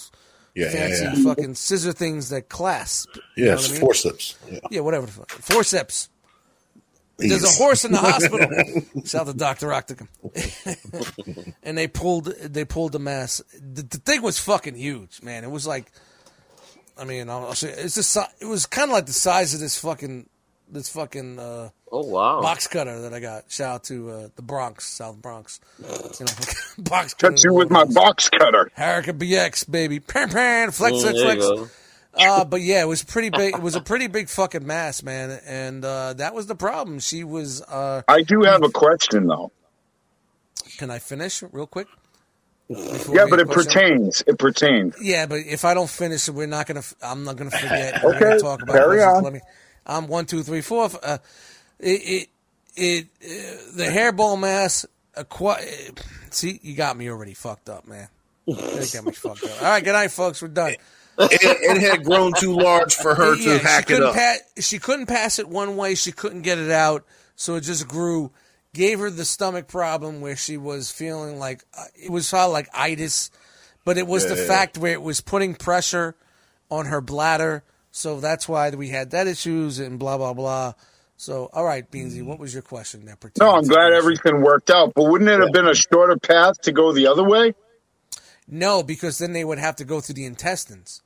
Yeah, 0.55 0.65
yeah, 0.65 0.71
fancy 0.71 1.03
yeah. 1.03 1.23
fucking 1.23 1.55
scissor 1.55 1.91
things 1.91 2.29
that 2.29 2.47
clasp. 2.49 3.17
Yes, 3.35 3.67
I 3.67 3.73
mean? 3.73 3.81
forceps. 3.81 4.37
Yeah. 4.49 4.59
Yeah, 4.71 4.79
whatever 4.81 5.05
the 5.05 5.11
fuck. 5.11 5.29
Forceps. 5.29 6.09
There's 7.17 7.43
a 7.43 7.63
horse 7.63 7.85
in 7.85 7.91
the 7.91 7.97
hospital. 7.99 9.03
Shout 9.05 9.21
out 9.21 9.31
to 9.31 9.37
Doctor 9.37 9.73
Octagon. 9.73 10.07
and 11.63 11.77
they 11.77 11.87
pulled 11.87 12.25
they 12.25 12.65
pulled 12.65 12.91
the 12.91 12.99
mass. 12.99 13.41
The, 13.53 13.83
the 13.83 13.97
thing 13.97 14.21
was 14.21 14.39
fucking 14.39 14.75
huge, 14.75 15.21
man. 15.21 15.43
It 15.43 15.51
was 15.51 15.65
like, 15.65 15.91
I 16.97 17.05
mean, 17.05 17.29
I'll, 17.29 17.47
I'll 17.47 17.53
show 17.53 17.67
you. 17.67 17.73
It's 17.77 17.95
just 17.95 18.17
it 18.39 18.45
was 18.45 18.65
kind 18.65 18.89
of 18.89 18.93
like 18.93 19.05
the 19.05 19.13
size 19.13 19.53
of 19.53 19.59
this 19.59 19.77
fucking 19.77 20.29
this 20.69 20.89
fucking 20.89 21.39
uh, 21.39 21.69
Oh 21.97 22.05
wow! 22.05 22.41
box 22.41 22.67
cutter 22.67 23.01
that 23.01 23.13
I 23.13 23.19
got. 23.21 23.45
Shout 23.49 23.75
out 23.75 23.83
to 23.85 24.09
uh, 24.11 24.27
the 24.35 24.41
Bronx, 24.41 24.85
South 24.85 25.21
Bronx. 25.21 25.61
You 25.79 25.85
know, 25.87 26.33
box 26.83 27.13
cutter. 27.13 27.31
Touch 27.33 27.43
you 27.45 27.53
with 27.53 27.69
my 27.71 27.85
box 27.85 28.27
cutter. 28.29 28.69
Harika 28.77 29.17
BX 29.17 29.69
baby. 29.71 29.99
Pan 30.01 30.29
pan 30.29 30.71
flex 30.71 30.97
Mm, 30.97 31.21
flex 31.21 31.45
flex. 31.45 31.71
Uh, 32.17 32.43
but 32.45 32.61
yeah, 32.61 32.81
it 32.81 32.87
was 32.87 33.03
pretty 33.03 33.29
big. 33.29 33.55
It 33.55 33.61
was 33.61 33.75
a 33.75 33.81
pretty 33.81 34.07
big 34.07 34.27
fucking 34.29 34.65
mass, 34.65 35.03
man. 35.03 35.39
And 35.45 35.83
uh, 35.85 36.13
that 36.13 36.33
was 36.33 36.47
the 36.47 36.55
problem. 36.55 36.99
She 36.99 37.23
was. 37.23 37.61
Uh, 37.61 38.01
I 38.07 38.21
do 38.23 38.41
have 38.43 38.63
a 38.63 38.69
question 38.69 39.27
though. 39.27 39.51
can 40.77 40.91
I 40.91 40.99
finish 40.99 41.43
real 41.51 41.67
quick? 41.67 41.87
Before 42.67 43.15
Yeah, 43.15 43.25
but 43.29 43.39
it 43.39 43.47
question? 43.47 43.71
pertains. 43.71 44.23
It 44.27 44.39
pertains. 44.39 44.95
Yeah, 45.01 45.27
but 45.27 45.39
if 45.45 45.63
I 45.65 45.73
don't 45.73 45.89
finish, 45.89 46.27
we're 46.27 46.47
not 46.47 46.65
gonna. 46.67 46.83
I'm 47.01 47.23
not 47.23 47.35
gonna 47.37 47.51
forget. 47.51 48.03
Okay, 48.03 48.19
gonna 48.19 48.39
talk 48.39 48.61
about 48.63 48.75
carry 48.75 49.01
it. 49.01 49.03
On. 49.05 49.23
Let 49.23 49.33
me. 49.33 49.41
I'm 49.85 50.07
one, 50.07 50.25
two, 50.25 50.41
three, 50.41 50.61
four. 50.61 50.89
Uh, 51.03 51.19
it, 51.79 52.27
it, 52.27 52.29
it, 52.75 53.05
uh, 53.23 53.77
the 53.77 53.83
hairball 53.85 54.39
mass. 54.39 54.85
See, 56.31 56.59
you 56.61 56.75
got 56.75 56.97
me 56.97 57.09
already 57.09 57.33
fucked 57.33 57.69
up, 57.69 57.87
man. 57.87 58.07
You 58.45 58.55
got 58.55 59.05
me 59.05 59.11
fucked 59.13 59.43
up. 59.43 59.61
All 59.61 59.69
right, 59.69 59.83
good 59.83 59.93
night, 59.93 60.11
folks. 60.11 60.41
We're 60.41 60.49
done. 60.49 60.73
it, 61.17 61.39
it 61.41 61.81
had 61.81 62.03
grown 62.03 62.33
too 62.33 62.53
large 62.57 62.93
for 62.95 63.15
her 63.15 63.35
to 63.35 63.41
Yeah, 63.41 63.57
hack 63.59 63.87
she 63.87 63.93
it 63.93 63.97
couldn't 63.97 64.09
up. 64.09 64.15
pa- 64.15 64.61
she 64.61 64.79
couldn't 64.79 65.05
pass 65.05 65.39
it 65.39 65.47
one 65.47 65.77
way. 65.77 65.95
She 65.95 66.11
couldn't 66.11 66.41
get 66.41 66.57
it 66.57 66.71
out, 66.71 67.05
so 67.35 67.55
it 67.55 67.61
just 67.61 67.87
grew. 67.87 68.31
Gave 68.73 68.99
her 68.99 69.09
the 69.09 69.23
stomach 69.23 69.67
problem 69.69 70.19
where 70.19 70.35
she 70.35 70.57
was 70.57 70.91
feeling 70.91 71.39
like 71.39 71.63
uh, 71.77 71.85
it 71.95 72.11
was 72.11 72.29
felt 72.29 72.51
like 72.51 72.67
itis, 72.73 73.31
but 73.85 73.97
it 73.97 74.05
was 74.05 74.27
the 74.27 74.35
Yeah. 74.35 74.45
fact 74.47 74.77
where 74.77 74.91
it 74.91 75.01
was 75.01 75.21
putting 75.21 75.55
pressure 75.55 76.17
on 76.69 76.87
her 76.87 76.99
bladder. 76.99 77.63
So 77.91 78.19
that's 78.19 78.49
why 78.49 78.69
we 78.71 78.89
had 78.89 79.11
that 79.11 79.27
issues 79.27 79.79
and 79.79 79.97
blah 79.97 80.17
blah 80.17 80.33
blah. 80.33 80.73
So 81.17 81.49
all 81.53 81.63
right, 81.63 81.89
Beansy, 81.89 82.23
what 82.23 82.39
was 82.39 82.53
your 82.53 82.63
question? 82.63 83.05
That 83.05 83.19
pertains 83.19 83.39
No, 83.39 83.55
I'm 83.55 83.63
glad 83.63 83.91
this? 83.91 83.97
everything 83.99 84.41
worked 84.41 84.69
out. 84.69 84.93
But 84.93 85.03
wouldn't 85.05 85.29
it 85.29 85.39
have 85.39 85.51
been 85.53 85.67
a 85.67 85.75
shorter 85.75 86.17
path 86.17 86.61
to 86.63 86.71
go 86.71 86.91
the 86.91 87.07
other 87.07 87.23
way? 87.23 87.53
No, 88.47 88.83
because 88.83 89.17
then 89.17 89.33
they 89.33 89.43
would 89.43 89.57
have 89.57 89.77
to 89.77 89.85
go 89.85 90.01
through 90.01 90.15
the 90.15 90.25
intestines. 90.25 91.01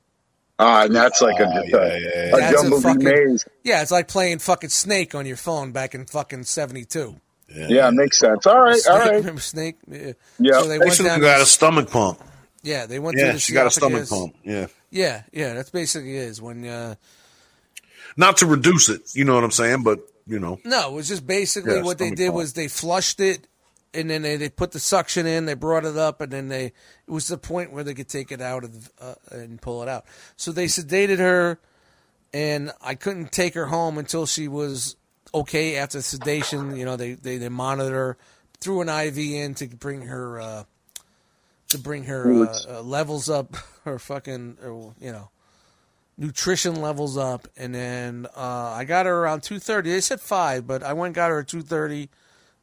Ah, 0.58 0.84
and 0.84 0.94
that's 0.94 1.22
like 1.22 1.40
a, 1.40 1.44
Ah, 1.46 1.62
yeah, 1.64 1.76
a, 1.76 1.88
yeah, 1.88 1.96
yeah. 1.98 2.22
a 2.24 2.36
That's 2.36 2.52
a 2.64 2.68
Bumblebee 2.70 2.82
fucking- 2.82 3.04
maze. 3.30 3.44
Yeah, 3.64 3.80
it's 3.80 3.90
like 3.90 4.08
playing 4.08 4.40
fucking 4.40 4.68
Snake 4.70 5.14
on 5.14 5.24
your 5.24 5.38
phone 5.38 5.72
back 5.72 5.94
in 5.94 6.04
fucking 6.06 6.44
seventy 6.44 6.84
two. 6.84 7.16
Yeah, 7.48 7.88
it 7.88 7.92
makes 7.94 8.18
sense. 8.18 8.46
All 8.46 8.60
right, 8.60 8.80
all 8.88 8.98
right. 8.98 9.14
Remember 9.14 9.40
Snake? 9.40 9.76
Yeah. 9.88 10.12
Yeah. 10.38 10.60
So 10.60 10.68
they 10.68 10.78
They 10.78 10.84
went 10.84 10.92
should 10.94 11.02
down 11.04 11.12
have 11.14 11.22
got 11.22 11.36
the 11.38 11.42
a 11.44 11.46
stomach 11.46 11.90
pump. 11.90 12.20
Yeah, 12.62 12.84
they 12.86 12.98
went 12.98 13.16
Yeah, 13.16 13.24
through 13.24 13.32
the 13.32 13.38
she 13.38 13.52
got 13.54 13.66
a 13.66 13.70
stomach 13.70 14.08
pump. 14.08 14.34
Yeah. 14.44 14.66
Yeah, 14.90 15.22
yeah, 15.32 15.54
that's 15.54 15.70
basically 15.70 16.16
it 16.16 16.24
is 16.28 16.42
when 16.42 16.66
uh 16.66 16.94
Not 18.16 18.38
to 18.38 18.46
reduce 18.46 18.88
it, 18.88 19.02
you 19.14 19.24
know 19.24 19.34
what 19.34 19.44
I'm 19.44 19.50
saying, 19.50 19.82
but 19.82 20.00
you 20.26 20.38
know. 20.38 20.60
no, 20.64 20.90
it 20.90 20.94
was 20.94 21.08
just 21.08 21.26
basically 21.26 21.76
Yeah, 21.76 21.82
what 21.82 21.98
they 21.98 22.10
did 22.10 22.30
was 22.30 22.52
they 22.52 22.68
flushed 22.68 23.20
it 23.20 23.46
and 23.92 24.08
then 24.08 24.22
they, 24.22 24.36
they 24.36 24.48
put 24.48 24.72
the 24.72 24.78
suction 24.80 25.26
in, 25.26 25.46
they 25.46 25.54
brought 25.54 25.84
it 25.84 25.96
up 25.96 26.20
and 26.20 26.32
then 26.32 26.48
they 26.48 26.66
it 26.66 26.74
was 27.08 27.28
the 27.28 27.38
point 27.38 27.72
where 27.72 27.84
they 27.84 27.94
could 27.94 28.08
take 28.08 28.30
it 28.30 28.40
out 28.40 28.64
of 28.64 28.90
uh, 29.00 29.14
and 29.30 29.60
pull 29.60 29.82
it 29.82 29.88
out. 29.88 30.04
So 30.36 30.52
they 30.52 30.66
sedated 30.66 31.18
her 31.18 31.58
and 32.32 32.72
I 32.80 32.94
couldn't 32.94 33.32
take 33.32 33.54
her 33.54 33.66
home 33.66 33.98
until 33.98 34.26
she 34.26 34.46
was 34.48 34.96
okay 35.34 35.76
after 35.76 36.00
sedation, 36.02 36.76
you 36.76 36.84
know, 36.84 36.96
they 36.96 37.14
they, 37.14 37.38
they 37.38 37.48
monitored 37.48 37.92
her, 37.92 38.18
threw 38.60 38.80
an 38.80 38.88
IV 38.88 39.18
in 39.18 39.54
to 39.54 39.66
bring 39.66 40.02
her 40.02 40.40
uh 40.40 40.64
to 41.70 41.78
bring 41.78 42.04
her 42.04 42.44
uh, 42.48 42.58
uh, 42.68 42.82
levels 42.82 43.30
up, 43.30 43.56
her 43.84 43.98
fucking, 43.98 44.58
uh, 44.62 44.68
you 45.04 45.12
know, 45.12 45.30
nutrition 46.20 46.82
levels 46.82 47.18
up, 47.18 47.48
and 47.56 47.74
then 47.74 48.28
uh, 48.36 48.74
I 48.76 48.84
got 48.84 49.06
her 49.06 49.18
around 49.24 49.42
two 49.42 49.58
thirty. 49.58 49.90
They 49.90 50.02
said 50.02 50.20
five, 50.20 50.68
but 50.68 50.84
I 50.84 50.92
went 50.94 51.08
and 51.08 51.16
got 51.16 51.30
her 51.30 51.40
at 51.40 51.48
two 51.48 51.62
thirty, 51.62 52.10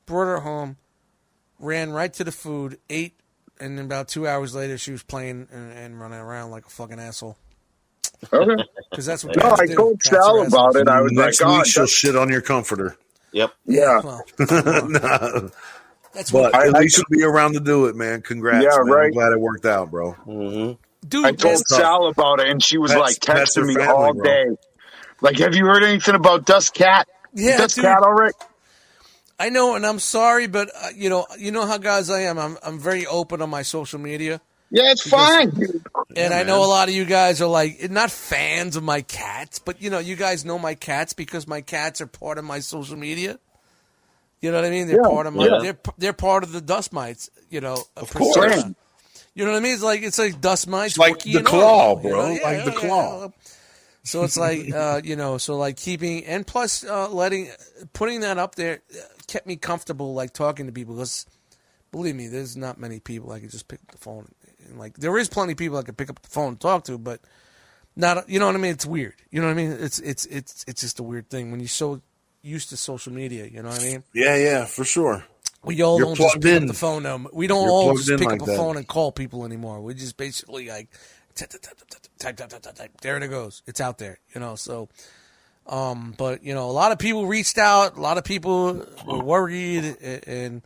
brought 0.06 0.28
her 0.28 0.42
home, 0.42 0.78
ran 1.60 1.92
right 1.92 2.14
to 2.14 2.24
the 2.24 2.32
food, 2.32 2.80
ate, 2.90 3.20
and 3.60 3.78
then 3.78 3.86
about 3.86 4.08
two 4.10 4.28
hours 4.28 4.56
later, 4.56 4.78
she 4.78 4.92
was 4.94 5.04
playing 5.04 5.50
and, 5.52 5.74
and 5.74 6.00
running 6.02 6.20
around 6.20 6.52
like 6.52 6.68
a 6.68 6.72
fucking 6.72 7.00
asshole. 7.00 7.38
Okay. 8.34 8.64
Because 8.92 9.06
that's 9.08 9.24
what 9.24 9.34
No, 9.36 9.44
cats 9.44 9.62
I 9.62 9.66
do. 9.66 9.76
told 9.76 10.04
Cats 10.04 10.30
are 10.30 10.38
Sal 10.38 10.42
about 10.42 10.76
it. 10.76 10.88
I 10.88 11.02
was 11.02 11.14
Next 11.14 11.42
like, 11.42 11.42
week 11.42 11.62
oh, 11.62 11.64
she'll 11.64 11.86
that's, 11.86 11.92
shit 11.92 12.16
on 12.16 12.30
your 12.30 12.42
comforter. 12.42 12.98
Yep. 13.34 13.52
yeah. 13.66 14.02
Well, 14.02 14.28
Nah, 14.40 15.50
that's 16.14 16.32
but 16.32 16.34
what, 16.34 16.56
I- 16.56 16.68
at 16.68 16.76
least 16.76 16.98
you'll 16.98 17.06
be 17.10 17.24
around 17.24 17.54
to 17.54 17.60
do 17.60 17.88
it, 17.88 17.96
man. 17.96 18.22
Congrats, 18.22 18.64
Yeah, 18.64 18.80
man. 18.80 19.00
I'm 19.00 19.10
right. 19.10 19.12
glad 19.12 19.34
it 19.34 19.40
worked 19.40 19.66
out, 19.66 19.92
bro. 19.92 20.18
hmm 20.26 20.74
dude. 21.08 21.26
I 21.26 21.32
told 21.32 21.56
That's. 21.56 21.76
Sal 21.76 22.08
about 22.08 22.40
it, 22.40 22.48
and 22.50 22.64
she 22.64 22.78
was 22.78 22.94
like 22.96 23.18
texting 23.18 23.66
me 23.66 23.76
family, 23.76 23.88
all 23.88 24.14
bro. 24.14 24.24
day. 24.24 24.46
Like, 25.22 25.40
have 25.40 25.56
you 25.56 25.66
heard 25.66 25.84
anything 25.84 26.16
about 26.16 26.46
Dust 26.46 26.74
Cat? 26.74 27.08
Yeah, 27.34 27.58
Dust 27.58 27.76
dude. 27.76 27.86
Cat, 27.86 28.04
all 28.04 28.14
right? 28.14 28.34
I 29.40 29.50
know, 29.50 29.76
and 29.76 29.86
I'm 29.86 30.00
sorry, 30.00 30.48
but 30.48 30.70
uh, 30.76 30.90
you 30.96 31.10
know, 31.10 31.26
you 31.38 31.52
know 31.52 31.66
how 31.68 31.78
guys 31.78 32.10
I 32.10 32.22
am. 32.22 32.40
I'm 32.40 32.58
I'm 32.64 32.80
very 32.80 33.06
open 33.06 33.42
on 33.42 33.50
my 33.52 33.62
social 33.62 34.00
media, 34.00 34.42
Yeah, 34.72 34.92
it's 34.92 35.08
fine. 35.08 35.52
dude. 35.52 35.84
and 36.16 36.34
I 36.34 36.42
know 36.44 36.64
a 36.64 36.68
lot 36.68 36.88
of 36.90 36.96
you 36.96 37.06
guys 37.06 37.40
are 37.42 37.48
like 37.48 37.92
not 37.92 38.10
fans 38.10 38.76
of 38.76 38.84
my 38.84 39.02
cats, 39.02 39.60
but 39.60 39.80
you 39.82 39.92
know, 39.92 40.00
you 40.00 40.16
guys 40.16 40.44
know 40.44 40.58
my 40.58 40.74
cats 40.74 41.14
because 41.14 41.48
my 41.48 41.62
cats 41.62 42.02
are 42.02 42.08
part 42.08 42.40
of 42.40 42.46
my 42.46 42.60
social 42.60 42.98
media. 42.98 43.38
You 44.42 44.52
know 44.52 44.58
what 44.58 44.66
I 44.66 44.70
mean? 44.72 44.88
They're 44.88 44.98
Yeah, 45.04 45.10
part 45.10 45.28
of 45.28 45.36
my. 45.36 45.46
yeah. 45.46 45.60
They're 45.62 45.80
they're 46.00 46.14
part 46.14 46.44
of 46.44 46.52
the 46.52 46.62
dust 46.62 46.92
mites. 46.92 47.30
You 47.52 47.62
know, 47.62 47.78
of 47.96 48.12
course. 48.14 48.64
You 49.38 49.46
know 49.46 49.52
what 49.52 49.58
I 49.58 49.62
mean? 49.62 49.74
It's 49.76 49.84
like 49.84 50.02
it's 50.02 50.18
like 50.18 50.42
dust 50.42 50.68
mites, 50.68 50.94
It's 50.94 50.98
like 50.98 51.20
the 51.20 51.44
claw, 51.44 51.96
you 51.96 52.10
bro. 52.10 52.12
know? 52.12 52.32
Yeah, 52.34 52.42
Like 52.44 52.66
the 52.66 52.72
yeah, 52.72 52.78
claw. 52.80 53.32
So 54.02 54.24
it's 54.24 54.36
like 54.36 54.74
uh, 54.74 55.02
you 55.04 55.16
know, 55.16 55.38
so 55.38 55.58
like 55.58 55.78
keeping 55.78 56.26
and 56.26 56.46
plus 56.48 56.84
uh, 56.84 57.08
letting 57.10 57.52
putting 57.94 58.22
that 58.22 58.40
up 58.40 58.56
there 58.56 58.82
uh, 58.92 59.02
kept 59.28 59.46
me 59.46 59.56
comfortable, 59.56 60.16
like 60.16 60.34
talking 60.34 60.66
to 60.66 60.72
people. 60.72 60.96
Because 60.96 61.28
believe 61.92 62.16
me, 62.16 62.26
there's 62.28 62.58
not 62.58 62.80
many 62.80 63.00
people 63.00 63.32
I 63.32 63.40
could 63.40 63.52
just 63.52 63.68
pick 63.68 63.80
up 63.82 63.92
the 63.92 64.00
phone. 64.00 64.28
And, 64.68 64.80
like 64.80 64.98
there 64.98 65.16
is 65.20 65.30
plenty 65.30 65.52
of 65.52 65.60
people 65.60 65.78
I 65.78 65.84
could 65.84 65.98
pick 65.98 66.10
up 66.10 66.20
the 66.20 66.30
phone 66.30 66.48
and 66.50 66.60
talk 66.60 66.86
to, 66.86 66.98
but 66.98 67.22
not 67.96 68.28
you 68.28 68.40
know 68.40 68.48
what 68.48 68.56
I 68.56 68.58
mean. 68.58 68.72
It's 68.72 68.88
weird. 68.88 69.14
You 69.30 69.42
know 69.42 69.46
what 69.46 69.54
I 69.54 69.56
mean? 69.56 69.72
It's 69.72 70.00
it's 70.00 70.26
it's 70.26 70.66
it's 70.68 70.82
just 70.82 71.00
a 71.00 71.04
weird 71.04 71.30
thing 71.30 71.52
when 71.52 71.60
you're 71.60 71.68
so 71.70 72.02
used 72.42 72.70
to 72.70 72.78
social 72.78 73.14
media. 73.14 73.46
You 73.46 73.62
know 73.62 73.70
what 73.70 73.82
I 73.82 73.84
mean? 73.84 74.04
Yeah, 74.14 74.36
yeah, 74.36 74.66
for 74.66 74.84
sure. 74.84 75.26
We 75.68 75.82
all 75.84 75.98
You're 75.98 76.06
don't 76.08 76.16
just 76.16 76.36
pick 76.36 76.46
in. 76.46 76.64
up 76.64 76.68
the 76.68 76.74
phone. 76.74 77.28
We 77.34 77.48
don't 77.48 77.64
You're 77.64 77.72
all 77.72 77.96
just 77.96 78.10
pick 78.10 78.22
like 78.22 78.42
up 78.42 78.48
a 78.48 78.52
that. 78.52 78.58
phone 78.58 78.78
and 78.78 78.88
call 78.88 79.12
people 79.12 79.46
anymore. 79.46 79.82
We 79.82 79.94
just 79.94 80.18
basically 80.18 80.70
like 80.70 80.90
type, 81.36 81.50
type, 81.50 81.62
type, 82.38 82.50
type, 82.50 82.76
type. 82.76 83.02
There 83.02 83.18
it 83.22 83.28
goes. 83.28 83.62
It's 83.68 83.82
out 83.82 83.98
there, 83.98 84.20
you 84.34 84.42
know. 84.42 84.56
So, 84.56 84.90
um, 85.68 86.16
but 86.18 86.44
you 86.44 86.54
know, 86.56 86.70
a 86.70 86.72
lot 86.72 86.92
of 86.92 87.00
people 87.00 87.28
reached 87.28 87.58
out. 87.58 87.98
A 87.98 88.02
lot 88.02 88.18
of 88.18 88.24
people 88.24 88.86
were 89.06 89.20
worried, 89.20 89.98
and 90.26 90.62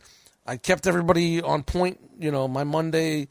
I 0.46 0.56
kept 0.56 0.86
everybody 0.86 1.42
on 1.42 1.62
point. 1.64 1.98
You 2.18 2.30
know, 2.30 2.46
my 2.48 2.64
Monday 2.64 3.28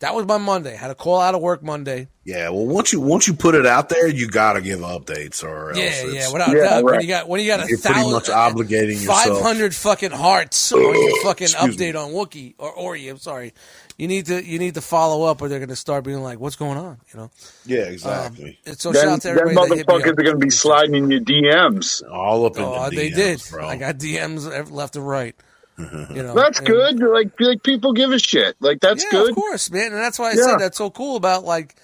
that 0.00 0.14
was 0.14 0.26
my 0.26 0.38
Monday. 0.38 0.74
Had 0.76 0.90
a 0.90 0.94
call 0.94 1.20
out 1.20 1.34
of 1.34 1.40
work 1.40 1.62
Monday. 1.62 2.08
Yeah, 2.24 2.50
well, 2.50 2.66
once 2.66 2.92
you 2.92 3.00
once 3.00 3.26
you 3.28 3.32
put 3.34 3.54
it 3.54 3.64
out 3.64 3.88
there, 3.88 4.06
you 4.08 4.28
got 4.28 4.54
to 4.54 4.60
give 4.60 4.80
updates, 4.80 5.42
or 5.44 5.70
else 5.70 5.78
Yeah, 5.78 5.84
it's- 5.84 6.14
yeah, 6.14 6.32
without 6.32 6.50
Yeah, 6.54 6.64
doubt. 6.64 6.84
When 6.84 7.00
you 7.00 7.06
got 7.06 7.28
when 7.28 7.40
you 7.40 7.46
got 7.46 7.60
a 7.64 7.68
You're 7.68 7.78
pretty 7.78 7.94
thousand, 8.00 8.12
much 8.12 8.28
obligating 8.28 9.00
yourself. 9.00 9.24
five 9.24 9.40
hundred 9.40 9.74
fucking 9.74 10.10
hearts 10.10 10.72
on 10.72 10.80
your 10.80 11.22
fucking 11.22 11.44
Excuse 11.46 11.78
me. 11.78 11.92
update 11.92 11.96
on 12.02 12.12
Wookie 12.12 12.54
or 12.58 12.70
Ori. 12.72 13.08
I'm 13.08 13.18
sorry. 13.18 13.54
You 13.96 14.08
need 14.08 14.26
to 14.26 14.44
you 14.44 14.58
need 14.58 14.74
to 14.74 14.80
follow 14.80 15.24
up, 15.24 15.40
or 15.40 15.48
they're 15.48 15.60
gonna 15.60 15.76
start 15.76 16.04
being 16.04 16.22
like, 16.22 16.40
"What's 16.40 16.56
going 16.56 16.76
on?" 16.76 16.98
You 17.12 17.20
know. 17.20 17.30
Yeah, 17.64 17.82
Um, 17.82 17.92
exactly. 17.92 18.58
and 18.66 18.78
so 18.80 18.92
shout 18.92 19.02
Then, 19.02 19.08
out 19.12 19.22
to 19.22 19.28
everybody 19.30 19.54
that 19.54 19.76
hit 19.76 19.86
me 19.88 19.94
motherfuckers 19.94 20.06
are 20.06 20.22
going 20.22 20.40
to 20.40 20.44
be 20.46 20.50
sliding 20.50 20.94
in 20.96 21.10
your 21.12 21.20
DMs. 21.20 22.02
All 22.12 22.44
up 22.46 22.56
in 22.56 22.64
Oh, 22.64 22.90
the 22.90 22.96
they 22.96 23.10
DMs, 23.10 23.14
did. 23.14 23.42
bro. 23.50 23.66
I 23.68 23.76
got 23.76 23.98
DMs 23.98 24.70
left 24.70 24.96
and 24.96 25.06
right. 25.06 25.36
You 25.76 26.22
know, 26.22 26.34
That's 26.34 26.58
and- 26.58 26.66
good. 26.68 27.00
Like, 27.00 27.32
like 27.40 27.62
people 27.62 27.92
give 27.94 28.12
a 28.12 28.18
shit. 28.18 28.54
Like, 28.60 28.80
that's 28.80 29.02
yeah, 29.04 29.10
good. 29.10 29.30
of 29.30 29.34
course, 29.36 29.70
man, 29.70 29.86
and 29.92 29.96
that's 29.96 30.18
why 30.18 30.30
I 30.30 30.34
Yeah. 30.34 30.42
said 30.44 30.58
that's 30.58 30.78
so 30.78 30.88
cool 30.90 31.16
about 31.16 31.44
like, 31.44 31.74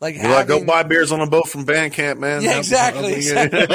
like 0.00 0.14
You're 0.16 0.28
like, 0.30 0.46
go 0.46 0.64
buy 0.64 0.82
beers 0.82 1.12
on 1.12 1.20
a 1.20 1.26
boat 1.26 1.48
from 1.48 1.64
Bandcamp, 1.66 2.18
man. 2.18 2.42
Yeah, 2.42 2.60
That'll- 2.62 3.04
exactly. 3.04 3.12
exactly. 3.14 3.66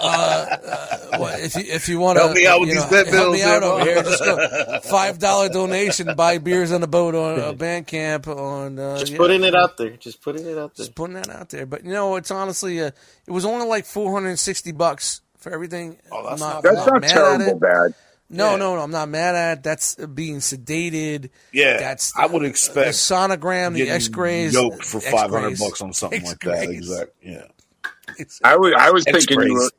uh, 0.00 1.18
what, 1.18 1.40
if 1.40 1.54
you 1.56 1.62
if 1.66 1.88
you 1.88 1.98
want 1.98 2.16
to 2.18 2.22
Help 2.24 2.36
me 2.36 2.46
out 2.46 2.60
with 2.60 2.68
you 2.68 2.76
these 2.76 2.84
know, 2.84 2.90
vet 2.90 3.06
help 3.08 3.32
me 3.32 3.38
bills, 3.38 3.46
out 3.50 3.62
over 3.62 3.84
here, 3.84 4.02
just 4.02 4.24
go 4.24 4.80
five 4.84 5.18
dollar 5.18 5.48
donation, 5.48 6.14
buy 6.16 6.38
beers 6.38 6.72
on 6.72 6.80
the 6.80 6.86
boat 6.86 7.14
on 7.14 7.40
uh, 7.40 7.52
Bandcamp 7.52 8.26
on. 8.28 8.78
Uh, 8.78 8.98
Just 8.98 9.12
yeah. 9.12 9.18
putting 9.18 9.42
it 9.44 9.54
out 9.54 9.76
there. 9.76 9.90
Just 9.96 10.22
putting 10.22 10.46
it 10.46 10.56
out 10.58 10.74
there. 10.76 10.84
Just 10.84 10.94
putting 10.94 11.14
that 11.14 11.28
out 11.28 11.48
there, 11.50 11.66
but 11.66 11.84
you 11.84 11.92
know, 11.92 12.16
it's 12.16 12.30
honestly, 12.30 12.80
uh, 12.80 12.90
it 13.26 13.30
was 13.30 13.44
only 13.44 13.66
like 13.66 13.84
four 13.84 14.12
hundred 14.12 14.28
and 14.30 14.38
sixty 14.38 14.72
bucks 14.72 15.20
for 15.38 15.52
everything. 15.52 15.98
Oh, 16.12 16.28
that's 16.28 16.42
I'm 16.42 16.48
not 16.50 16.62
That's 16.62 16.78
I'm 16.78 16.86
not 16.94 17.00
mad 17.02 17.10
terrible 17.10 17.58
bad. 17.58 17.94
No, 18.30 18.50
Yeah. 18.50 18.56
no, 18.56 18.76
no, 18.76 18.82
I'm 18.82 18.90
not 18.90 19.08
mad 19.08 19.34
at 19.34 19.58
it. 19.58 19.64
That's 19.64 19.98
uh, 19.98 20.06
being 20.06 20.36
sedated. 20.36 21.30
Yeah, 21.52 21.78
that's 21.78 22.14
I 22.16 22.26
would 22.26 22.42
the 22.42 22.46
expect 22.46 22.90
sonogram, 22.90 23.72
the 23.74 23.88
X 23.90 24.10
rays, 24.10 24.52
yoked 24.52 24.84
for 24.84 25.00
five 25.00 25.30
hundred 25.30 25.52
X-rays. 25.52 25.60
bucks 25.60 25.80
on 25.80 25.92
something 25.94 26.22
like 26.24 26.38
that. 26.40 26.58
X-rays. 26.58 26.76
Exactly. 26.78 27.32
Yeah, 27.32 27.44
I 28.44 28.56
was, 28.56 28.74
I 28.76 28.90
was 28.90 29.04
thinking 29.04 29.40
you 29.40 29.54
were 29.54 29.70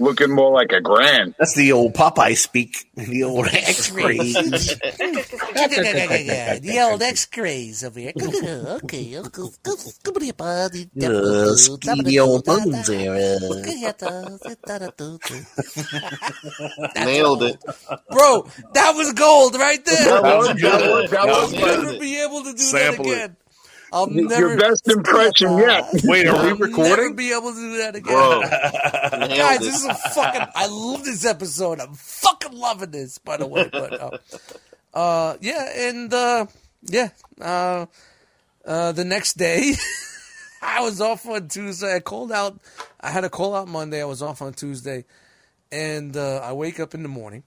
looking 0.00 0.30
more 0.30 0.50
like 0.52 0.72
a 0.72 0.80
grand. 0.80 1.34
that's 1.38 1.54
the 1.54 1.72
old 1.72 1.94
Popeye 1.94 2.36
speak. 2.36 2.88
The 2.96 3.22
old 3.24 3.46
X-rays. 3.46 4.34
the 6.60 6.78
old 6.90 7.02
X-rays 7.02 7.84
over 7.84 8.00
here. 8.00 8.12
okay, 8.16 9.02
Nailed 16.96 17.42
it. 17.42 17.62
Bro, 18.10 18.46
that 18.74 18.92
was 18.96 19.12
gold 19.12 19.54
right 19.56 19.84
there. 19.84 19.96
That 20.04 20.22
That 20.22 20.38
was 20.38 20.48
was, 20.48 20.60
good. 20.60 20.72
that 20.72 20.90
was, 20.90 21.10
that 21.10 21.10
That 21.10 21.26
was 21.26 21.52
was 21.52 21.54
I'll 21.54 21.60
good. 21.76 21.84
never 21.86 21.98
be 21.98 22.20
able 22.22 22.42
to 22.44 22.52
do 22.52 22.58
Sample 22.58 23.04
that 23.04 23.10
it. 23.10 23.14
again. 23.24 23.36
I'll 23.92 24.06
never. 24.08 24.48
your 24.48 24.56
best 24.56 24.88
impression 24.88 25.58
yet. 25.58 25.88
Wait, 26.04 26.26
are 26.26 26.32
we 26.32 26.38
I'll 26.38 26.46
never 26.46 26.64
recording? 26.64 27.16
be 27.16 27.32
able 27.32 27.52
to 27.52 27.58
do 27.58 27.78
that 27.78 27.96
again. 27.96 28.14
Bro. 28.14 28.40
Guys, 29.36 29.60
this 29.60 29.76
is 29.76 29.84
a 29.84 29.94
fucking. 29.94 30.42
I 30.54 30.66
love 30.68 31.04
this 31.04 31.24
episode. 31.24 31.80
I'm 31.80 31.94
fucking 31.94 32.52
loving 32.52 32.90
this, 32.90 33.18
by 33.18 33.36
the 33.36 33.46
way. 33.46 33.68
But 33.70 34.00
uh, 34.00 34.18
uh 34.94 35.36
yeah, 35.40 35.88
and 35.88 36.12
uh, 36.14 36.46
yeah, 36.82 37.08
uh, 37.40 37.86
uh, 38.64 38.92
the 38.92 39.04
next 39.04 39.34
day, 39.34 39.74
I 40.62 40.82
was 40.82 41.00
off 41.00 41.26
on 41.26 41.48
Tuesday. 41.48 41.96
I 41.96 42.00
called 42.00 42.32
out. 42.32 42.60
I 43.00 43.10
had 43.10 43.24
a 43.24 43.30
call 43.30 43.54
out 43.54 43.68
Monday. 43.68 44.00
I 44.00 44.06
was 44.06 44.22
off 44.22 44.40
on 44.40 44.52
Tuesday, 44.52 45.04
and 45.72 46.16
uh, 46.16 46.38
I 46.44 46.52
wake 46.52 46.78
up 46.78 46.94
in 46.94 47.02
the 47.02 47.08
morning. 47.08 47.42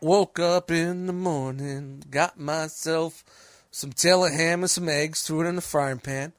Woke 0.00 0.38
up 0.38 0.70
in 0.70 1.06
the 1.06 1.12
morning, 1.12 2.02
got 2.10 2.38
myself 2.38 3.24
some 3.76 3.92
Taylor 3.92 4.30
ham 4.30 4.62
and 4.62 4.70
some 4.70 4.88
eggs, 4.88 5.20
threw 5.20 5.42
it 5.42 5.46
in 5.46 5.54
the 5.54 5.60
frying 5.60 5.98
pan, 5.98 6.32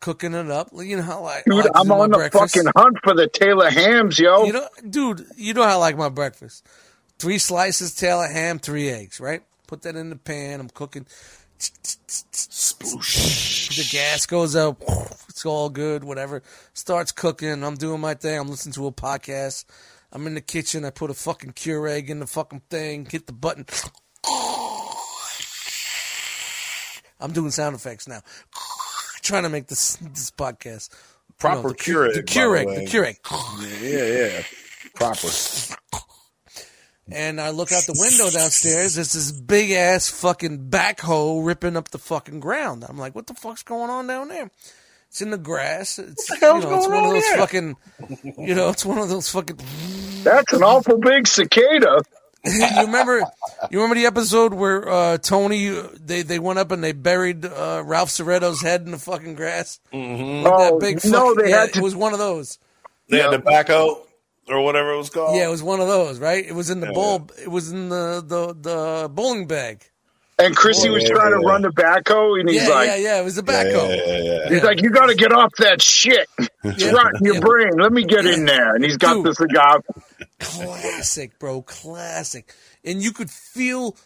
cooking 0.00 0.34
it 0.34 0.50
up. 0.50 0.70
You 0.74 0.96
know 0.96 1.04
how 1.04 1.24
I, 1.24 1.42
Dude, 1.46 1.64
I'm 1.76 1.92
on 1.92 2.10
the 2.10 2.16
breakfast. 2.16 2.56
fucking 2.56 2.72
hunt 2.76 2.98
for 3.04 3.14
the 3.14 3.28
Taylor 3.28 3.70
hams, 3.70 4.18
yo. 4.18 4.46
You 4.46 4.54
know, 4.54 4.66
dude, 4.88 5.26
you 5.36 5.54
know 5.54 5.62
how 5.62 5.70
I 5.70 5.74
like 5.76 5.96
my 5.96 6.08
breakfast. 6.08 6.66
Three 7.20 7.38
slices 7.38 7.94
Taylor 7.94 8.26
ham, 8.26 8.58
three 8.58 8.88
eggs, 8.88 9.20
right? 9.20 9.42
Put 9.68 9.82
that 9.82 9.94
in 9.94 10.10
the 10.10 10.16
pan. 10.16 10.58
I'm 10.58 10.68
cooking. 10.70 11.06
The 11.60 11.68
gas 13.92 14.26
goes 14.26 14.56
up. 14.56 14.82
It's 15.28 15.46
all 15.46 15.70
good, 15.70 16.02
whatever. 16.02 16.42
Starts 16.74 17.12
cooking. 17.12 17.62
I'm 17.62 17.76
doing 17.76 18.00
my 18.00 18.14
thing. 18.14 18.40
I'm 18.40 18.48
listening 18.48 18.72
to 18.72 18.88
a 18.88 18.92
podcast. 18.92 19.66
I'm 20.12 20.26
in 20.26 20.34
the 20.34 20.40
kitchen. 20.40 20.84
I 20.84 20.90
put 20.90 21.10
a 21.10 21.14
fucking 21.14 21.52
Keurig 21.52 22.08
in 22.08 22.18
the 22.18 22.26
fucking 22.26 22.62
thing. 22.70 23.06
Hit 23.08 23.28
the 23.28 23.32
button. 23.32 23.66
I'm 27.20 27.32
doing 27.32 27.50
sound 27.50 27.74
effects 27.76 28.08
now. 28.08 28.20
Trying 29.22 29.42
to 29.44 29.48
make 29.48 29.66
this 29.66 29.96
this 29.96 30.30
podcast. 30.30 30.88
Proper 31.38 31.68
the, 31.68 31.74
Keurig, 31.74 32.14
The 32.14 32.20
the 32.20 32.26
Keurig. 32.26 32.74
The 32.74 32.86
Keurig. 32.86 33.82
Yeah, 33.82 34.38
yeah, 34.38 34.42
proper. 34.94 35.28
And 37.12 37.40
I 37.40 37.50
look 37.50 37.72
out 37.72 37.84
the 37.86 37.96
window 37.98 38.30
downstairs. 38.30 38.94
There's 38.94 39.12
this 39.12 39.32
big 39.32 39.72
ass 39.72 40.08
fucking 40.08 40.70
backhoe 40.70 41.44
ripping 41.44 41.76
up 41.76 41.88
the 41.88 41.98
fucking 41.98 42.40
ground. 42.40 42.84
I'm 42.88 42.98
like, 42.98 43.14
what 43.14 43.26
the 43.26 43.34
fuck's 43.34 43.62
going 43.62 43.90
on 43.90 44.06
down 44.06 44.28
there? 44.28 44.50
It's 45.08 45.20
in 45.20 45.30
the 45.30 45.38
grass. 45.38 45.98
It's 45.98 46.30
you 46.30 46.36
hell's 46.40 46.64
know, 46.64 46.76
it's 46.76 46.88
one 46.88 47.04
of 47.04 47.10
those 47.10 47.24
here? 47.24 47.36
fucking, 47.36 47.76
you 48.38 48.54
know, 48.54 48.68
it's 48.68 48.84
one 48.84 48.98
of 48.98 49.08
those 49.08 49.28
fucking. 49.28 49.58
That's 50.22 50.52
an 50.52 50.62
awful 50.62 50.98
big 50.98 51.26
cicada. 51.26 52.02
You 52.44 52.82
remember, 52.86 53.18
you 53.70 53.78
remember 53.82 53.96
the 53.96 54.06
episode 54.06 54.54
where 54.54 54.88
uh, 54.88 55.18
Tony 55.18 55.68
they 56.02 56.22
they 56.22 56.38
went 56.38 56.58
up 56.58 56.70
and 56.70 56.82
they 56.82 56.92
buried 56.92 57.44
uh, 57.44 57.82
Ralph 57.84 58.08
Cifaretto's 58.08 58.62
head 58.62 58.82
in 58.82 58.92
the 58.92 58.98
fucking 58.98 59.34
grass. 59.34 59.78
Mm-hmm. 59.92 60.44
That 60.44 60.52
Oh, 60.72 60.78
big 60.78 61.04
no, 61.04 61.28
fucking- 61.34 61.42
they 61.44 61.50
yeah, 61.50 61.60
had 61.66 61.76
It 61.76 61.82
was 61.82 61.94
one 61.94 62.12
of 62.14 62.18
those. 62.18 62.58
They 63.10 63.18
had 63.18 63.30
tobacco 63.32 64.06
or 64.48 64.62
whatever 64.62 64.94
it 64.94 64.96
was 64.98 65.10
called. 65.10 65.36
Yeah, 65.36 65.48
it 65.48 65.50
was 65.50 65.62
one 65.62 65.80
of 65.80 65.88
those. 65.88 66.18
Right? 66.18 66.44
It 66.46 66.54
was 66.54 66.70
in 66.70 66.80
the 66.80 66.86
Yeah, 66.86 66.92
bowl. 66.94 67.28
It 67.42 67.48
was 67.48 67.70
in 67.72 67.88
the 67.90 68.22
the 68.26 68.54
the 68.54 69.08
bowling 69.10 69.46
bag. 69.46 69.84
And 70.38 70.56
Chrissy 70.56 70.88
was 70.88 71.02
yeah, 71.02 71.10
trying 71.16 71.32
to 71.32 71.46
run 71.46 71.60
the 71.60 71.68
backhoe, 71.68 72.40
and 72.40 72.48
he's 72.48 72.62
Yeah, 72.62 72.68
like, 72.70 72.86
yeah, 72.88 72.96
yeah. 72.96 73.20
It 73.20 73.24
was 73.24 73.34
the 73.36 73.44
yeah, 73.46 73.62
backhoe. 73.64 73.88
yeah, 73.94 74.04
yeah, 74.06 74.18
yeah. 74.44 74.48
he's 74.48 74.62
like, 74.62 74.80
you 74.80 74.88
got 74.88 75.08
to 75.08 75.14
get 75.14 75.32
off 75.32 75.52
that 75.58 75.82
shit. 75.82 76.26
It's 76.64 76.82
Yeah. 76.82 76.92
rotting 76.92 77.20
your 77.26 77.34
Yeah. 77.34 77.40
brain. 77.40 77.72
Let 77.78 77.92
me 77.92 78.04
get 78.04 78.24
in 78.24 78.46
there. 78.46 78.74
And 78.74 78.82
he's 78.82 78.96
got 78.96 79.16
Dude. 79.16 79.26
the 79.26 79.34
cigar. 79.34 79.82
Classic, 80.38 81.38
bro, 81.38 81.62
classic. 81.62 82.54
And 82.84 83.02
you 83.02 83.12
could 83.12 83.30
feel. 83.30 83.96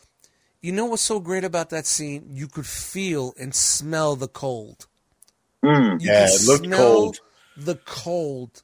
You 0.62 0.72
know 0.72 0.86
what's 0.86 1.02
so 1.02 1.20
great 1.20 1.44
about 1.44 1.70
that 1.70 1.86
scene? 1.86 2.28
You 2.30 2.48
could 2.48 2.66
feel 2.66 3.34
and 3.38 3.54
smell 3.54 4.16
the 4.16 4.28
cold. 4.28 4.86
Mm. 5.64 6.00
You 6.00 6.10
Yeah, 6.10 6.12
could 6.12 6.30
it 6.30 6.42
looked 6.42 6.70
smell 6.70 6.70
cold. 6.70 7.20
The 7.56 7.76
cold 7.84 8.62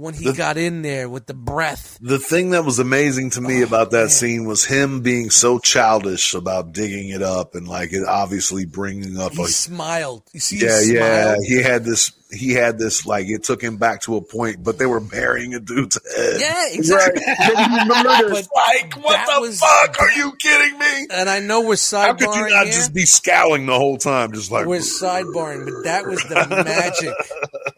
when 0.00 0.14
he 0.14 0.24
The- 0.26 0.32
got 0.32 0.56
in 0.56 0.82
there 0.82 1.08
with 1.08 1.26
the 1.26 1.34
breath. 1.34 1.98
The 2.00 2.18
thing 2.18 2.50
that 2.50 2.64
was 2.64 2.78
amazing 2.78 3.30
to 3.30 3.40
me 3.40 3.60
oh, 3.62 3.66
about 3.66 3.90
that 3.92 3.96
Oh, 3.98 4.00
man. 4.02 4.08
scene 4.10 4.44
was 4.46 4.64
him 4.64 5.00
being 5.02 5.30
so 5.30 5.58
childish 5.58 6.34
about 6.34 6.72
digging 6.72 7.10
it 7.10 7.22
up 7.22 7.54
and 7.54 7.68
like 7.68 7.92
it 7.92 8.04
obviously 8.06 8.64
bringing 8.64 9.18
up 9.18 9.32
He 9.32 9.42
a 9.42 9.46
smiled. 9.46 10.22
You 10.32 10.40
see, 10.40 10.58
yeah, 10.58 10.80
he 10.82 10.94
yeah. 10.94 11.36
He 11.46 11.62
had 11.62 11.84
this. 11.84 12.12
He 12.32 12.52
had 12.52 12.78
this. 12.78 13.04
Like 13.06 13.26
it 13.28 13.42
took 13.42 13.60
him 13.60 13.76
back 13.76 14.02
to 14.02 14.16
a 14.16 14.20
point, 14.22 14.62
but 14.62 14.78
they 14.78 14.86
were 14.86 15.00
burying 15.00 15.52
a 15.54 15.60
dude's 15.60 15.98
head. 16.16 16.40
Yeah, 16.40 16.52
Right. 16.54 16.74
exactly. 16.74 17.22
Then 17.38 17.70
you 17.72 17.86
murder. 17.86 18.28
But 18.30 18.46
Like 18.54 18.94
what 19.04 19.26
the 19.34 19.40
was- 19.40 19.58
fuck? 19.60 20.00
Are 20.00 20.12
you 20.12 20.32
kidding 20.40 20.78
me? 20.78 21.06
and 21.10 21.28
I 21.28 21.40
know 21.40 21.60
we're 21.62 21.76
How 21.90 22.14
could 22.14 22.34
you 22.34 22.48
not 22.48 22.64
here. 22.64 22.72
just 22.72 22.94
be 22.94 23.04
scowling 23.04 23.66
the 23.66 23.74
whole 23.76 23.98
time, 23.98 24.32
just 24.32 24.50
like 24.52 24.66
we're 24.66 24.78
sidebarring, 24.78 25.64
but 25.66 25.84
that 25.84 26.06
was 26.06 26.22
the 26.24 26.46
magic, 26.64 27.14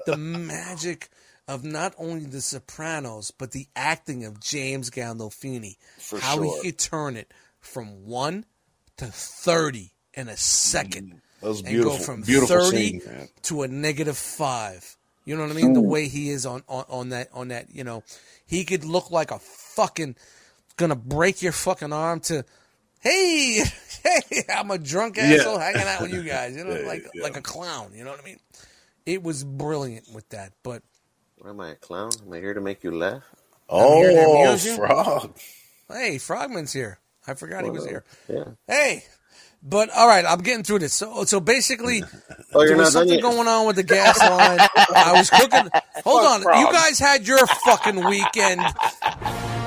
the 0.06 0.16
magic 0.18 1.08
of 1.52 1.64
not 1.64 1.94
only 1.98 2.24
The 2.24 2.40
Sopranos, 2.40 3.30
but 3.30 3.52
the 3.52 3.66
acting 3.76 4.24
of 4.24 4.40
James 4.40 4.90
Gandolfini. 4.90 5.76
For 5.98 6.18
how 6.18 6.36
sure. 6.36 6.44
he 6.44 6.62
could 6.62 6.78
turn 6.78 7.16
it 7.16 7.32
from 7.60 8.06
one 8.06 8.46
to 8.96 9.06
thirty 9.06 9.92
in 10.14 10.28
a 10.28 10.36
second, 10.36 11.08
mm-hmm. 11.08 11.18
that 11.42 11.48
was 11.48 11.62
and 11.62 11.82
go 11.82 11.96
from 11.96 12.22
thirty 12.22 13.00
scene, 13.00 13.28
to 13.42 13.62
a 13.62 13.68
negative 13.68 14.16
five. 14.16 14.96
You 15.24 15.36
know 15.36 15.42
what 15.42 15.52
I 15.52 15.54
mean? 15.54 15.74
The 15.74 15.80
way 15.80 16.08
he 16.08 16.30
is 16.30 16.46
on, 16.46 16.62
on 16.68 16.84
on 16.88 17.08
that 17.10 17.28
on 17.32 17.48
that, 17.48 17.74
you 17.74 17.84
know, 17.84 18.02
he 18.46 18.64
could 18.64 18.84
look 18.84 19.10
like 19.10 19.30
a 19.30 19.38
fucking 19.38 20.16
gonna 20.76 20.96
break 20.96 21.42
your 21.42 21.52
fucking 21.52 21.92
arm 21.92 22.20
to. 22.20 22.44
Hey, 23.00 23.62
hey! 24.04 24.44
I'm 24.48 24.70
a 24.70 24.78
drunk 24.78 25.16
Yeah. 25.16 25.24
asshole 25.24 25.58
hanging 25.58 25.82
out 25.82 26.00
with 26.02 26.12
you 26.12 26.22
guys. 26.22 26.56
You 26.56 26.64
know, 26.64 26.76
Yeah, 26.80 26.86
like 26.86 27.06
yeah. 27.14 27.22
like 27.22 27.36
a 27.36 27.42
clown. 27.42 27.92
You 27.94 28.04
know 28.04 28.10
what 28.10 28.20
I 28.20 28.24
mean? 28.24 28.38
It 29.04 29.22
was 29.22 29.42
brilliant 29.42 30.06
with 30.14 30.28
that. 30.30 30.52
But 30.62 30.82
Am 31.46 31.60
I 31.60 31.70
a 31.70 31.74
clown? 31.74 32.10
Am 32.26 32.32
I 32.32 32.38
here 32.38 32.54
to 32.54 32.60
make 32.60 32.84
you 32.84 32.96
laugh? 32.96 33.22
here 33.68 34.10
to 34.12 34.24
Oh, 34.24 34.42
amuse 34.44 34.64
you. 34.66 34.76
frog! 34.76 35.36
hey, 35.88 36.18
Frogman's 36.18 36.72
here. 36.72 36.98
I 37.26 37.34
forgot 37.34 37.64
he 37.64 37.70
was 37.70 37.86
here. 37.86 38.04
Yeah. 38.28 38.44
Hey, 38.66 39.04
but 39.62 39.90
all 39.96 40.06
right, 40.08 40.24
I'm 40.26 40.40
getting 40.40 40.62
through 40.64 40.80
this. 40.80 40.92
So 40.94 41.24
so 41.24 41.40
basically, 41.40 42.02
Oh, 42.54 42.58
there 42.60 42.68
you're 42.68 42.76
was 42.76 42.94
not 42.94 43.00
something 43.00 43.20
going 43.20 43.48
on 43.48 43.66
with 43.66 43.76
the 43.76 43.82
gas 43.96 44.18
line. 44.20 44.58
I 44.94 45.12
was 45.14 45.30
cooking. 45.30 45.68
Hold 46.04 46.26
on, 46.26 46.42
Frog. 46.42 46.58
you 46.60 46.72
guys 46.72 46.98
had 46.98 47.26
your 47.26 47.44
fucking 47.46 48.04
weekend. 48.04 48.60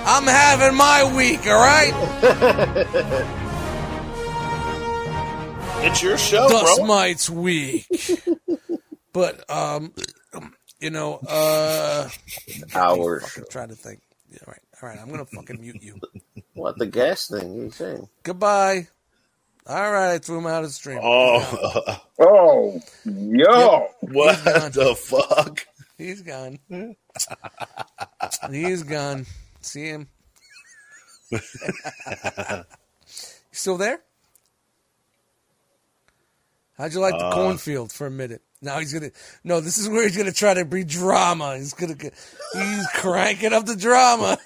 I'm 0.08 0.24
having 0.28 0.76
my 0.78 1.16
week. 1.16 1.46
All 1.48 1.60
right, 1.60 1.94
It's 5.84 6.02
your 6.02 6.18
show, 6.18 6.48
Dust 6.50 6.78
bro. 6.78 6.86
Mites 6.86 7.30
week. 7.30 7.86
But 9.14 9.50
um, 9.50 9.94
you 10.86 10.92
know, 10.92 11.16
uh, 11.28 12.08
Hours. 12.76 13.24
fucking 13.24 13.46
trying 13.50 13.70
to 13.70 13.76
think. 13.76 14.02
Yeah, 14.32 14.38
all 14.46 14.52
right, 14.54 14.62
all 14.84 14.90
right. 14.90 15.00
I'm 15.02 15.10
gonna 15.10 15.26
fucking 15.26 15.60
mute 15.60 15.82
you. 15.82 16.00
What 16.54 16.78
the 16.78 16.86
gas 16.86 17.28
thing? 17.28 17.56
You 17.56 17.72
saying? 17.72 18.08
Goodbye. 18.22 18.88
All 19.66 19.92
right, 19.92 20.14
I 20.14 20.18
threw 20.20 20.38
him 20.38 20.46
out 20.46 20.64
of 20.64 20.70
the 20.70 20.74
stream. 20.74 21.00
Oh, 21.02 22.00
Oh, 22.20 22.80
yo. 23.04 23.88
what 24.02 24.44
the 24.44 24.96
fuck? 24.96 25.66
He's 25.98 26.22
gone. 26.22 26.60
He's 28.52 28.84
gone. 28.84 29.26
See 29.62 29.86
him? 29.88 30.08
you 31.32 31.40
still 33.52 33.78
there? 33.78 34.02
How'd 36.78 36.94
you 36.94 37.00
like 37.00 37.18
the 37.18 37.26
Uh. 37.26 37.34
cornfield 37.34 37.92
for 37.92 38.06
a 38.06 38.12
minute? 38.12 38.44
Now 38.62 38.80
he's 38.80 38.94
gonna. 38.94 39.12
No, 39.44 39.60
this 39.62 39.78
is 39.78 39.88
where 39.90 40.04
he's 40.08 40.18
gonna 40.18 40.32
try 40.32 40.54
to 40.54 40.66
bring 40.66 40.86
drama. 40.86 41.58
He's 41.58 41.74
gonna. 41.74 41.96
get- 41.96 42.14
He's 42.54 42.88
cranking 42.96 43.52
up 43.54 43.66
the 43.66 43.76
drama. 43.76 44.38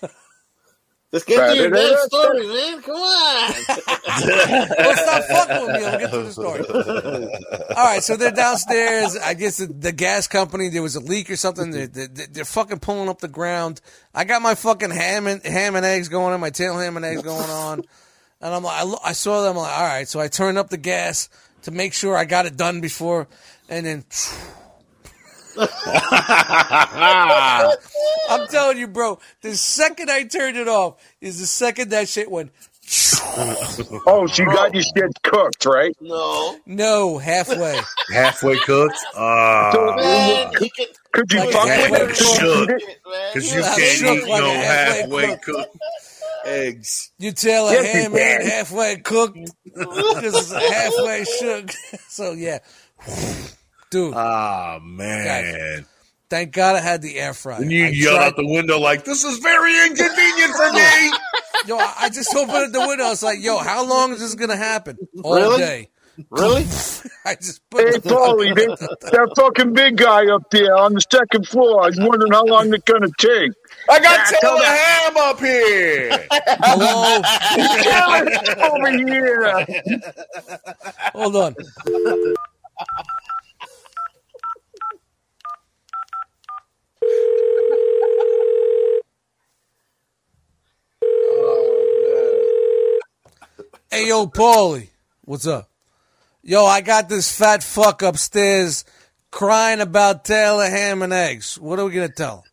Let's 1.11 1.25
get 1.25 1.37
to 1.53 1.55
your 1.55 1.69
damn 1.71 1.97
story, 2.05 2.47
man. 2.47 2.81
Come 2.83 2.95
on. 2.95 3.53
Well, 3.67 4.95
stop 4.95 5.23
fucking 5.25 5.65
with 5.67 5.75
me. 5.81 5.85
I'll 5.85 5.99
get 5.99 6.11
to 6.11 6.23
the 6.23 6.31
story. 6.31 6.63
All 7.75 7.83
right, 7.85 8.03
so 8.03 8.15
they're 8.15 8.31
downstairs. 8.31 9.15
I 9.17 9.33
guess 9.33 9.57
the, 9.57 9.67
the 9.67 9.91
gas 9.91 10.27
company, 10.27 10.69
there 10.69 10.81
was 10.83 10.95
a 10.95 10.99
leak 10.99 11.29
or 11.31 11.35
something. 11.35 11.71
They're, 11.71 11.87
they're, 11.87 12.07
they're 12.07 12.45
fucking 12.45 12.79
pulling 12.79 13.09
up 13.09 13.19
the 13.21 13.27
ground. 13.27 13.81
I 14.13 14.23
got 14.23 14.41
my 14.43 14.53
fucking 14.55 14.91
ham 14.91 15.25
and, 15.27 15.43
ham 15.43 15.75
and 15.75 15.85
eggs 15.85 16.09
going 16.09 16.33
on, 16.33 16.39
my 16.39 16.51
tail 16.51 16.77
ham 16.77 16.95
and 16.97 17.05
eggs 17.05 17.21
going 17.23 17.49
on. 17.49 17.81
And 18.41 18.53
I'm 18.53 18.63
like, 18.63 18.79
I, 18.79 18.83
lo- 18.83 18.99
I 19.03 19.13
saw 19.13 19.41
them. 19.41 19.51
I'm 19.57 19.63
like, 19.63 19.77
all 19.77 19.83
right. 19.87 20.07
So 20.07 20.19
I 20.19 20.27
turned 20.27 20.57
up 20.59 20.69
the 20.69 20.77
gas 20.77 21.29
to 21.63 21.71
make 21.71 21.93
sure 21.93 22.15
I 22.17 22.25
got 22.25 22.45
it 22.45 22.57
done 22.57 22.81
before. 22.81 23.27
And 23.69 23.85
then 23.85 24.05
I'm 27.09 28.47
telling 28.47 28.77
you, 28.77 28.87
bro, 28.87 29.19
the 29.41 29.55
second 29.55 30.09
I 30.09 30.23
turned 30.23 30.57
it 30.57 30.67
off 30.67 30.95
is 31.21 31.39
the 31.39 31.45
second 31.47 31.89
that 31.89 32.07
shit 32.07 32.29
went. 32.31 32.51
Oh, 34.07 34.25
so 34.27 34.41
you 34.43 34.51
got 34.51 34.73
your 34.73 34.81
shit 34.83 35.11
cooked, 35.23 35.65
right? 35.65 35.95
No. 36.01 36.57
No, 36.65 37.17
halfway. 37.19 37.79
Halfway 38.11 38.57
cooked? 38.59 38.97
Ah, 39.15 39.69
So- 39.73 39.95
Man, 39.95 40.51
you 40.59 40.69
can 40.75 40.87
Could 41.13 41.31
you 41.31 41.39
Like 41.39 41.51
fuck 41.51 41.65
with 41.65 42.01
it? 42.01 42.07
cooked. 42.07 42.17
Should. 42.17 42.69
man. 42.69 42.79
because 43.33 43.51
You 43.51 43.55
you 43.57 43.61
know, 43.61 43.67
I'm 43.67 43.77
can't 43.79 43.97
shook 43.97 44.17
eat 44.17 44.27
like 44.29 44.41
no 44.41 44.49
halfway 44.51 45.01
halfway 45.01 45.27
cooked. 45.37 45.45
cooked 45.45 45.77
eggs. 46.45 47.11
You 47.19 47.31
tell 47.31 47.67
a 47.69 47.73
Yes, 47.73 47.93
ham 48.03 48.13
man 48.13 48.41
halfway 48.41 48.97
cooked 48.97 49.37
because 49.65 50.51
it's 50.51 50.51
halfway 50.53 51.23
shook. 51.25 51.71
So 52.09 52.31
yeah, 52.33 52.59
dude. 53.91 54.13
Ah 54.15 54.79
man! 54.83 55.85
thank 56.29 56.51
God 56.51 56.75
I 56.75 56.79
had 56.79 57.01
the 57.01 57.17
air 57.19 57.33
fryer. 57.33 57.61
And 57.61 57.71
you 57.71 57.85
I 57.85 57.89
yell 57.89 58.15
tried- 58.15 58.25
out 58.27 58.35
the 58.35 58.45
window 58.47 58.79
like, 58.79 59.05
"This 59.05 59.23
is 59.23 59.37
very 59.39 59.75
inconvenient 59.87 60.51
for 60.55 60.71
me." 60.73 61.11
Yo, 61.67 61.77
I 61.77 61.93
I 62.01 62.09
just 62.09 62.33
opened 62.35 62.73
the 62.73 62.79
window. 62.81 63.05
I 63.05 63.09
was 63.09 63.21
like, 63.23 63.39
yo, 63.41 63.57
how 63.57 63.85
long 63.85 64.13
is 64.13 64.19
this 64.19 64.33
gonna 64.35 64.55
happen? 64.55 64.97
All 65.23 65.35
Really? 65.35 65.57
day. 65.57 65.89
Really? 66.31 66.65
I 67.25 67.35
just 67.35 67.61
put 67.69 67.87
Hey, 67.87 67.97
Paulie, 67.99 68.55
they, 68.55 68.67
that 68.67 69.33
fucking 69.37 69.73
big 69.73 69.97
guy 69.97 70.27
up 70.33 70.43
there 70.51 70.75
on 70.77 70.93
the 70.95 71.01
second 71.01 71.47
floor. 71.47 71.83
I 71.83 71.87
was 71.87 71.99
wondering 71.99 72.33
how 72.33 72.45
long 72.45 72.73
it's 72.73 72.83
gonna 72.85 73.09
take. 73.19 73.51
I 73.89 73.99
got 73.99 74.25
Yeah, 74.25 74.31
tell 74.41 74.57
Taylor 74.57 74.65
Ham 74.65 75.17
up 75.17 75.39
here. 75.39 76.31
hello. 76.63 77.27
Over 78.61 78.91
here. 78.91 79.67
Hold 81.15 81.35
on. 81.37 81.55
Oh, 91.25 92.89
hey, 93.91 94.09
yo, 94.09 94.27
Paulie. 94.27 94.89
What's 95.25 95.47
up? 95.47 95.68
Yo, 96.41 96.65
I 96.65 96.81
got 96.81 97.09
this 97.09 97.37
fat 97.37 97.63
fuck 97.63 98.01
upstairs 98.01 98.85
crying 99.31 99.81
about 99.81 100.25
Taylor 100.25 100.69
ham 100.69 101.01
and 101.01 101.13
eggs. 101.13 101.59
What 101.59 101.79
are 101.79 101.85
we 101.85 101.91
to 102.07 102.13
tell? 102.13 102.43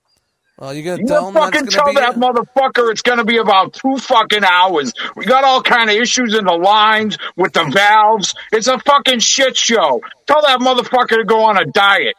Oh, 0.58 0.70
you 0.70 0.82
to 0.82 1.02
You 1.02 1.06
tell 1.06 1.30
fucking 1.32 1.66
tell 1.66 1.86
be 1.86 1.94
that 1.94 2.14
here? 2.14 2.22
motherfucker 2.22 2.90
it's 2.90 3.02
gonna 3.02 3.24
be 3.24 3.36
about 3.36 3.74
two 3.74 3.98
fucking 3.98 4.42
hours. 4.42 4.92
We 5.14 5.26
got 5.26 5.44
all 5.44 5.62
kind 5.62 5.90
of 5.90 5.96
issues 5.96 6.34
in 6.34 6.46
the 6.46 6.54
lines 6.54 7.18
with 7.36 7.52
the 7.52 7.64
valves. 7.64 8.34
It's 8.52 8.66
a 8.66 8.78
fucking 8.78 9.18
shit 9.20 9.56
show. 9.56 10.00
Tell 10.26 10.40
that 10.42 10.60
motherfucker 10.60 11.18
to 11.18 11.24
go 11.24 11.44
on 11.44 11.58
a 11.58 11.66
diet. 11.66 12.14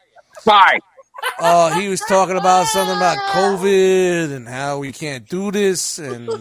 Bye. 0.46 0.80
Uh, 1.40 1.80
he 1.80 1.88
was 1.88 2.00
talking 2.02 2.36
about 2.36 2.66
something 2.68 2.96
about 2.98 3.18
COVID 3.18 4.36
and 4.36 4.48
how 4.48 4.80
we 4.80 4.92
can't 4.92 5.28
do 5.30 5.52
this, 5.52 6.00
and 6.00 6.28
uh, 6.30 6.36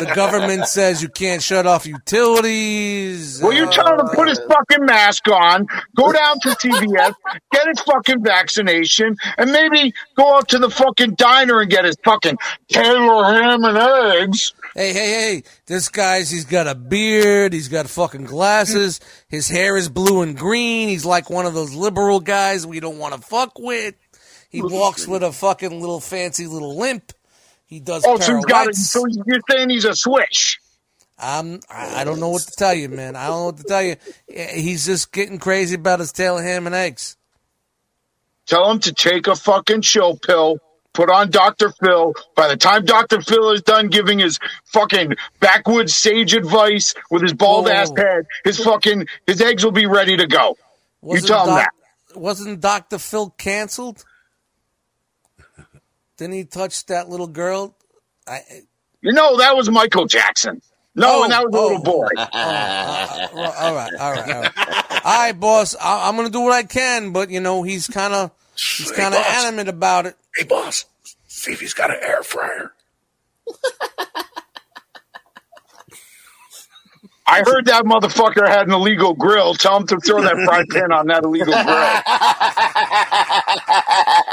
the 0.00 0.12
government 0.14 0.66
says 0.66 1.02
you 1.02 1.08
can't 1.10 1.42
shut 1.42 1.66
off 1.66 1.84
utilities. 1.86 3.40
Well, 3.42 3.52
you 3.52 3.66
Uh, 3.66 3.70
tell 3.72 3.88
him 3.92 4.06
to 4.06 4.14
put 4.14 4.28
his 4.28 4.40
fucking 4.48 4.84
mask 4.86 5.28
on, 5.28 5.66
go 5.94 6.10
down 6.12 6.38
to 6.40 6.48
CVS, 6.50 7.14
get 7.52 7.66
his 7.68 7.80
fucking 7.80 8.22
vaccination, 8.24 9.16
and 9.36 9.52
maybe 9.52 9.92
go 10.16 10.36
out 10.36 10.48
to 10.48 10.58
the 10.58 10.70
fucking 10.70 11.14
diner 11.16 11.60
and 11.60 11.70
get 11.70 11.84
his 11.84 11.96
fucking 12.04 12.38
Taylor 12.68 13.24
ham 13.32 13.64
and 13.64 13.76
eggs. 13.78 14.54
Hey, 14.74 14.92
hey, 14.94 15.10
hey! 15.10 15.42
This 15.72 15.88
guy's 15.88 16.28
he's 16.28 16.44
got 16.44 16.66
a 16.66 16.74
beard. 16.74 17.54
He's 17.54 17.68
got 17.68 17.88
fucking 17.88 18.24
glasses. 18.24 19.00
His 19.28 19.48
hair 19.48 19.78
is 19.78 19.88
blue 19.88 20.20
and 20.20 20.36
green. 20.36 20.90
He's 20.90 21.06
like 21.06 21.30
one 21.30 21.46
of 21.46 21.54
those 21.54 21.72
liberal 21.72 22.20
guys 22.20 22.66
we 22.66 22.78
don't 22.78 22.98
want 22.98 23.14
to 23.14 23.22
fuck 23.22 23.58
with. 23.58 23.94
He 24.50 24.60
walks 24.60 25.08
with 25.08 25.22
a 25.22 25.32
fucking 25.32 25.80
little 25.80 25.98
fancy 25.98 26.46
little 26.46 26.76
limp. 26.76 27.14
He 27.64 27.80
does 27.80 28.04
Oh, 28.06 28.18
so 28.20 28.36
he's 28.36 28.44
got. 28.44 28.74
So 28.74 29.06
you're 29.24 29.40
saying 29.50 29.70
he's 29.70 29.86
a 29.86 29.96
swish? 29.96 30.60
I'm, 31.18 31.60
I 31.70 32.02
I 32.02 32.04
don't 32.04 32.20
know 32.20 32.28
what 32.28 32.42
to 32.42 32.52
tell 32.54 32.74
you, 32.74 32.90
man. 32.90 33.16
I 33.16 33.28
don't 33.28 33.38
know 33.38 33.46
what 33.46 33.56
to 33.56 33.64
tell 33.64 33.82
you. 33.82 33.96
He's 34.28 34.84
just 34.84 35.10
getting 35.10 35.38
crazy 35.38 35.76
about 35.76 36.00
his 36.00 36.12
Taylor 36.12 36.42
ham 36.42 36.66
and 36.66 36.74
eggs. 36.74 37.16
Tell 38.44 38.70
him 38.70 38.80
to 38.80 38.92
take 38.92 39.26
a 39.26 39.34
fucking 39.34 39.80
chill 39.80 40.18
pill 40.18 40.58
put 40.92 41.10
on 41.10 41.30
Dr. 41.30 41.70
Phil. 41.70 42.14
By 42.34 42.48
the 42.48 42.56
time 42.56 42.84
Dr. 42.84 43.20
Phil 43.20 43.50
is 43.50 43.62
done 43.62 43.88
giving 43.88 44.18
his 44.18 44.38
fucking 44.66 45.14
backwoods 45.40 45.94
sage 45.94 46.34
advice 46.34 46.94
with 47.10 47.22
his 47.22 47.32
bald 47.32 47.68
ass 47.68 47.92
head, 47.96 48.26
his 48.44 48.58
fucking 48.58 49.06
his 49.26 49.40
eggs 49.40 49.64
will 49.64 49.72
be 49.72 49.86
ready 49.86 50.16
to 50.16 50.26
go. 50.26 50.56
You 51.02 51.20
tell 51.20 51.48
him 51.48 51.54
that. 51.56 51.70
Wasn't 52.14 52.60
Dr. 52.60 52.98
Phil 52.98 53.30
canceled? 53.30 54.04
Didn't 56.18 56.34
he 56.34 56.44
touch 56.44 56.86
that 56.86 57.08
little 57.08 57.26
girl? 57.26 57.74
I, 58.28 58.40
You 59.00 59.12
know, 59.12 59.38
that 59.38 59.56
was 59.56 59.70
Michael 59.70 60.06
Jackson. 60.06 60.60
No, 60.94 61.20
Oh, 61.20 61.22
and 61.24 61.32
that 61.32 61.42
was 61.44 61.54
a 61.54 61.58
oh. 61.58 61.66
little 61.68 61.82
boy. 61.82 62.08
uh, 62.16 63.28
all 63.34 63.74
right, 63.74 63.94
all 63.98 64.12
right, 64.12 64.28
all 64.30 64.42
right. 64.42 65.04
All 65.04 65.18
right, 65.18 65.32
boss. 65.32 65.74
I, 65.80 66.08
I'm 66.08 66.16
gonna 66.16 66.30
do 66.30 66.42
what 66.42 66.52
I 66.52 66.62
can, 66.64 67.12
but 67.12 67.30
you 67.30 67.40
know 67.40 67.62
he's 67.62 67.86
kind 67.88 68.12
of 68.12 68.30
he's 68.56 68.90
Hey, 68.90 68.96
kind 69.02 69.14
of 69.14 69.20
boss. 69.20 69.44
animate 69.44 69.68
about 69.68 70.06
it. 70.06 70.16
Hey, 70.36 70.44
boss, 70.44 70.86
see 71.28 71.52
if 71.52 71.60
he's 71.60 71.74
got 71.74 71.90
an 71.90 71.98
air 72.02 72.22
fryer. 72.22 72.72
I 77.26 77.40
heard 77.46 77.66
that 77.66 77.84
motherfucker 77.84 78.48
had 78.48 78.68
an 78.68 78.74
illegal 78.74 79.14
grill. 79.14 79.54
Tell 79.54 79.78
him 79.78 79.86
to 79.88 79.98
throw 80.00 80.22
that 80.22 80.38
fry 80.44 80.64
pan 80.70 80.92
on 80.92 81.06
that 81.08 81.24
illegal 81.24 81.58
grill. 81.58 82.04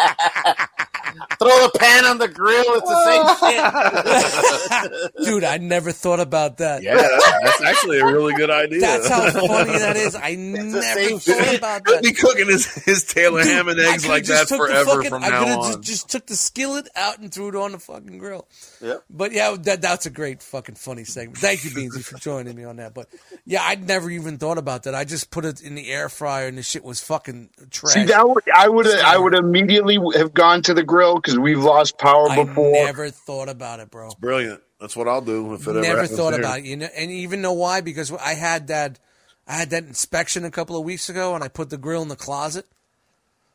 Throw 1.39 1.47
the 1.47 1.71
pan 1.79 2.03
on 2.05 2.17
the 2.17 2.27
grill. 2.27 2.63
It's 2.67 2.89
the 2.89 3.03
same 3.05 5.01
shit. 5.15 5.25
Dude, 5.25 5.43
I 5.45 5.57
never 5.57 5.91
thought 5.93 6.19
about 6.19 6.57
that. 6.57 6.83
Yeah, 6.83 6.95
that's, 6.95 7.31
that's 7.43 7.61
actually 7.61 7.99
a 7.99 8.05
really 8.05 8.33
good 8.33 8.49
idea. 8.49 8.81
That's 8.81 9.07
how 9.07 9.29
funny 9.31 9.71
that 9.71 9.95
is. 9.95 10.15
I 10.21 10.31
the 10.35 10.37
never 10.37 10.81
thought 10.81 11.21
shit. 11.21 11.57
about 11.57 11.81
He'll 11.87 11.95
that. 11.95 12.03
be 12.03 12.11
cooking 12.11 12.47
his, 12.47 12.65
his 12.83 13.05
Taylor 13.05 13.41
Dude, 13.43 13.51
ham 13.53 13.69
and 13.69 13.79
I 13.79 13.93
eggs 13.93 14.03
coulda 14.03 14.15
like 14.15 14.23
just 14.25 14.49
that 14.49 14.57
took 14.57 14.67
the 14.67 14.73
forever 14.73 14.95
fucking- 14.95 15.09
from 15.11 15.23
I 15.23 15.29
now 15.29 15.39
coulda 15.45 15.53
on. 15.61 15.71
Just, 15.71 15.83
just 15.83 16.09
took 16.09 16.25
the 16.27 16.35
skillet 16.35 16.89
out 16.95 17.19
and 17.19 17.33
threw 17.33 17.47
it 17.49 17.55
on 17.55 17.71
the 17.71 17.79
fucking 17.79 18.17
grill. 18.17 18.47
Yep. 18.81 19.03
But 19.09 19.31
yeah, 19.33 19.55
that 19.59 19.81
that's 19.81 20.05
a 20.05 20.09
great 20.09 20.41
fucking 20.41 20.75
funny 20.75 21.03
segment. 21.03 21.37
Thank 21.37 21.65
you, 21.65 21.71
Beansy, 21.71 22.03
for 22.03 22.17
joining 22.17 22.55
me 22.55 22.63
on 22.63 22.77
that. 22.77 22.93
But 22.93 23.07
yeah, 23.45 23.61
I'd 23.63 23.87
never 23.87 24.09
even 24.09 24.37
thought 24.37 24.57
about 24.57 24.83
that. 24.83 24.95
I 24.95 25.03
just 25.03 25.31
put 25.31 25.43
it 25.45 25.61
in 25.61 25.75
the 25.75 25.89
air 25.91 26.07
fryer 26.09 26.47
and 26.47 26.57
the 26.57 26.63
shit 26.63 26.83
was 26.83 27.01
fucking 27.01 27.49
trash. 27.71 27.93
See, 27.93 28.03
that 28.05 28.27
would, 28.27 28.43
I 28.55 28.69
would 28.69 28.87
I 28.87 29.17
would 29.17 29.33
immediately 29.35 29.97
have 30.17 30.33
gone 30.33 30.61
to 30.63 30.73
the 30.73 30.83
grill 30.83 31.15
because 31.15 31.37
we've 31.37 31.59
lost 31.63 31.97
power 31.97 32.29
I 32.29 32.43
before. 32.45 32.71
never 32.71 33.09
thought 33.09 33.49
about 33.49 33.79
it, 33.79 33.91
bro. 33.91 34.11
Brilliant. 34.19 34.61
That's 34.79 34.95
what 34.95 35.09
I'll 35.09 35.19
do 35.21 35.53
if 35.55 35.67
it 35.67 35.71
ever 35.71 35.81
Never 35.81 36.07
thought 36.07 36.31
here. 36.33 36.39
about 36.41 36.59
it. 36.59 36.65
You 36.65 36.77
know, 36.77 36.87
and 36.95 37.11
even 37.11 37.41
know 37.41 37.51
why? 37.53 37.81
Because 37.81 38.13
I 38.13 38.33
had 38.33 38.67
that, 38.67 38.97
I 39.45 39.53
had 39.55 39.71
that 39.71 39.83
inspection 39.83 40.45
a 40.45 40.51
couple 40.51 40.77
of 40.77 40.85
weeks 40.85 41.09
ago, 41.09 41.35
and 41.35 41.43
I 41.43 41.49
put 41.49 41.69
the 41.69 41.77
grill 41.77 42.01
in 42.01 42.07
the 42.07 42.15
closet. 42.15 42.65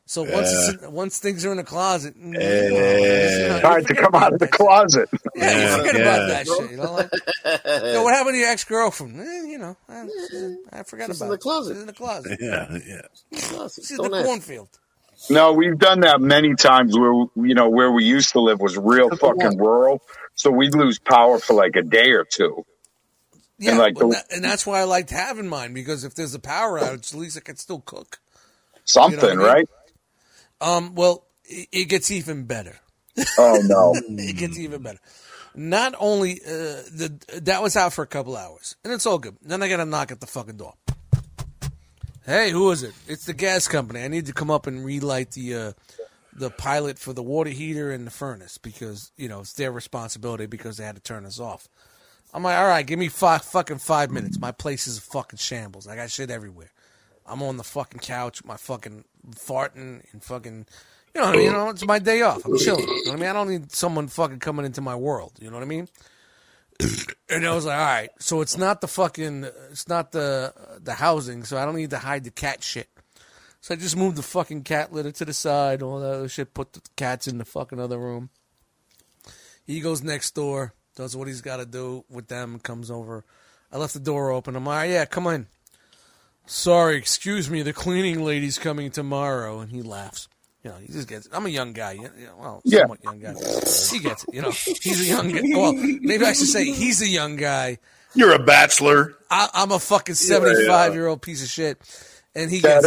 So 0.06 0.22
once 0.22 0.52
it's 0.52 0.82
in, 0.82 0.92
once 0.92 1.18
things 1.18 1.46
are 1.46 1.50
in 1.50 1.56
the 1.56 1.64
closet, 1.64 2.14
you 2.18 2.26
know, 2.32 2.38
you 2.40 3.48
know, 3.48 3.60
Hard 3.62 3.86
to 3.86 3.94
come 3.94 4.14
out 4.14 4.34
of 4.34 4.38
the 4.38 4.46
closet. 4.48 5.08
shit. 5.10 5.20
Yeah, 5.34 5.76
you 5.76 5.78
forget 5.78 5.94
yeah. 5.94 6.00
about 6.02 6.28
that 6.28 6.46
shit. 6.46 6.70
You 6.72 6.76
know, 6.76 6.92
like, 6.92 7.10
yo, 7.94 8.02
what 8.02 8.12
happened 8.14 8.34
to 8.34 8.38
your 8.38 8.50
ex 8.50 8.64
girlfriend? 8.64 9.18
Eh, 9.18 9.42
you 9.46 9.56
know, 9.58 9.76
I, 9.88 10.06
I 10.72 10.82
forgot 10.82 11.06
She's 11.06 11.16
about 11.16 11.24
in 11.26 11.30
the 11.30 11.34
it. 11.36 11.40
closet. 11.40 11.72
She's 11.74 11.80
in 11.80 11.86
the 11.86 11.92
closet. 11.94 12.38
Yeah, 12.38 12.78
yeah. 12.86 13.00
She's 13.70 13.90
in 13.92 13.96
Don't 13.96 14.10
the 14.10 14.24
cornfield. 14.24 14.68
No, 15.30 15.54
we've 15.54 15.78
done 15.78 16.00
that 16.00 16.20
many 16.20 16.54
times 16.54 16.98
where 16.98 17.12
you 17.36 17.54
know 17.54 17.70
where 17.70 17.90
we 17.90 18.04
used 18.04 18.32
to 18.32 18.40
live 18.40 18.60
was 18.60 18.76
real 18.76 19.08
fucking 19.16 19.56
rural, 19.56 20.02
so 20.34 20.50
we'd 20.50 20.74
lose 20.74 20.98
power 20.98 21.38
for 21.38 21.54
like 21.54 21.76
a 21.76 21.82
day 21.82 22.10
or 22.10 22.24
two. 22.24 22.66
Yeah, 23.58 23.70
and, 23.70 23.78
like 23.78 23.94
the- 23.94 24.08
that- 24.08 24.26
and 24.30 24.44
that's 24.44 24.66
why 24.66 24.80
I 24.80 24.84
liked 24.84 25.08
having 25.10 25.48
mine 25.48 25.72
because 25.72 26.04
if 26.04 26.14
there's 26.14 26.34
a 26.34 26.38
power 26.40 26.78
outage, 26.78 27.14
at 27.14 27.18
least 27.18 27.38
I 27.38 27.40
can 27.40 27.56
still 27.56 27.80
cook. 27.80 28.18
Something, 28.84 29.18
You 29.18 29.26
know 29.26 29.32
I 29.32 29.36
mean? 29.36 29.46
right? 29.54 29.68
Um, 30.64 30.94
well, 30.94 31.26
it, 31.44 31.68
it 31.72 31.84
gets 31.86 32.10
even 32.10 32.44
better. 32.44 32.76
Oh 33.38 33.60
no. 33.62 33.92
it 34.18 34.36
gets 34.36 34.58
even 34.58 34.82
better. 34.82 34.98
Not 35.54 35.94
only 35.98 36.40
uh, 36.44 36.82
the 36.90 37.40
that 37.42 37.62
was 37.62 37.76
out 37.76 37.92
for 37.92 38.02
a 38.02 38.06
couple 38.06 38.36
hours, 38.36 38.74
and 38.82 38.92
it's 38.92 39.06
all 39.06 39.18
good. 39.18 39.36
Then 39.42 39.62
I 39.62 39.68
got 39.68 39.78
a 39.78 39.84
knock 39.84 40.10
at 40.10 40.20
the 40.20 40.26
fucking 40.26 40.56
door. 40.56 40.74
Hey, 42.26 42.50
who 42.50 42.70
is 42.70 42.82
it? 42.82 42.94
It's 43.06 43.26
the 43.26 43.34
gas 43.34 43.68
company. 43.68 44.02
I 44.02 44.08
need 44.08 44.26
to 44.26 44.32
come 44.32 44.50
up 44.50 44.66
and 44.66 44.84
relight 44.84 45.32
the 45.32 45.54
uh, 45.54 45.72
the 46.32 46.50
pilot 46.50 46.98
for 46.98 47.12
the 47.12 47.22
water 47.22 47.50
heater 47.50 47.92
and 47.92 48.06
the 48.06 48.10
furnace 48.10 48.58
because 48.58 49.12
you 49.16 49.28
know 49.28 49.40
it's 49.40 49.52
their 49.52 49.70
responsibility 49.70 50.46
because 50.46 50.78
they 50.78 50.84
had 50.84 50.96
to 50.96 51.02
turn 51.02 51.26
us 51.26 51.38
off. 51.38 51.68
I'm 52.32 52.42
like, 52.42 52.58
all 52.58 52.66
right, 52.66 52.84
give 52.84 52.98
me 52.98 53.08
five 53.08 53.42
fucking 53.42 53.78
five 53.78 54.10
minutes. 54.10 54.40
My 54.40 54.50
place 54.50 54.88
is 54.88 54.98
a 54.98 55.02
fucking 55.02 55.38
shambles. 55.38 55.86
I 55.86 55.94
got 55.94 56.10
shit 56.10 56.30
everywhere. 56.30 56.72
I'm 57.26 57.42
on 57.42 57.56
the 57.56 57.64
fucking 57.64 58.00
couch, 58.00 58.44
my 58.44 58.56
fucking 58.56 59.04
farting 59.30 60.04
and 60.12 60.22
fucking, 60.22 60.66
you 61.14 61.20
know, 61.20 61.26
what 61.28 61.34
I 61.34 61.36
mean? 61.36 61.46
you 61.46 61.52
know, 61.52 61.68
it's 61.70 61.86
my 61.86 61.98
day 61.98 62.22
off. 62.22 62.44
I'm 62.44 62.58
chilling. 62.58 62.86
You 62.86 63.04
know 63.06 63.12
what 63.12 63.18
I 63.18 63.20
mean? 63.20 63.30
I 63.30 63.32
don't 63.32 63.48
need 63.48 63.72
someone 63.72 64.08
fucking 64.08 64.40
coming 64.40 64.66
into 64.66 64.80
my 64.80 64.94
world. 64.94 65.32
You 65.40 65.48
know 65.48 65.56
what 65.56 65.62
I 65.62 65.66
mean? 65.66 65.88
And 67.30 67.46
I 67.46 67.54
was 67.54 67.64
like, 67.64 67.78
all 67.78 67.84
right, 67.84 68.10
so 68.18 68.40
it's 68.40 68.58
not 68.58 68.80
the 68.80 68.88
fucking, 68.88 69.44
it's 69.70 69.88
not 69.88 70.12
the 70.12 70.52
the 70.82 70.94
housing, 70.94 71.44
so 71.44 71.56
I 71.56 71.64
don't 71.64 71.76
need 71.76 71.90
to 71.90 71.98
hide 71.98 72.24
the 72.24 72.30
cat 72.30 72.62
shit. 72.62 72.88
So 73.60 73.74
I 73.74 73.78
just 73.78 73.96
moved 73.96 74.16
the 74.16 74.22
fucking 74.22 74.64
cat 74.64 74.92
litter 74.92 75.12
to 75.12 75.24
the 75.24 75.32
side, 75.32 75.82
all 75.82 76.00
that 76.00 76.14
other 76.14 76.28
shit, 76.28 76.52
put 76.52 76.74
the 76.74 76.82
cats 76.96 77.26
in 77.26 77.38
the 77.38 77.44
fucking 77.44 77.80
other 77.80 77.98
room. 77.98 78.28
He 79.64 79.80
goes 79.80 80.02
next 80.02 80.34
door, 80.34 80.74
does 80.96 81.16
what 81.16 81.28
he's 81.28 81.40
got 81.40 81.56
to 81.56 81.66
do 81.66 82.04
with 82.10 82.28
them, 82.28 82.58
comes 82.58 82.90
over. 82.90 83.24
I 83.72 83.78
left 83.78 83.94
the 83.94 84.00
door 84.00 84.30
open. 84.32 84.54
I'm 84.54 84.66
like, 84.66 84.90
yeah, 84.90 85.06
come 85.06 85.26
on. 85.26 85.46
Sorry, 86.46 86.96
excuse 86.96 87.48
me, 87.50 87.62
the 87.62 87.72
cleaning 87.72 88.22
lady's 88.24 88.58
coming 88.58 88.90
tomorrow. 88.90 89.60
And 89.60 89.70
he 89.70 89.82
laughs. 89.82 90.28
You 90.62 90.70
know, 90.70 90.76
he 90.76 90.92
just 90.92 91.08
gets 91.08 91.26
it. 91.26 91.32
I'm 91.34 91.44
a 91.46 91.50
young 91.50 91.72
guy. 91.72 91.92
You 91.92 92.02
know, 92.02 92.36
well, 92.38 92.62
Yeah. 92.64 92.80
somewhat 92.80 93.04
young 93.04 93.18
guy. 93.20 93.32
He 93.34 93.98
gets 93.98 94.24
it. 94.24 94.34
You 94.34 94.42
know, 94.42 94.50
he's 94.50 95.00
a 95.00 95.04
young 95.04 95.30
guy. 95.30 95.40
Well, 95.54 95.72
maybe 95.74 96.24
I 96.24 96.32
should 96.32 96.48
say 96.48 96.64
he's 96.64 97.02
a 97.02 97.08
young 97.08 97.36
guy. 97.36 97.78
You're 98.14 98.32
a 98.32 98.38
bachelor. 98.38 99.14
I, 99.30 99.48
I'm 99.52 99.72
a 99.72 99.78
fucking 99.78 100.14
75 100.14 100.94
year 100.94 101.06
old 101.06 101.20
piece 101.20 101.42
of 101.42 101.48
shit. 101.48 101.78
And 102.36 102.50
he 102.50 102.60
gets 102.60 102.84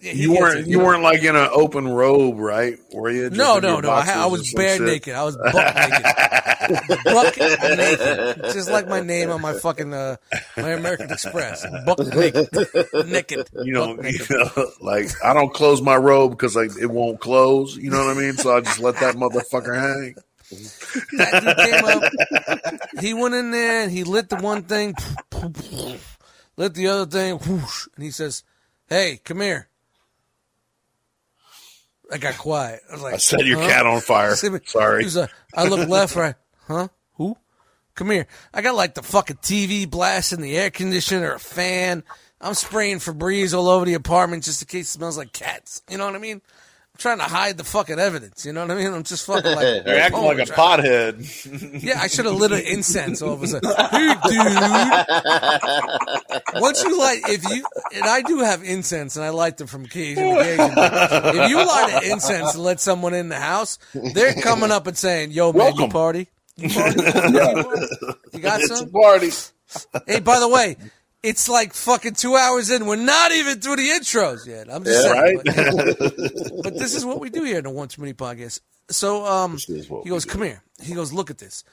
you 0.00 0.32
weren't 0.32 0.66
you 0.66 0.80
weren't 0.80 1.02
like 1.04 1.22
in 1.22 1.36
an 1.36 1.48
open 1.52 1.86
robe, 1.86 2.38
right? 2.38 2.76
Were 2.92 3.10
you? 3.10 3.30
No, 3.30 3.60
no, 3.60 3.78
no. 3.78 3.90
I, 3.90 4.06
I 4.08 4.26
was 4.26 4.52
bare 4.54 4.80
naked. 4.80 5.14
I 5.14 5.22
was 5.22 5.36
buck 5.36 5.54
naked. 5.54 6.02
buck 7.04 7.36
naked. 7.38 8.52
Just 8.52 8.70
like 8.70 8.88
my 8.88 9.00
name 9.00 9.30
on 9.30 9.40
my 9.40 9.52
fucking 9.52 9.94
uh, 9.94 10.16
my 10.56 10.70
American 10.70 11.12
Express. 11.12 11.64
Buck 11.86 11.98
naked. 11.98 12.48
naked. 13.06 13.48
You 13.62 13.72
know, 13.72 13.96
Buck 13.96 14.04
you 14.04 14.26
know, 14.30 14.70
like 14.80 15.10
I 15.24 15.32
don't 15.32 15.54
close 15.54 15.80
my 15.80 15.96
robe 15.96 16.32
because 16.32 16.56
like 16.56 16.72
it 16.80 16.90
won't 16.90 17.20
close. 17.20 17.76
You 17.76 17.90
know 17.90 18.04
what 18.04 18.16
I 18.16 18.20
mean? 18.20 18.34
So 18.34 18.56
I 18.56 18.62
just 18.62 18.80
let 18.80 18.96
that 18.96 19.14
motherfucker 19.14 19.76
hang. 19.76 20.16
That 20.50 21.42
dude 21.42 21.56
came 21.56 21.84
up. 21.84 23.00
He 23.00 23.14
went 23.14 23.34
in 23.34 23.50
there 23.50 23.82
and 23.82 23.92
he 23.92 24.04
lit 24.04 24.28
the 24.28 24.36
one 24.36 24.62
thing, 24.62 24.94
lit 26.56 26.74
the 26.74 26.86
other 26.88 27.06
thing, 27.06 27.38
whoosh, 27.38 27.86
and 27.94 28.04
he 28.04 28.10
says, 28.10 28.44
"Hey, 28.88 29.20
come 29.24 29.40
here." 29.40 29.68
I 32.10 32.16
got 32.16 32.38
quiet. 32.38 32.80
I 32.88 32.92
was 32.94 33.02
like, 33.02 33.14
I 33.14 33.18
set 33.18 33.44
your 33.44 33.60
"Huh?" 33.60 33.68
cat 33.68 33.86
on 33.86 34.00
fire. 34.00 34.34
Sorry. 34.34 35.04
Like, 35.04 35.16
uh, 35.16 35.26
I 35.54 35.64
look 35.64 35.88
left, 35.88 36.16
right. 36.16 36.34
Huh? 36.66 36.88
Who? 37.16 37.36
Come 37.94 38.10
here. 38.10 38.26
I 38.54 38.62
got 38.62 38.74
like 38.74 38.94
the 38.94 39.02
fucking 39.02 39.38
TV 39.38 39.88
blasting, 39.88 40.40
the 40.40 40.56
air 40.56 40.70
conditioner, 40.70 41.32
a 41.32 41.38
fan. 41.38 42.04
I'm 42.40 42.54
spraying 42.54 42.98
Febreze 42.98 43.52
all 43.56 43.68
over 43.68 43.84
the 43.84 43.94
apartment 43.94 44.44
just 44.44 44.62
in 44.62 44.68
case 44.68 44.88
it 44.88 44.92
smells 44.98 45.18
like 45.18 45.32
cats. 45.32 45.82
You 45.90 45.98
know 45.98 46.06
what 46.06 46.14
I 46.14 46.18
mean? 46.18 46.40
I'm 46.98 47.16
trying 47.16 47.18
to 47.18 47.24
hide 47.32 47.56
the 47.56 47.62
fucking 47.62 48.00
evidence. 48.00 48.44
You 48.44 48.52
know 48.52 48.62
what 48.62 48.72
I 48.72 48.74
mean? 48.74 48.92
I'm 48.92 49.04
just 49.04 49.24
fucking 49.26 49.54
like. 49.54 49.82
You're 49.86 50.00
acting 50.00 50.24
like 50.24 50.38
a 50.40 50.46
trying- 50.46 50.80
pothead. 50.82 51.80
Yeah, 51.80 52.00
I 52.00 52.08
should 52.08 52.24
have 52.24 52.34
lit 52.34 52.50
an 52.50 52.58
incense 52.66 53.22
all 53.22 53.34
of 53.34 53.42
a 53.44 53.46
sudden. 53.46 53.70
Hey, 53.90 54.14
dude. 54.28 54.46
Once 56.60 56.82
you 56.82 56.98
light, 56.98 57.20
if 57.28 57.48
you, 57.50 57.64
and 57.94 58.02
I 58.04 58.22
do 58.22 58.40
have 58.40 58.64
incense 58.64 59.14
and 59.16 59.24
I 59.24 59.28
light 59.30 59.58
them 59.58 59.68
from 59.68 59.84
occasion 59.84 60.24
to 60.24 60.40
occasion. 60.40 60.70
If 60.76 61.50
you 61.50 61.56
light 61.58 62.00
an 62.02 62.10
incense 62.10 62.54
and 62.54 62.64
let 62.64 62.80
someone 62.80 63.14
in 63.14 63.28
the 63.28 63.36
house, 63.38 63.78
they're 64.14 64.34
coming 64.34 64.72
up 64.72 64.88
and 64.88 64.96
saying, 64.98 65.30
yo, 65.30 65.52
man, 65.52 65.74
you 65.74 65.82
Welcome. 65.82 65.90
party? 65.90 66.26
You 66.56 66.68
party? 66.68 67.00
You, 67.04 67.12
party? 67.62 67.86
You 68.32 68.40
got 68.40 68.60
it's 68.60 68.70
a 68.72 68.76
some? 68.78 68.90
party. 68.90 69.30
Hey, 70.08 70.18
by 70.20 70.40
the 70.40 70.48
way, 70.48 70.76
it's 71.22 71.48
like 71.48 71.72
fucking 71.74 72.14
two 72.14 72.36
hours 72.36 72.70
in. 72.70 72.86
We're 72.86 72.96
not 72.96 73.32
even 73.32 73.60
through 73.60 73.76
the 73.76 73.88
intros 73.88 74.46
yet. 74.46 74.68
I'm 74.72 74.84
just 74.84 75.04
Yeah, 75.06 75.12
saying. 75.12 75.36
right? 75.36 75.44
But, 75.44 76.52
but 76.62 76.74
this 76.78 76.94
is 76.94 77.04
what 77.04 77.20
we 77.20 77.30
do 77.30 77.42
here 77.44 77.58
in 77.58 77.64
the 77.64 77.70
One 77.70 77.88
Too 77.88 78.00
Many 78.00 78.14
podcast. 78.14 78.60
So 78.90 79.24
um, 79.26 79.58
he 79.58 80.08
goes, 80.08 80.24
do. 80.24 80.30
"Come 80.30 80.42
here." 80.42 80.62
He 80.82 80.94
goes, 80.94 81.12
"Look 81.12 81.30
at 81.30 81.38
this," 81.38 81.64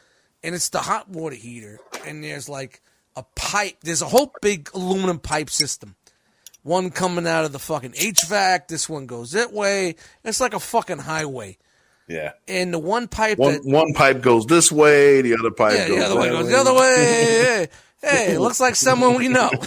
and 0.43 0.53
it's 0.55 0.69
the 0.69 0.79
hot 0.79 1.09
water 1.09 1.35
heater, 1.35 1.79
and 2.05 2.23
there's 2.23 2.49
like 2.49 2.81
a 3.15 3.23
pipe. 3.35 3.77
There's 3.83 4.01
a 4.01 4.07
whole 4.07 4.33
big 4.41 4.69
aluminum 4.73 5.19
pipe 5.19 5.49
system. 5.49 5.95
One 6.63 6.89
coming 6.89 7.27
out 7.27 7.45
of 7.45 7.51
the 7.51 7.59
fucking 7.59 7.91
HVAC. 7.91 8.67
This 8.67 8.89
one 8.89 9.05
goes 9.05 9.31
that 9.31 9.53
way. 9.53 9.95
It's 10.23 10.41
like 10.41 10.55
a 10.55 10.59
fucking 10.59 10.97
highway. 10.97 11.57
Yeah. 12.07 12.33
And 12.47 12.73
the 12.73 12.79
one 12.79 13.07
pipe 13.07 13.37
One 13.37 13.53
that 13.53 13.65
one 13.65 13.93
pipe 13.93 14.21
goes 14.21 14.45
this 14.45 14.71
way, 14.71 15.21
the 15.21 15.35
other 15.35 15.51
pipe 15.51 15.73
yeah, 15.73 15.87
goes 15.87 15.97
the 15.97 16.05
other 16.05 16.19
way 16.19 16.29
goes 16.29 16.49
the 16.49 16.57
other 16.57 16.73
way. 16.73 17.67
Hey, 18.01 18.33
it 18.35 18.39
looks 18.39 18.59
like 18.59 18.75
someone 18.75 19.15
we 19.15 19.27
know. 19.27 19.49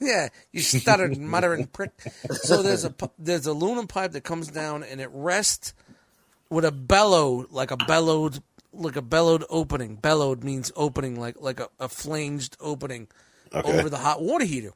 yeah, 0.00 0.28
you 0.52 0.60
stuttered, 0.60 1.16
muttering 1.18 1.66
prick. 1.66 1.92
So 2.30 2.62
there's 2.62 2.84
a 2.84 2.94
there's 3.18 3.46
a 3.46 3.52
aluminum 3.52 3.86
pipe 3.86 4.12
that 4.12 4.22
comes 4.24 4.48
down 4.48 4.82
and 4.82 5.00
it 5.00 5.10
rests 5.12 5.72
with 6.50 6.64
a 6.64 6.72
bellow, 6.72 7.46
like 7.50 7.70
a 7.70 7.76
bellowed, 7.76 8.42
like 8.72 8.96
a 8.96 9.02
bellowed 9.02 9.44
opening. 9.50 9.96
Bellowed 9.96 10.42
means 10.44 10.72
opening, 10.76 11.18
like 11.18 11.36
like 11.40 11.60
a, 11.60 11.68
a 11.80 11.88
flanged 11.88 12.56
opening 12.60 13.08
Okay. 13.52 13.78
over 13.78 13.88
the 13.88 13.96
hot 13.96 14.20
water 14.20 14.44
heater. 14.44 14.72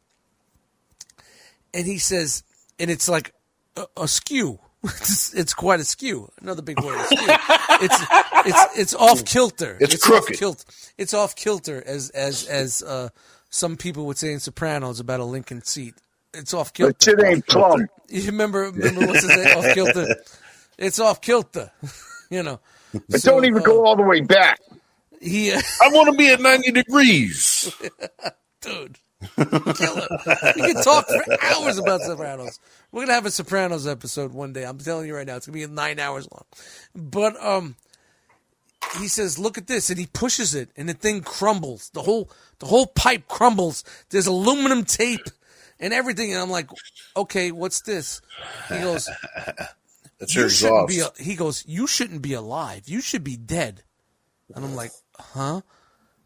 And 1.75 1.87
he 1.87 1.99
says, 1.99 2.43
and 2.79 2.91
it's 2.91 3.07
like 3.09 3.35
a, 3.77 3.85
a 3.99 4.09
skew. 4.09 4.61
It's, 5.01 5.33
it's 5.35 5.55
quite 5.55 5.79
a 5.81 5.85
skew. 5.85 6.29
Another 6.41 6.63
big 6.63 6.81
word. 6.83 6.99
A 6.99 7.05
skew. 7.05 7.19
it's 7.83 8.03
it's 8.47 8.79
it's 8.79 8.95
off 8.95 9.25
kilter. 9.25 9.77
It's 9.81 9.95
off 9.95 10.01
crooked. 10.01 10.39
kilt- 10.39 10.65
It's 10.99 11.15
off 11.15 11.37
kilter, 11.37 11.83
as 11.87 12.11
as 12.11 12.47
as 12.47 12.83
uh, 12.83 13.11
some 13.51 13.77
people 13.77 14.07
would 14.07 14.19
say 14.19 14.33
in 14.33 14.41
Sopranos 14.41 14.99
about 14.99 15.21
a 15.21 15.25
Lincoln 15.25 15.63
seat. 15.63 15.95
It's 16.35 16.53
off 16.53 16.73
kilter. 16.73 16.97
shit 17.01 17.23
ain't 17.25 17.47
plumb. 17.47 17.87
You 18.09 18.25
remember 18.27 18.71
remember 18.71 19.07
what's 19.07 19.23
his 19.25 19.37
name? 19.37 19.57
Off 19.59 19.75
kilter. 19.75 20.17
It's 20.79 20.99
off 20.99 21.21
kilter. 21.21 21.71
you 22.31 22.43
know. 22.43 22.59
It 23.09 23.21
So, 23.21 23.31
don't 23.33 23.45
even 23.45 23.63
uh, 23.63 23.65
go 23.65 23.85
all 23.87 23.95
the 23.97 24.03
way 24.03 24.21
back. 24.21 24.59
He, 25.21 25.53
uh, 25.53 25.61
I 25.81 25.89
want 25.91 26.11
to 26.11 26.17
be 26.19 26.29
at 26.31 26.41
90 26.41 26.73
degrees. 26.73 27.73
dude. 28.61 28.99
Killer. 29.37 30.09
We 30.57 30.73
can 30.73 30.83
talk 30.83 31.07
for 31.07 31.25
hours 31.43 31.79
about 31.79 32.01
Sopranos. 32.03 32.61
We're 32.91 33.03
gonna 33.03 33.15
have 33.15 33.27
a 33.27 33.31
Sopranos 33.31 33.87
episode 33.87 34.33
one 34.33 34.53
day. 34.53 34.65
I'm 34.65 34.79
telling 34.79 35.07
you 35.07 35.15
right 35.17 35.27
now, 35.27 35.37
it's 35.37 35.47
gonna 35.47 35.55
be 35.59 35.67
nine 35.67 35.99
hours 35.99 36.29
long. 36.31 36.45
But 36.95 37.43
um, 37.45 37.77
he 38.99 39.09
says, 39.09 39.39
"Look 39.39 39.59
at 39.59 39.67
this," 39.67 39.91
and 39.91 39.99
he 39.99 40.07
pushes 40.07 40.55
it, 40.55 40.71
and 40.77 40.89
the 40.89 40.95
thing 40.95 41.23
crumbles. 41.23 41.91
The 41.95 42.03
whole 42.03 42.31
the 42.59 42.67
whole 42.67 42.87
pipe 42.87 43.29
crumbles. 43.29 43.85
There's 44.11 44.27
aluminum 44.27 44.85
tape 44.85 45.27
and 45.81 45.93
everything, 45.93 46.33
and 46.33 46.41
I'm 46.41 46.51
like, 46.51 46.69
"Okay, 47.17 47.53
what's 47.53 47.83
this?" 47.83 48.21
He 48.69 48.79
goes, 48.79 49.09
That's 50.19 50.35
your 50.35 50.45
"You 50.45 50.51
shouldn't 50.51 50.91
exhaust. 50.91 51.19
be." 51.19 51.25
He 51.25 51.35
goes, 51.37 51.65
"You 51.67 51.87
shouldn't 51.87 52.23
be 52.23 52.35
alive. 52.35 52.89
You 52.89 53.01
should 53.01 53.25
be 53.25 53.37
dead." 53.37 53.83
And 54.55 54.65
I'm 54.65 54.75
like, 54.75 54.93
"Huh?" 55.19 55.63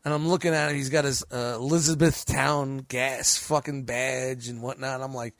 And 0.07 0.15
I'm 0.15 0.28
looking 0.28 0.55
at 0.55 0.70
him. 0.70 0.77
He's 0.77 0.89
got 0.89 1.05
his 1.05 1.24
uh, 1.33 1.57
Elizabethtown 1.57 2.87
gas 2.87 3.37
fucking 3.39 3.87
badge 3.87 4.47
and 4.47 4.62
whatnot. 4.62 5.03
I'm 5.03 5.12
like, 5.12 5.35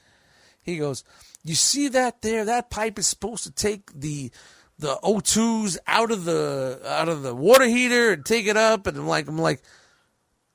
he 0.61 0.77
goes, 0.77 1.05
"You 1.45 1.55
see 1.55 1.87
that 1.87 2.21
there? 2.21 2.45
That 2.45 2.69
pipe 2.69 2.99
is 2.99 3.07
supposed 3.07 3.45
to 3.45 3.53
take 3.53 3.93
the 3.93 4.33
the 4.77 4.97
O2s 5.05 5.79
out 5.87 6.11
of 6.11 6.25
the 6.25 6.81
out 6.85 7.09
of 7.09 7.23
the 7.23 7.33
water 7.33 7.67
heater 7.67 8.15
and 8.15 8.27
take 8.27 8.49
it 8.49 8.57
up." 8.57 8.89
And 8.89 8.97
I'm 8.99 9.07
like, 9.07 9.29
I'm 9.29 9.39
like, 9.39 9.63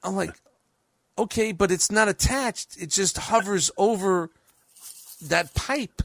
I'm 0.03 0.17
like, 0.17 0.35
okay, 1.17 1.53
but 1.53 1.71
it's 1.71 1.89
not 1.89 2.09
attached. 2.09 2.75
It 2.81 2.89
just 2.89 3.17
hovers 3.17 3.71
over 3.77 4.29
that 5.21 5.53
pipe. 5.53 6.01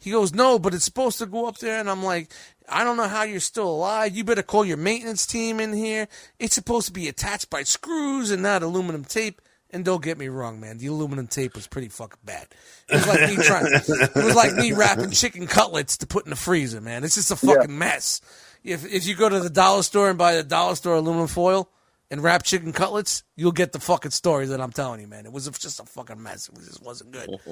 He 0.00 0.10
goes, 0.10 0.34
no, 0.34 0.58
but 0.58 0.74
it's 0.74 0.84
supposed 0.84 1.18
to 1.18 1.26
go 1.26 1.46
up 1.46 1.58
there. 1.58 1.78
And 1.78 1.88
I'm 1.88 2.02
like, 2.02 2.32
I 2.68 2.84
don't 2.84 2.96
know 2.96 3.06
how 3.06 3.22
you're 3.22 3.38
still 3.38 3.68
alive. 3.68 4.16
You 4.16 4.24
better 4.24 4.42
call 4.42 4.64
your 4.64 4.78
maintenance 4.78 5.26
team 5.26 5.60
in 5.60 5.72
here. 5.74 6.08
It's 6.38 6.54
supposed 6.54 6.86
to 6.86 6.92
be 6.92 7.06
attached 7.06 7.50
by 7.50 7.62
screws 7.62 8.30
and 8.30 8.42
not 8.42 8.62
aluminum 8.62 9.04
tape. 9.04 9.42
And 9.72 9.84
don't 9.84 10.02
get 10.02 10.18
me 10.18 10.28
wrong, 10.28 10.58
man. 10.58 10.78
The 10.78 10.88
aluminum 10.88 11.28
tape 11.28 11.54
was 11.54 11.68
pretty 11.68 11.88
fucking 11.88 12.18
bad. 12.24 12.48
It 12.88 12.94
was 12.94 13.06
like 13.06 13.20
me 13.20 13.36
trying. 13.44 13.66
It 13.72 14.14
was 14.16 14.34
like 14.34 14.54
me 14.54 14.72
wrapping 14.72 15.10
chicken 15.12 15.46
cutlets 15.46 15.98
to 15.98 16.08
put 16.08 16.24
in 16.24 16.30
the 16.30 16.36
freezer, 16.36 16.80
man. 16.80 17.04
It's 17.04 17.14
just 17.14 17.30
a 17.30 17.36
fucking 17.36 17.78
mess. 17.78 18.20
If 18.64 18.84
if 18.84 19.06
you 19.06 19.14
go 19.14 19.28
to 19.28 19.38
the 19.38 19.50
dollar 19.50 19.84
store 19.84 20.08
and 20.08 20.18
buy 20.18 20.34
the 20.34 20.42
dollar 20.42 20.74
store 20.74 20.96
aluminum 20.96 21.28
foil 21.28 21.70
and 22.10 22.22
wrap 22.22 22.42
chicken 22.42 22.72
cutlets, 22.72 23.22
you'll 23.36 23.52
get 23.52 23.72
the 23.72 23.80
fucking 23.80 24.10
story 24.10 24.46
that 24.46 24.60
I'm 24.60 24.72
telling 24.72 25.00
you, 25.00 25.06
man. 25.06 25.26
It 25.26 25.32
was 25.32 25.48
just 25.48 25.80
a 25.80 25.84
fucking 25.84 26.22
mess. 26.22 26.48
It 26.48 26.56
just 26.56 26.82
wasn't 26.82 27.12
good. 27.12 27.30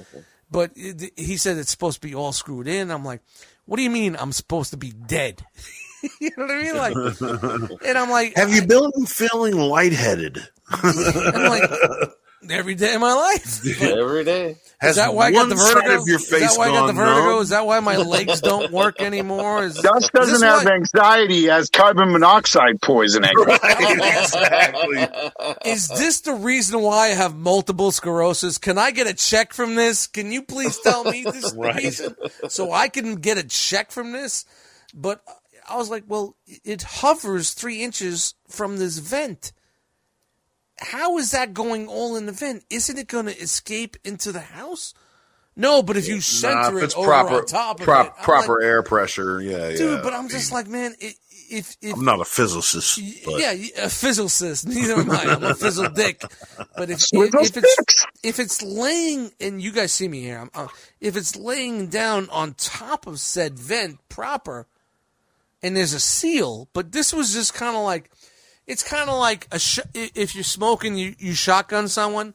But 0.50 0.70
it, 0.76 1.12
he 1.14 1.36
said 1.36 1.58
it's 1.58 1.70
supposed 1.70 2.00
to 2.00 2.08
be 2.08 2.14
all 2.14 2.32
screwed 2.32 2.68
in. 2.68 2.90
I'm 2.90 3.04
like, 3.04 3.20
what 3.66 3.76
do 3.76 3.82
you 3.82 3.90
mean 3.90 4.16
I'm 4.18 4.32
supposed 4.32 4.70
to 4.70 4.78
be 4.78 4.92
dead? 4.92 5.44
you 6.22 6.30
know 6.38 6.46
what 6.46 6.50
I 6.50 6.62
mean? 6.62 6.74
Like, 6.74 7.80
and 7.86 7.98
I'm 7.98 8.08
like, 8.08 8.34
Have 8.34 8.50
you 8.50 8.64
been 8.66 9.04
feeling 9.04 9.58
lightheaded? 9.58 10.38
I'm 10.70 11.48
like, 11.50 11.70
every 12.50 12.74
day 12.74 12.94
of 12.94 13.00
my 13.00 13.12
life. 13.14 13.60
Every 13.82 14.24
day. 14.24 14.56
Has 14.80 14.90
is 14.90 14.96
that 14.96 15.12
why 15.14 15.26
I 15.26 15.32
got 15.32 15.48
the 15.48 15.56
vertigo? 15.56 16.00
of 16.00 16.06
your 16.06 16.18
is 16.20 16.28
that 16.30 16.54
why 16.56 16.66
I 16.66 16.68
got 16.70 16.86
the 16.86 16.92
vertigo? 16.92 17.30
numb? 17.32 17.42
Is 17.42 17.48
that 17.48 17.66
why 17.66 17.80
my 17.80 17.96
legs 17.96 18.40
don't 18.40 18.70
work 18.72 19.00
anymore? 19.02 19.64
Is, 19.64 19.74
Dust 19.82 20.12
doesn't 20.12 20.34
this 20.34 20.42
have 20.42 20.64
why- 20.64 20.72
anxiety, 20.72 21.34
he 21.34 21.44
has 21.46 21.68
carbon 21.68 22.12
monoxide 22.12 22.80
poisoning. 22.80 23.32
exactly. 23.38 25.08
Is 25.64 25.88
this 25.88 26.20
the 26.20 26.34
reason 26.34 26.80
why 26.80 27.06
I 27.06 27.08
have 27.08 27.34
multiple 27.36 27.90
sclerosis? 27.90 28.58
Can 28.58 28.78
I 28.78 28.90
get 28.92 29.06
a 29.06 29.14
check 29.14 29.52
from 29.52 29.74
this? 29.74 30.06
Can 30.06 30.30
you 30.32 30.42
please 30.42 30.78
tell 30.78 31.04
me 31.04 31.24
this 31.24 31.52
Right. 31.54 31.76
reason 31.76 32.14
so 32.48 32.72
I 32.72 32.88
can 32.88 33.16
get 33.16 33.38
a 33.38 33.42
check 33.46 33.90
from 33.90 34.12
this? 34.12 34.44
But 34.94 35.22
I 35.68 35.76
was 35.76 35.90
like, 35.90 36.04
well, 36.06 36.36
it 36.64 36.82
hovers 36.82 37.52
three 37.52 37.82
inches 37.82 38.34
from 38.48 38.78
this 38.78 38.98
vent. 38.98 39.52
How 40.80 41.18
is 41.18 41.32
that 41.32 41.54
going 41.54 41.88
all 41.88 42.16
in 42.16 42.26
the 42.26 42.32
vent? 42.32 42.64
Isn't 42.70 42.98
it 42.98 43.08
going 43.08 43.26
to 43.26 43.36
escape 43.36 43.96
into 44.04 44.32
the 44.32 44.40
house? 44.40 44.94
No, 45.56 45.82
but 45.82 45.96
if 45.96 46.06
you 46.06 46.16
Nah, 46.16 46.20
center 46.20 46.76
if 46.78 46.82
it 46.82 46.86
it's 46.86 46.94
over 46.96 47.08
proper, 47.08 47.34
on 47.38 47.46
top 47.46 47.80
of 47.80 47.84
prop- 47.84 48.06
it, 48.06 48.12
I'm 48.18 48.24
proper 48.24 48.54
like, 48.54 48.64
air 48.64 48.82
pressure. 48.84 49.40
Yeah, 49.40 49.68
yeah. 49.70 49.76
dude. 49.76 49.90
yeah. 49.96 50.00
But 50.04 50.12
I'm 50.14 50.28
just 50.28 50.52
like, 50.52 50.68
man, 50.68 50.94
i- 51.02 51.14
if 51.50 51.76
if 51.80 51.94
I'm 51.94 52.04
not 52.04 52.20
a 52.20 52.24
physicist. 52.26 53.00
But 53.24 53.40
yeah, 53.40 53.52
a 53.82 53.88
physicist. 53.88 54.68
Neither 54.68 54.92
am 54.94 55.10
I. 55.10 55.24
I'm 55.24 55.42
a 55.42 55.54
fizzle 55.54 55.88
dick. 55.90 56.22
But 56.76 56.90
if 56.90 57.00
Swizzle 57.00 57.40
if 57.40 57.56
it's 57.56 58.06
if 58.22 58.38
it's 58.38 58.62
laying, 58.62 59.32
and 59.40 59.60
you 59.60 59.72
guys 59.72 59.90
see 59.92 60.06
me 60.08 60.20
here, 60.20 60.38
I'm, 60.38 60.50
uh, 60.54 60.68
if 61.00 61.16
it's 61.16 61.34
laying 61.34 61.88
down 61.88 62.28
on 62.30 62.52
top 62.54 63.06
of 63.06 63.18
said 63.18 63.58
vent 63.58 63.98
proper, 64.10 64.66
and 65.62 65.74
there's 65.76 65.94
a 65.94 66.00
seal, 66.00 66.68
but 66.72 66.92
this 66.92 67.12
was 67.14 67.32
just 67.32 67.54
kind 67.54 67.74
of 67.76 67.82
like, 67.82 68.10
it's 68.68 68.84
kind 68.84 69.10
of 69.10 69.18
like 69.18 69.48
a 69.50 69.58
sh- 69.58 69.80
if 69.94 70.36
you're 70.36 70.44
smoking, 70.44 70.96
you 70.96 71.16
you 71.18 71.34
shotgun 71.34 71.88
someone, 71.88 72.34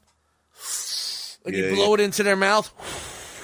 and 1.46 1.56
you 1.56 1.64
Yeah, 1.66 1.76
blow 1.76 1.94
it 1.94 2.00
into 2.02 2.24
their 2.24 2.36
mouth. 2.36 2.72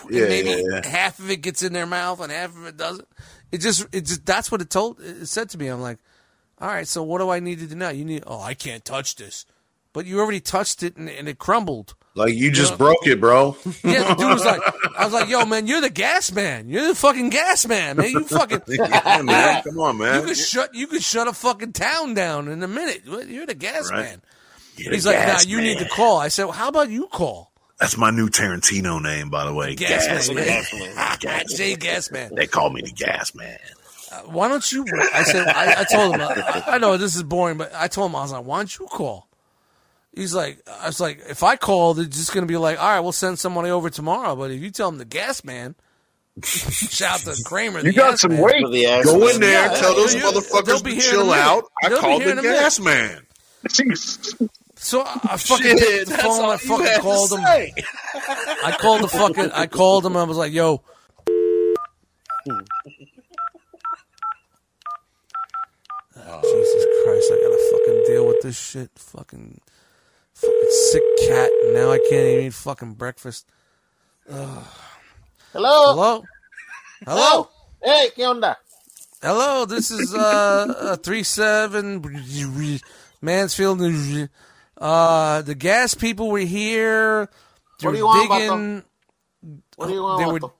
and 0.03 0.13
Yeah, 0.15 0.27
maybe 0.27 0.49
yeah, 0.49 0.81
yeah. 0.83 0.87
half 0.87 1.19
of 1.19 1.29
it 1.29 1.37
gets 1.37 1.61
in 1.63 1.71
their 1.73 1.85
mouth 1.85 2.19
and 2.19 2.31
half 2.31 2.55
of 2.55 2.65
it 2.65 2.75
doesn't. 2.77 3.07
It 3.51 3.59
just, 3.61 3.85
it 3.91 4.05
just, 4.05 4.25
that's 4.25 4.51
what 4.51 4.61
it 4.61 4.69
told, 4.69 4.99
it 4.99 5.25
said 5.27 5.49
to 5.51 5.57
me. 5.57 5.67
I'm 5.67 5.81
like, 5.81 5.97
all 6.59 6.67
right, 6.67 6.87
so 6.87 7.01
what 7.03 7.19
do 7.19 7.29
I 7.29 7.39
need 7.39 7.59
to 7.59 7.67
do 7.67 7.75
now? 7.75 7.89
You 7.89 8.05
need, 8.05 8.23
oh, 8.27 8.41
I 8.41 8.53
can't 8.53 8.83
touch 8.85 9.15
this. 9.15 9.45
But 9.93 10.05
you 10.05 10.19
already 10.19 10.39
touched 10.39 10.83
it 10.83 10.97
and, 10.97 11.09
and 11.09 11.27
it 11.27 11.39
crumbled. 11.39 11.95
Like 12.15 12.34
you 12.34 12.52
just 12.52 12.77
broke 12.77 13.06
it, 13.07 13.19
bro. 13.22 13.56
Yeah, 13.84 14.10
the 14.10 14.15
dude 14.15 14.30
was 14.34 14.45
like, 14.45 14.61
I 14.98 15.06
was 15.06 15.14
like, 15.14 15.30
yo, 15.30 15.45
man, 15.45 15.68
you're 15.68 15.81
the 15.81 15.90
gas 15.90 16.31
man. 16.31 16.68
You're 16.69 16.88
the 16.88 16.95
fucking 16.95 17.30
gas 17.30 17.65
man, 17.68 17.98
man. 17.98 18.10
You 18.10 18.23
fucking, 18.26 18.61
yeah, 18.68 19.22
man. 19.23 19.64
Come 19.68 19.80
on, 19.80 19.98
man. 19.98 20.22
you 20.22 20.27
could 20.27 20.38
shut, 20.38 20.73
you 20.76 20.88
could 20.88 21.03
shut 21.03 21.27
a 21.27 21.34
fucking 21.34 21.73
town 21.73 22.14
down 22.14 22.48
in 22.48 22.61
a 22.64 22.68
minute. 22.68 23.03
You're 23.06 23.45
the 23.45 23.56
gas 23.56 23.90
Right. 23.91 24.03
man. 24.03 24.22
You're 24.76 24.94
He's 24.94 25.06
like, 25.06 25.27
nah, 25.27 25.40
you 25.45 25.61
need 25.61 25.77
to 25.80 25.88
call. 25.90 26.18
I 26.18 26.30
said, 26.30 26.45
well, 26.45 26.53
how 26.53 26.69
about 26.69 26.90
you 26.90 27.07
call? 27.07 27.52
That's 27.80 27.95
my 27.98 28.10
new 28.11 28.27
Tarantino 28.27 29.02
name, 29.02 29.30
by 29.30 29.45
the 29.45 29.53
way. 29.53 29.76
Gas, 29.76 30.06
Gas, 30.06 30.30
man. 30.30 30.45
man. 30.95 31.18
Gas. 31.19 31.53
Jay 31.53 31.76
Gas 31.77 32.11
Man. 32.11 32.36
They 32.36 32.45
call 32.45 32.69
me 32.72 32.81
the 32.81 32.91
Gas 32.91 33.34
Man. 33.34 33.57
Uh, 34.11 34.22
why 34.23 34.49
don't 34.49 34.69
you? 34.72 34.86
I 35.14 35.23
said, 35.23 35.48
I, 35.48 35.81
I 35.81 35.84
told 35.86 36.15
him, 36.15 36.22
I, 36.22 36.64
I 36.68 36.77
know 36.77 36.98
this 36.98 37.15
is 37.15 37.23
boring, 37.23 37.57
but 37.57 37.72
I 37.73 37.88
told 37.88 38.11
him, 38.11 38.18
I 38.18 38.22
was 38.23 38.34
like, 38.34 38.44
why 38.44 38.57
don't 38.57 38.77
you 38.80 38.86
call? 38.88 39.28
He's 40.15 40.34
like, 40.34 40.60
I 40.81 40.88
was 40.88 40.99
like, 40.99 41.22
if 41.30 41.44
I 41.44 41.56
call, 41.56 41.94
they're 41.94 42.06
just 42.06 42.34
going 42.34 42.44
to 42.45 42.52
be 42.52 42.57
like, 42.57 42.80
all 42.80 42.88
right, 42.90 42.99
we'll 42.99 43.11
send 43.11 43.40
somebody 43.40 43.69
over 43.69 43.90
tomorrow. 43.90 44.36
But 44.36 44.52
if 44.52 44.61
you 44.61 44.72
tell 44.72 44.90
them 44.90 44.98
the 44.98 45.06
gas 45.06 45.44
man, 45.44 45.76
shout 46.44 47.19
to 47.22 47.36
Kramer, 47.45 47.80
You 47.80 47.91
the 47.91 47.94
got 47.94 48.19
some 48.19 48.31
man. 48.31 48.41
weight. 48.41 48.65
The 48.72 49.02
Go 49.06 49.19
man. 49.19 49.36
in 49.36 49.41
there, 49.41 49.65
Yeah, 49.72 49.73
tell 49.80 49.95
those 49.95 50.15
you- 50.15 50.22
motherfuckers 50.22 50.84
be 50.84 50.95
to 50.95 51.02
here 51.02 51.14
in 51.14 51.19
a 51.19 51.23
chill 51.23 51.31
out. 51.34 51.64
I 51.84 51.90
They'll 51.90 51.99
called 51.99 52.22
the 52.23 52.31
in 52.31 52.40
a 52.40 52.41
minute. 52.41 52.57
Gas 52.60 52.80
Man. 52.80 53.22
So 54.76 55.02
I, 55.02 55.19
I 55.23 55.38
fucking 55.38 55.77
Shit, 55.77 56.07
the 56.07 56.18
phone. 56.18 56.45
I 56.49 56.57
fucking 56.57 57.02
called 57.02 57.31
him. 57.34 57.40
I 57.44 58.76
called 58.80 59.02
the 59.03 59.07
fucking. 59.10 59.52
I 59.52 59.68
called 59.68 60.06
him. 60.06 60.15
I 60.18 60.23
was 60.23 60.38
like, 60.38 60.53
yo. 60.53 60.81
Oh, 66.15 66.41
Jesus 66.44 66.86
Christ! 67.03 67.31
I 67.31 67.41
gotta 67.41 67.69
fucking 67.72 68.03
deal 68.07 68.27
with 68.27 68.41
this 68.41 68.57
shit. 68.60 68.91
Fucking, 68.95 69.60
fucking 70.39 70.71
sick 70.91 71.03
cat. 71.27 71.49
Now 71.73 71.91
I 71.91 71.97
can't 72.09 72.25
even 72.27 72.45
eat 72.45 72.53
fucking 72.53 72.93
breakfast. 72.93 73.45
Hello. 74.27 74.63
Hello, 75.53 76.23
hello, 77.05 77.49
Hey, 77.81 78.11
¿qué 78.15 78.25
onda? 78.27 78.55
hello. 79.21 79.65
This 79.65 79.89
is 79.91 80.13
uh, 80.13 80.75
uh 80.79 80.95
three 80.97 81.23
seven 81.23 82.01
Mansfield. 83.21 83.81
Uh, 84.77 85.41
the 85.41 85.55
gas 85.55 85.93
people 85.95 86.29
were 86.29 86.39
here. 86.39 87.29
They 87.79 87.87
What 87.87 87.91
do 87.93 87.97
you 87.97 88.03
were 88.03 88.07
want, 88.07 88.29
digging. 88.29 88.83
What 89.75 89.87
do 89.87 89.93
you 89.93 90.03
want? 90.03 90.19
They 90.19 90.25
were 90.31 90.51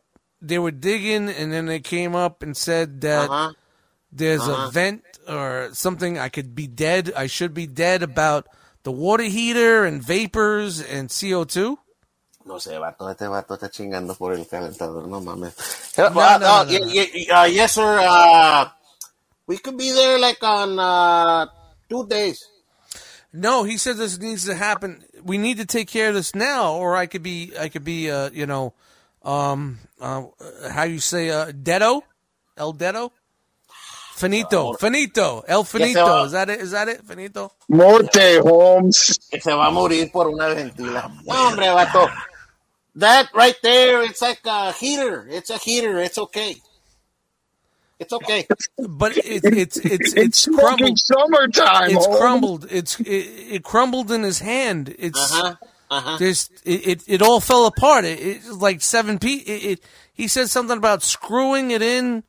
they 0.42 0.60
were 0.60 0.72
digging, 0.72 1.30
and 1.30 1.52
then 1.54 1.66
they 1.68 1.80
came 1.80 2.16
up 2.16 2.42
and 2.42 2.56
said 2.58 3.02
that 3.02 3.30
Uh-huh. 3.30 3.54
there's 4.12 4.42
Uh-huh. 4.48 4.68
a 4.68 4.72
vent 4.72 5.04
or 5.28 5.70
something. 5.74 6.18
I 6.18 6.30
could 6.30 6.56
be 6.56 6.68
dead. 6.68 7.12
I 7.16 7.28
should 7.28 7.54
be 7.54 7.68
dead 7.68 8.02
about 8.04 8.48
the 8.84 8.92
water 8.92 9.24
heater 9.24 9.86
and 9.86 10.02
vapors 10.02 10.82
and 10.82 11.10
CO 11.10 11.44
two. 11.44 11.78
No 12.46 12.56
sé, 12.56 12.80
vato, 12.80 13.10
este 13.10 13.28
vato 13.28 13.54
está 13.56 13.70
chingando 13.70 14.16
por 14.18 14.34
el 14.34 14.46
calentador, 14.48 15.08
no 15.08 15.22
mames. 15.22 15.54
No, 15.98 16.06
Uh, 16.08 16.10
no, 16.10 16.20
uh, 16.22 16.38
no, 16.40 16.64
no, 16.64 16.80
no. 16.80 17.42
uh, 17.42 17.46
yes, 17.46 17.74
sir. 17.74 18.00
Uh, 18.02 18.70
we 19.46 19.58
could 19.58 19.78
be 19.78 19.92
there 19.92 20.18
like 20.18 20.42
on 20.42 20.80
uh, 20.80 21.46
two 21.90 22.08
days. 22.08 22.48
No, 23.32 23.64
he 23.64 23.78
said 23.78 23.98
this 23.98 24.18
needs 24.18 24.46
to 24.46 24.56
happen. 24.56 25.04
We 25.24 25.38
need 25.38 25.58
to 25.58 25.66
take 25.66 25.88
care 25.88 26.10
of 26.10 26.16
this 26.16 26.34
now, 26.34 26.74
or 26.74 26.96
I 26.96 27.06
could 27.06 27.22
be, 27.22 27.52
I 27.60 27.70
could 27.70 27.84
be, 27.84 28.10
uh, 28.10 28.32
you 28.32 28.48
know, 28.48 28.74
um, 29.24 29.78
uh, 30.02 30.24
how 30.72 30.84
you 30.84 31.00
say, 31.00 31.30
uh, 31.30 31.52
deado, 31.52 32.02
el 32.58 32.74
deado, 32.74 33.12
finito, 34.20 34.74
finito, 34.74 35.44
el 35.48 35.64
finito. 35.64 36.26
Is 36.26 36.32
that 36.34 36.50
it? 36.50 36.60
Is 36.62 36.72
that 36.72 36.88
it? 36.90 37.02
Finito. 37.08 37.52
Morte, 37.70 38.40
Holmes. 38.44 39.18
Que 39.32 39.40
se 39.40 39.52
va 39.54 39.68
a 39.68 39.72
morir 39.72 40.12
por 40.12 40.28
una 40.28 40.48
ventila. 40.50 41.10
No, 41.26 41.34
hombre, 41.34 41.68
vato. 41.68 42.08
That 42.96 43.30
right 43.34 43.56
there, 43.64 44.04
it's 44.04 44.22
like 44.22 44.42
a 44.46 44.72
heater. 44.74 45.26
It's 45.30 45.50
a 45.50 45.58
heater. 45.58 46.00
It's 46.00 46.18
okay. 46.18 46.56
It's 48.00 48.14
okay. 48.14 48.48
But 48.78 49.18
it, 49.18 49.44
it's 49.44 49.78
it's 49.78 50.14
It's 50.14 50.14
it's 50.14 50.46
fucking 50.46 50.96
crumbled. 50.96 51.00
summertime. 51.00 51.90
It's 51.92 52.06
Holmes. 52.06 52.20
crumbled. 52.20 52.68
It's 52.72 53.00
it, 53.02 53.06
it 53.56 53.64
crumbled 53.64 54.12
in 54.12 54.24
his 54.24 54.40
hand. 54.40 54.96
It's 54.98 55.20
Uh-huh. 55.34 55.56
Uh-huh. 55.92 56.18
there's 56.18 56.50
it, 56.64 56.88
it, 56.88 57.04
it 57.08 57.22
all 57.22 57.40
fell 57.42 57.66
apart. 57.66 58.06
It, 58.06 58.20
it's 58.22 58.48
like 58.50 58.82
seven 58.82 59.18
p. 59.20 59.38
It, 59.38 59.64
it 59.72 59.84
he 60.14 60.28
said 60.28 60.50
something 60.50 60.78
about 60.78 61.02
screwing 61.04 61.72
it 61.72 61.82
in, 61.82 62.24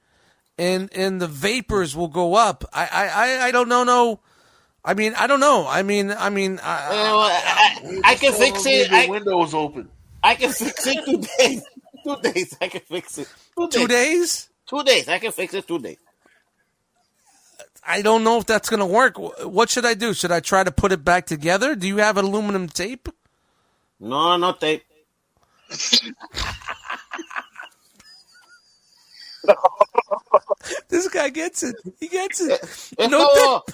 and 0.60 0.90
and 0.94 1.20
the 1.20 1.26
vapors 1.26 1.96
will 1.96 2.08
go 2.08 2.34
up. 2.34 2.64
I 2.72 2.86
I 2.86 3.06
I, 3.06 3.46
I 3.46 3.50
don't 3.50 3.68
know. 3.68 3.82
No, 3.82 4.20
I 4.84 4.92
mean 4.94 5.14
I 5.16 5.26
don't 5.26 5.40
know. 5.40 5.66
I 5.66 5.82
mean 5.82 6.10
I 6.10 6.28
mean 6.28 6.60
I, 6.62 6.88
Well, 6.90 7.18
I, 7.20 8.00
I 8.04 8.14
can 8.16 8.34
fix 8.34 8.66
it. 8.66 8.90
The 8.90 8.96
I, 8.96 9.06
windows 9.06 9.54
open. 9.54 9.88
I 10.22 10.34
can 10.34 10.52
fix 10.52 10.86
it 10.86 11.04
two 11.06 11.16
days. 11.38 11.64
Two 12.04 12.16
days. 12.22 12.56
I 12.60 12.68
can 12.68 12.82
fix 12.82 13.18
it. 13.18 13.28
Two 13.56 13.68
days. 13.68 13.80
two 13.80 13.88
days. 13.88 14.48
Two 14.66 14.82
days. 14.84 15.08
I 15.08 15.18
can 15.18 15.32
fix 15.32 15.54
it 15.54 15.66
two 15.66 15.78
days. 15.78 15.96
I 17.86 18.02
don't 18.02 18.22
know 18.22 18.36
if 18.36 18.44
that's 18.44 18.68
gonna 18.68 18.86
work. 18.86 19.16
What 19.16 19.70
should 19.70 19.86
I 19.86 19.94
do? 19.94 20.12
Should 20.12 20.30
I 20.30 20.40
try 20.40 20.62
to 20.62 20.70
put 20.70 20.92
it 20.92 21.02
back 21.02 21.24
together? 21.24 21.74
Do 21.74 21.88
you 21.88 21.96
have 21.96 22.18
aluminum 22.18 22.68
tape? 22.68 23.08
No, 23.98 24.36
no 24.36 24.52
tape. 24.52 24.84
This 30.88 31.08
guy 31.08 31.30
gets 31.30 31.62
it. 31.62 31.76
He 31.98 32.08
gets 32.08 32.40
it. 32.40 32.60
Es 32.98 33.08
No 33.10 33.26
como, 33.28 33.64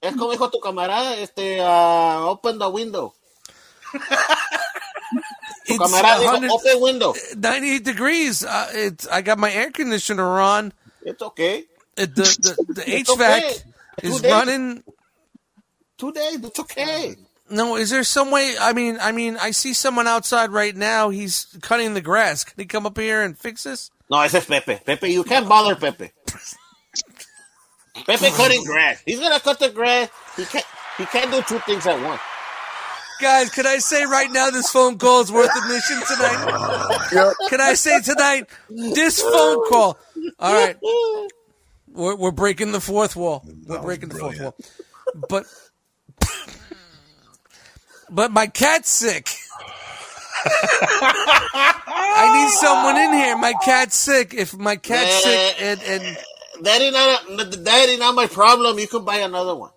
es 0.00 0.16
como 0.16 0.30
dijo 0.32 0.50
tu 0.50 0.60
camarada, 0.60 1.16
este, 1.16 1.60
uh, 1.60 2.28
open 2.30 2.58
the 2.58 2.68
window. 2.68 3.12
Tu 5.66 5.76
camarada 5.76 6.18
dijo, 6.20 6.32
100 6.32 6.50
open 6.50 6.80
window. 6.80 7.14
98 7.36 7.84
degrees. 7.84 8.44
Uh, 8.44 8.68
it's 8.72 9.06
I 9.08 9.22
got 9.22 9.38
my 9.38 9.50
air 9.52 9.70
conditioner 9.70 10.40
on. 10.40 10.72
It's 11.02 11.22
okay. 11.22 11.64
It, 11.96 12.14
the 12.14 12.22
the, 12.22 12.74
the 12.74 12.84
It's 12.96 13.10
HVAC 13.10 13.38
okay. 13.38 13.54
is 14.02 14.20
days. 14.20 14.32
running. 14.32 14.82
Two 15.98 16.12
days. 16.12 16.38
It's 16.42 16.60
okay. 16.60 17.16
No, 17.50 17.76
is 17.76 17.90
there 17.90 18.04
some 18.04 18.30
way? 18.30 18.54
I 18.60 18.72
mean, 18.72 18.98
I 19.00 19.10
mean, 19.12 19.36
I 19.36 19.50
see 19.50 19.74
someone 19.74 20.06
outside 20.06 20.50
right 20.50 20.74
now. 20.74 21.10
He's 21.10 21.46
cutting 21.62 21.94
the 21.94 22.00
grass. 22.00 22.44
Can 22.44 22.54
he 22.58 22.64
come 22.66 22.86
up 22.86 22.96
here 22.96 23.22
and 23.22 23.36
fix 23.36 23.64
this? 23.64 23.90
No, 24.10 24.20
ese 24.22 24.34
es 24.34 24.46
Pepe. 24.46 24.80
Pepe, 24.84 25.08
you 25.12 25.22
can't 25.24 25.48
bother 25.48 25.76
Pepe. 25.76 26.10
Pepe 28.06 28.30
cutting 28.36 28.64
grass. 28.64 29.02
He's 29.06 29.20
gonna 29.20 29.40
cut 29.40 29.58
the 29.58 29.70
grass. 29.70 30.08
He 30.36 30.44
can't. 30.44 30.66
He 30.98 31.06
can't 31.06 31.30
do 31.30 31.40
two 31.42 31.58
things 31.60 31.86
at 31.86 32.02
once. 32.02 32.20
Guys, 33.20 33.50
can 33.50 33.66
I 33.66 33.78
say 33.78 34.04
right 34.06 34.30
now 34.30 34.50
this 34.50 34.70
phone 34.70 34.98
call 34.98 35.20
is 35.20 35.30
worth 35.30 35.50
admission 35.54 36.00
tonight? 36.06 37.34
Can 37.50 37.60
I 37.60 37.74
say 37.74 38.00
tonight 38.00 38.48
this 38.70 39.20
phone 39.20 39.68
call? 39.68 39.98
All 40.38 40.54
right, 40.54 40.76
we're, 41.92 42.16
we're 42.16 42.30
breaking 42.30 42.72
the 42.72 42.80
fourth 42.80 43.16
wall. 43.16 43.44
We're 43.66 43.76
was 43.76 43.84
breaking 43.84 44.08
the 44.08 44.18
fourth 44.18 44.40
wall. 44.40 44.56
But 45.28 45.44
but 48.10 48.32
my 48.32 48.46
cat's 48.46 48.88
sick. 48.88 49.28
I 50.44 52.30
need 52.44 52.50
someone 52.52 52.96
in 52.96 53.12
here. 53.12 53.36
My 53.36 53.54
cat's 53.64 53.96
sick. 53.96 54.34
If 54.34 54.56
my 54.56 54.76
cat's 54.76 55.22
sick 55.22 55.56
and 55.60 55.82
and 55.82 56.16
That 56.62 56.80
ain't 56.80 56.92
not. 56.94 57.64
That 57.64 57.88
ain't 57.88 58.00
not 58.00 58.14
my 58.14 58.26
problem. 58.26 58.78
You 58.78 58.86
can 58.86 59.04
buy 59.04 59.16
another 59.18 59.54
one. 59.54 59.70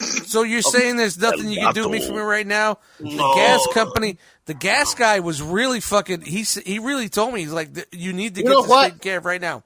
So 0.00 0.42
you're 0.44 0.62
saying 0.62 0.96
there's 0.96 1.18
nothing 1.18 1.50
you 1.50 1.60
can 1.60 1.74
do 1.74 1.88
me 1.88 2.00
for 2.00 2.12
me 2.12 2.20
right 2.20 2.46
now? 2.46 2.78
The 2.98 3.32
gas 3.34 3.66
company, 3.74 4.16
the 4.46 4.54
gas 4.54 4.94
guy 4.94 5.20
was 5.20 5.42
really 5.42 5.80
fucking. 5.80 6.22
He 6.22 6.42
he 6.64 6.78
really 6.78 7.10
told 7.10 7.34
me 7.34 7.40
he's 7.40 7.52
like, 7.52 7.68
you 7.92 8.12
need 8.14 8.34
to 8.36 8.40
You 8.40 8.48
get 8.48 8.56
this 8.62 8.68
what? 8.68 8.84
taken 8.84 8.98
care 9.00 9.18
of 9.18 9.26
right 9.26 9.40
now. 9.40 9.62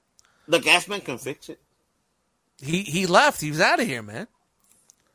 The 0.49 0.59
gas 0.59 0.89
man 0.89 1.03
can 1.03 1.19
fix 1.19 1.49
it. 1.49 1.61
He 2.61 2.83
he 2.83 3.07
left. 3.07 3.41
He 3.41 3.51
was 3.51 3.61
out 3.61 3.79
of 3.81 3.87
here, 3.87 4.03
man. 4.03 4.27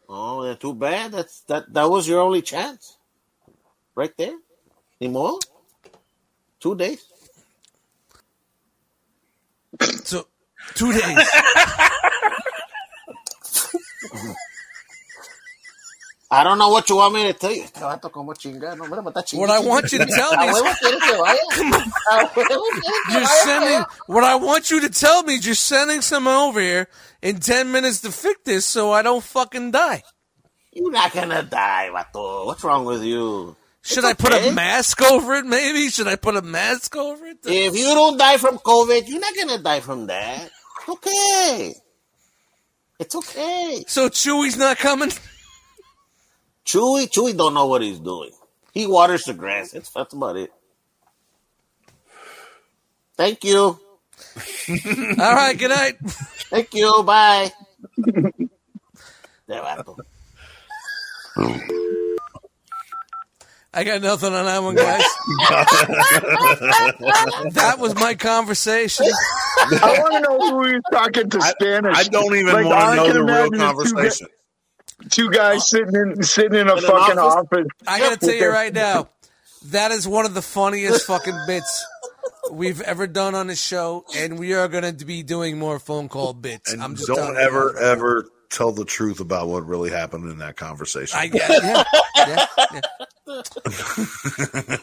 Oh, 0.10 0.44
that's 0.44 0.60
too 0.60 0.74
bad. 0.74 1.12
That's 1.12 1.42
that. 1.42 1.72
That 1.74 1.90
was 1.90 2.08
your 2.08 2.22
only 2.22 2.42
chance, 2.42 2.98
right 3.96 4.12
there. 4.18 4.38
Ni 5.00 5.08
modo. 5.08 5.40
Two 6.60 6.76
days. 6.76 7.06
So 10.04 10.28
two 10.76 10.92
days. 10.94 11.30
I 16.32 16.44
don't 16.44 16.60
know 16.60 16.70
what 16.70 16.88
you 16.90 16.96
want 16.98 17.16
me 17.16 17.24
to 17.24 17.34
tell 17.34 17.52
you. 17.52 17.64
Este 17.64 17.80
vato 17.80 18.12
como 18.12 18.34
no, 18.34 18.86
mira, 18.88 19.02
me 19.02 19.10
está 19.10 19.24
chingando. 19.24 19.40
What 19.40 19.50
I 19.50 19.60
want 19.66 19.92
you 19.92 19.98
to 19.98 20.06
tell 20.06 20.38
me 20.38 20.48
is 20.48 20.62
huevo 20.62 20.76
quieres 20.80 21.02
que 21.02 21.18
vaya. 21.18 21.42
A 22.12 22.26
huevo 22.28 22.64
quieres 22.70 23.06
que 23.08 23.14
you're 23.14 23.26
sending. 23.26 23.86
What 24.06 24.24
I 24.24 24.36
want 24.36 24.70
you 24.70 24.82
to 24.82 24.90
tell 24.90 25.24
me 25.24 25.36
is 25.36 25.46
you're 25.46 25.56
sending 25.56 26.02
someone 26.02 26.36
over 26.36 26.60
here 26.60 26.88
in 27.24 27.40
ten 27.40 27.72
minutes 27.72 28.02
to 28.02 28.12
fix 28.12 28.42
this, 28.46 28.66
so 28.66 28.92
I 28.92 29.02
don't 29.02 29.24
fucking 29.24 29.72
die. 29.72 30.04
You're 30.72 30.92
not 30.92 31.14
gonna 31.14 31.42
die, 31.42 31.90
vato. 31.92 32.46
What's 32.46 32.64
wrong 32.64 32.86
with 32.86 33.04
you? 33.04 33.56
Should 33.82 34.04
It's 34.04 34.06
I 34.06 34.14
put 34.14 34.34
okay. 34.34 34.50
a 34.50 34.52
mask 34.52 35.02
over 35.02 35.34
it? 35.36 35.46
Maybe 35.46 35.88
should 35.90 36.08
I 36.08 36.16
put 36.16 36.36
a 36.36 36.44
mask 36.44 36.96
over 36.96 37.26
it? 37.26 37.40
If 37.44 37.76
you 37.76 37.86
don't 37.86 38.18
die 38.18 38.38
from 38.38 38.60
COVID, 38.60 39.08
you're 39.08 39.20
not 39.20 39.34
gonna 39.36 39.58
die 39.64 39.80
from 39.80 40.06
that. 40.08 40.44
It's 40.44 40.90
okay. 40.90 41.74
It's 43.00 43.16
okay. 43.16 43.84
So 43.88 44.10
Chewy's 44.10 44.58
not 44.58 44.78
coming. 44.78 45.12
Chewy, 46.66 47.08
Chewy 47.10 47.36
don't 47.38 47.54
know 47.54 47.68
what 47.68 47.82
he's 47.82 48.00
doing. 48.00 48.32
He 48.74 48.88
waters 48.88 49.24
the 49.26 49.34
grass. 49.34 49.72
That's, 49.72 49.90
that's 49.90 50.14
about 50.14 50.38
it. 50.38 50.52
Thank 53.18 53.44
you. 53.44 53.58
All 54.70 55.36
right. 55.36 55.58
Good 55.58 55.70
night. 55.70 55.98
Thank 56.50 56.74
you. 56.74 57.04
Bye. 57.04 57.52
De 59.48 59.56
vato. 59.62 59.98
I 63.74 63.84
got 63.84 64.02
nothing 64.02 64.34
on 64.34 64.46
that 64.46 64.64
one, 64.64 64.76
guys. 64.76 65.04
that 67.54 67.76
was 67.80 67.94
my 67.96 68.16
conversation. 68.16 69.06
I 69.58 69.98
want 70.00 70.14
to 70.14 70.20
know 70.22 70.40
who 70.40 70.64
he's 70.74 70.82
talking 70.92 71.30
to 71.30 71.42
Spanish. 71.42 71.98
I 71.98 72.04
don't 72.06 72.36
even 72.36 72.54
Like, 72.54 72.66
want 72.66 72.80
I 72.80 72.90
to 72.90 72.96
know 72.96 73.06
can 73.06 73.14
the 73.14 73.24
real 73.24 73.24
imagine 73.24 73.52
the 73.52 73.58
two 73.84 73.94
conversation. 73.96 74.28
Two 75.10 75.30
guys 75.32 75.70
sitting 75.70 75.96
in 75.96 76.24
sitting 76.24 76.60
in 76.60 76.68
a 76.70 76.76
In 76.76 76.82
fucking 76.82 77.18
office? 77.18 77.48
office. 77.52 77.68
I 77.88 78.00
gotta 78.00 78.18
tell 78.18 78.34
you 78.36 78.50
right 78.50 78.74
now, 78.74 79.10
that 79.68 79.92
is 79.92 80.08
one 80.08 80.26
of 80.26 80.34
the 80.34 80.42
funniest 80.42 81.06
fucking 81.08 81.38
bits 81.48 81.86
we've 82.52 82.82
ever 82.82 83.08
done 83.08 83.36
on 83.36 83.48
the 83.48 83.56
show, 83.56 84.06
and 84.16 84.38
we 84.40 84.54
are 84.54 84.68
gonna 84.68 84.94
be 84.94 85.24
doing 85.24 85.58
more 85.58 85.80
phone 85.80 86.10
call 86.10 86.34
bits. 86.34 86.74
And 86.74 86.82
I'm 86.84 86.96
just 86.96 87.08
don't 87.08 87.18
telling 87.18 87.36
you. 87.36 87.40
ever, 87.42 87.78
ever 87.80 88.26
tell 88.50 88.72
the 88.72 88.86
truth 88.86 89.20
about 89.20 89.48
what 89.48 89.66
really 89.66 89.90
happened 89.92 90.30
in 90.30 90.40
that 90.40 90.58
conversation. 90.58 91.18
I 91.20 91.28
get 91.28 91.50
yeah, 91.50 91.84
yeah, 92.18 92.46
yeah. 92.74 92.82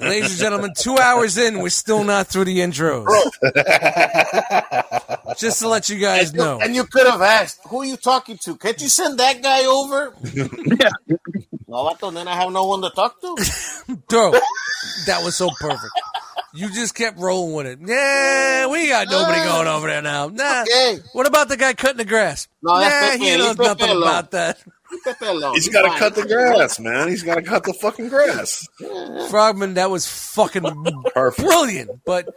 Ladies 0.00 0.30
and 0.30 0.38
gentlemen, 0.38 0.72
two 0.76 0.96
hours 0.96 1.36
in, 1.36 1.58
we're 1.58 1.68
still 1.68 2.04
not 2.04 2.28
through 2.28 2.44
the 2.44 2.58
intros. 2.58 3.06
Just 5.36 5.60
to 5.60 5.68
let 5.68 5.88
you 5.88 5.98
guys 5.98 6.32
know. 6.32 6.60
And 6.60 6.74
you 6.74 6.84
could 6.84 7.06
have 7.06 7.20
asked, 7.20 7.60
who 7.68 7.82
are 7.82 7.84
you 7.84 7.96
talking 7.96 8.38
to? 8.44 8.56
Can't 8.56 8.80
you 8.80 8.88
send 8.88 9.18
that 9.18 9.42
guy 9.42 9.64
over? 9.66 10.14
yeah. 10.32 10.90
No, 11.66 11.78
vato, 11.78 12.14
then 12.14 12.28
I 12.28 12.36
have 12.36 12.52
no 12.52 12.64
one 12.66 12.82
to 12.82 12.90
talk 12.90 13.20
to. 13.20 13.34
Bro, 14.08 14.32
that 15.06 15.22
was 15.24 15.36
so 15.36 15.50
perfect. 15.58 15.92
You 16.54 16.72
just 16.72 16.94
kept 16.94 17.18
rolling 17.18 17.54
with 17.54 17.66
it. 17.66 17.78
Yeah, 17.84 18.68
we 18.68 18.88
got 18.88 19.08
nobody 19.10 19.40
ah. 19.40 19.52
going 19.52 19.66
over 19.66 19.88
there 19.88 20.02
now. 20.02 20.28
Nah. 20.28 20.62
Okay. 20.62 20.98
What 21.12 21.26
about 21.26 21.48
the 21.48 21.56
guy 21.56 21.74
cutting 21.74 21.98
the 21.98 22.04
grass? 22.04 22.48
No, 22.62 22.74
nah, 22.74 22.88
Pepe. 22.88 23.24
he 23.24 23.36
knows 23.36 23.58
nothing 23.58 23.90
alone. 23.90 24.02
about 24.02 24.30
that. 24.30 24.62
Pepe 25.04 25.26
alone. 25.26 25.54
He's 25.54 25.66
He's 25.66 25.74
got 25.74 25.82
to 25.92 25.98
cut 25.98 26.14
the 26.14 26.24
grass, 26.26 26.78
man. 26.78 27.08
He's 27.08 27.22
got 27.22 27.36
to 27.36 27.42
cut 27.42 27.64
the 27.64 27.72
fucking 27.74 28.08
grass. 28.08 28.66
Frogman, 29.30 29.74
that 29.74 29.90
was 29.90 30.06
fucking 30.06 30.62
Perfect. 31.14 31.46
brilliant. 31.48 32.00
But 32.04 32.28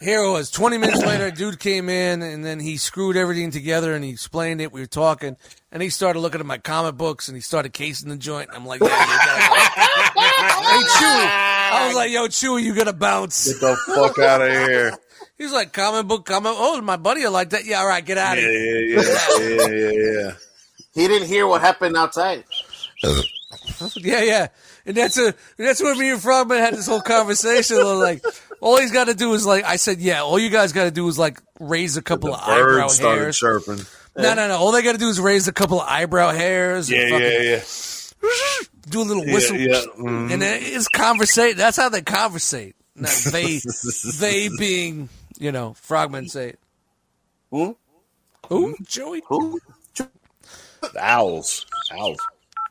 Here 0.00 0.22
it 0.24 0.30
was. 0.30 0.50
Twenty 0.50 0.78
minutes 0.78 1.00
later, 1.04 1.26
a 1.26 1.30
dude 1.32 1.60
came 1.60 1.88
in, 1.88 2.22
and 2.22 2.44
then 2.44 2.58
he 2.58 2.76
screwed 2.76 3.16
everything 3.16 3.50
together, 3.52 3.94
and 3.94 4.04
he 4.04 4.10
explained 4.10 4.60
it. 4.60 4.72
We 4.72 4.80
were 4.80 4.86
talking, 4.86 5.36
and 5.70 5.80
he 5.82 5.90
started 5.90 6.18
looking 6.18 6.40
at 6.40 6.46
my 6.46 6.58
comic 6.58 6.96
books, 6.96 7.28
and 7.28 7.36
he 7.36 7.40
started 7.40 7.72
casing 7.72 8.08
the 8.08 8.16
joint. 8.16 8.50
I'm 8.52 8.66
like, 8.66 8.80
yeah, 8.80 8.88
go. 8.88 8.94
hey 8.96 10.82
Chewy, 10.82 11.26
I 11.28 11.84
was 11.86 11.94
like, 11.96 12.10
yo, 12.10 12.26
Chewy, 12.26 12.62
you 12.64 12.74
gotta 12.74 12.92
bounce. 12.92 13.46
Get 13.52 13.60
the 13.60 13.76
fuck 13.94 14.18
out 14.18 14.42
of 14.42 14.48
here. 14.48 14.92
He 15.38 15.44
was 15.44 15.52
like, 15.54 15.72
comic 15.72 16.06
book, 16.06 16.26
comic. 16.26 16.52
Oh, 16.54 16.80
my 16.82 16.96
buddy, 16.96 17.24
I 17.24 17.28
like 17.28 17.50
that. 17.50 17.64
Yeah, 17.64 17.78
all 17.80 17.86
right, 17.88 18.04
get 18.04 18.16
out 18.16 18.36
Yeah, 18.38 18.44
of 18.44 18.50
here. 18.50 18.86
yeah, 18.86 19.00
yeah, 19.00 19.48
yeah, 19.48 19.90
yeah, 19.90 20.20
yeah. 20.20 20.30
He 20.94 21.08
didn't 21.08 21.28
hear 21.28 21.46
what 21.46 21.60
happened 21.60 21.96
outside. 21.96 22.44
Yeah, 23.96 24.22
yeah. 24.22 24.48
And 24.86 24.96
that's 24.96 25.18
a 25.18 25.34
that's 25.58 25.82
where 25.82 25.94
me 25.94 26.10
and 26.10 26.20
Frogman 26.22 26.58
had 26.58 26.74
this 26.74 26.86
whole 26.86 27.00
conversation. 27.02 27.78
like, 27.98 28.24
all 28.60 28.78
he's 28.80 28.92
got 28.92 29.08
to 29.08 29.14
do 29.14 29.34
is 29.34 29.44
like, 29.44 29.64
I 29.64 29.76
said, 29.76 29.98
yeah, 30.00 30.22
all 30.22 30.38
you 30.38 30.48
guys 30.50 30.72
got 30.72 30.84
to 30.84 30.90
do 30.90 31.06
is 31.08 31.18
like 31.18 31.40
raise 31.60 31.96
a 31.96 32.02
couple 32.02 32.30
The 32.30 32.36
of 32.36 32.42
eyebrow 32.48 32.82
bird 32.86 32.90
started 32.90 33.20
hairs. 33.22 33.38
chirping. 33.38 33.80
No, 34.16 34.34
no, 34.34 34.48
no. 34.48 34.56
All 34.56 34.72
they 34.72 34.82
got 34.82 34.92
to 34.92 34.98
do 34.98 35.08
is 35.08 35.20
raise 35.20 35.48
a 35.48 35.52
couple 35.52 35.80
of 35.80 35.86
eyebrow 35.88 36.30
hairs. 36.32 36.90
Yeah, 36.90 37.08
fucking 37.10 37.20
yeah, 37.26 37.40
yeah. 37.40 37.62
Do 38.88 39.02
a 39.02 39.04
little 39.04 39.26
Yeah, 39.26 39.34
whistle. 39.34 39.56
yeah. 39.56 39.82
mhm. 39.98 40.32
And 40.32 40.42
it's 40.42 40.88
conversate. 40.88 41.56
That's 41.56 41.76
how 41.76 41.88
they 41.88 42.02
conversate. 42.02 42.74
Not 42.96 43.10
they, 43.32 43.60
they 44.20 44.48
being, 44.48 45.08
you 45.38 45.52
know, 45.52 45.74
Frogman 45.74 46.28
say. 46.28 46.54
Who? 47.50 47.76
Who? 48.48 48.76
Joey? 48.82 49.22
Who? 49.28 49.60
Owls. 50.98 51.66
Owls. 51.92 52.18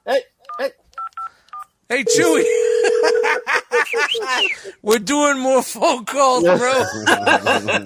Hey, 0.05 0.21
hey. 0.59 0.71
Hey, 1.89 2.03
Chewy. 2.03 2.45
we're 4.81 4.99
doing 4.99 5.39
more 5.39 5.61
phone 5.61 6.05
calls, 6.05 6.43
bro. 6.43 6.83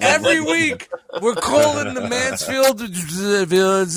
Every 0.02 0.42
week, 0.42 0.90
we're 1.22 1.36
calling 1.36 1.94
the 1.94 2.08
Mansfield 2.08 2.82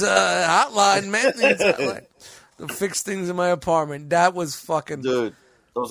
uh, 0.03 0.67
hotline, 0.67 1.11
Mansfield's 1.11 1.63
hotline, 1.63 2.07
to 2.59 2.69
fix 2.69 3.03
things 3.03 3.29
in 3.29 3.37
my 3.37 3.49
apartment. 3.49 4.11
That 4.11 4.35
was 4.35 4.57
fucking. 4.57 5.03
Dude. 5.03 5.35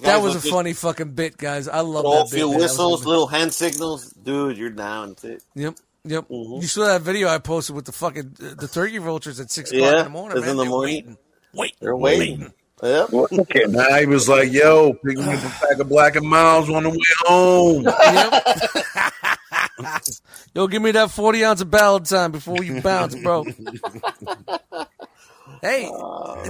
That 0.01 0.21
was 0.21 0.35
a 0.35 0.39
just 0.39 0.49
funny 0.53 0.73
fucking 0.73 1.11
bit, 1.11 1.37
guys. 1.37 1.67
I 1.67 1.79
love 1.79 2.03
throw 2.03 2.11
that 2.15 2.25
a 2.25 2.27
few 2.27 2.49
man. 2.49 2.51
That 2.51 2.63
was 2.63 2.71
whistles, 2.71 3.05
little 3.05 3.27
hand 3.27 3.53
signals. 3.53 4.11
Dude, 4.11 4.57
you're 4.57 4.69
down. 4.69 5.15
Yep, 5.55 5.75
yep. 6.09 6.27
Mhm. 6.29 6.61
You 6.61 6.67
saw 6.67 6.85
that 6.87 7.01
video 7.01 7.27
I 7.29 7.37
posted 7.39 7.75
with 7.75 7.85
the 7.85 7.91
fucking 7.91 8.37
uh, 8.41 8.53
the 8.59 8.67
turkey 8.67 8.97
vultures 8.99 9.39
at 9.39 9.51
six 9.51 9.71
o'clock 9.71 9.91
Yeah, 9.91 9.97
in 9.99 10.03
the 10.05 10.09
morning. 10.09 10.37
it's 10.37 10.41
man. 10.45 10.51
in 10.51 10.57
the 10.57 10.63
They're 10.63 10.69
morning. 10.71 10.95
waiting, 10.95 11.17
waiting, 11.53 11.77
They're 11.81 11.95
waiting. 11.97 12.53
Yep. 12.83 13.13
Okay. 13.13 13.63
Now 13.69 13.95
he 13.97 14.05
was 14.05 14.29
like, 14.29 14.51
yo, 14.51 14.93
pick 14.93 15.17
me 15.17 15.23
up 15.23 15.43
a 15.43 15.49
pack 15.67 15.79
of 15.79 15.89
Black 15.89 16.15
and 16.15 16.27
Milds 16.29 16.69
on 16.69 16.83
the 16.83 16.89
way 16.91 16.97
home. 17.25 17.83
Yep. 17.85 19.23
Yo, 20.55 20.67
give 20.67 20.81
me 20.81 20.91
that 20.91 21.09
40 21.11 21.43
ounce 21.45 21.61
of 21.61 21.69
Ballantine 21.71 22.31
before 22.31 22.63
you 22.63 22.81
bounce, 22.81 23.15
bro. 23.15 23.45
hey, 25.61 25.89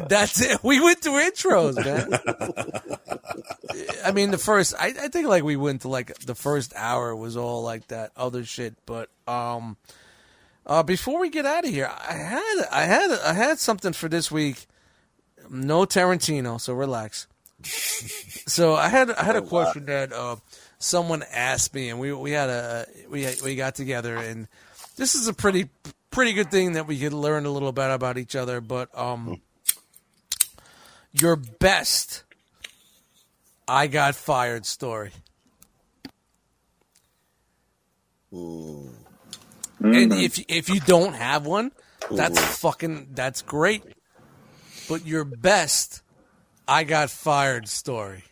that's 0.07 0.41
it. 0.41 0.63
We 0.63 0.79
went 0.79 1.01
to 1.03 1.09
intros, 1.09 1.75
man. 1.75 2.19
I 4.03 4.11
mean, 4.11 4.31
the 4.31 4.37
first, 4.37 4.73
I, 4.79 4.87
I 4.87 5.07
think 5.09 5.27
like 5.27 5.43
we 5.43 5.55
went 5.55 5.81
to 5.81 5.87
like 5.87 6.17
the 6.19 6.35
first 6.35 6.73
hour 6.75 7.15
was 7.15 7.37
all 7.37 7.63
like 7.63 7.87
that 7.87 8.11
other 8.15 8.43
shit. 8.43 8.75
But, 8.85 9.09
um, 9.27 9.77
uh, 10.65 10.83
before 10.83 11.19
we 11.19 11.29
get 11.29 11.45
out 11.45 11.63
of 11.65 11.69
here, 11.71 11.89
I 11.89 12.13
had, 12.13 12.65
I 12.71 12.83
had, 12.83 13.11
I 13.11 13.33
had 13.33 13.59
something 13.59 13.93
for 13.93 14.09
this 14.09 14.31
week. 14.31 14.67
No 15.49 15.85
Tarantino, 15.85 16.59
so 16.59 16.73
relax. 16.73 17.27
So 18.47 18.75
I 18.75 18.89
had 18.89 19.09
I 19.11 19.23
had 19.23 19.35
a 19.35 19.41
question 19.41 19.85
that 19.85 20.13
uh, 20.13 20.35
someone 20.77 21.23
asked 21.31 21.73
me, 21.73 21.89
and 21.89 21.99
we 21.99 22.13
we 22.13 22.31
had 22.31 22.49
a 22.49 22.85
we 23.09 23.27
we 23.43 23.55
got 23.55 23.75
together, 23.75 24.15
and 24.17 24.47
this 24.95 25.15
is 25.15 25.27
a 25.27 25.33
pretty 25.33 25.69
pretty 26.17 26.33
good 26.33 26.49
thing 26.49 26.71
that 26.71 26.87
we 26.87 26.97
could 26.97 27.13
learn 27.13 27.45
a 27.45 27.51
little 27.51 27.71
bit 27.71 27.91
about 27.91 28.17
each 28.17 28.35
other. 28.35 28.59
But 28.59 28.89
um, 28.97 29.39
your 31.11 31.35
best 31.35 32.23
I 33.67 33.85
got 33.85 34.15
fired 34.15 34.65
story, 34.65 35.11
and 38.31 38.95
if 39.79 40.43
if 40.49 40.69
you 40.69 40.79
don't 40.79 41.13
have 41.13 41.45
one, 41.45 41.71
that's 42.09 42.39
fucking 42.61 43.09
that's 43.11 43.43
great. 43.43 43.83
But 44.89 45.05
your 45.05 45.23
best 45.23 46.01
I 46.67 46.83
got 46.83 47.11
fired 47.11 47.67
story. 47.67 48.23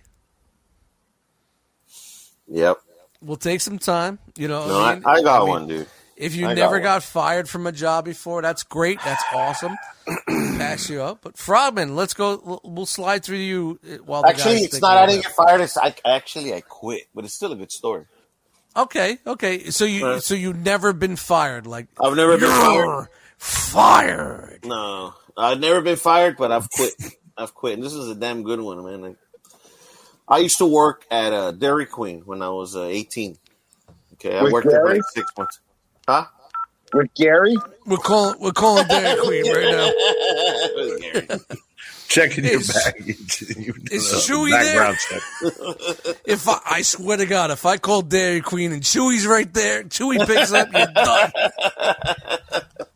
Yep. 2.47 2.79
We'll 3.21 3.37
take 3.37 3.61
some 3.61 3.77
time. 3.77 4.17
You 4.35 4.47
know, 4.47 4.67
No, 4.67 4.79
I, 4.79 4.91
I, 4.91 4.95
mean, 4.95 5.03
I 5.05 5.21
got 5.21 5.39
mean, 5.41 5.49
one, 5.49 5.67
dude. 5.67 5.87
If 6.17 6.35
you 6.35 6.47
I 6.47 6.53
never 6.53 6.75
one. 6.75 6.83
got 6.83 7.03
fired 7.03 7.49
from 7.49 7.67
a 7.67 7.71
job 7.73 8.05
before, 8.05 8.41
that's 8.41 8.63
great. 8.63 8.99
That's 9.03 9.23
awesome. 9.33 9.75
Pass 10.27 10.89
you 10.89 11.01
up. 11.01 11.19
But 11.21 11.37
Frogman, 11.37 11.95
let's 11.95 12.13
go. 12.13 12.41
we'll- 12.43 12.61
We'll 12.63 12.85
slide 12.85 13.23
through 13.25 13.37
you 13.37 13.79
uh, 13.85 13.97
while 14.05 14.21
the 14.21 14.29
Actually, 14.29 14.55
guys 14.55 14.63
it's 14.65 14.81
not. 14.81 14.97
I 14.97 15.05
didn't 15.07 15.19
it. 15.19 15.23
get 15.23 15.31
fired. 15.33 15.61
It's 15.61 15.77
I 15.77 15.93
actually 16.05 16.53
I 16.53 16.61
quit, 16.61 17.03
but 17.13 17.25
it's 17.25 17.33
still 17.33 17.51
a 17.51 17.55
good 17.55 17.71
story. 17.71 18.05
Okay, 18.77 19.17
okay. 19.27 19.69
So 19.71 19.83
you 19.85 20.05
Right. 20.05 20.23
so 20.23 20.35
you've 20.35 20.57
never 20.57 20.93
been 20.93 21.15
fired? 21.17 21.67
Like 21.67 21.87
I've 22.01 22.15
never 22.15 22.37
been 22.37 22.49
fired. 22.49 22.75
you're 22.85 23.09
fired. 23.37 24.59
No, 24.65 25.13
I've 25.37 25.59
never 25.59 25.81
been 25.81 25.95
fired, 25.97 26.37
but 26.37 26.51
I've 26.51 26.69
quit. 26.69 26.93
I've 27.37 27.53
quit, 27.53 27.73
and 27.73 27.83
this 27.83 27.93
is 27.93 28.07
a 28.09 28.15
damn 28.15 28.43
good 28.43 28.59
one, 28.61 28.83
man. 28.85 29.01
Like, 29.01 29.15
I 30.27 30.37
used 30.39 30.57
to 30.59 30.65
work 30.65 31.05
at 31.11 31.31
a 31.33 31.51
Dairy 31.51 31.85
Queen 31.85 32.21
when 32.21 32.41
I 32.41 32.49
was 32.49 32.75
uh, 32.75 32.83
18. 32.83 33.37
Okay, 34.13 34.37
I 34.37 34.43
With 34.43 34.53
worked 34.53 34.67
there 34.69 34.81
for 34.85 34.93
like 34.93 35.01
six 35.13 35.29
months. 35.37 35.59
Huh? 36.07 36.25
With 36.93 37.13
Gary? 37.15 37.55
We're 37.85 37.97
calling 37.97 38.39
we're 38.39 38.51
calling 38.51 38.87
Dairy 38.87 39.19
Queen 39.23 39.51
right 39.51 39.71
now. 41.19 41.37
Checking 42.07 42.45
your 42.45 42.59
Is- 42.59 42.71
baggage. 42.71 43.43
You 43.57 43.73
is 43.91 44.03
Chewy 44.29 44.51
background 44.51 44.97
check. 45.09 46.17
If 46.25 46.47
I, 46.47 46.59
I 46.65 46.81
swear 46.83 47.17
to 47.17 47.25
God, 47.25 47.49
if 47.51 47.65
I 47.65 47.77
call 47.77 48.01
Dairy 48.03 48.41
Queen 48.41 48.71
and 48.71 48.81
Chewy's 48.83 49.25
right 49.25 49.51
there, 49.53 49.83
Chewy 49.83 50.25
picks 50.25 50.53
up, 50.53 50.71
you're 50.71 50.85
done. 50.85 51.31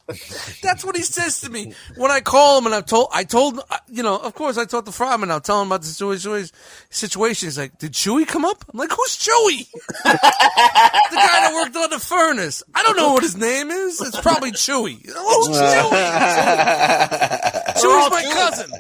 That's 0.61 0.83
what 0.83 0.95
he 0.95 1.03
says 1.03 1.41
to 1.41 1.49
me 1.49 1.73
when 1.95 2.09
I 2.09 2.19
call 2.21 2.57
him, 2.57 2.65
and 2.65 2.73
I've 2.73 2.87
told, 2.87 3.09
I 3.13 3.23
told, 3.23 3.59
uh, 3.59 3.77
you 3.87 4.01
know, 4.01 4.17
of 4.17 4.33
course, 4.33 4.57
I 4.57 4.65
talked 4.65 4.87
to 4.87 4.91
Frogman. 4.91 5.29
I'll 5.29 5.39
tell 5.39 5.61
him 5.61 5.67
about 5.67 5.81
the 5.81 5.87
situation. 5.87 6.49
Situation. 6.89 7.47
He's 7.47 7.57
like, 7.57 7.77
"Did 7.77 7.91
Chewy 7.91 8.27
come 8.27 8.43
up?" 8.43 8.65
I'm 8.71 8.79
like, 8.79 8.91
"Who's 8.91 9.17
Chewy?" 9.17 9.69
the 10.03 10.19
guy 10.19 10.19
that 11.11 11.51
worked 11.53 11.75
on 11.75 11.91
the 11.91 11.99
furnace. 11.99 12.63
I 12.73 12.81
don't 12.83 12.97
know 12.97 13.13
what 13.13 13.23
his 13.23 13.37
name 13.37 13.69
is. 13.69 14.01
It's 14.01 14.19
probably 14.19 14.51
Chewy. 14.51 15.05
Who's 15.05 15.47
Chewy? 15.49 15.91
Chewy's 17.79 18.11
my 18.11 18.23
cousin. 18.33 18.71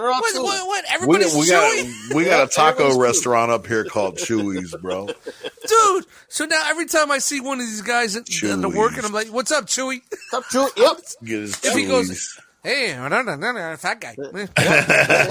They're 0.00 0.10
all 0.10 0.20
What? 0.20 0.34
Chewy. 0.34 0.42
What? 0.44 0.66
what? 0.66 0.84
Everybody's 0.90 1.34
we 1.34 1.42
Chewy. 1.42 2.08
got 2.08 2.14
we 2.16 2.24
got 2.24 2.44
a 2.48 2.50
taco 2.54 2.98
restaurant 2.98 3.50
up 3.52 3.66
here 3.66 3.84
called 3.84 4.16
Chewy's, 4.16 4.74
bro. 4.80 5.06
dude. 5.06 6.06
So 6.28 6.46
now 6.46 6.62
every 6.68 6.86
time 6.86 7.10
I 7.10 7.18
see 7.18 7.40
one 7.40 7.60
of 7.60 7.66
these 7.66 7.82
guys 7.82 8.16
at, 8.16 8.24
that 8.26 8.32
are 8.32 8.56
Chewy's. 8.56 8.74
working, 8.76 9.04
I'm 9.04 9.12
like, 9.12 9.28
"What's 9.28 9.52
up, 9.52 9.66
Chewy?" 9.66 10.00
Stop 10.28 10.44
Chewy. 10.44 10.68
Yep. 10.76 10.96
Get 11.24 11.40
his 11.40 11.64
If 11.64 11.74
he 11.74 11.84
goes- 11.86 12.38
Hey, 12.62 12.94
no, 12.94 13.08
no, 13.08 13.22
no, 13.22 13.36
no, 13.52 13.76
fat 13.78 14.00
guy. 14.02 14.14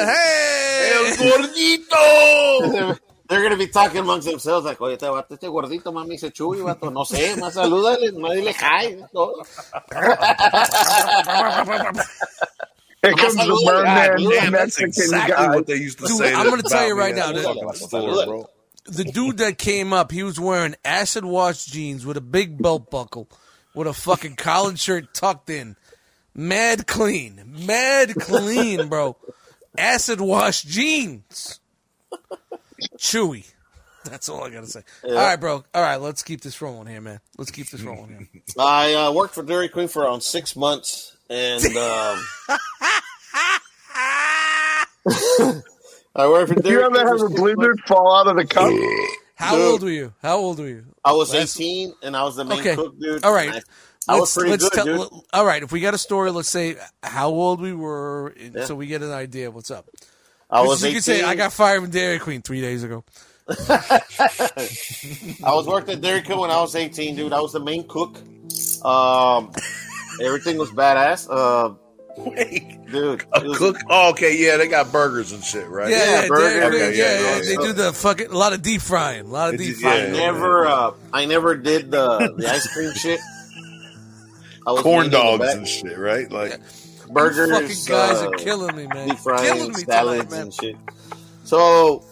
hey, 0.05 0.91
El 0.95 1.15
gordito. 1.17 2.99
They're 3.27 3.41
gonna 3.41 3.57
be 3.57 3.67
talking 3.67 3.97
amongst 3.99 4.27
themselves 4.27 4.65
like, 4.65 4.79
oye, 4.81 4.93
este 4.93 5.03
vato, 5.09 5.33
este 5.33 5.47
gordito, 5.47 5.91
mami, 5.91 6.09
dice 6.11 6.31
Chuy, 6.31 6.61
vato, 6.61 6.91
no 6.91 7.03
sé, 7.05 7.35
más 7.37 7.53
salúdale, 7.53 8.11
más 8.13 8.33
dile 8.35 8.53
hi. 8.53 8.97
todo. 9.11 9.43
Here 13.01 13.13
comes 13.13 13.35
the 13.35 13.61
merman 13.65 14.29
Damn, 14.31 14.51
that's 14.53 14.79
exactly 14.79 15.35
guy. 15.35 15.55
what 15.55 15.67
they 15.67 15.75
used 15.75 15.99
to 15.99 16.07
Dude, 16.07 16.17
say. 16.17 16.33
I'm 16.33 16.49
gonna 16.49 16.63
tell 16.63 16.87
you 16.87 16.97
right 16.97 17.15
now, 17.15 17.31
the 17.31 17.41
dude. 17.43 17.75
store, 17.75 18.25
bro. 18.25 18.49
the 18.85 19.03
dude 19.03 19.37
that 19.37 19.57
came 19.57 19.93
up, 19.93 20.11
he 20.11 20.23
was 20.23 20.39
wearing 20.39 20.75
acid 20.83 21.23
wash 21.25 21.65
jeans 21.65 22.05
with 22.05 22.17
a 22.17 22.21
big 22.21 22.61
belt 22.61 22.89
buckle, 22.89 23.27
with 23.75 23.87
a 23.87 23.93
fucking 23.93 24.35
collared 24.37 24.79
shirt 24.79 25.13
tucked 25.13 25.49
in, 25.49 25.75
mad 26.33 26.87
clean, 26.87 27.41
mad 27.65 28.15
clean, 28.15 28.87
bro. 28.87 29.17
Acid 29.77 30.21
wash 30.21 30.63
jeans, 30.63 31.59
chewy. 32.97 33.45
That's 34.05 34.29
all 34.29 34.43
I 34.43 34.49
gotta 34.51 34.67
say. 34.67 34.81
All 35.03 35.13
right, 35.15 35.35
bro. 35.35 35.63
All 35.73 35.81
right, 35.81 35.97
let's 35.97 36.21
keep 36.21 36.41
this 36.41 36.61
rolling 36.61 36.87
here, 36.87 37.01
man. 37.01 37.19
Let's 37.37 37.51
keep 37.51 37.69
this 37.69 37.81
rolling 37.81 38.27
here. 38.33 38.41
I 38.59 38.93
uh, 38.93 39.11
worked 39.11 39.33
for 39.33 39.43
Dairy 39.43 39.67
Queen 39.69 39.87
for 39.87 40.03
around 40.03 40.21
six 40.21 40.55
months, 40.55 41.15
and 41.29 41.63
um, 41.65 41.73
I 46.15 46.27
worked 46.29 46.49
for 46.49 46.55
Do 46.55 46.61
Dairy 46.61 46.81
you 46.81 46.85
ever 46.85 46.97
have 46.99 47.15
a 47.15 47.19
six 47.19 47.33
blizzard 47.39 47.57
months. 47.57 47.81
fall 47.87 48.15
out 48.15 48.27
of 48.27 48.37
the 48.37 48.45
cup? 48.45 48.71
How 49.35 49.55
Dude. 49.55 49.65
old 49.65 49.83
were 49.83 49.89
you? 49.89 50.13
How 50.21 50.37
old 50.37 50.59
were 50.59 50.67
you? 50.67 50.85
I 51.03 51.11
was 51.11 51.33
Last- 51.33 51.59
18, 51.59 51.93
and 52.03 52.15
I 52.15 52.23
was 52.23 52.37
the 52.37 52.45
main 52.45 52.59
Okay. 52.59 52.75
cook, 52.75 52.97
dude. 52.99 53.25
All 53.25 53.33
right. 53.33 53.53
and 53.53 53.63
I, 54.07 54.15
I 54.15 54.19
was 54.19 54.33
pretty 54.33 54.55
good, 54.55 54.71
tell, 54.71 54.85
dude. 54.85 55.09
All 55.33 55.45
right, 55.45 55.61
if 55.61 55.73
we 55.73 55.81
got 55.81 55.93
a 55.93 55.97
story, 55.97 56.31
let's 56.31 56.47
say 56.47 56.77
how 57.03 57.29
old 57.29 57.59
we 57.59 57.73
were, 57.73 58.33
Yeah. 58.39 58.63
so 58.65 58.75
we 58.75 58.87
get 58.87 59.01
an 59.01 59.11
idea 59.11 59.49
of 59.49 59.55
what's 59.55 59.71
up. 59.71 59.89
I 60.55 60.61
was 60.61 60.81
you 60.81 60.87
18. 60.89 60.95
could 60.97 61.03
say 61.03 61.23
I 61.23 61.35
got 61.35 61.53
fired 61.53 61.81
from 61.81 61.89
Dairy 61.91 62.19
Queen 62.19 62.41
three 62.41 62.61
days 62.61 62.83
ago. 62.83 63.03
I 63.69 65.53
was 65.53 65.67
worked 65.67 65.89
at 65.89 66.01
Dairy 66.01 66.21
Queen 66.23 66.39
when 66.39 66.49
I 66.51 66.59
was 66.61 66.75
18, 66.75 67.15
dude. 67.15 67.33
I 67.33 67.39
was 67.41 67.53
the 67.53 67.59
main 67.59 67.87
cook. 67.87 68.17
Um, 68.83 69.51
everything 70.21 70.57
was 70.57 70.71
badass. 70.71 71.27
Uh, 71.29 71.75
Wait, 72.17 72.77
dude, 72.89 73.25
a 73.33 73.43
was- 73.43 73.57
cook? 73.57 73.77
Oh, 73.89 74.11
okay, 74.11 74.37
yeah, 74.37 74.55
they 74.57 74.67
got 74.67 74.91
burgers 74.91 75.31
and 75.33 75.43
shit, 75.43 75.67
right? 75.67 75.89
Yeah, 75.89 75.97
Yeah, 75.97 76.21
yeah, 76.21 76.27
burger, 76.29 76.49
Dairy 76.59 76.65
okay, 76.75 76.97
yeah, 76.97 77.03
yeah, 77.03 77.19
yeah, 77.19 77.35
yeah, 77.35 77.41
They 77.43 77.55
do 77.57 77.73
the 77.73 77.91
fucking 77.93 78.27
a 78.27 78.37
lot 78.37 78.53
of 78.53 78.61
deep 78.61 78.81
frying, 78.81 79.25
a 79.25 79.29
lot 79.29 79.49
of 79.49 79.55
It 79.55 79.57
deep 79.63 79.69
is- 79.75 79.81
frying. 79.81 80.15
I 80.15 80.17
never, 80.17 80.65
uh, 80.65 80.91
I 81.13 81.25
never 81.25 81.55
did 81.55 81.91
the 81.91 82.33
the 82.37 82.49
ice 82.49 82.67
cream 82.73 82.93
shit. 82.93 83.19
I 84.65 84.71
was 84.71 84.81
Corn 84.81 85.11
mainly 85.11 85.33
in 85.33 85.39
the 85.39 85.45
dogs 85.45 85.53
and 85.55 85.67
shit, 85.67 85.97
right? 85.97 86.31
Like, 86.31 86.59
burgers. 87.15 87.49
You 87.49 87.53
fucking 87.55 87.67
guys 87.87 88.21
uh, 88.21 88.27
are 88.27 88.31
killing 88.33 88.75
me, 88.75 88.87
man. 88.87 89.07
deep 89.09 89.17
frying 89.19 89.43
killing 89.53 89.69
me 89.69 89.73
salads 89.75 90.25
tonight, 90.29 90.41
and 90.41 90.53
shit. 90.53 90.75
So, 91.45 92.03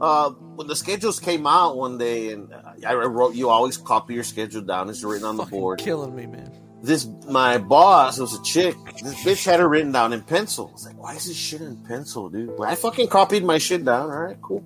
uh, 0.00 0.30
when 0.30 0.66
the 0.66 0.76
schedules 0.76 1.20
came 1.20 1.46
out 1.46 1.76
one 1.76 1.98
day, 1.98 2.32
and 2.32 2.52
I 2.86 2.94
wrote, 2.94 3.34
you 3.34 3.48
always 3.48 3.76
copy 3.76 4.14
your 4.14 4.24
schedule 4.24 4.62
down. 4.62 4.88
It's 4.90 5.04
written 5.04 5.26
on 5.26 5.36
the 5.36 5.44
Fucking 5.44 5.58
board. 5.58 5.78
killing 5.80 6.14
me, 6.16 6.26
man. 6.26 6.52
This 6.82 7.06
my 7.28 7.58
boss 7.58 8.18
was 8.18 8.34
a 8.38 8.42
chick. 8.42 8.74
This 9.02 9.14
bitch 9.22 9.44
had 9.44 9.60
it 9.60 9.64
written 9.64 9.92
down 9.92 10.14
in 10.14 10.22
pencil. 10.22 10.68
I 10.68 10.72
was 10.72 10.86
like, 10.86 10.96
why 10.98 11.14
is 11.14 11.26
this 11.26 11.36
shit 11.36 11.60
in 11.60 11.76
pencil, 11.84 12.30
dude? 12.30 12.56
Well, 12.58 12.70
I 12.70 12.74
fucking 12.74 13.08
copied 13.08 13.44
my 13.44 13.58
shit 13.58 13.84
down. 13.84 14.10
All 14.10 14.18
right, 14.18 14.40
cool. 14.40 14.64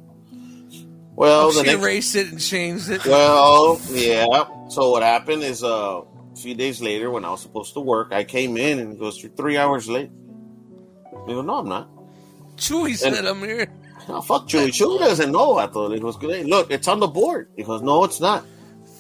Well, 1.17 1.47
Oh, 1.47 1.51
she 1.53 1.63
next 1.63 1.73
erased 1.83 2.15
it 2.17 2.31
and 2.31 2.41
changed 2.41 2.89
it. 2.91 3.05
well, 3.05 3.81
yeah. 3.91 4.27
So 4.69 4.91
what 4.91 5.03
happened 5.03 5.43
is, 5.43 5.65
uh, 5.65 6.03
a 6.35 6.37
few 6.37 6.55
days 6.55 6.83
later, 6.83 7.11
when 7.11 7.25
I 7.25 7.31
was 7.31 7.41
supposed 7.41 7.73
to 7.75 7.81
work, 7.81 8.13
I 8.13 8.25
came 8.25 8.57
in 8.57 8.79
and 8.81 8.93
he 8.93 8.99
goes, 8.99 9.23
"You're 9.23 9.33
three 9.33 9.57
hours 9.57 9.89
late." 9.89 10.11
I 11.13 11.27
go, 11.27 11.43
"No, 11.43 11.55
I'm 11.59 11.69
not." 11.69 11.89
Chewy 12.57 12.97
said 12.97 13.25
I'm 13.25 13.41
here. 13.41 13.71
No, 14.09 14.21
fuck 14.21 14.47
Chewy. 14.49 14.69
Chewy 14.69 14.99
doesn't 14.99 15.33
know. 15.33 15.57
I 15.59 15.67
thought 15.67 15.93
he 15.93 16.01
goes, 16.01 16.17
"Hey, 16.21 16.43
look, 16.45 16.71
it's 16.71 16.89
on 16.89 17.01
the 17.01 17.07
board." 17.07 17.49
He 17.57 17.63
goes, 17.63 17.81
"No, 17.83 18.05
it's 18.05 18.21
not." 18.21 18.45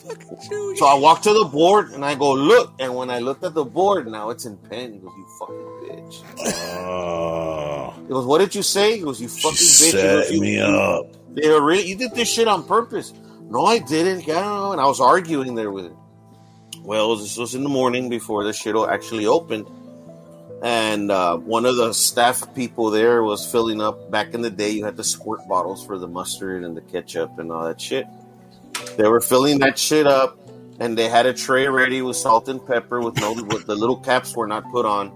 Fucking 0.06 0.39
Chewy. 0.48 0.77
So 0.78 0.86
I 0.86 0.94
walk 0.94 1.23
to 1.23 1.32
the 1.35 1.44
board 1.44 1.93
and 1.93 2.05
I 2.05 2.15
go, 2.15 2.32
"Look." 2.32 2.73
And 2.78 2.94
when 2.94 3.11
I 3.11 3.19
looked 3.19 3.43
at 3.44 3.55
the 3.55 3.65
board, 3.65 4.06
now 4.06 4.31
it's 4.31 4.44
in 4.44 4.56
pen. 4.56 4.93
He 4.94 4.98
goes, 4.98 5.12
"You 5.16 5.27
fucking 5.39 5.73
bitch." 5.85 6.15
oh, 6.86 7.94
He 8.02 8.09
goes, 8.09 8.27
"What 8.27 8.39
did 8.39 8.55
you 8.55 8.62
say?" 8.62 8.97
He 8.97 9.02
goes, 9.02 9.20
"You 9.20 9.28
fucking 9.28 9.56
she 9.56 9.85
bitch." 9.85 9.86
He 9.86 9.93
goes, 10.02 10.27
set 10.27 10.35
"You- 10.35 10.40
me 10.40 10.61
up. 10.61 11.06
They 11.35 11.48
really, 11.48 11.86
you 11.86 11.97
did 11.97 12.15
this 12.15 12.28
shit 12.28 12.47
on 12.47 12.62
purpose. 12.62 13.12
No, 13.51 13.66
I 13.66 13.78
didn't. 13.81 14.27
Yeah, 14.27 14.40
no. 14.43 14.73
And 14.73 14.81
I 14.81 14.86
was 14.86 15.01
arguing 15.01 15.55
there 15.56 15.70
with 15.73 15.86
him. 15.86 15.97
Well, 16.85 17.16
this 17.16 17.39
was 17.39 17.55
in 17.55 17.62
the 17.62 17.70
morning 17.70 18.11
before 18.11 18.44
the 18.44 18.52
shit 18.52 18.77
actually 18.77 19.27
opened. 19.27 19.66
And 20.62 21.11
uh, 21.11 21.39
one 21.39 21.65
of 21.65 21.77
the 21.77 21.94
staff 21.94 22.55
people 22.55 22.90
there 22.90 23.23
was 23.23 23.51
filling 23.51 23.81
up. 23.81 24.11
Back 24.11 24.35
in 24.35 24.43
the 24.43 24.51
day, 24.51 24.70
you 24.70 24.85
had 24.85 24.97
the 24.97 25.05
squirt 25.05 25.40
bottles 25.48 25.85
for 25.85 25.98
the 25.98 26.06
mustard 26.06 26.62
and 26.62 26.77
the 26.77 26.82
ketchup 26.82 27.39
and 27.39 27.51
all 27.51 27.65
that 27.65 27.81
shit. 27.81 28.06
They 28.98 29.09
were 29.09 29.23
filling 29.23 29.61
that 29.61 29.78
shit 29.78 30.06
up, 30.06 30.39
and 30.78 30.97
they 30.97 31.09
had 31.09 31.24
a 31.24 31.32
tray 31.32 31.69
ready 31.69 32.02
with 32.02 32.16
salt 32.16 32.48
and 32.48 32.65
pepper 32.65 33.01
with 33.01 33.16
no, 33.16 33.32
with 33.32 33.66
the 33.66 33.74
little 33.74 33.97
caps 33.97 34.36
were 34.36 34.47
not 34.47 34.70
put 34.70 34.85
on. 34.85 35.11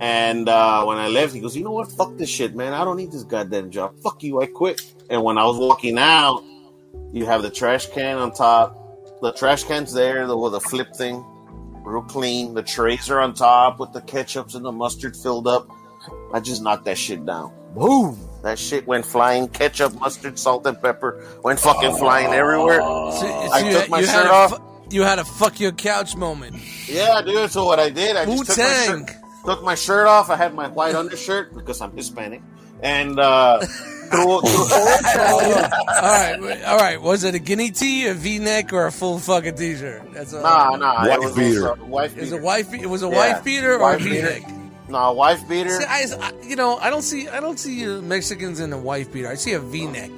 And 0.00 0.48
uh, 0.48 0.84
when 0.84 0.96
I 0.96 1.08
left, 1.08 1.34
he 1.34 1.40
goes, 1.40 1.54
"You 1.56 1.64
know 1.64 1.72
what? 1.72 1.92
Fuck 1.92 2.16
this 2.16 2.30
shit, 2.30 2.54
man. 2.54 2.72
I 2.72 2.84
don't 2.84 2.96
need 2.96 3.12
this 3.12 3.24
goddamn 3.24 3.70
job. 3.70 3.98
Fuck 4.02 4.22
you. 4.22 4.40
I 4.40 4.46
quit." 4.46 4.80
And 5.10 5.22
when 5.22 5.36
I 5.36 5.44
was 5.44 5.58
walking 5.58 5.98
out, 5.98 6.42
you 7.12 7.26
have 7.26 7.42
the 7.42 7.50
trash 7.50 7.86
can 7.90 8.16
on 8.16 8.32
top. 8.32 8.76
The 9.22 9.32
trash 9.32 9.64
can's 9.64 9.92
there 9.92 10.26
the, 10.26 10.36
with 10.36 10.54
a 10.54 10.60
flip 10.60 10.94
thing, 10.94 11.24
real 11.84 12.02
clean. 12.02 12.54
The 12.54 12.62
trays 12.62 13.10
are 13.10 13.20
on 13.20 13.34
top 13.34 13.78
with 13.78 13.92
the 13.92 14.00
ketchups 14.00 14.54
and 14.54 14.64
the 14.64 14.72
mustard 14.72 15.16
filled 15.16 15.46
up. 15.46 15.68
I 16.32 16.40
just 16.40 16.62
knocked 16.62 16.84
that 16.86 16.96
shit 16.96 17.24
down. 17.26 17.52
Boom! 17.74 18.18
That 18.42 18.58
shit 18.58 18.86
went 18.86 19.04
flying. 19.04 19.48
Ketchup, 19.48 19.94
mustard, 20.00 20.38
salt, 20.38 20.66
and 20.66 20.80
pepper 20.80 21.22
went 21.44 21.60
fucking 21.60 21.96
flying 21.96 22.32
everywhere. 22.32 22.80
So- 22.80 23.18
so 23.20 23.52
I 23.52 23.62
took 23.62 23.80
had- 23.82 23.90
my 23.90 24.02
shirt 24.02 24.26
off. 24.26 24.50
fu- 24.56 24.62
you 24.90 25.02
had 25.02 25.18
a 25.18 25.24
fuck 25.24 25.60
your 25.60 25.72
couch 25.72 26.16
moment. 26.16 26.56
Yeah, 26.88 27.20
dude. 27.22 27.50
So 27.50 27.64
what 27.66 27.78
I 27.78 27.90
did, 27.90 28.16
I 28.16 28.24
just 28.24 28.46
took 28.46 28.58
my, 28.58 28.64
shirt, 28.86 29.10
took 29.44 29.62
my 29.62 29.74
shirt 29.74 30.06
off. 30.08 30.30
I 30.30 30.36
had 30.36 30.54
my 30.54 30.68
white 30.68 30.94
undershirt 30.96 31.54
because 31.54 31.80
I'm 31.80 31.92
Hispanic, 31.96 32.40
and 32.82 33.20
uh, 33.20 33.60
threw, 34.10 34.40
threw, 34.40 34.40
all 34.42 36.02
right, 36.02 36.62
all 36.66 36.76
right. 36.78 37.00
Was 37.00 37.24
it 37.24 37.34
a 37.34 37.38
guinea 37.38 37.70
tee, 37.70 38.06
a 38.06 38.14
V-neck, 38.14 38.72
or 38.72 38.86
a 38.86 38.92
full 38.92 39.18
fucking 39.18 39.56
t-shirt? 39.56 40.12
That's 40.12 40.32
all. 40.34 40.42
nah, 40.42 40.76
nah. 40.76 41.06
Wife 41.08 41.12
it 41.14 41.20
was 41.20 41.34
beater. 41.36 41.68
also- 41.70 41.84
Wife 41.84 42.16
It 42.16 42.20
was 42.20 42.30
beater. 42.30 42.40
a 42.40 42.44
wife. 42.44 42.74
It 42.74 42.86
was 42.86 43.02
a 43.02 43.08
Yeah, 43.08 43.16
wife 43.16 43.44
beater 43.44 43.74
or 43.74 43.78
wife 43.80 43.98
beater. 43.98 44.28
V-neck. 44.28 44.54
Nah, 44.88 45.12
wife 45.12 45.48
beater. 45.48 45.70
See, 45.80 45.84
I, 45.86 46.06
I- 46.20 46.32
you 46.46 46.56
know, 46.56 46.76
I 46.78 46.90
don't 46.90 47.02
see, 47.02 47.28
I 47.28 47.40
don't 47.40 47.58
see 47.58 47.86
uh, 47.86 48.00
Mexicans 48.02 48.58
in 48.60 48.72
a 48.72 48.78
wife 48.78 49.12
beater. 49.12 49.28
I 49.28 49.34
see 49.36 49.52
a 49.52 49.60
V-neck. 49.60 50.10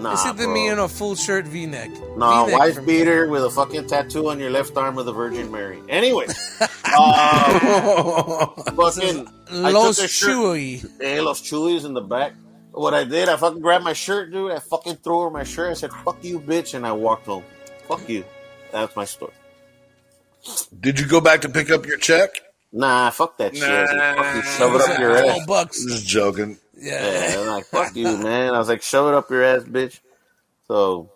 Nah, 0.00 0.12
I 0.12 0.14
see 0.16 0.32
them 0.32 0.52
bro. 0.54 0.70
in 0.72 0.78
a 0.80 0.88
full 0.88 1.14
shirt 1.14 1.46
V-neck. 1.46 1.90
Nah, 2.16 2.44
V-neck 2.46 2.58
wife 2.60 2.74
for 2.74 2.80
me. 2.82 2.86
beater 2.98 3.28
with 3.28 3.44
a 3.44 3.50
fucking 3.50 3.86
tattoo 3.86 4.28
on 4.28 4.40
your 4.40 4.50
left 4.50 4.76
arm 4.76 4.98
of 4.98 5.06
the 5.06 5.12
Virgin 5.12 5.50
Mary. 5.52 5.80
Anyway, 5.88 6.26
uh, 6.84 8.46
fucking 8.72 9.28
I 9.50 9.70
Los 9.70 9.96
took. 9.98 10.06
Chewy. 10.10 10.84
Hey, 11.00 11.20
Los 11.20 11.40
Chulis 11.42 11.84
in 11.84 11.94
the 11.94 12.00
back. 12.00 12.34
What 12.74 12.92
I 12.92 13.04
did, 13.04 13.28
I 13.28 13.36
fucking 13.36 13.60
grabbed 13.60 13.84
my 13.84 13.92
shirt, 13.92 14.32
dude. 14.32 14.50
I 14.50 14.58
fucking 14.58 14.96
threw 14.96 15.20
over 15.20 15.30
my 15.30 15.44
shirt. 15.44 15.70
I 15.70 15.74
said, 15.74 15.92
"Fuck 15.92 16.24
you, 16.24 16.40
bitch," 16.40 16.74
and 16.74 16.84
I 16.84 16.90
walked 16.90 17.26
home. 17.26 17.44
Fuck 17.86 18.08
you. 18.08 18.24
That's 18.72 18.96
my 18.96 19.04
story. 19.04 19.32
Did 20.80 20.98
you 20.98 21.06
go 21.06 21.20
back 21.20 21.42
to 21.42 21.48
pick 21.48 21.70
up 21.70 21.86
your 21.86 21.98
check? 21.98 22.30
Nah, 22.72 23.10
fuck 23.10 23.38
that 23.38 23.54
shit. 23.56 23.62
I 23.62 23.86
said, 23.86 24.16
fuck 24.16 24.34
you, 24.34 24.42
shove 24.42 24.74
it 24.74 24.80
up 24.80 24.98
your 24.98 25.16
ass. 25.16 25.46
Bucks. 25.46 25.84
Just 25.84 26.06
joking. 26.06 26.58
Yeah. 26.76 27.30
Yeah, 27.30 27.40
I'm 27.40 27.46
like, 27.46 27.66
fuck 27.66 27.94
you, 27.94 28.16
man. 28.18 28.52
I 28.52 28.58
was 28.58 28.68
like, 28.68 28.82
shove 28.82 29.06
it 29.06 29.14
up 29.14 29.30
your 29.30 29.44
ass, 29.44 29.62
bitch. 29.62 30.00
So 30.66 31.10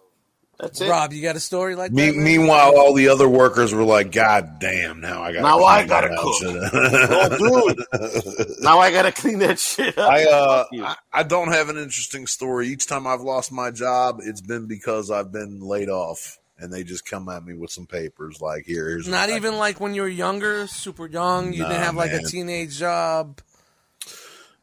that's 0.60 0.80
it. 0.80 0.88
Rob, 0.90 1.12
you 1.12 1.22
got 1.22 1.36
a 1.36 1.40
story 1.40 1.74
like 1.76 1.92
Me- 1.92 2.06
that? 2.06 2.14
man? 2.16 2.24
meanwhile, 2.24 2.76
all 2.76 2.92
the 2.94 3.08
other 3.08 3.28
workers 3.28 3.72
were 3.72 3.84
like, 3.84 4.10
"God 4.12 4.58
damn! 4.60 5.00
Now 5.00 5.22
I 5.22 5.32
got 5.32 5.42
Now 5.42 5.64
I 5.64 5.86
gotta 5.86 6.08
Oh, 6.18 7.68
dude. 7.70 8.56
Now 8.60 8.78
I 8.78 8.90
gotta 8.90 9.12
clean 9.12 9.38
that 9.40 9.58
shit 9.58 9.96
up. 9.98 10.10
I 10.10 10.24
uh, 10.24 10.58
Fuck 10.64 10.68
you. 10.72 10.84
I, 10.84 10.96
I 11.12 11.22
don't 11.22 11.52
have 11.52 11.68
an 11.68 11.76
interesting 11.76 12.26
story. 12.26 12.68
Each 12.68 12.86
time 12.86 13.06
I've 13.06 13.20
lost 13.20 13.52
my 13.52 13.70
job, 13.70 14.18
it's 14.22 14.40
been 14.40 14.66
because 14.66 15.10
I've 15.10 15.30
been 15.32 15.60
laid 15.60 15.88
off, 15.88 16.38
and 16.58 16.72
they 16.72 16.82
just 16.84 17.04
come 17.06 17.28
at 17.28 17.44
me 17.44 17.54
with 17.54 17.70
some 17.70 17.86
papers 17.86 18.40
like, 18.40 18.64
"Here, 18.66 18.88
here's 18.88 19.06
Not 19.08 19.30
even 19.30 19.58
like 19.58 19.80
when 19.80 19.94
you 19.94 20.02
were 20.02 20.08
younger, 20.08 20.66
super 20.66 21.06
young. 21.06 21.52
You 21.52 21.62
Nah, 21.62 21.68
didn't 21.68 21.82
have 21.84 21.94
like 21.96 22.10
a 22.12 22.16
man. 22.16 22.24
teenage 22.26 22.76
job. 22.78 23.40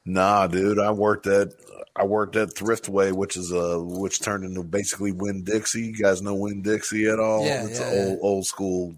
Nah, 0.06 0.48
dude. 0.48 0.78
I 0.80 0.92
worked 0.92 1.26
at 1.28 1.50
I 1.96 2.04
worked 2.04 2.36
at 2.36 2.50
Thriftway, 2.50 3.14
which 3.14 3.38
is 3.38 3.52
a 3.52 3.80
which 3.82 4.20
turned 4.20 4.44
into 4.44 4.64
basically 4.64 5.12
Winn-Dixie. 5.14 5.82
You 5.82 5.96
guys 5.96 6.22
know 6.22 6.36
Winn-Dixie 6.36 7.08
at 7.08 7.20
all? 7.20 7.46
Yeah, 7.46 7.66
it's 7.66 7.80
yeah, 7.80 7.88
an 7.90 7.96
yeah. 7.96 8.06
old 8.12 8.20
old 8.22 8.46
school. 8.46 8.96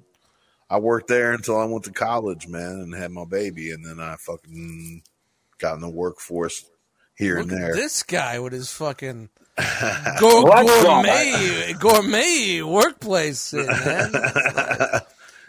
I 0.70 0.80
worked 0.80 1.08
there 1.08 1.32
until 1.32 1.60
I 1.60 1.66
went 1.66 1.84
to 1.86 1.92
college, 1.92 2.48
man, 2.48 2.80
and 2.82 2.94
had 2.96 3.12
my 3.12 3.26
baby, 3.26 3.72
and 3.72 3.86
then 3.86 4.00
I 4.00 4.16
fucking 4.20 5.04
got 5.60 5.76
in 5.76 5.82
the 5.82 5.90
workforce 5.90 6.66
here 7.16 7.38
Look 7.40 7.52
and 7.52 7.54
at 7.54 7.60
there. 7.62 7.76
this 7.76 8.04
guy 8.04 8.40
with 8.40 8.54
his 8.54 8.72
fucking 8.72 9.30
go- 10.20 10.44
gourmet 10.44 11.74
gourmet 11.80 12.62
workplace, 12.64 13.54
man. 13.54 14.12
It- 14.14 14.97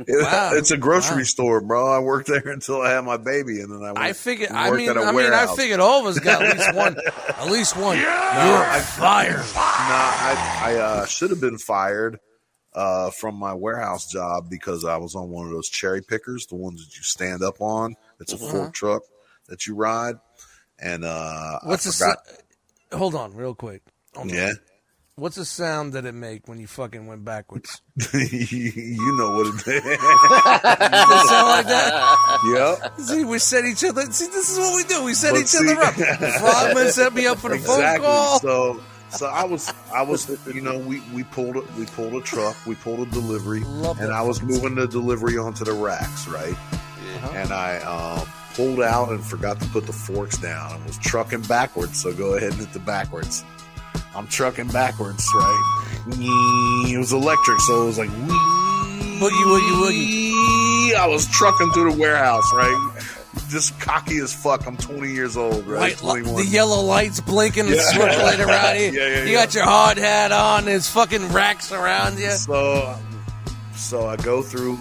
Wow. 0.06 0.50
It's 0.54 0.70
a 0.70 0.76
grocery 0.76 1.18
Wow. 1.18 1.22
store, 1.24 1.60
bro. 1.60 1.86
I 1.88 1.98
worked 1.98 2.28
there 2.28 2.42
until 2.48 2.80
I 2.82 2.90
had 2.92 3.04
my 3.04 3.16
baby, 3.16 3.60
and 3.60 3.72
then 3.72 3.80
I 3.82 3.86
went, 3.92 3.98
I 3.98 4.12
figured. 4.12 4.50
I 4.52 4.70
mean, 4.70 4.88
at 4.90 4.96
a 4.96 5.00
I 5.00 5.12
mean, 5.12 5.32
I 5.32 5.54
figured 5.56 5.80
all 5.80 6.00
of 6.00 6.06
us 6.06 6.18
got 6.20 6.42
at 6.44 6.56
least 6.56 6.74
one. 6.74 6.96
At 7.36 7.46
least 7.50 7.76
one. 7.76 7.96
You're 7.98 8.06
fired. 8.06 9.36
Nah, 9.36 9.42
I, 9.56 10.60
I 10.62 10.74
uh, 10.76 11.06
should 11.06 11.30
have 11.30 11.40
been 11.40 11.58
fired 11.58 12.20
uh, 12.74 13.10
from 13.10 13.34
my 13.34 13.54
warehouse 13.54 14.06
job 14.10 14.48
because 14.48 14.84
I 14.84 14.98
was 14.98 15.14
on 15.16 15.30
one 15.30 15.46
of 15.46 15.52
those 15.52 15.68
cherry 15.68 16.02
pickers, 16.02 16.46
the 16.46 16.54
ones 16.56 16.84
that 16.84 16.96
you 16.96 17.02
stand 17.02 17.42
up 17.42 17.60
on. 17.60 17.96
It's 18.20 18.32
a 18.32 18.36
Uh-huh. 18.36 18.46
fork 18.50 18.74
truck 18.74 19.02
that 19.48 19.66
you 19.66 19.74
ride, 19.74 20.14
and 20.78 21.04
uh, 21.04 21.58
What's 21.64 21.86
I 21.86 21.90
the? 21.90 21.94
forgot. 22.14 22.18
s- 22.28 22.42
Hold 22.98 23.14
on, 23.16 23.34
real 23.34 23.54
quick. 23.54 23.82
Hold 24.14 24.30
on. 24.30 24.58
What's 25.18 25.34
the 25.34 25.44
sound 25.44 25.94
that 25.94 26.04
it 26.04 26.14
make 26.14 26.46
when 26.46 26.60
you 26.60 26.68
fucking 26.68 27.08
went 27.08 27.24
backwards? 27.24 27.82
you 28.12 29.16
know 29.18 29.36
what 29.36 29.48
it 29.48 29.54
it 29.66 30.00
sound 30.00 31.48
like 31.48 31.66
that? 31.66 32.78
yep. 32.82 33.00
See, 33.00 33.24
we 33.24 33.40
set 33.40 33.64
each 33.64 33.82
other. 33.84 34.02
See, 34.12 34.26
this 34.26 34.48
is 34.50 34.58
what 34.58 34.76
we 34.76 34.84
do. 34.84 35.04
We 35.04 35.14
set 35.14 35.32
But 35.32 35.40
each 35.40 35.46
see- 35.48 35.72
other 35.72 35.82
up. 35.82 35.94
Frogman 35.94 36.92
set 36.92 37.12
me 37.14 37.26
up 37.26 37.38
for 37.38 37.50
the 37.50 37.58
phone 37.58 37.98
call. 38.00 38.38
So, 38.38 38.80
so 39.10 39.26
I 39.26 39.44
was, 39.44 39.72
I 39.92 40.02
was, 40.02 40.28
you 40.54 40.60
know, 40.60 40.78
we 40.78 41.00
we 41.12 41.24
pulled 41.24 41.56
a, 41.56 41.62
we 41.76 41.86
pulled 41.86 42.14
a 42.14 42.20
truck, 42.20 42.56
we 42.64 42.76
pulled 42.76 43.00
a 43.00 43.10
delivery, 43.10 43.60
Love 43.64 43.98
and 43.98 44.10
that 44.10 44.14
I 44.14 44.22
was 44.22 44.40
moving 44.40 44.76
the 44.76 44.86
delivery 44.86 45.36
onto 45.36 45.64
the 45.64 45.72
racks, 45.72 46.28
right? 46.28 46.54
And 47.32 47.50
I 47.52 47.78
um, 47.80 48.28
pulled 48.54 48.80
out 48.82 49.08
and 49.10 49.24
forgot 49.24 49.58
to 49.60 49.66
put 49.70 49.86
the 49.86 49.92
forks 49.92 50.38
down 50.38 50.74
and 50.76 50.84
was 50.86 50.96
trucking 50.98 51.42
backwards. 51.42 52.00
So 52.00 52.12
go 52.12 52.34
ahead 52.34 52.52
and 52.52 52.60
hit 52.60 52.72
the 52.72 52.78
backwards. 52.78 53.44
I'm 54.14 54.26
trucking 54.26 54.68
backwards, 54.68 55.26
right? 55.34 56.04
It 56.08 56.98
was 56.98 57.12
electric, 57.12 57.60
so 57.60 57.82
it 57.82 57.86
was 57.86 57.98
like 57.98 58.10
Boogie, 58.10 59.44
woogie, 59.44 59.74
woogie. 59.82 60.94
I 60.94 61.06
was 61.06 61.26
trucking 61.26 61.70
through 61.72 61.92
the 61.92 61.98
warehouse, 61.98 62.50
right? 62.54 63.04
just 63.48 63.78
cocky 63.80 64.18
as 64.18 64.32
fuck. 64.32 64.66
I'm 64.66 64.76
20 64.76 65.12
years 65.12 65.36
old, 65.36 65.66
right? 65.66 65.98
White 66.00 66.24
the 66.24 66.46
yellow 66.46 66.82
lights 66.82 67.20
blinking 67.20 67.66
and 67.66 67.80
swirling 67.80 68.40
around 68.40 68.80
you. 68.80 68.88
Yeah, 68.98 69.06
yeah, 69.06 69.24
you 69.24 69.32
yeah. 69.32 69.44
got 69.44 69.54
your 69.54 69.64
hard 69.64 69.98
hat 69.98 70.32
on. 70.32 70.64
There's 70.64 70.88
fucking 70.88 71.28
racks 71.28 71.72
around 71.72 72.18
you. 72.18 72.30
So, 72.30 72.96
so 73.74 74.06
I 74.06 74.16
go 74.16 74.42
through. 74.42 74.78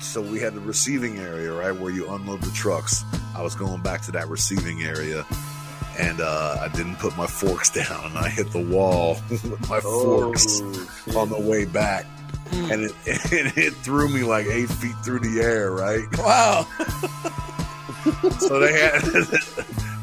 So 0.00 0.20
we 0.22 0.38
had 0.38 0.54
the 0.54 0.60
receiving 0.60 1.18
area, 1.18 1.52
right, 1.52 1.72
where 1.72 1.90
you 1.90 2.08
unload 2.08 2.42
the 2.42 2.50
trucks. 2.50 3.04
I 3.34 3.42
was 3.42 3.54
going 3.54 3.82
back 3.82 4.02
to 4.02 4.12
that 4.12 4.28
receiving 4.28 4.82
area, 4.82 5.24
and 5.98 6.20
uh, 6.20 6.58
I 6.60 6.68
didn't 6.68 6.96
put 6.96 7.16
my 7.16 7.26
forks 7.26 7.70
down, 7.70 8.06
and 8.06 8.18
I 8.18 8.28
hit 8.28 8.50
the 8.52 8.60
wall 8.62 9.16
with 9.30 9.68
my 9.68 9.80
forks 9.80 10.60
on 11.16 11.28
the 11.28 11.40
way 11.40 11.64
back, 11.64 12.06
and 12.52 12.82
it, 12.82 12.92
and 13.06 13.52
it 13.56 13.74
threw 13.74 14.08
me 14.08 14.22
like 14.22 14.46
eight 14.46 14.70
feet 14.70 14.94
through 15.04 15.20
the 15.20 15.40
air, 15.40 15.70
right. 15.72 16.06
Wow. 16.18 16.66
So 18.38 18.58
they 18.58 18.72
had. 18.72 19.02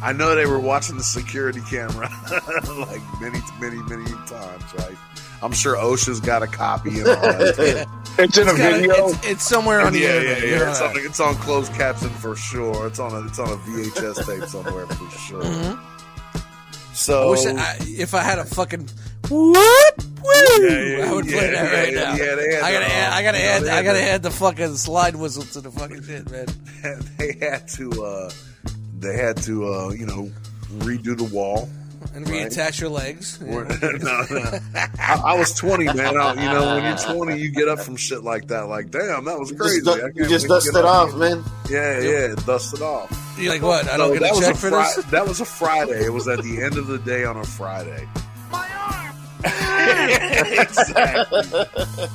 I 0.04 0.14
know 0.14 0.36
they 0.36 0.46
were 0.46 0.60
watching 0.60 0.98
the 0.98 1.04
security 1.04 1.62
camera 1.62 2.08
like 2.78 3.02
many, 3.20 3.40
many, 3.60 3.78
many 3.84 4.06
times, 4.28 4.64
right? 4.78 4.98
I'm 5.44 5.52
sure 5.52 5.76
OSHA's 5.78 6.20
got 6.20 6.42
a 6.44 6.48
copy 6.48 7.00
and 7.00 7.08
all 7.08 7.16
that. 7.16 7.88
It's 8.18 8.38
in 8.38 8.48
a 8.48 8.52
It's, 8.52 8.58
got- 8.60 8.72
video. 8.72 9.08
it's, 9.10 9.28
it's 9.28 9.44
somewhere 9.44 9.82
on 9.82 9.92
the 9.92 10.00
yeah, 10.00 10.14
internet. 10.16 10.40
yeah, 10.40 10.46
you 10.46 10.56
know 10.56 10.62
yeah. 10.64 10.70
It's 10.72 10.82
on, 10.82 10.92
it's 10.96 11.20
on 11.20 11.36
closed 11.36 11.74
caption 11.74 12.08
for 12.10 12.34
sure. 12.38 12.88
It's 12.88 12.98
on 13.00 13.12
a 13.12 13.28
it's 13.28 13.40
on 13.40 13.50
a 13.50 13.58
VHS 13.58 14.26
tape 14.26 14.48
somewhere 14.48 14.86
for 14.88 15.10
sure. 15.18 15.44
I 15.44 15.78
So 16.94 17.32
wish 17.32 17.46
I, 17.46 17.76
if 17.82 18.14
I 18.14 18.22
had 18.24 18.40
a 18.40 18.46
fucking 18.46 18.88
what? 19.28 20.06
Woo! 20.24 20.32
Yeah, 20.66 20.98
yeah, 20.98 21.10
I 21.10 21.14
would 21.14 21.26
play 21.26 21.36
yeah, 21.36 21.52
that 21.52 21.74
right 21.74 21.94
yeah, 21.94 22.00
now. 22.04 22.16
yeah, 22.16 22.36
they 22.36 22.54
had 22.56 22.64
I 22.64 22.72
gotta, 22.72 22.86
the, 22.86 22.94
add, 22.94 23.14
I 23.14 23.24
gotta 23.24 23.38
add, 23.44 23.64
I 23.68 23.84
gotta 23.84 23.98
the- 24.00 24.10
add 24.10 24.24
the 24.24 24.32
fucking 24.32 24.76
slide 24.78 25.16
whistle 25.18 25.44
to 25.44 25.60
the 25.62 25.72
fucking 25.72 26.04
shit, 26.04 26.32
man. 26.32 26.46
they 27.18 27.34
had 27.46 27.68
to 27.70 28.02
uh, 28.04 28.30
they 29.00 29.18
had 29.18 29.36
to 29.44 29.68
uh, 29.68 29.90
you 29.90 30.06
know 30.06 30.32
redo 30.78 31.18
the 31.18 31.26
wall. 31.26 31.68
And 32.14 32.26
reattach 32.26 32.80
your 32.80 32.90
legs. 32.90 33.40
no, 33.42 33.64
no. 33.64 34.60
I, 35.00 35.22
I 35.26 35.38
was 35.38 35.54
20, 35.54 35.86
man. 35.86 36.18
I, 36.18 36.34
you 36.34 36.50
know, 36.50 36.76
when 36.76 36.84
you're 36.86 36.98
20, 37.16 37.38
you 37.40 37.52
get 37.52 37.68
up 37.68 37.80
from 37.80 37.96
shit 37.96 38.24
like 38.24 38.48
that. 38.48 38.68
Like, 38.68 38.92
damn, 38.92 39.26
that 39.26 39.40
was 39.40 39.52
crazy. 39.52 39.82
Just, 39.82 40.02
I 40.04 40.08
you 40.16 40.28
just 40.28 40.46
wait 40.46 40.56
dust 40.56 40.76
it 40.76 40.86
off, 40.86 41.16
man. 41.16 41.44
Yeah, 41.70 42.00
yeah, 42.00 42.36
dust 42.46 42.74
it 42.74 42.82
off. 42.82 43.36
You're 43.38 43.52
like, 43.54 43.62
what? 43.62 43.88
I 43.90 43.98
don't 43.98 44.14
So 44.14 44.20
get 44.20 44.38
a 44.38 44.40
check 44.40 44.56
a 44.56 44.58
for 44.58 44.70
Fri- 44.70 44.80
this? 44.80 45.06
That 45.06 45.28
was 45.28 45.42
a 45.42 45.46
Friday. 45.46 46.06
It 46.06 46.14
was 46.14 46.28
at 46.28 46.42
the 46.42 46.62
end 46.62 46.78
of 46.78 46.88
the 46.88 47.00
day 47.00 47.26
on 47.26 47.38
a 47.38 47.44
Friday. 47.44 48.08
My 48.52 48.68
arm! 48.78 49.16
exactly. 50.60 52.08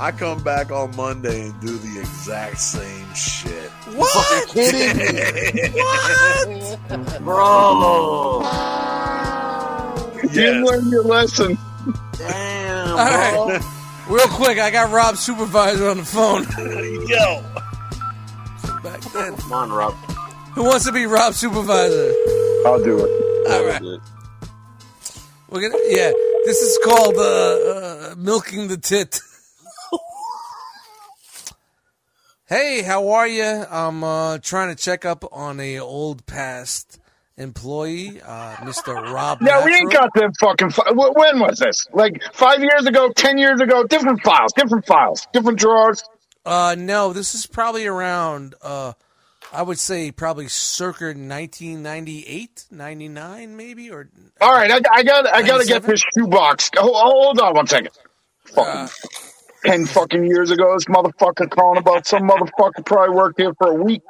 I 0.00 0.12
come 0.12 0.42
back 0.42 0.70
on 0.72 0.96
Monday 0.96 1.42
and 1.42 1.60
do 1.60 1.76
the 1.76 2.00
exact 2.00 2.58
same 2.58 3.12
shit. 3.14 3.68
What? 3.94 4.48
Kidding 4.54 4.96
me, 4.96 5.68
what? 6.88 7.20
bro? 7.20 8.40
You 10.22 10.28
didn't 10.30 10.64
learn 10.64 10.88
your 10.88 11.04
lesson. 11.04 11.58
Damn, 12.16 12.88
All 12.88 12.96
right. 12.96 13.60
bro. 13.60 14.16
Real 14.16 14.28
quick, 14.28 14.58
I 14.58 14.70
got 14.70 14.90
Rob's 14.90 15.20
supervisor 15.20 15.90
on 15.90 15.98
the 15.98 16.04
phone. 16.06 16.44
Yo, 17.06 17.42
Back 18.82 19.02
then. 19.12 19.36
Come 19.36 19.52
on, 19.52 19.70
Rob. 19.70 19.92
Who 20.54 20.64
wants 20.64 20.86
to 20.86 20.92
be 20.92 21.04
Rob's 21.04 21.36
supervisor? 21.36 22.14
I'll 22.64 22.82
do 22.82 23.04
it. 23.04 23.50
All 23.52 23.66
right. 23.66 23.82
We're 25.50 25.60
gonna, 25.60 25.82
yeah, 25.88 26.10
this 26.46 26.62
is 26.62 26.78
called 26.84 27.16
uh, 27.16 27.20
uh, 27.20 28.14
milking 28.16 28.68
the 28.68 28.78
tit. 28.78 29.20
hey, 32.50 32.82
how 32.82 33.08
are 33.10 33.26
you? 33.26 33.44
I'm 33.44 34.04
uh, 34.04 34.38
trying 34.38 34.74
to 34.74 34.82
check 34.82 35.06
up 35.06 35.24
on 35.32 35.58
a 35.60 35.78
old 35.78 36.26
past 36.26 36.98
employee, 37.38 38.20
uh, 38.20 38.56
Mr. 38.56 38.94
Rob. 39.14 39.38
Yeah, 39.40 39.64
we 39.64 39.74
ain't 39.74 39.90
got 39.90 40.12
them 40.12 40.32
fucking. 40.38 40.70
Fi- 40.70 40.90
when 40.92 41.40
was 41.40 41.58
this? 41.58 41.86
Like 41.94 42.22
five 42.34 42.60
years 42.60 42.86
ago, 42.86 43.10
ten 43.16 43.38
years 43.38 43.60
ago? 43.60 43.84
Different 43.84 44.22
files, 44.22 44.52
different 44.52 44.84
files, 44.84 45.26
different 45.32 45.58
drawers. 45.58 46.02
Uh, 46.44 46.74
no, 46.76 47.12
this 47.12 47.34
is 47.34 47.46
probably 47.46 47.86
around. 47.86 48.54
Uh, 48.60 48.92
I 49.52 49.62
would 49.62 49.78
say 49.78 50.12
probably 50.12 50.48
circa 50.48 51.06
1998, 51.06 52.66
99, 52.70 53.56
maybe, 53.56 53.90
or 53.90 54.08
All 54.40 54.52
right, 54.52 54.70
I, 54.70 54.80
I 54.92 55.02
got, 55.02 55.26
I 55.26 55.42
got 55.42 55.60
to 55.60 55.66
get 55.66 55.82
this 55.82 56.04
shoebox. 56.16 56.70
Hold, 56.76 56.94
hold 56.94 57.40
on 57.40 57.54
one 57.54 57.66
second. 57.66 57.90
Fucking 58.44 58.88
Uh, 59.66 59.70
ten 59.70 59.86
fucking 59.86 60.24
years 60.24 60.50
ago, 60.50 60.74
this 60.74 60.84
motherfucker 60.86 61.50
calling 61.50 61.78
about 61.78 62.06
some 62.06 62.28
motherfucker 62.28 62.84
probably 62.84 63.14
worked 63.14 63.40
here 63.40 63.54
for 63.54 63.68
a 63.68 63.74
week. 63.74 64.02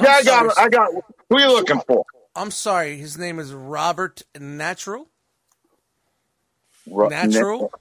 Yeah, 0.00 0.10
I 0.10 0.22
got, 0.24 0.46
it. 0.46 0.52
I 0.58 0.68
got. 0.68 0.90
Who 1.30 1.40
you 1.40 1.48
looking 1.48 1.80
for? 1.86 2.04
I'm 2.36 2.50
sorry, 2.50 2.96
his 2.96 3.16
name 3.18 3.38
is 3.38 3.52
Robert 3.52 4.22
Natural. 4.38 5.08
Ru- 6.90 7.08
Natural. 7.08 7.72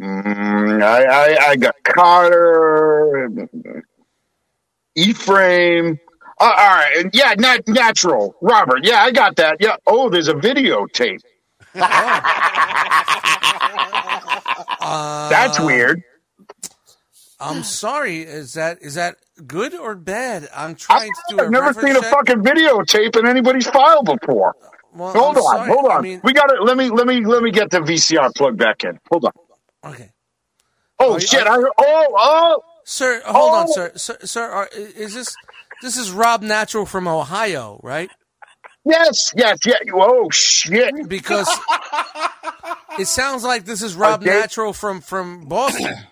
Mm, 0.00 0.82
I, 0.82 1.04
I, 1.04 1.48
I 1.50 1.56
got 1.56 1.74
Carter, 1.84 3.30
Ephraim. 4.94 5.98
Uh, 6.40 6.44
all 6.44 6.50
right, 6.76 7.04
yeah, 7.12 7.34
nat- 7.36 7.68
natural. 7.68 8.34
Robert, 8.40 8.80
yeah, 8.84 9.02
I 9.02 9.10
got 9.12 9.36
that. 9.36 9.58
Yeah. 9.60 9.76
Oh, 9.86 10.08
there's 10.08 10.28
a 10.28 10.34
videotape. 10.34 11.20
Uh, 11.74 12.20
That's 15.46 15.58
um, 15.58 15.66
weird. 15.66 16.02
I'm 17.40 17.62
sorry. 17.62 18.18
Is 18.22 18.52
that 18.54 18.82
is 18.82 18.94
that 18.94 19.16
good 19.46 19.74
or 19.74 19.94
bad? 19.94 20.48
I'm 20.54 20.74
trying 20.74 21.08
to 21.10 21.22
do 21.36 21.38
a 21.40 21.44
I've 21.44 21.50
never 21.50 21.72
seen 21.72 21.96
a 21.96 22.02
fucking 22.02 22.42
videotape 22.42 23.16
in 23.16 23.26
anybody's 23.26 23.66
file 23.66 24.02
before. 24.02 24.54
Well, 24.92 25.12
Hold 25.12 25.36
I'm 25.36 25.42
on, 25.42 25.56
sorry. 25.56 25.68
hold 25.72 25.86
on. 25.86 25.98
I 25.98 26.00
mean, 26.00 26.20
we 26.24 26.32
got 26.32 26.46
to 26.46 26.62
let 26.62 26.76
me 26.76 26.90
let 26.90 27.06
me 27.06 27.24
let 27.24 27.42
me 27.42 27.50
get 27.50 27.70
the 27.70 27.78
VCR 27.80 28.34
plugged 28.34 28.58
back 28.58 28.84
in. 28.84 28.98
Hold 29.10 29.24
on. 29.26 29.92
okay, 29.92 30.10
Oh 30.98 31.14
Are 31.14 31.20
shit! 31.20 31.46
are- 31.46 31.60
I 31.60 31.70
oh 31.78 32.06
oh. 32.18 32.62
sir. 32.84 33.22
Hold 33.24 33.54
on, 33.54 33.66
Oh. 33.68 33.72
sir. 33.72 33.92
Sir, 33.96 34.18
sir 34.24 34.42
are, 34.50 34.68
is 34.74 35.14
this 35.14 35.34
this 35.80 35.96
is 35.96 36.10
Rob 36.10 36.42
Natural 36.42 36.84
from 36.84 37.08
Ohio, 37.08 37.80
right? 37.82 38.10
Yes, 38.84 39.32
yes, 39.36 39.58
yeah. 39.64 39.74
Oh 39.94 40.28
shit! 40.30 41.08
Because 41.08 41.48
it 42.98 43.06
sounds 43.06 43.44
like 43.44 43.64
this 43.64 43.82
is 43.82 43.94
Rob 43.94 44.22
Okay. 44.22 44.30
Natural 44.30 44.72
from 44.72 45.00
from 45.00 45.46
Boston. 45.46 45.94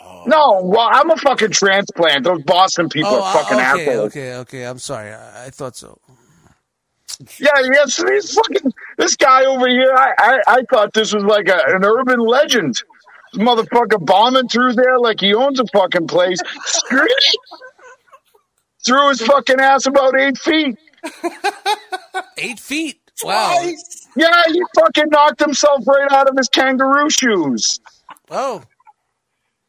Oh. 0.00 0.22
No, 0.26 0.60
well, 0.62 0.88
I'm 0.92 1.10
a 1.10 1.16
fucking 1.16 1.50
transplant. 1.50 2.22
Those 2.24 2.42
Boston 2.44 2.88
people 2.88 3.10
Oh, 3.10 3.20
are 3.22 3.32
fucking 3.34 3.56
okay, 3.58 3.64
assholes. 3.64 4.06
okay, 4.12 4.34
okay. 4.36 4.62
I'm 4.64 4.78
sorry. 4.78 5.12
I, 5.12 5.46
I 5.46 5.50
thought 5.50 5.76
so. 5.76 5.98
Yeah, 7.40 7.50
yes, 7.72 7.96
he's 7.96 8.32
fucking 8.32 8.72
this 8.96 9.16
guy 9.16 9.44
over 9.44 9.68
here. 9.68 9.92
I, 9.92 10.12
I, 10.18 10.38
I 10.46 10.62
thought 10.70 10.92
this 10.94 11.12
was 11.12 11.24
like 11.24 11.48
a, 11.48 11.60
an 11.74 11.84
urban 11.84 12.20
legend. 12.20 12.76
This 13.32 13.42
motherfucker 13.42 14.02
bombing 14.06 14.46
through 14.48 14.74
there 14.74 15.00
like 15.00 15.18
he 15.20 15.34
owns 15.34 15.58
a 15.58 15.64
fucking 15.72 16.06
place. 16.06 16.38
Threw 18.86 19.08
his 19.08 19.20
fucking 19.20 19.60
ass 19.60 19.86
about 19.86 20.18
eight 20.18 20.38
feet. 20.38 20.76
Eight 22.38 22.60
feet. 22.60 23.00
Wow. 23.24 23.68
Yeah, 24.18 24.42
he 24.48 24.62
fucking 24.74 25.10
knocked 25.10 25.40
himself 25.40 25.86
right 25.86 26.10
out 26.12 26.28
of 26.28 26.36
his 26.36 26.48
kangaroo 26.48 27.08
shoes. 27.10 27.78
Oh, 28.30 28.62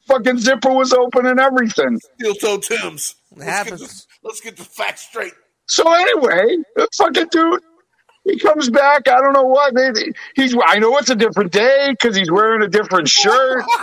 Fucking 0.08 0.40
zipper 0.40 0.74
was 0.74 0.92
open 0.92 1.28
and 1.28 1.40
everything. 1.40 2.00
steel 2.18 2.34
toe 2.34 2.58
Tim's. 2.58 3.14
it 3.38 3.44
happens. 3.44 4.08
Let's 4.24 4.42
get 4.42 4.58
the 4.58 4.64
facts 4.64 5.02
straight. 5.04 5.34
So 5.68 5.94
anyway, 5.94 6.58
the 6.76 6.88
fucking 6.98 7.28
dude, 7.30 7.62
he 8.24 8.40
comes 8.40 8.72
back. 8.72 9.08
I 9.08 9.22
don't 9.22 9.34
know 9.34 9.44
what 9.44 9.76
they- 9.76 10.14
he's. 10.36 10.56
I 10.66 10.80
know 10.80 10.98
it's 10.98 11.12
a 11.12 11.16
different 11.16 11.52
day 11.52 11.90
because 11.92 12.16
he's 12.16 12.32
wearing 12.32 12.64
a 12.64 12.68
different 12.68 13.08
shirt. 13.08 13.64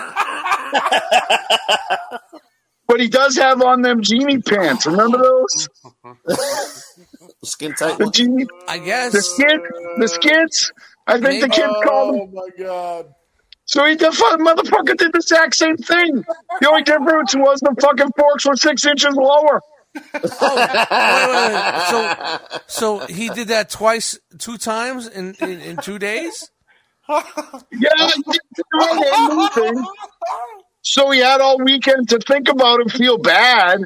but 2.89 2.99
he 3.01 3.09
does 3.09 3.37
have 3.37 3.63
on 3.63 3.83
them 3.83 4.03
genie 4.03 4.41
pants. 4.43 4.85
Remember 4.87 5.19
those? 5.19 5.69
Skin 7.45 7.75
tight. 7.75 7.99
The 7.99 8.11
genie, 8.11 8.47
I 8.67 8.79
the 8.79 8.85
guess. 8.85 9.13
skid, 9.27 9.61
the 9.99 10.09
skids. 10.09 10.73
I 11.07 11.13
think 11.21 11.41
the 11.43 11.49
Maybe- 11.49 11.51
kids 11.51 11.75
called 11.85 12.15
them. 12.15 12.21
Oh 12.23 12.27
my 12.33 12.65
god. 12.65 13.07
So 13.67 13.85
he 13.85 13.95
the 13.97 14.13
fucking 14.13 14.45
motherfucker 14.47 14.97
did 14.97 15.13
the 15.13 15.19
exact 15.19 15.55
same 15.57 15.77
thing. 15.77 16.25
The 16.61 16.69
only 16.71 16.83
difference 16.83 17.35
was 17.35 17.59
the 17.61 17.75
fucking 17.81 18.11
forks 18.19 18.47
were 18.47 18.57
six 18.57 18.85
inches 18.87 19.15
lower. 19.15 19.61
Oh, 19.97 20.01
wait, 20.21 21.31
wait, 21.31 21.55
wait. 21.55 22.59
So, 22.69 22.99
so 23.01 23.07
he 23.13 23.29
did 23.31 23.49
that 23.49 23.71
twice, 23.71 24.19
two 24.39 24.57
times 24.59 25.09
in 25.09 25.35
in, 25.41 25.61
in 25.61 25.77
two 25.79 25.99
days. 25.99 26.51
Yeah, 27.09 27.23
he 27.71 27.79
didn't 27.79 28.25
do 28.55 28.65
anything. 29.05 29.87
So 30.83 31.11
he 31.11 31.21
had 31.21 31.41
all 31.41 31.59
weekend 31.59 32.09
to 32.11 32.19
think 32.19 32.49
about 32.49 32.81
it, 32.81 32.91
feel 32.93 33.19
bad, 33.19 33.81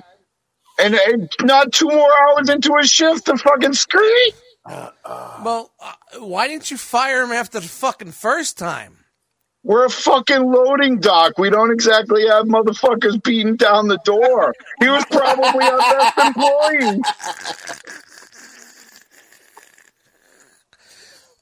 and, 0.80 0.94
and 0.94 1.30
not 1.42 1.72
two 1.72 1.88
more 1.88 2.10
hours 2.28 2.48
into 2.48 2.74
his 2.78 2.90
shift 2.90 3.26
to 3.26 3.36
fucking 3.36 3.74
scream. 3.74 4.32
Well, 4.66 5.70
uh, 5.80 5.92
why 6.18 6.48
didn't 6.48 6.70
you 6.70 6.76
fire 6.76 7.22
him 7.22 7.32
after 7.32 7.60
the 7.60 7.68
fucking 7.68 8.12
first 8.12 8.58
time? 8.58 8.96
We're 9.62 9.84
a 9.84 9.90
fucking 9.90 10.42
loading 10.42 11.00
dock. 11.00 11.36
We 11.38 11.50
don't 11.50 11.70
exactly 11.70 12.26
have 12.26 12.46
motherfuckers 12.46 13.22
beating 13.22 13.56
down 13.56 13.88
the 13.88 13.98
door. 14.04 14.54
He 14.80 14.88
was 14.88 15.04
probably 15.10 15.64
our 15.66 15.78
best 15.78 16.18
employee. 16.18 17.00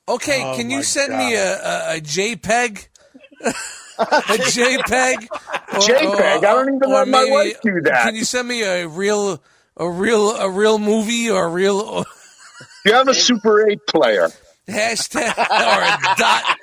Okay, 0.09 0.43
Oh 0.43 0.57
can 0.57 0.71
you 0.71 0.79
my 0.79 0.83
send 0.83 1.17
me 1.17 1.35
a, 1.35 1.53
a, 1.55 1.97
a 1.97 2.01
JPEG? 2.01 2.89
a 3.99 4.39
JPEG? 4.39 5.29
Or- 5.69 5.81
JPEG? 5.81 6.21
I 6.21 6.41
don't 6.41 6.75
even 6.77 6.91
or 6.91 6.95
let 6.95 7.09
my 7.09 7.21
maybe- 7.21 7.31
wife 7.31 7.61
do 7.63 7.81
that. 7.83 8.05
Can 8.05 8.15
you 8.17 8.25
send 8.25 8.49
me 8.49 8.63
a 8.63 8.89
real, 8.89 9.43
a 9.77 9.89
real, 9.89 10.31
a 10.37 10.51
real 10.51 10.79
movie 10.79 11.31
or 11.31 11.45
a 11.45 11.49
real 11.49 12.05
You 12.85 12.95
have 12.95 13.09
a 13.09 13.15
Super 13.15 13.69
8 13.69 13.87
player. 13.87 14.29
hashtag 14.69 15.37
or 15.39 15.83
a 15.83 16.17
dot 16.19 16.57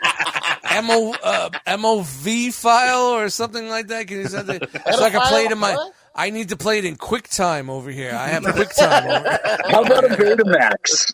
mo 0.84 1.14
uh, 1.24 1.50
mov 1.78 2.54
file 2.54 3.02
or 3.18 3.30
something 3.30 3.68
like 3.68 3.88
that? 3.88 4.08
Can 4.08 4.18
you 4.18 4.28
send 4.28 4.50
it 4.50 4.70
so 4.92 5.04
I 5.04 5.10
can 5.10 5.22
play 5.22 5.46
it 5.46 5.52
in 5.52 5.58
my? 5.58 5.76
I 6.16 6.30
need 6.30 6.50
to 6.50 6.56
play 6.58 6.78
it 6.80 6.86
in 6.86 6.98
QuickTime 6.98 7.70
over 7.70 7.90
here. 7.90 8.12
I 8.14 8.28
have 8.28 8.44
QuickTime 8.44 9.06
over. 9.06 9.40
How 9.70 9.84
about 9.84 10.06
a 10.06 10.10
Betamax? 10.16 11.14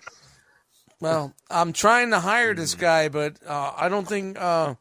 Well, 0.99 1.34
I'm 1.49 1.73
trying 1.73 2.11
to 2.11 2.19
hire 2.19 2.53
this 2.53 2.76
guy, 2.76 3.10
but 3.10 3.38
uh, 3.45 3.72
I 3.76 3.89
don't 3.89 4.07
think 4.07 4.38
uh, 4.39 4.76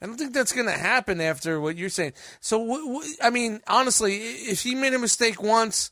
I 0.00 0.06
don't 0.06 0.16
think 0.16 0.34
that's 0.34 0.52
going 0.52 0.66
to 0.66 0.72
happen 0.72 1.20
after 1.20 1.60
what 1.60 1.76
you're 1.76 1.88
saying. 1.88 2.12
So, 2.40 2.58
w- 2.58 2.86
w- 2.86 3.14
I 3.22 3.30
mean, 3.30 3.60
honestly, 3.66 4.16
if 4.16 4.62
he 4.62 4.74
made 4.74 4.92
a 4.94 4.98
mistake 4.98 5.42
once 5.42 5.90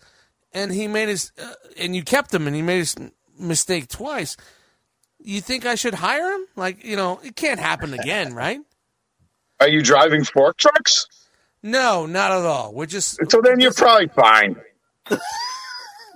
and 0.53 0.71
he 0.73 0.87
made 0.89 1.09
his 1.09 1.33
uh, 1.43 1.55
and 1.79 1.97
you 1.97 2.03
kept 2.03 2.33
him 2.33 2.47
and 2.47 2.55
he 2.55 2.61
made 2.63 2.79
his 2.79 2.97
mistake 3.39 3.89
twice, 3.89 4.37
you 5.19 5.41
think 5.41 5.65
I 5.65 5.75
should 5.75 5.95
hire 5.95 6.33
him? 6.35 6.47
Like, 6.55 6.85
you 6.85 6.97
know, 6.97 7.19
it 7.25 7.35
can't 7.35 7.59
happen 7.59 7.95
again, 7.95 8.35
right? 8.45 8.61
Are 9.61 9.69
you 9.69 9.81
driving 9.83 10.23
fork 10.25 10.59
trucks? 10.59 11.07
No, 11.63 12.05
not 12.05 12.31
at 12.31 12.45
all. 12.45 12.75
We're 12.75 12.85
just 12.87 13.19
So 13.31 13.41
then 13.41 13.59
you're 13.59 13.73
probably 13.73 14.09
fine. 14.09 14.57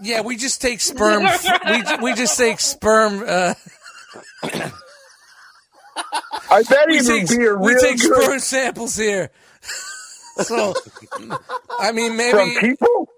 yeah, 0.02 0.20
we 0.20 0.36
just 0.36 0.60
take 0.60 0.80
sperm. 0.80 1.22
we 1.22 1.82
we 2.02 2.14
just 2.14 2.36
take 2.36 2.60
sperm. 2.60 3.24
Uh, 3.26 3.54
I 6.50 6.62
bet 6.62 6.88
we 6.88 6.98
he 6.98 7.02
take, 7.04 7.28
would 7.28 7.38
be 7.38 7.46
a 7.46 7.54
we 7.56 7.74
take 7.78 8.00
good 8.00 8.22
sperm 8.22 8.38
samples 8.38 8.96
here. 8.96 9.30
so, 10.40 10.74
I 11.78 11.92
mean, 11.92 12.10
from 12.10 12.16
maybe 12.16 12.54
people. 12.60 13.08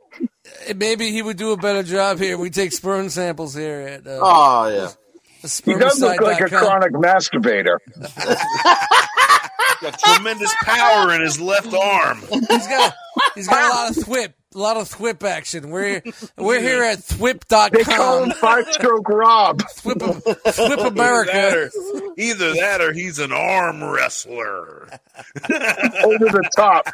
maybe 0.76 1.10
he 1.10 1.22
would 1.22 1.36
do 1.36 1.52
a 1.52 1.56
better 1.56 1.82
job 1.82 2.18
here. 2.18 2.36
We 2.38 2.50
take 2.50 2.72
sperm 2.72 3.08
samples 3.08 3.54
here 3.54 3.80
at 3.80 4.06
uh, 4.06 4.18
Oh 4.22 4.68
yeah. 4.68 4.90
He 5.42 5.74
does 5.74 6.00
look 6.00 6.20
like 6.20 6.40
a 6.40 6.44
spermicide.com. 6.44 6.66
chronic 6.66 6.92
masturbator. 6.92 7.78
Got 9.80 9.98
tremendous 9.98 10.54
power 10.62 11.14
in 11.14 11.22
his 11.22 11.40
left 11.40 11.72
arm. 11.72 12.20
He's 12.30 12.66
got 12.66 12.94
he's 13.34 13.48
got 13.48 13.64
a 13.64 13.74
lot 13.74 13.90
of 13.90 14.04
thwip, 14.04 14.34
a 14.54 14.58
lot 14.58 14.76
of 14.76 14.88
thwip 14.90 15.22
action. 15.22 15.70
We're 15.70 16.02
we're 16.36 16.60
here 16.60 16.82
at 16.82 16.98
They 17.04 17.16
call 17.16 17.38
thwip.com. 17.38 18.30
him 18.30 18.36
Five 18.36 18.72
Stroke 18.72 19.08
Rob. 19.08 19.62
Thwip, 19.62 19.98
thwip 19.98 20.58
Either 20.58 20.76
that, 20.76 20.86
America. 20.88 21.70
or, 21.74 22.14
either 22.16 22.54
that 22.54 22.80
or 22.80 22.92
he's 22.92 23.18
an 23.20 23.30
arm 23.32 23.84
wrestler. 23.84 24.88
over 26.04 26.24
the 26.24 26.50
top, 26.56 26.86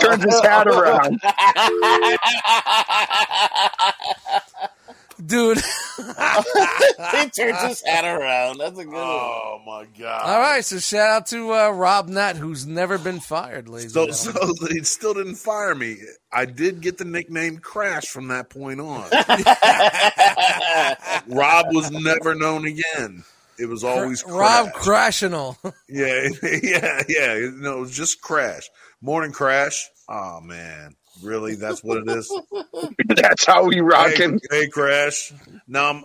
turns 0.00 0.24
his 0.24 0.40
hat 0.40 0.66
around. 0.68 1.20
Dude. 5.24 5.58
he 5.98 7.30
turns 7.30 7.62
his 7.62 7.82
hat 7.84 8.04
around. 8.04 8.58
That's 8.58 8.78
a 8.78 8.84
good 8.84 8.92
one. 8.92 9.02
Oh 9.02 9.60
my 9.64 9.86
god! 9.98 10.22
All 10.24 10.40
right, 10.40 10.64
so 10.64 10.78
shout 10.78 11.08
out 11.10 11.26
to 11.26 11.52
uh, 11.52 11.70
Rob 11.70 12.08
Nutt, 12.08 12.36
who's 12.36 12.66
never 12.66 12.98
been 12.98 13.20
fired, 13.20 13.68
ladies 13.68 13.92
So, 13.92 14.10
so 14.10 14.32
gentlemen. 14.32 14.56
they 14.70 14.80
still 14.80 15.14
didn't 15.14 15.36
fire 15.36 15.74
me. 15.74 15.98
I 16.32 16.46
did 16.46 16.80
get 16.80 16.98
the 16.98 17.04
nickname 17.04 17.58
Crash 17.58 18.06
from 18.06 18.28
that 18.28 18.48
point 18.50 18.80
on. 18.80 19.08
Rob 21.28 21.66
was 21.70 21.90
never 21.90 22.34
known 22.34 22.66
again. 22.66 23.24
It 23.58 23.66
was 23.66 23.84
always 23.84 24.24
Rob 24.26 24.72
Crash. 24.72 25.22
Crashinal. 25.22 25.56
Yeah, 25.88 26.28
yeah, 26.62 27.02
yeah. 27.08 27.50
No, 27.54 27.78
it 27.78 27.80
was 27.80 27.96
just 27.96 28.20
Crash. 28.22 28.68
Morning 29.02 29.32
Crash. 29.32 29.88
Oh 30.08 30.40
man, 30.40 30.94
really? 31.20 31.54
That's 31.54 31.82
what 31.82 31.98
it 31.98 32.08
is. 32.08 32.32
That's 33.08 33.44
how 33.44 33.64
we 33.64 33.76
hey, 33.76 33.80
rocking. 33.80 34.40
hey, 34.50 34.68
Crash. 34.68 35.32
No, 35.66 35.84
I'm, 35.84 36.04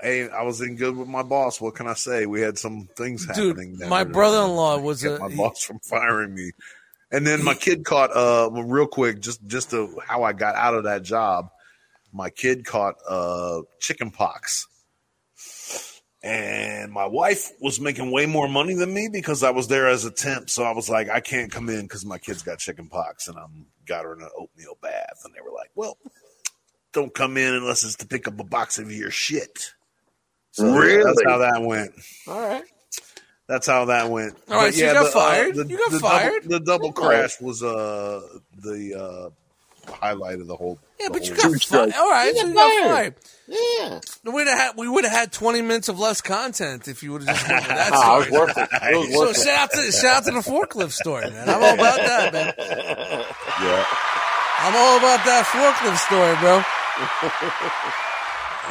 hey, 0.00 0.28
I 0.28 0.42
was 0.42 0.60
in 0.60 0.76
good 0.76 0.96
with 0.96 1.08
my 1.08 1.22
boss. 1.22 1.60
What 1.60 1.74
can 1.74 1.88
I 1.88 1.94
say? 1.94 2.26
We 2.26 2.40
had 2.40 2.58
some 2.58 2.88
things 2.96 3.26
happening. 3.26 3.72
Dude, 3.72 3.78
that 3.80 3.88
my 3.88 4.04
brother-in-law 4.04 4.80
was 4.80 5.04
a 5.04 5.18
my 5.18 5.34
boss 5.34 5.62
from 5.62 5.80
firing 5.80 6.34
me. 6.34 6.52
And 7.10 7.26
then 7.26 7.44
my 7.44 7.54
kid 7.54 7.84
caught 7.84 8.10
uh 8.16 8.50
real 8.52 8.86
quick 8.86 9.20
just 9.20 9.46
just 9.46 9.70
to 9.70 10.00
how 10.04 10.22
I 10.22 10.32
got 10.32 10.56
out 10.56 10.74
of 10.74 10.84
that 10.84 11.02
job. 11.02 11.50
My 12.12 12.30
kid 12.30 12.64
caught 12.64 12.96
uh 13.08 13.62
chicken 13.80 14.10
pox. 14.10 14.66
And 16.22 16.90
my 16.90 17.04
wife 17.04 17.52
was 17.60 17.78
making 17.78 18.10
way 18.10 18.24
more 18.24 18.48
money 18.48 18.74
than 18.74 18.94
me 18.94 19.10
because 19.12 19.42
I 19.42 19.50
was 19.50 19.68
there 19.68 19.88
as 19.88 20.06
a 20.06 20.10
temp. 20.10 20.48
So 20.48 20.64
I 20.64 20.72
was 20.72 20.88
like, 20.88 21.10
I 21.10 21.20
can't 21.20 21.52
come 21.52 21.68
in 21.68 21.82
because 21.82 22.06
my 22.06 22.16
kid's 22.16 22.42
got 22.42 22.58
chicken 22.58 22.88
pox 22.88 23.28
and 23.28 23.36
I'm 23.36 23.66
got 23.86 24.04
her 24.04 24.14
in 24.14 24.22
an 24.22 24.28
oatmeal 24.38 24.76
bath. 24.82 25.20
And 25.24 25.34
they 25.34 25.40
were 25.40 25.52
like, 25.54 25.70
Well, 25.74 25.96
don't 26.92 27.12
come 27.14 27.36
in 27.36 27.54
unless 27.54 27.84
it's 27.84 27.96
to 27.96 28.06
pick 28.06 28.28
up 28.28 28.38
a 28.40 28.44
box 28.44 28.78
of 28.78 28.90
your 28.92 29.10
shit. 29.10 29.72
So 30.52 30.70
that's 30.72 31.22
how 31.24 31.38
that 31.38 31.62
went. 31.62 31.92
All 32.28 32.40
right. 32.40 32.62
That's 33.48 33.66
how 33.66 33.86
that 33.86 34.08
went. 34.10 34.36
All 34.48 34.56
right, 34.56 34.66
But 34.68 34.74
so 34.74 34.86
you 34.86 34.92
got 34.92 35.02
the, 35.02 35.08
uh, 35.08 35.12
fired? 35.12 35.54
the- 35.56 35.66
You 35.66 35.76
got 35.78 35.90
the 35.90 35.98
fired? 36.00 36.42
Double, 36.44 36.48
the 36.58 36.60
double 36.64 36.92
crash 36.92 37.40
was 37.40 37.62
uh 37.62 38.20
the 38.62 38.94
uh 38.94 39.30
highlight 39.92 40.38
of 40.40 40.46
the 40.46 40.56
whole. 40.56 40.78
Yeah, 40.98 41.08
the 41.08 41.12
but 41.12 41.28
you 41.28 41.34
got 41.36 41.52
fired. 41.60 41.92
All 41.94 42.10
right, 42.10 42.32
You 42.34 42.40
so 42.40 42.46
you 42.46 42.54
got 42.54 42.70
got 42.70 42.86
fired. 42.86 43.14
fired. 43.14 43.14
Yeah. 43.46 44.32
We'd 44.32 44.46
have 44.46 44.58
had, 44.58 44.76
we 44.78 44.88
would 44.88 45.04
have 45.04 45.12
had 45.12 45.30
20 45.32 45.60
minutes 45.60 45.90
of 45.90 45.98
less 45.98 46.22
content 46.22 46.88
if 46.88 47.02
you 47.02 47.12
would 47.12 47.24
have 47.24 47.36
just 47.36 47.46
went 47.50 47.60
with 47.68 47.76
that 47.76 47.90
Ah, 47.94 48.14
it 48.16 48.30
was 48.30 48.30
worth 48.30 48.56
it. 48.56 48.68
It 48.72 48.96
was 48.96 49.12
So 49.12 49.18
worth 49.18 49.36
it. 49.36 49.42
shout 49.44 49.58
out 49.58 49.70
to 49.72 49.92
shout 49.92 50.16
out 50.16 50.24
to 50.24 50.30
the 50.30 50.38
forklift 50.38 50.92
story, 50.92 51.28
man. 51.30 51.46
I'm 51.50 51.62
all 51.62 51.74
about 51.74 51.96
that, 51.96 52.32
man. 52.32 52.54
yeah. 53.64 53.86
I'm 54.60 54.74
all 54.76 54.96
about 54.98 55.24
that 55.24 55.44
forklift 55.50 55.98
story, 56.06 56.36
bro. 56.40 56.62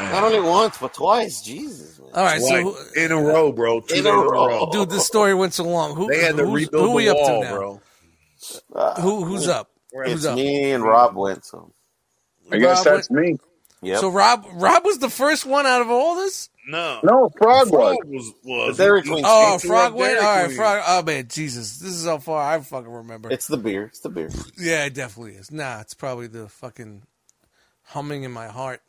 Not 0.11 0.23
only 0.23 0.39
once, 0.39 0.77
but 0.79 0.93
twice. 0.93 1.41
Jesus. 1.41 1.99
Man. 1.99 2.09
All 2.15 2.23
right, 2.23 2.41
so 2.41 2.75
in 2.95 3.11
a 3.11 3.21
row, 3.21 3.51
bro. 3.51 3.81
Two 3.81 3.95
In 3.95 4.03
days 4.05 4.13
a 4.13 4.15
row. 4.17 4.69
dude, 4.71 4.89
this 4.89 5.05
story 5.05 5.33
went 5.35 5.53
so 5.53 5.65
long. 5.65 5.95
Who 5.95 6.07
They 6.07 6.21
had 6.23 6.37
to 6.37 6.45
who's, 6.45 6.65
rebuild 6.65 6.85
who 6.85 6.91
we 6.95 7.05
the 7.05 7.11
up 7.11 7.17
wall, 7.17 7.41
to 7.41 7.47
now? 7.47 7.55
bro. 7.55 7.81
Who 9.01 9.23
who's 9.25 9.47
up? 9.47 9.69
Who's 9.93 10.11
It's 10.13 10.25
up? 10.25 10.35
me 10.35 10.71
and 10.71 10.83
Rob 10.83 11.15
went. 11.15 11.45
So. 11.45 11.71
I 12.51 12.57
guess 12.57 12.85
Rob 12.85 12.95
that's 12.95 13.09
went- 13.09 13.27
me. 13.27 13.37
Yep. 13.83 13.99
So 13.99 14.09
Rob 14.09 14.45
Rob 14.53 14.85
was 14.85 14.97
the 14.99 15.09
first 15.09 15.45
one 15.45 15.65
out 15.67 15.81
of 15.81 15.89
all 15.91 16.15
this. 16.15 16.49
No, 16.67 16.99
No, 17.03 17.29
Frog 17.37 17.69
was. 17.69 17.71
Frog 17.71 17.97
was 18.05 18.31
was 18.43 18.77
The 18.77 18.83
Dairy 18.83 19.01
he- 19.01 19.09
Queen. 19.09 19.23
Oh, 19.27 19.57
he 19.61 19.67
Frog 19.67 19.91
threw 19.91 19.99
went. 19.99 20.17
All 20.19 20.23
right, 20.23 20.51
Frog. 20.55 20.83
Oh 20.87 21.03
man, 21.03 21.27
Jesus, 21.27 21.77
this 21.79 21.91
is 21.93 22.05
how 22.05 22.19
far 22.19 22.41
I 22.41 22.59
fucking 22.61 22.89
remember. 22.91 23.29
it's 23.31 23.47
the 23.47 23.57
beer. 23.57 23.85
It's 23.85 23.99
the 23.99 24.09
beer. 24.09 24.29
yeah, 24.57 24.85
it 24.85 24.93
definitely 24.93 25.33
is. 25.33 25.51
Nah, 25.51 25.81
it's 25.81 25.93
probably 25.93 26.27
the 26.27 26.47
fucking 26.47 27.03
humming 27.83 28.23
in 28.23 28.31
my 28.31 28.47
heart. 28.47 28.81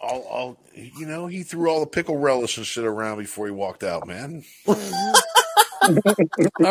All, 0.00 0.20
all, 0.22 0.58
you 0.74 1.06
know, 1.06 1.26
he 1.26 1.42
threw 1.42 1.70
all 1.70 1.80
the 1.80 1.86
pickle 1.86 2.18
relish 2.18 2.58
and 2.58 2.66
shit 2.66 2.84
around 2.84 3.18
before 3.18 3.46
he 3.46 3.52
walked 3.52 3.82
out, 3.82 4.06
man. 4.06 4.44
All 4.66 4.74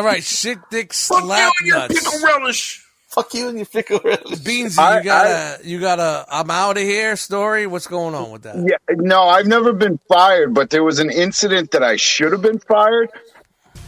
right, 0.04 0.24
shit, 0.24 0.60
dick, 0.70 0.94
Fuck 0.94 1.24
slap 1.24 1.52
you 1.62 1.66
and 1.66 1.68
your 1.68 1.78
nuts. 1.80 2.04
pickle 2.14 2.28
relish. 2.28 2.86
Fuck 3.16 3.34
you 3.34 3.48
and 3.48 3.58
your 3.58 3.66
fickle 3.66 4.00
relish. 4.04 4.40
Beansy, 4.40 4.78
I- 4.78 4.98
you 4.98 5.04
got 5.06 5.26
a 5.28 5.58
you 5.68 5.80
got 5.80 6.00
a 6.00 6.26
I'm 6.30 6.52
out 6.52 6.76
of 6.78 6.84
here 6.84 7.16
story. 7.16 7.66
What's 7.66 7.88
going 7.88 8.14
on 8.14 8.30
with 8.32 8.42
that? 8.44 8.58
Yeah, 8.58 8.76
no, 8.98 9.24
I've 9.24 9.48
never 9.48 9.72
been 9.74 9.98
fired, 10.10 10.54
but 10.54 10.70
there 10.70 10.84
was 10.84 11.00
an 11.00 11.10
incident 11.10 11.72
that 11.72 11.82
I 11.82 11.96
should 11.96 12.34
have 12.34 12.42
been 12.42 12.60
fired. 12.60 13.10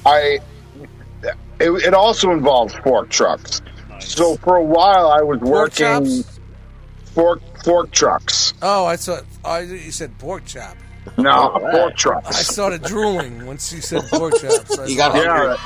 I 0.06 0.40
it, 1.60 1.70
it 1.88 1.94
also 1.94 2.32
involves 2.32 2.74
fork 2.76 3.10
trucks. 3.10 3.62
So 4.00 4.38
for 4.38 4.56
a 4.56 4.64
while, 4.64 5.12
I 5.12 5.22
was 5.22 5.40
Pork 5.40 5.52
working 5.52 5.86
chops? 6.24 6.40
fork 7.14 7.42
fork 7.64 7.92
trucks. 7.92 8.54
Oh, 8.62 8.86
I 8.86 8.96
thought 8.96 9.24
Oh, 9.44 9.58
you 9.60 9.92
said 9.92 10.18
pork 10.20 10.46
chop. 10.46 10.78
No, 11.18 11.52
oh, 11.56 11.72
fork 11.72 11.96
trucks. 11.98 12.28
I 12.30 12.42
started 12.44 12.84
drooling 12.84 13.46
once 13.46 13.74
you 13.74 13.82
said 13.82 14.04
pork 14.10 14.36
chops. 14.42 14.78
I 14.78 14.86
You 14.86 14.96
got 14.96 15.14
thought, 15.14 15.26
hungry. 15.26 15.58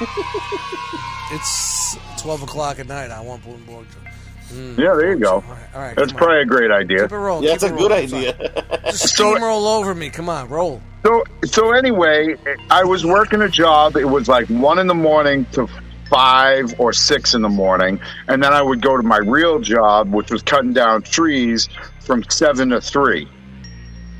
Yeah, 0.00 1.36
it's 1.36 1.96
twelve 2.22 2.42
o'clock 2.42 2.78
at 2.78 2.86
night. 2.86 3.10
I 3.10 3.20
want 3.20 3.42
pork 3.42 3.58
pork 3.66 3.86
chops. 3.90 4.52
yeah. 4.54 4.72
There 4.76 5.10
you 5.12 5.18
go. 5.18 5.34
All 5.34 5.40
right, 5.40 5.74
all 5.74 5.80
right 5.82 5.96
That's 5.96 6.12
come 6.12 6.16
on. 6.22 6.26
probably 6.26 6.42
a 6.42 6.44
great 6.46 6.70
idea. 6.70 7.02
Keep 7.02 7.12
it 7.12 7.16
rolling. 7.16 7.44
Yeah, 7.44 7.52
keep 7.52 7.60
that's 7.60 7.72
a 7.72 7.74
it 7.74 7.78
good 7.78 7.90
rolling. 7.90 8.14
Idea. 8.14 8.80
Just 8.86 9.16
So- 9.16 9.34
steamroll 9.34 9.78
over 9.78 9.94
me. 9.94 10.10
Come 10.10 10.28
on, 10.28 10.48
roll. 10.48 10.80
So 11.04 11.24
so 11.44 11.72
anyway, 11.72 12.36
I 12.70 12.84
was 12.84 13.04
working 13.04 13.42
a 13.42 13.48
job. 13.48 13.96
It 13.96 14.04
was 14.08 14.28
like 14.28 14.46
one 14.48 14.78
in 14.78 14.86
the 14.86 14.94
morning 14.94 15.46
to 15.52 15.66
five 16.10 16.78
or 16.78 16.92
six 16.92 17.34
in 17.34 17.42
the 17.42 17.48
morning, 17.48 17.98
and 18.28 18.42
then 18.42 18.52
I 18.52 18.62
would 18.62 18.82
go 18.82 18.96
to 18.96 19.02
my 19.02 19.16
real 19.18 19.58
job, 19.60 20.12
which 20.12 20.30
was 20.30 20.42
cutting 20.42 20.72
down 20.74 21.02
trees 21.02 21.68
from 22.00 22.22
seven 22.28 22.68
to 22.70 22.80
three. 22.80 23.28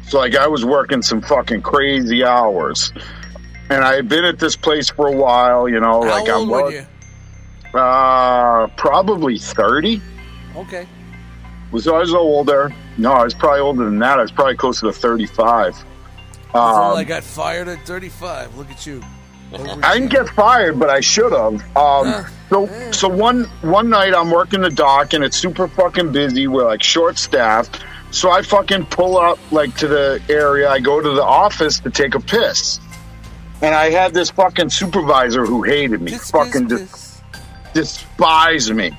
So 0.09 0.19
like 0.19 0.35
I 0.35 0.49
was 0.49 0.65
working 0.65 1.03
some 1.03 1.21
fucking 1.23 1.63
crazy 1.63 2.25
hours. 2.25 2.93
and 3.71 3.85
I 3.85 3.95
had 3.95 4.09
been 4.09 4.25
at 4.25 4.39
this 4.39 4.57
place 4.57 4.91
for 4.91 5.07
a 5.07 5.13
while. 5.17 5.69
You 5.69 5.79
know, 5.81 6.03
How 6.03 6.11
like 6.11 6.29
old 6.29 6.43
I'm 6.43 6.49
were 6.49 6.63
well- 6.63 6.73
you? 6.73 6.87
Uh, 7.75 8.67
probably 8.77 9.39
thirty. 9.39 10.01
Okay. 10.57 10.87
Was 11.71 11.89
I 11.89 11.99
was 11.99 12.15
older? 12.15 12.73
No, 12.99 13.13
I 13.13 13.25
was 13.25 13.35
probably 13.35 13.61
older 13.61 13.85
than 13.87 13.99
that. 14.01 14.19
I 14.19 14.23
was 14.23 14.33
probably 14.33 14.57
closer 14.57 14.87
to 14.87 14.93
thirty-five. 14.93 15.75
Before 16.45 16.61
Um, 16.61 16.97
I 16.99 17.05
got 17.05 17.23
fired 17.25 17.67
at 17.69 17.87
35. 17.87 18.57
Look 18.59 18.71
at 18.71 18.85
you. 18.87 19.03
I 19.55 19.95
didn't 19.95 20.11
get 20.11 20.29
fired, 20.31 20.79
but 20.79 20.91
I 20.91 21.01
should 21.01 21.33
have. 21.33 21.55
Um, 21.77 22.27
so, 22.51 22.91
so 22.91 23.09
one 23.09 23.45
one 23.63 23.89
night 23.91 24.15
I'm 24.15 24.31
working 24.31 24.61
the 24.63 24.71
dock 24.71 25.13
and 25.15 25.23
it's 25.25 25.37
super 25.37 25.67
fucking 25.69 26.13
busy. 26.13 26.49
We're 26.49 26.65
like 26.67 26.83
short 26.83 27.17
staffed. 27.19 27.83
So 28.11 28.31
I 28.31 28.43
fucking 28.43 28.87
pull 28.87 29.17
up 29.17 29.39
like 29.51 29.75
to 29.77 29.89
the 29.89 30.23
area. 30.29 30.69
I 30.71 30.81
go 30.81 31.01
to 31.01 31.11
the 31.11 31.25
office 31.25 31.81
to 31.81 31.91
take 31.91 32.15
a 32.15 32.21
piss, 32.21 32.81
and 33.63 33.75
I 33.75 33.89
had 33.91 34.13
this 34.13 34.31
fucking 34.31 34.69
supervisor 34.69 35.47
who 35.47 35.63
hated 35.63 36.03
me, 36.03 36.13
Piss, 36.13 36.31
fucking 36.31 36.69
piss, 36.69 36.81
dis- 36.81 36.91
piss. 36.91 37.02
Despised 37.73 38.75
me. 38.75 38.97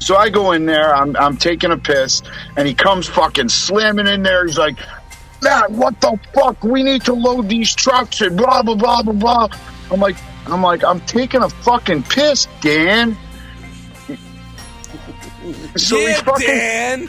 So 0.00 0.16
I 0.16 0.30
go 0.30 0.52
in 0.52 0.66
there. 0.66 0.94
I'm 0.94 1.16
I'm 1.16 1.36
taking 1.36 1.72
a 1.72 1.76
piss, 1.76 2.22
and 2.56 2.66
he 2.66 2.74
comes 2.74 3.08
fucking 3.08 3.48
slamming 3.48 4.06
in 4.06 4.22
there. 4.22 4.46
He's 4.46 4.58
like, 4.58 4.78
"Matt, 5.42 5.70
what 5.70 6.00
the 6.00 6.18
fuck? 6.32 6.62
We 6.62 6.82
need 6.82 7.02
to 7.04 7.14
load 7.14 7.48
these 7.48 7.74
trucks 7.74 8.20
and 8.20 8.36
blah 8.36 8.62
blah 8.62 8.74
blah 8.74 9.02
blah 9.02 9.12
blah." 9.12 9.48
I'm 9.90 10.00
like, 10.00 10.16
I'm 10.46 10.62
like, 10.62 10.84
I'm 10.84 11.00
taking 11.00 11.42
a 11.42 11.48
fucking 11.48 12.04
piss, 12.04 12.46
Dan. 12.60 13.16
So 15.76 15.96
he 15.96 16.14
fucking 16.14 16.46
Dan. 16.46 17.08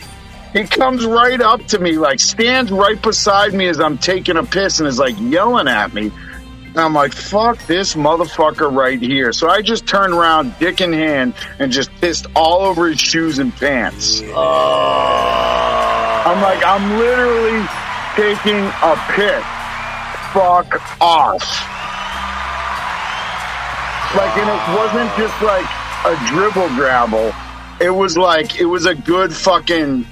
he 0.53 0.63
comes 0.63 1.05
right 1.05 1.39
up 1.39 1.63
to 1.67 1.79
me, 1.79 1.97
like 1.97 2.19
stands 2.19 2.71
right 2.71 3.01
beside 3.01 3.53
me 3.53 3.67
as 3.67 3.79
I'm 3.79 3.97
taking 3.97 4.37
a 4.37 4.43
piss, 4.43 4.79
and 4.79 4.87
is 4.87 4.99
like 4.99 5.15
yelling 5.19 5.67
at 5.67 5.93
me. 5.93 6.11
And 6.69 6.77
I'm 6.77 6.93
like, 6.93 7.13
fuck 7.13 7.57
this 7.65 7.95
motherfucker 7.95 8.73
right 8.73 9.01
here. 9.01 9.33
So 9.33 9.49
I 9.49 9.61
just 9.61 9.87
turned 9.87 10.13
around, 10.13 10.53
dick 10.59 10.81
in 10.81 10.93
hand, 10.93 11.33
and 11.57 11.71
just 11.71 11.91
pissed 11.99 12.27
all 12.35 12.61
over 12.61 12.87
his 12.87 12.99
shoes 12.99 13.39
and 13.39 13.53
pants. 13.55 14.21
Uh. 14.21 15.49
I'm 16.25 16.41
like, 16.43 16.63
I'm 16.63 16.99
literally 16.99 17.65
taking 18.15 18.59
a 18.83 18.95
piss. 19.15 19.43
Fuck 20.31 21.01
off. 21.01 21.41
Like, 24.15 24.37
and 24.37 24.49
it 24.49 24.61
wasn't 24.77 25.09
just 25.17 25.41
like 25.41 25.65
a 26.05 26.15
dribble 26.27 26.69
grabble. 26.75 27.33
It 27.81 27.89
was 27.89 28.15
like, 28.15 28.59
it 28.59 28.65
was 28.65 28.85
a 28.85 28.93
good 28.93 29.33
fucking 29.33 30.05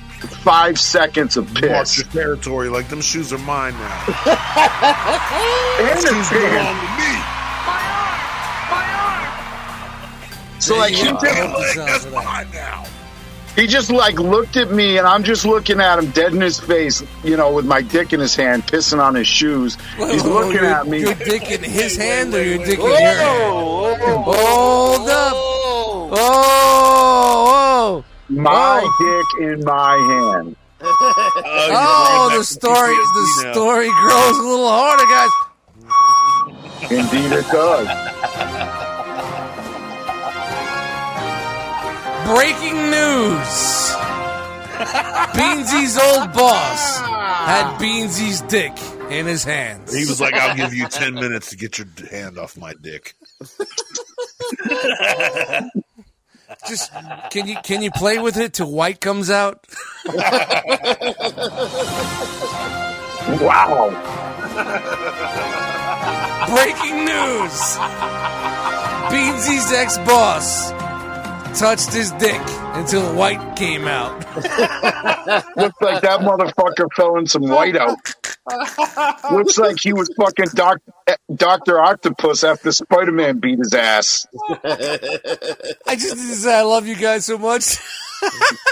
five 0.47 0.79
seconds 0.79 1.35
of 1.35 1.51
Mark 1.53 1.65
piss. 1.65 1.97
your 1.97 2.07
territory 2.07 2.69
like 2.69 2.87
them 2.87 3.01
shoes 3.01 3.33
are 3.33 3.37
mine 3.39 3.73
now. 3.73 4.03
And 5.79 5.87
the 5.89 5.95
shoes 6.01 6.29
belong 6.29 6.79
to 6.79 6.87
me. 6.97 7.13
So 10.59 10.77
like 10.77 10.93
he 10.93 11.03
just, 11.03 11.23
Like, 11.23 11.75
that's 11.75 12.11
mine 12.11 12.47
now. 12.53 12.85
he 13.55 13.67
just 13.67 13.91
like 13.91 14.19
looked 14.19 14.55
at 14.57 14.71
me 14.71 14.97
and 14.97 15.05
I'm 15.05 15.23
just 15.23 15.45
looking 15.45 15.79
at 15.79 15.99
him 15.99 16.09
dead 16.11 16.33
in 16.33 16.41
his 16.41 16.59
face, 16.59 17.03
you 17.23 17.37
know, 17.37 17.53
with 17.53 17.65
my 17.65 17.81
dick 17.81 18.11
in 18.13 18.19
his 18.19 18.35
hand, 18.35 18.63
pissing 18.63 18.99
on 18.99 19.15
his 19.15 19.27
shoes. 19.27 19.77
He's 19.97 20.25
looking 20.25 20.53
your, 20.53 20.65
at 20.65 20.87
me. 20.87 21.01
Your 21.01 21.13
dick 21.13 21.51
in 21.51 21.61
his 21.63 21.95
hand 21.97 22.33
or 22.33 22.43
your 22.43 22.57
dick 22.65 22.79
in 22.79 22.85
your 22.85 22.97
hand? 22.97 23.53
Hold 24.23 25.09
up. 25.09 25.33
Oh, 26.09 28.03
whoa. 28.03 28.03
My 28.29 28.81
Oh. 28.83 29.25
dick 29.39 29.47
in 29.47 29.63
my 29.63 29.95
hand. 29.95 30.55
Oh, 30.81 31.69
oh 31.71 32.29
the 32.37 32.43
story, 32.43 32.93
the 32.93 33.27
story 33.51 33.89
grows 34.01 34.37
a 34.37 34.41
little 34.43 34.69
harder, 34.69 35.05
guys. 35.05 35.31
Indeed 36.91 37.31
it 37.31 37.47
does. 37.51 37.87
Breaking 42.27 42.75
news. 42.91 43.95
Beansy's 45.35 45.97
old 45.97 46.33
boss 46.33 46.99
had 46.99 47.77
Beansy's 47.79 48.41
dick 48.41 48.73
in 49.09 49.25
his 49.25 49.43
hands. 49.45 49.93
He 49.95 50.05
was 50.05 50.19
like, 50.19 50.33
"I'll 50.33 50.53
give 50.55 50.73
you 50.73 50.87
ten 50.89 51.13
minutes 51.15 51.51
to 51.51 51.55
get 51.57 51.77
your 51.77 51.87
hand 52.11 52.37
off 52.37 52.57
my 52.57 52.73
dick." 52.81 53.15
Just 56.67 56.91
can 57.31 57.47
you 57.47 57.55
can 57.63 57.81
you 57.81 57.91
play 57.91 58.19
with 58.19 58.37
it 58.37 58.53
till 58.53 58.71
white 58.71 58.99
comes 58.99 59.29
out? 59.29 59.65
Wow. 63.41 63.89
Breaking 66.47 67.05
news. 67.05 67.77
Beansy's 69.11 69.71
ex-boss 69.71 70.71
touched 71.57 71.93
his 71.93 72.11
dick 72.13 72.41
until 72.75 73.15
white 73.15 73.55
came 73.55 73.85
out. 73.87 74.17
Looks 74.35 75.81
like 75.81 76.01
that 76.01 76.19
motherfucker 76.21 76.87
fell 76.95 77.17
in 77.17 77.25
some 77.27 77.43
whiteout. 77.43 77.95
Looks 79.31 79.57
like 79.57 79.77
he 79.81 79.93
was 79.93 80.09
fucking 80.17 80.47
doc- 80.53 80.81
Dr. 81.33 81.79
Octopus 81.79 82.43
after 82.43 82.71
Spider 82.71 83.11
Man 83.11 83.39
beat 83.39 83.59
his 83.59 83.73
ass. 83.73 84.25
I 84.63 85.95
just 85.95 86.15
need 86.15 86.27
to 86.29 86.35
say 86.35 86.59
I 86.59 86.61
love 86.61 86.85
you 86.87 86.95
guys 86.95 87.25
so 87.25 87.37
much. 87.37 87.77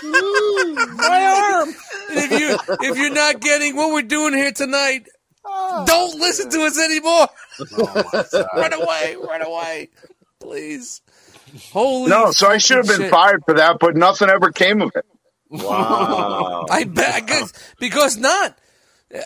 My 0.04 1.52
arm. 1.62 1.70
And 2.10 2.32
if 2.32 2.40
you 2.40 2.58
if 2.90 2.98
you're 2.98 3.14
not 3.14 3.40
getting 3.42 3.76
what 3.76 3.92
we're 3.92 4.02
doing 4.04 4.34
here 4.34 4.52
tonight, 4.52 5.08
don't 5.44 6.20
listen 6.20 6.50
to 6.52 6.62
us 6.62 6.80
anymore. 6.80 7.28
Oh, 7.78 8.46
run 8.56 8.74
away, 8.74 9.16
run 9.22 9.42
away, 9.42 9.90
please. 10.40 11.02
Holy 11.72 12.10
No, 12.10 12.32
so 12.32 12.48
I 12.50 12.58
should 12.58 12.78
have 12.78 12.88
been 12.88 13.02
shit. 13.02 13.12
fired 13.12 13.44
for 13.46 13.56
that, 13.56 13.78
but 13.80 13.96
nothing 13.96 14.30
ever 14.30 14.52
came 14.52 14.82
of 14.82 14.92
it. 14.96 15.06
Wow. 15.50 16.66
I 16.70 16.84
bet 16.86 17.14
I 17.16 17.20
guess 17.22 17.54
because 17.80 18.18
not. 18.18 18.58
I, 19.14 19.20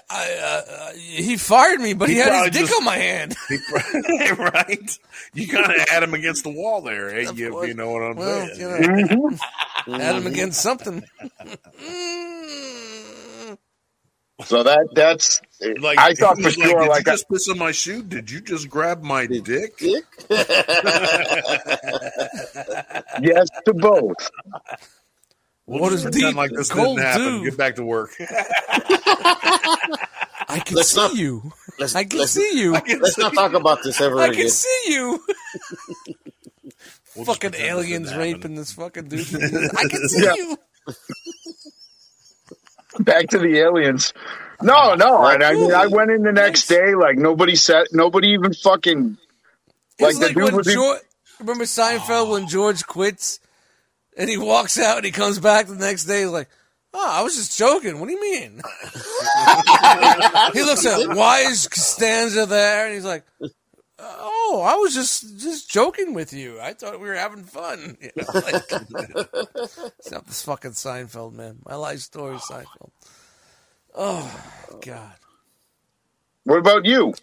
uh, 0.70 0.72
uh, 0.72 0.92
he 0.94 1.38
fired 1.38 1.80
me, 1.80 1.94
but 1.94 2.10
he, 2.10 2.16
He 2.16 2.22
had 2.22 2.44
his 2.44 2.52
dick 2.52 2.68
just- 2.68 2.78
on 2.80 2.84
my 2.86 2.98
hand. 2.98 3.36
right? 4.38 5.00
You 5.34 5.48
kind 5.48 5.72
of 5.72 5.90
had 5.90 6.04
him 6.04 6.14
against 6.14 6.44
the 6.44 6.52
wall 6.52 6.82
there. 6.82 7.10
Hey, 7.10 7.32
you, 7.34 7.66
you 7.66 7.74
know 7.74 7.90
what 7.90 8.04
I'm 8.04 8.16
Well, 8.18 8.48
saying? 8.48 8.60
you 8.60 8.68
know, 8.68 9.30
mm-hmm. 9.30 9.92
had 9.94 10.16
him 10.16 10.28
against 10.28 10.62
something. 10.62 11.04
Mm. 11.82 12.99
So 14.46 14.64
that 14.64 14.88
that's 14.94 15.42
Like 15.82 15.98
I 16.00 16.14
thought 16.14 16.38
he 16.38 16.44
for 16.44 16.48
was 16.48 16.58
like, 16.58 16.70
sure 16.70 16.80
Did 16.82 16.90
like 16.90 17.06
you 17.06 17.12
I, 17.12 17.16
just 17.16 17.30
piss 17.30 17.50
on 17.50 17.58
my 17.58 17.72
shoe? 17.72 18.02
Did 18.04 18.32
you 18.32 18.40
just 18.42 18.70
grab 18.70 19.04
my 19.04 19.26
dick? 19.26 19.44
Dick? 19.78 20.06
yes 23.22 23.48
to 23.66 23.74
both. 23.74 24.30
We'll 25.66 25.82
What 25.82 25.92
pretend 25.92 26.14
deep 26.14 26.36
like 26.36 26.52
this 26.52 26.72
cold 26.72 26.98
didn't 26.98 27.10
happen. 27.12 27.26
do? 27.26 27.44
Get 27.50 27.58
back 27.58 27.76
to 27.76 27.84
work. 27.84 28.12
I 30.52 30.60
can 30.66 30.76
Let's 30.78 30.90
see 30.90 30.98
not- 31.02 31.16
you. 31.16 31.52
Let's, 31.78 31.96
I 31.96 32.04
can 32.06 32.20
let's, 32.20 32.32
see 32.32 32.60
you. 32.60 32.72
let's 32.74 33.18
not 33.18 33.34
talk 33.36 33.54
about 33.54 33.84
this 33.84 34.02
ever 34.02 34.20
I 34.20 34.28
again. 34.28 34.40
I 34.40 34.42
can 34.42 34.50
see 34.50 34.84
you. 34.88 35.24
We'll 37.16 37.26
fucking 37.26 37.56
aliens 37.56 38.16
raping 38.16 38.34
happen. 38.42 38.56
this 38.56 38.72
fucking 38.74 39.08
dude. 39.10 39.22
I 39.22 39.88
can 39.90 40.08
see 40.10 40.24
Yeah. 40.24 40.34
you. 40.36 40.58
Back 43.00 43.28
to 43.30 43.40
the 43.40 43.58
aliens. 43.60 44.14
No, 44.62 44.94
no. 44.96 45.26
And 45.26 45.42
I 45.44 45.54
mean, 45.54 45.72
I 45.74 45.88
went 45.88 46.12
in 46.12 46.24
the 46.24 46.32
next 46.34 46.68
day 46.68 46.94
like 46.96 47.18
nobody 47.18 47.56
said, 47.56 47.88
nobody 47.94 48.30
even 48.30 48.54
fucking 48.54 49.18
like 50.00 50.10
It's 50.12 50.20
the 50.20 50.26
like 50.28 50.36
dude 50.36 50.44
when 50.44 50.56
was. 50.58 50.68
even- 50.68 50.98
remember 51.40 51.64
Seinfeld 51.64 52.30
when 52.32 52.48
George 52.48 52.86
quits 52.86 53.40
and 54.18 54.30
he 54.30 54.38
walks 54.38 54.78
out 54.78 54.98
and 54.98 55.06
he 55.06 55.12
comes 55.12 55.40
back 55.40 55.68
the 55.68 55.76
next 55.76 56.04
day 56.06 56.22
he's 56.24 56.30
like, 56.30 56.50
"Oh, 56.94 57.10
I 57.10 57.22
was 57.24 57.36
just 57.38 57.58
joking. 57.58 58.00
What 58.02 58.08
do 58.08 58.14
you 58.14 58.22
mean?" 58.22 58.62
he 60.54 60.64
looks 60.64 60.86
at 60.86 61.16
why 61.16 61.42
is 61.48 61.68
Costanza 61.68 62.46
there 62.46 62.86
and 62.88 62.96
he's 62.96 63.06
like, 63.06 63.24
"Oh, 64.02 64.64
I 64.66 64.76
was 64.76 64.94
just 64.94 65.40
just 65.40 65.70
joking 65.70 66.14
with 66.14 66.34
you. 66.34 66.60
I 66.60 66.74
thought 66.74 67.00
we 67.00 67.08
were 67.08 67.16
having 67.16 67.44
fun." 67.44 67.98
You 68.02 68.12
know, 68.16 68.24
like, 68.34 68.72
it's 70.00 70.12
not 70.12 70.26
this 70.26 70.42
fucking 70.44 70.72
Seinfeld, 70.72 71.34
man. 71.34 71.58
My 71.66 71.76
life 71.76 72.00
story, 72.00 72.36
is 72.36 72.42
Seinfeld. 72.44 72.92
Oh 73.96 74.52
God. 74.82 75.14
What 76.44 76.60
about 76.60 76.86
you? 76.86 77.14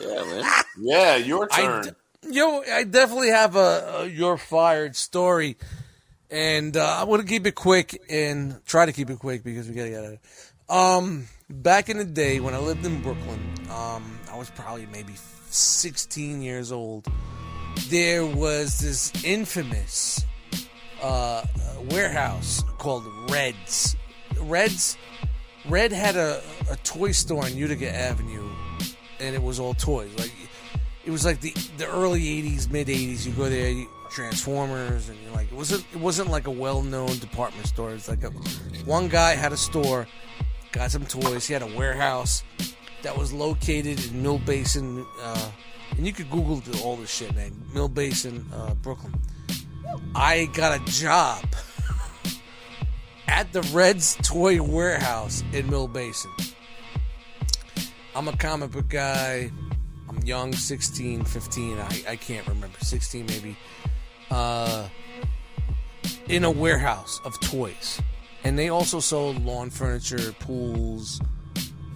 Yeah, 0.00 0.24
man. 0.24 0.44
Yeah, 0.78 1.16
your 1.16 1.48
I 1.52 1.60
turn. 1.62 1.82
d- 1.84 1.90
yo, 2.36 2.62
I 2.62 2.82
definitely 2.84 3.28
have 3.28 3.54
a, 3.54 3.98
a 4.00 4.06
you're 4.06 4.36
fired 4.38 4.96
story, 4.96 5.56
and 6.30 6.76
uh, 6.76 6.96
I 7.00 7.04
want 7.04 7.22
to 7.22 7.28
keep 7.28 7.46
it 7.46 7.54
quick 7.54 8.00
and 8.10 8.60
try 8.66 8.86
to 8.86 8.92
keep 8.92 9.08
it 9.10 9.18
quick 9.20 9.44
because 9.44 9.68
we 9.68 9.74
gotta 9.74 9.90
get 9.90 9.98
out 10.00 10.06
of 10.06 10.12
it. 10.14 10.20
Um, 10.68 11.26
back 11.48 11.88
in 11.90 11.98
the 11.98 12.04
day 12.04 12.40
when 12.40 12.54
I 12.54 12.58
lived 12.58 12.84
in 12.84 13.02
Brooklyn, 13.02 13.40
um, 13.70 14.18
I 14.32 14.36
was 14.36 14.50
probably 14.50 14.86
maybe 14.86 15.12
16 15.54 16.42
years 16.42 16.72
old. 16.72 17.06
There 17.88 18.24
was 18.24 18.78
this 18.78 19.12
infamous 19.24 20.24
uh, 21.02 21.44
warehouse 21.90 22.62
called 22.78 23.04
Reds. 23.30 23.96
Reds, 24.40 24.96
Red 25.68 25.92
had 25.92 26.16
a, 26.16 26.42
a 26.70 26.76
toy 26.78 27.12
store 27.12 27.44
on 27.44 27.56
Utica 27.56 27.94
Avenue 27.94 28.48
and 29.20 29.34
it 29.34 29.42
was 29.42 29.58
all 29.58 29.74
toys. 29.74 30.10
Like 30.18 30.32
it 31.04 31.10
was 31.10 31.24
like 31.24 31.40
the 31.40 31.52
the 31.78 31.86
early 31.86 32.20
'80s, 32.20 32.70
mid 32.70 32.88
'80s. 32.88 33.26
You 33.26 33.32
go 33.32 33.48
there, 33.48 33.70
you, 33.70 33.88
Transformers, 34.10 35.08
and 35.08 35.18
you're 35.22 35.32
like, 35.32 35.50
it 35.50 35.56
wasn't 35.56 35.84
it 35.92 35.98
wasn't 35.98 36.30
like 36.30 36.46
a 36.46 36.50
well 36.50 36.82
known 36.82 37.18
department 37.18 37.66
store. 37.66 37.92
It's 37.92 38.08
like 38.08 38.22
a 38.24 38.30
one 38.84 39.08
guy 39.08 39.34
had 39.34 39.52
a 39.52 39.56
store, 39.56 40.06
got 40.72 40.90
some 40.90 41.06
toys. 41.06 41.46
He 41.46 41.52
had 41.52 41.62
a 41.62 41.76
warehouse 41.76 42.42
that 43.04 43.16
was 43.16 43.32
located 43.32 44.02
in 44.06 44.22
Mill 44.22 44.38
Basin, 44.38 45.06
uh, 45.20 45.50
and 45.90 46.06
you 46.06 46.12
could 46.12 46.30
Google 46.30 46.60
all 46.82 46.96
this 46.96 47.10
shit, 47.10 47.34
man. 47.36 47.52
Mill 47.74 47.88
Basin, 47.88 48.44
uh, 48.52 48.72
Brooklyn. 48.74 49.14
I 50.14 50.46
got 50.54 50.80
a 50.80 50.84
job 50.90 51.44
at 53.28 53.52
the 53.52 53.60
Reds 53.72 54.16
Toy 54.22 54.60
Warehouse 54.60 55.44
in 55.52 55.68
Mill 55.68 55.86
Basin. 55.86 56.30
I'm 58.16 58.26
a 58.26 58.36
comic 58.36 58.72
book 58.72 58.88
guy. 58.88 59.50
I'm 60.08 60.18
young, 60.24 60.54
16, 60.54 61.24
15. 61.24 61.78
I, 61.78 62.02
I 62.08 62.16
can't 62.16 62.46
remember. 62.48 62.78
16 62.80 63.26
maybe. 63.26 63.56
Uh, 64.30 64.88
in 66.28 66.44
a 66.44 66.50
warehouse 66.50 67.20
of 67.24 67.38
toys. 67.40 68.00
And 68.44 68.58
they 68.58 68.70
also 68.70 69.00
sold 69.00 69.44
lawn 69.44 69.68
furniture, 69.68 70.32
pools, 70.38 71.20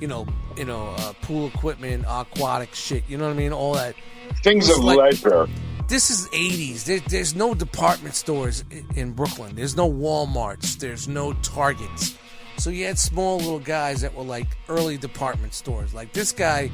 you 0.01 0.07
know, 0.09 0.27
you 0.57 0.65
know, 0.65 0.89
uh, 0.99 1.12
pool 1.23 1.49
equipment, 1.49 2.05
aquatic 2.09 2.75
shit. 2.75 3.05
You 3.09 3.19
know 3.19 3.25
what 3.27 3.35
I 3.35 3.37
mean? 3.37 3.53
All 3.53 3.75
that. 3.75 3.95
Things 4.43 4.69
of 4.70 4.79
like- 4.85 4.99
leisure. 4.99 5.49
This 5.89 6.11
is 6.11 6.29
80s. 6.35 6.85
There, 6.85 7.01
there's 7.01 7.35
no 7.35 7.55
department 7.55 8.15
stores 8.15 8.62
i- 8.70 8.85
in 8.95 9.12
Brooklyn. 9.12 9.57
There's 9.57 9.75
no 9.75 9.91
Walmarts. 9.91 10.79
There's 10.79 11.09
no 11.09 11.33
Targets. 11.35 12.15
So 12.59 12.69
you 12.70 12.85
had 12.85 12.99
small 12.99 13.39
little 13.39 13.59
guys 13.59 14.03
that 14.03 14.15
were 14.15 14.25
like 14.25 14.49
early 14.69 14.99
department 14.99 15.55
stores. 15.55 15.95
Like 15.95 16.12
this 16.12 16.31
guy 16.33 16.70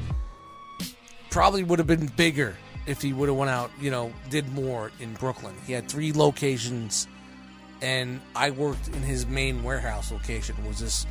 probably 1.29 1.63
would 1.63 1.79
have 1.79 1.87
been 1.87 2.07
bigger 2.17 2.55
if 2.87 3.01
he 3.01 3.13
would 3.13 3.29
have 3.29 3.37
went 3.37 3.49
out, 3.51 3.71
you 3.79 3.89
know, 3.91 4.11
did 4.29 4.51
more 4.53 4.91
in 4.99 5.13
Brooklyn. 5.13 5.55
He 5.65 5.73
had 5.73 5.89
three 5.89 6.11
locations 6.13 7.07
and 7.81 8.21
I 8.35 8.51
worked 8.51 8.87
in 8.89 9.01
his 9.01 9.25
main 9.27 9.63
warehouse 9.63 10.11
location. 10.11 10.55
Was 10.67 10.79
this 10.79 11.05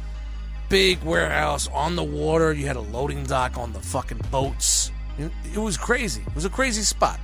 big 0.68 1.02
warehouse 1.02 1.68
on 1.72 1.96
the 1.96 2.04
water. 2.04 2.52
You 2.52 2.66
had 2.66 2.76
a 2.76 2.80
loading 2.80 3.24
dock 3.24 3.58
on 3.58 3.72
the 3.72 3.80
fucking 3.80 4.20
boats. 4.30 4.90
It, 5.18 5.58
was 5.58 5.76
crazy. 5.76 6.22
It 6.26 6.34
was 6.34 6.44
a 6.44 6.50
crazy 6.50 6.82
spot. 6.82 7.20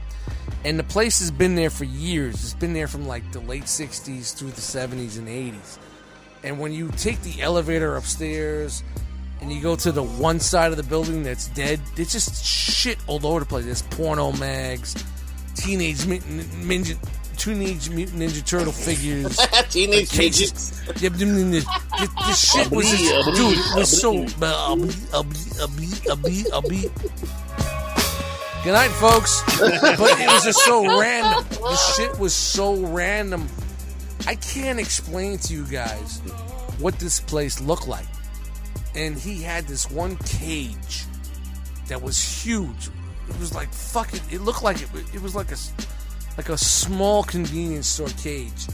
And 0.64 0.78
the 0.78 0.84
place 0.84 1.18
has 1.20 1.30
been 1.30 1.54
there 1.54 1.70
for 1.70 1.84
years. 1.84 2.34
It's 2.36 2.54
been 2.54 2.72
there 2.72 2.86
from 2.86 3.06
like 3.06 3.30
the 3.32 3.40
late 3.40 3.64
60s 3.64 4.36
through 4.36 4.50
the 4.50 4.60
70s 4.60 5.18
and 5.18 5.26
80s. 5.26 5.78
And 6.42 6.58
when 6.58 6.72
you 6.72 6.90
take 6.96 7.20
the 7.22 7.42
elevator 7.42 7.96
upstairs 7.96 8.82
and 9.40 9.52
you 9.52 9.60
go 9.60 9.76
to 9.76 9.92
the 9.92 10.02
one 10.02 10.38
side 10.38 10.70
of 10.70 10.76
the 10.76 10.82
building 10.82 11.22
that's 11.22 11.48
dead, 11.48 11.80
there's 11.96 12.12
just 12.12 12.44
shit 12.44 12.98
all 13.06 13.26
over 13.26 13.40
the 13.40 13.46
place. 13.46 13.64
There's 13.64 13.82
porno 13.82 14.32
mags, 14.32 14.94
teenage 15.54 16.06
mutant 16.06 16.42
ninja, 16.42 16.96
teenage 17.40 17.88
mutant 17.88 18.20
ninja 18.20 18.44
turtle 18.44 18.72
figures. 18.72 19.38
Teenage 19.70 20.10
cages. 20.10 20.82
Yep, 21.00 21.12
this, 21.14 21.64
this, 21.98 22.10
this 22.26 22.52
shit 22.52 22.70
was 22.70 22.88
just, 22.90 23.34
dude, 23.34 23.56
it 23.56 23.76
was 23.76 24.00
so. 24.00 24.12
Good 28.62 28.74
night, 28.74 28.90
folks. 28.90 29.42
But 29.58 30.20
it 30.20 30.28
was 30.28 30.44
just 30.44 30.58
so 30.66 31.00
random. 31.00 31.46
The 31.48 31.76
shit 31.96 32.18
was 32.18 32.34
so 32.34 32.76
random. 32.86 33.48
I 34.26 34.34
can't 34.34 34.78
explain 34.78 35.38
to 35.38 35.54
you 35.54 35.64
guys 35.64 36.18
what 36.78 36.98
this 36.98 37.20
place 37.20 37.58
looked 37.58 37.88
like. 37.88 38.06
And 38.94 39.16
he 39.16 39.40
had 39.40 39.66
this 39.66 39.90
one 39.90 40.16
cage 40.16 41.06
that 41.88 42.02
was 42.02 42.22
huge. 42.22 42.90
It 43.30 43.38
was 43.38 43.54
like 43.54 43.72
fucking. 43.72 44.20
It 44.30 44.42
looked 44.42 44.62
like 44.62 44.82
it. 44.82 44.88
It 45.14 45.22
was 45.22 45.34
like 45.34 45.52
a 45.52 45.56
like 46.40 46.48
a 46.48 46.56
small 46.56 47.22
convenience 47.22 47.86
store 47.86 48.08
cage. 48.16 48.66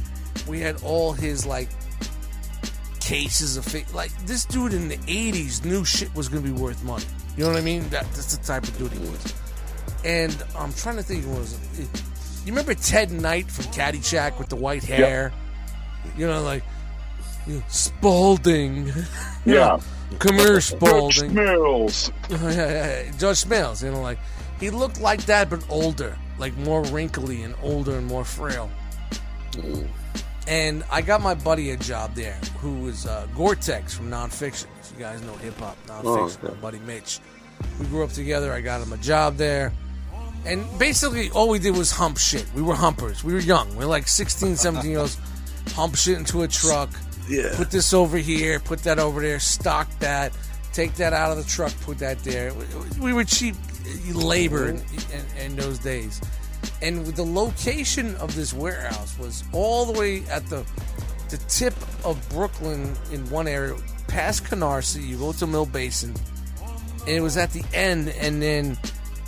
We 0.46 0.60
had 0.60 0.80
all 0.84 1.12
his 1.12 1.44
like 1.44 1.68
cases 3.00 3.56
of 3.56 3.64
fa- 3.64 3.82
like 3.92 4.12
this 4.24 4.44
dude 4.44 4.72
in 4.72 4.86
the 4.86 4.98
'80s 4.98 5.64
knew 5.64 5.84
shit 5.84 6.14
was 6.14 6.28
gonna 6.28 6.42
be 6.42 6.52
worth 6.52 6.84
money. 6.84 7.04
You 7.36 7.42
know 7.42 7.50
what 7.50 7.58
I 7.58 7.62
mean? 7.62 7.82
That, 7.88 8.04
that's 8.12 8.36
the 8.36 8.44
type 8.46 8.62
of 8.62 8.78
dude 8.78 8.92
he 8.92 9.00
was. 9.00 9.34
And 10.04 10.44
I'm 10.56 10.72
trying 10.74 10.94
to 10.94 11.02
think, 11.02 11.26
what 11.26 11.40
was 11.40 11.54
it? 11.76 11.88
You 12.44 12.52
remember 12.52 12.72
Ted 12.74 13.10
Knight 13.10 13.50
from 13.50 13.64
Caddyshack 13.72 14.38
with 14.38 14.48
the 14.48 14.54
white 14.54 14.84
hair? 14.84 15.32
You 16.16 16.28
know, 16.28 16.42
like 16.44 16.62
you 17.48 17.54
know, 17.54 17.62
Spaulding. 17.68 18.92
Yeah. 19.44 19.78
Come 20.20 20.36
here, 20.36 20.46
George 20.60 20.64
Spaulding. 20.64 21.34
Mills. 21.34 22.12
George 23.18 23.36
Smells, 23.36 23.82
you 23.82 23.90
know, 23.90 24.02
like 24.02 24.18
he 24.60 24.70
looked 24.70 25.00
like 25.00 25.24
that 25.26 25.50
but 25.50 25.64
older, 25.68 26.16
like 26.38 26.56
more 26.58 26.82
wrinkly 26.84 27.42
and 27.42 27.54
older 27.62 27.96
and 27.96 28.06
more 28.06 28.24
frail. 28.24 28.70
And 30.48 30.84
I 30.92 31.02
got 31.02 31.20
my 31.22 31.34
buddy 31.34 31.70
a 31.70 31.76
job 31.76 32.14
there, 32.14 32.38
who 32.58 32.80
was 32.84 33.04
uh, 33.06 33.26
Gore-Tex 33.34 33.94
from 33.94 34.10
Non 34.10 34.30
Phixion. 34.30 34.66
If 34.80 34.92
you 34.92 34.98
guys 35.00 35.20
know 35.22 35.34
hip 35.34 35.56
hop, 35.58 35.76
Non 35.88 36.04
Phixion. 36.04 36.44
okay. 36.44 36.54
My 36.54 36.60
buddy 36.60 36.78
Mitch. 36.80 37.18
We 37.80 37.86
grew 37.86 38.04
up 38.04 38.10
together. 38.12 38.52
I 38.52 38.60
got 38.60 38.80
him 38.80 38.92
a 38.92 38.96
job 38.98 39.36
there. 39.36 39.72
And 40.44 40.64
basically, 40.78 41.30
all 41.30 41.48
we 41.48 41.58
did 41.58 41.76
was 41.76 41.90
hump 41.90 42.18
shit. 42.18 42.46
We 42.54 42.62
were 42.62 42.74
humpers. 42.76 43.24
We 43.24 43.32
were 43.32 43.40
young. 43.40 43.68
We 43.70 43.78
were 43.78 43.86
like 43.90 44.06
16, 44.06 44.54
17 44.56 44.88
year 44.90 45.00
olds. 45.00 45.18
Hump 45.74 45.96
shit 45.96 46.16
into 46.18 46.42
a 46.42 46.48
truck. 46.48 46.90
Yeah. 47.28 47.52
Put 47.56 47.72
this 47.72 47.92
over 47.92 48.16
here. 48.16 48.60
Put 48.60 48.84
that 48.84 49.00
over 49.00 49.20
there. 49.20 49.40
Stock 49.40 49.88
that. 49.98 50.32
Take 50.72 50.94
that 50.96 51.12
out 51.12 51.32
of 51.32 51.38
the 51.38 51.50
truck. 51.50 51.72
Put 51.80 51.98
that 51.98 52.20
there. 52.20 52.52
We- 52.54 53.00
We 53.00 53.12
were 53.12 53.24
cheap 53.24 53.56
labor 54.12 54.68
in, 54.68 54.76
in, 54.76 55.44
in 55.44 55.56
those 55.56 55.78
days. 55.78 56.20
And 56.82 57.06
the 57.06 57.24
location 57.24 58.14
of 58.16 58.34
this 58.34 58.52
warehouse 58.52 59.18
was 59.18 59.44
all 59.52 59.86
the 59.86 59.98
way 59.98 60.24
at 60.26 60.46
the 60.46 60.64
the 61.28 61.38
tip 61.48 61.74
of 62.04 62.28
Brooklyn 62.28 62.94
in 63.10 63.28
one 63.30 63.48
area, 63.48 63.76
past 64.06 64.44
Canarsie. 64.44 65.04
You 65.06 65.18
go 65.18 65.32
to 65.32 65.46
Mill 65.46 65.66
Basin, 65.66 66.14
and 67.00 67.08
it 67.08 67.20
was 67.20 67.36
at 67.36 67.52
the 67.52 67.64
end, 67.74 68.10
and 68.10 68.40
then 68.40 68.78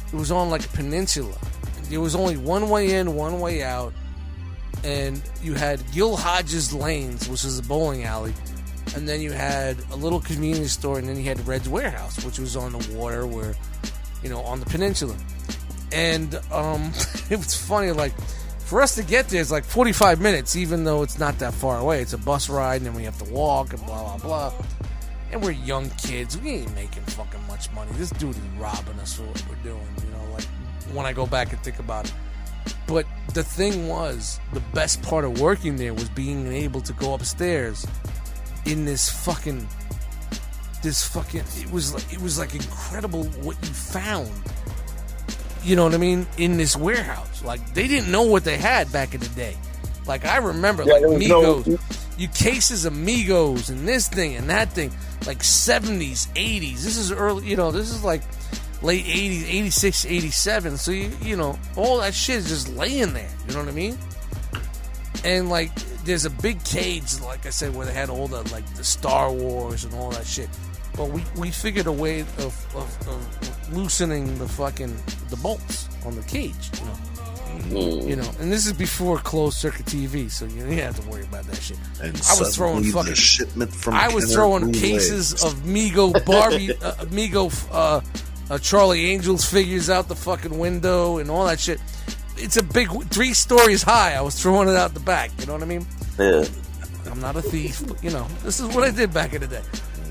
it 0.07 0.15
was 0.15 0.31
on 0.31 0.51
like 0.51 0.65
a 0.65 0.69
peninsula. 0.69 1.37
There 1.85 2.01
was 2.01 2.15
only 2.15 2.37
one 2.37 2.69
way 2.69 2.95
in, 2.95 3.15
one 3.15 3.41
way 3.41 3.63
out, 3.63 3.93
and 4.85 5.21
you 5.43 5.55
had 5.55 5.83
Gil 5.93 6.17
Hodges 6.17 6.73
Lanes, 6.73 7.29
which 7.29 7.45
is 7.45 7.59
a 7.59 7.63
bowling 7.63 8.05
alley, 8.05 8.35
and 8.95 9.09
then 9.09 9.21
you 9.21 9.33
had 9.33 9.77
a 9.91 9.97
little 9.97 10.21
convenience 10.21 10.73
store, 10.73 10.99
and 10.99 11.09
then 11.09 11.17
you 11.17 11.25
had 11.25 11.45
Red's 11.47 11.69
Warehouse, 11.69 12.25
which 12.25 12.39
was 12.39 12.57
on 12.57 12.73
the 12.73 12.95
water, 12.95 13.27
where 13.27 13.55
you 14.23 14.29
know 14.29 14.41
on 14.41 14.61
the 14.61 14.67
peninsula. 14.67 15.17
And 15.93 16.35
um, 16.53 16.93
it 17.31 17.37
was 17.37 17.55
funny, 17.55 17.93
like 17.93 18.13
for 18.61 18.83
us 18.83 18.95
to 18.97 19.03
get 19.03 19.29
there, 19.29 19.41
it's 19.41 19.51
like 19.51 19.65
45 19.65 20.21
minutes, 20.21 20.55
even 20.55 20.85
though 20.85 21.03
it's 21.03 21.19
not 21.19 21.39
that 21.39 21.55
far 21.55 21.79
away. 21.79 22.03
It's 22.03 22.13
a 22.13 22.19
bus 22.19 22.51
ride, 22.51 22.77
and 22.77 22.87
then 22.87 22.95
we 22.95 23.05
have 23.05 23.19
to 23.23 23.33
walk, 23.33 23.73
and 23.73 23.85
blah 23.87 24.17
blah 24.17 24.51
blah. 24.51 24.65
And 25.33 25.43
we're 25.43 25.53
young 25.53 25.91
kids. 25.91 26.39
We 26.39 26.51
ain't 26.51 26.75
making 26.75 27.03
fucking 27.05 27.47
much 27.47 27.71
money. 27.73 27.91
This 27.95 28.11
dude 28.11 28.31
is 28.31 28.43
robbing 28.59 28.99
us 28.99 29.15
for 29.15 29.23
what 29.23 29.45
we're 29.49 29.71
doing. 29.71 29.89
You 30.05 30.11
know, 30.11 30.33
like 30.33 30.45
when 30.93 31.07
I 31.07 31.13
go 31.13 31.27
back 31.27 31.53
and 31.53 31.61
think 31.63 31.79
about 31.79 32.07
it. 32.07 32.15
But 32.87 33.07
the 33.35 33.43
thing 33.43 33.89
was, 33.89 34.41
the 34.53 34.61
best 34.73 35.03
part 35.03 35.25
of 35.25 35.41
working 35.41 35.77
there 35.77 35.95
was 35.95 36.09
being 36.11 36.51
able 36.53 36.81
to 36.83 36.93
go 36.95 37.15
upstairs 37.15 37.87
in 38.65 38.85
this 38.85 39.09
fucking, 39.25 39.67
this 40.83 41.07
fucking. 41.07 41.45
It 41.57 41.71
was 41.71 41.95
like 41.95 42.13
it 42.13 42.21
was 42.21 42.39
like 42.39 42.55
incredible 42.55 43.25
what 43.43 43.57
you 43.63 43.73
found. 43.73 44.31
You 45.63 45.77
know 45.77 45.85
what 45.85 45.95
I 45.95 45.99
mean? 45.99 46.27
In 46.39 46.57
this 46.57 46.77
warehouse, 46.77 47.43
like 47.45 47.75
they 47.75 47.89
didn't 47.89 48.11
know 48.11 48.23
what 48.23 48.45
they 48.45 48.57
had 48.57 48.91
back 48.93 49.15
in 49.15 49.21
the 49.21 49.29
day. 49.31 49.57
Like 50.07 50.25
I 50.25 50.39
remember, 50.39 50.85
Yeah, 50.85 50.95
like 50.95 51.03
was 51.03 51.29
no- 51.29 51.79
you 52.17 52.29
cases 52.29 52.85
of 52.85 52.93
Megos 52.95 53.69
and 53.71 53.87
this 53.87 54.09
thing 54.09 54.37
and 54.37 54.49
that 54.51 54.73
thing, 54.73 54.91
like 55.27 55.39
70s, 55.39 56.27
80s. 56.35 56.83
This 56.83 56.97
is 56.97 57.13
early, 57.13 57.47
you 57.47 57.57
know, 57.57 57.71
this 57.71 57.91
is 57.91 58.03
like 58.03 58.23
late 58.83 59.05
80s, 59.05 59.43
86, 59.49 60.07
87. 60.07 60.77
So, 60.79 60.91
you, 60.91 61.11
you 61.23 61.37
know, 61.37 61.59
all 61.77 61.99
that 61.99 62.15
shit 62.15 62.37
is 62.39 62.49
just 62.49 62.69
laying 62.71 63.13
there. 63.13 63.31
You 63.47 63.55
know 63.55 63.61
what 63.61 63.69
I 63.69 63.73
mean? 63.73 63.99
And 65.25 65.49
like, 65.51 65.75
there's 66.05 66.25
a 66.25 66.31
big 66.31 66.63
cage, 66.65 67.21
like 67.21 67.45
I 67.47 67.51
said, 67.51 67.75
where 67.75 67.87
they 67.87 67.93
had 67.93 68.09
all 68.09 68.27
the, 68.29 68.43
like, 68.53 68.67
the 68.75 68.85
Star 68.85 69.31
Wars 69.33 69.85
and 69.85 69.93
all 69.95 70.11
that 70.11 70.27
shit. 70.27 70.49
But 70.99 71.11
we, 71.11 71.23
we 71.37 71.53
figured 71.53 71.87
a 71.87 71.93
way 71.93 72.21
of, 72.21 72.75
of, 72.75 73.09
of 73.09 73.73
loosening 73.73 74.37
the 74.39 74.49
fucking, 74.49 74.97
the 75.31 75.37
bolts 75.37 75.89
on 76.05 76.17
the 76.17 76.23
cage, 76.23 76.71
you 76.79 76.85
know. 76.85 76.95
You 77.71 78.17
know, 78.17 78.31
and 78.41 78.53
this 78.53 78.67
is 78.67 78.73
before 78.73 79.19
closed 79.19 79.59
circuit 79.59 79.87
TV, 79.87 80.31
so 80.31 80.45
you 80.47 80.61
didn't 80.61 80.79
have 80.79 81.01
to 81.01 81.09
worry 81.09 81.25
about 81.25 81.45
that 81.45 81.57
shit. 81.61 81.77
And 82.01 82.17
I 82.29 82.39
was 82.39 82.57
throwing 82.57 82.85
fucking 82.85 83.15
shipment 83.15 83.73
from 83.73 83.95
I 83.95 84.09
was 84.09 84.33
throwing 84.33 84.73
cases 84.73 85.45
of 85.45 85.55
Mego 85.63 86.13
Barbie, 86.25 86.73
uh, 86.83 86.93
Mego 87.07 87.53
uh, 87.73 88.01
uh, 88.51 88.59
Charlie 88.59 89.07
Angels 89.07 89.45
figures 89.45 89.91
out 89.91 90.09
the 90.09 90.15
fucking 90.17 90.57
window 90.59 91.19
and 91.19 91.31
all 91.31 91.47
that 91.47 91.61
shit. 91.61 91.81
It's 92.37 92.57
a 92.57 92.63
big 92.63 92.89
three 93.07 93.35
stories 93.35 93.83
high. 93.83 94.15
I 94.15 94.21
was 94.21 94.41
throwing 94.41 94.69
it 94.69 94.77
out 94.77 94.95
the 94.95 95.01
back. 95.01 95.31
You 95.41 95.47
know 95.47 95.55
what 95.55 95.63
I 95.63 95.67
mean? 95.67 95.87
Yeah. 96.19 96.45
I'm 97.11 97.21
not 97.21 97.37
a 97.37 97.43
thief, 97.43 97.83
but 97.87 98.03
you 98.03 98.11
know, 98.11 98.27
this 98.45 98.61
is 98.61 98.75
what 98.75 98.85
I 98.85 98.91
did 98.91 99.13
back 99.13 99.35
in 99.35 99.41
the 99.41 99.47
day. 99.47 99.63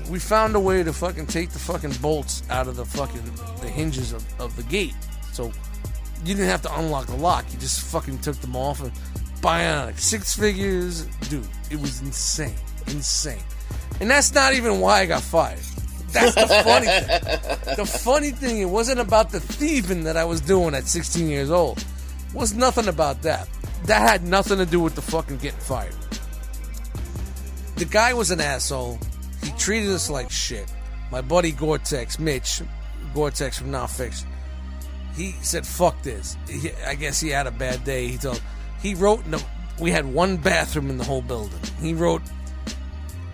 We 0.08 0.18
found 0.18 0.56
a 0.56 0.60
way 0.60 0.82
to 0.82 0.92
fucking 0.92 1.26
take 1.26 1.50
the 1.50 1.58
fucking 1.58 1.92
bolts 2.00 2.42
out 2.50 2.66
of 2.66 2.76
the 2.76 2.84
fucking 2.84 3.22
the 3.60 3.68
hinges 3.68 4.12
of, 4.12 4.24
of 4.40 4.56
the 4.56 4.62
gate. 4.64 4.94
So 5.32 5.52
you 6.24 6.34
didn't 6.34 6.48
have 6.48 6.62
to 6.62 6.78
unlock 6.78 7.06
the 7.06 7.16
lock. 7.16 7.44
You 7.52 7.58
just 7.58 7.80
fucking 7.92 8.18
took 8.20 8.36
them 8.36 8.56
off 8.56 8.80
and 8.80 8.92
bionic 9.40 9.98
six 9.98 10.34
figures, 10.34 11.04
dude. 11.28 11.46
It 11.70 11.80
was 11.80 12.00
insane, 12.00 12.54
insane. 12.86 13.42
And 14.00 14.10
that's 14.10 14.34
not 14.34 14.54
even 14.54 14.80
why 14.80 15.00
I 15.00 15.06
got 15.06 15.22
fired. 15.22 15.60
That's 16.10 16.34
the 16.34 16.46
funny 16.46 16.86
thing. 16.86 17.76
The 17.76 17.84
funny 17.84 18.30
thing, 18.30 18.58
it 18.58 18.68
wasn't 18.68 19.00
about 19.00 19.30
the 19.30 19.40
thieving 19.40 20.04
that 20.04 20.16
I 20.16 20.24
was 20.24 20.40
doing 20.40 20.74
at 20.74 20.86
16 20.86 21.28
years 21.28 21.50
old. 21.50 21.78
It 21.78 22.34
was 22.34 22.54
nothing 22.54 22.88
about 22.88 23.22
that. 23.22 23.48
That 23.84 24.08
had 24.08 24.26
nothing 24.26 24.58
to 24.58 24.66
do 24.66 24.80
with 24.80 24.94
the 24.94 25.02
fucking 25.02 25.38
getting 25.38 25.60
fired. 25.60 25.94
The 27.76 27.84
guy 27.84 28.14
was 28.14 28.30
an 28.30 28.40
asshole. 28.40 28.98
He 29.42 29.50
treated 29.52 29.90
us 29.90 30.10
like 30.10 30.30
shit. 30.30 30.72
My 31.10 31.20
buddy 31.20 31.52
Gore-Tex, 31.52 32.18
Mitch, 32.18 32.62
Gore-Tex 33.14 33.58
from 33.58 33.88
Fixed, 33.88 34.26
he 35.18 35.32
said, 35.42 35.66
"Fuck 35.66 36.00
this." 36.02 36.36
He, 36.48 36.70
I 36.86 36.94
guess 36.94 37.20
he 37.20 37.28
had 37.28 37.46
a 37.46 37.50
bad 37.50 37.84
day. 37.84 38.08
He 38.08 38.18
told. 38.18 38.40
He 38.80 38.94
wrote. 38.94 39.24
In 39.24 39.32
the, 39.32 39.44
we 39.80 39.90
had 39.90 40.06
one 40.06 40.36
bathroom 40.36 40.90
in 40.90 40.98
the 40.98 41.04
whole 41.04 41.22
building. 41.22 41.58
He 41.80 41.94
wrote, 41.94 42.22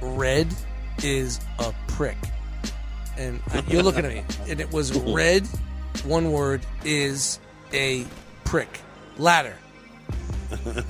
"Red 0.01 0.49
is 1.03 1.41
a 1.59 1.75
prick," 1.89 2.17
and 3.19 3.41
you're 3.69 3.83
looking 3.83 4.05
at 4.05 4.13
me, 4.13 4.25
and 4.49 4.61
it 4.61 4.73
was 4.73 4.99
red. 4.99 5.47
One 6.05 6.33
word 6.33 6.65
is 6.85 7.39
a 7.73 8.07
prick. 8.45 8.81
Ladder. 9.19 9.57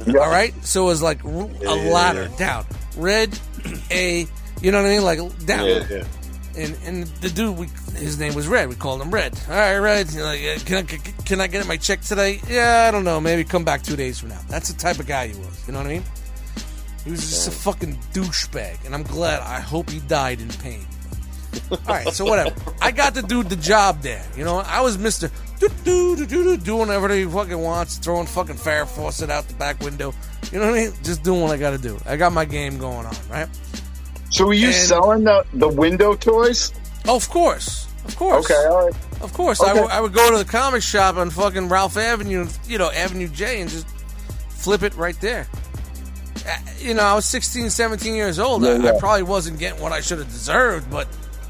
All 0.09 0.31
right, 0.31 0.55
so 0.65 0.85
it 0.85 0.87
was 0.87 1.03
like 1.03 1.25
a 1.25 1.29
ladder 1.29 2.29
down. 2.39 2.67
Red, 2.97 3.39
a. 3.91 4.27
You 4.65 4.73
know 4.73 4.81
what 4.81 4.89
I 4.89 4.95
mean? 4.95 5.05
Like 5.05 5.19
down 5.45 5.67
Yeah, 5.69 5.87
yeah. 5.91 6.05
and 6.57 6.75
and 6.87 7.07
the 7.21 7.29
dude 7.29 7.59
we 7.59 7.67
his 7.99 8.19
name 8.19 8.35
was 8.35 8.49
Red. 8.49 8.71
We 8.71 8.75
called 8.77 9.03
him 9.03 9.11
Red. 9.11 9.39
All 9.47 9.55
right, 9.55 9.77
Red. 9.77 10.13
Like, 10.15 10.65
can 10.65 10.79
I 10.79 10.83
can 10.83 11.41
I 11.43 11.49
get 11.49 11.67
my 11.67 11.77
check 11.77 12.01
today? 12.01 12.41
Yeah, 12.49 12.87
I 12.89 12.91
don't 12.91 13.05
know. 13.05 13.21
Maybe 13.21 13.45
come 13.45 13.63
back 13.63 13.83
two 13.83 13.95
days 13.95 14.19
from 14.19 14.31
now. 14.31 14.41
That's 14.49 14.73
the 14.73 14.79
type 14.79 14.99
of 14.99 15.07
guy 15.07 15.29
he 15.29 15.39
was. 15.39 15.67
You 15.67 15.75
know 15.75 15.81
what 15.81 15.87
I 15.89 15.91
mean? 15.91 16.03
He 17.05 17.11
was 17.11 17.21
just 17.21 17.49
a 17.49 17.51
fucking 17.51 17.99
douchebag, 18.15 18.87
and 18.87 18.95
I'm 18.95 19.03
glad. 19.03 19.41
I 19.43 19.61
hope 19.61 19.91
he 19.91 20.01
died 20.01 20.41
in 20.41 20.49
pain. 20.49 20.87
All 21.71 21.79
right, 21.87 22.09
so 22.09 22.25
whatever. 22.25 22.55
I 22.81 22.91
got 22.91 23.15
to 23.17 23.23
do 23.23 23.43
the 23.43 23.57
job 23.57 24.01
there. 24.01 24.25
You 24.35 24.45
know, 24.45 24.57
I 24.61 24.81
was 24.81 24.97
Mister 24.97 25.31
doing 25.85 26.79
whatever 26.79 27.15
he 27.15 27.27
fucking 27.27 27.59
wants, 27.59 27.99
throwing 27.99 28.27
fucking 28.27 28.57
fire 28.57 28.87
faucet 28.87 29.29
out 29.29 29.47
the 29.47 29.55
back 29.55 29.81
window. 29.81 30.15
You 30.51 30.59
know 30.59 30.71
what 30.71 30.79
I 30.79 30.85
mean? 30.85 30.93
Just 31.03 31.23
doing 31.23 31.43
what 31.43 31.51
I 31.51 31.59
got 31.59 31.71
to 31.73 31.79
do. 31.79 31.99
I 32.07 32.17
got 32.17 32.33
my 32.33 32.47
game 32.47 32.79
going 32.79 33.07
on, 33.07 33.15
right? 33.31 33.49
So 34.35 34.47
were 34.47 34.53
you 34.55 34.67
And- 34.67 34.75
selling 34.75 35.23
the, 35.25 35.45
the 35.55 35.69
window 35.69 36.17
toys? 36.17 36.73
Oh, 37.07 37.15
of 37.15 37.29
course, 37.31 37.87
of 38.05 38.17
course. 38.17 38.45
Okay, 38.51 38.67
all 38.67 38.87
right. 38.87 38.95
Of 39.23 39.33
course, 39.33 39.61
I, 39.63 39.71
Okay. 39.71 39.81
would- 39.81 40.03
would 40.03 40.13
go 40.13 40.31
to 40.33 40.39
the 40.39 40.45
comic 40.45 40.83
shop 40.83 41.17
on 41.17 41.31
fucking 41.31 41.69
Ralph 41.69 41.97
Avenue, 41.97 42.49
you 42.67 42.79
know, 42.79 42.91
Avenue 42.91 43.29
J, 43.29 43.61
and 43.61 43.71
just 43.71 43.87
flip 44.49 44.83
it 44.83 44.93
right 44.97 45.19
there. 45.21 45.47
Uh, 46.47 46.51
You 46.81 46.95
know, 46.95 47.05
I 47.05 47.15
was 47.15 47.27
16, 47.27 47.71
17 47.71 48.17
years 48.17 48.41
old. 48.41 48.65
I, 48.65 48.73
Yeah, 48.73 48.79
yeah. 48.83 48.93
I 48.97 48.99
probably 48.99 49.23
wasn't 49.23 49.61
getting 49.61 49.81
what 49.81 49.93
I 49.93 50.01
should 50.01 50.19
have 50.19 50.29
deserved, 50.33 50.91
but 50.91 51.07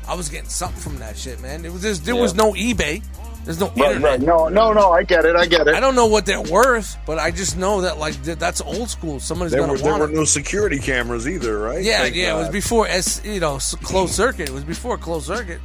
I 0.06 0.14
was 0.14 0.28
getting 0.28 0.50
something 0.50 0.80
from 0.82 0.98
that 0.98 1.16
shit, 1.16 1.40
man. 1.40 1.64
It 1.64 1.72
was 1.72 1.80
just, 1.80 2.04
there 2.04 2.14
was 2.16 2.34
no 2.34 2.52
eBay. 2.52 3.02
There's 3.44 3.60
no 3.60 3.66
Right, 3.76 3.92
internet. 3.96 4.02
right. 4.02 4.20
No, 4.20 4.48
no, 4.48 4.72
no. 4.72 4.90
I 4.92 5.02
get 5.02 5.24
it. 5.26 5.36
I 5.36 5.44
get 5.46 5.68
it. 5.68 5.74
I 5.74 5.80
don't 5.80 5.94
know 5.94 6.06
what 6.06 6.24
they're 6.26 6.40
worth, 6.40 6.96
but 7.06 7.18
I 7.18 7.30
just 7.30 7.56
know 7.58 7.82
that 7.82 7.98
like 7.98 8.22
th- 8.24 8.38
that's 8.38 8.60
old 8.62 8.88
school. 8.88 9.20
Somebody's 9.20 9.52
There 9.52 9.60
gonna 9.60 9.72
were 9.72 9.78
there 9.78 9.98
were 9.98 10.08
it. 10.08 10.14
no 10.14 10.24
security 10.24 10.78
cameras 10.78 11.28
either, 11.28 11.58
right? 11.58 11.82
Yeah, 11.84 11.98
Thank 12.00 12.14
yeah. 12.16 12.34
It 12.34 12.38
was 12.38 12.48
before 12.48 12.88
S, 12.88 13.20
you 13.24 13.40
know, 13.40 13.58
closed 13.82 14.14
circuit. 14.14 14.48
It 14.48 14.52
was 14.54 14.64
before 14.64 14.96
closed 14.96 15.26
circuit. 15.26 15.60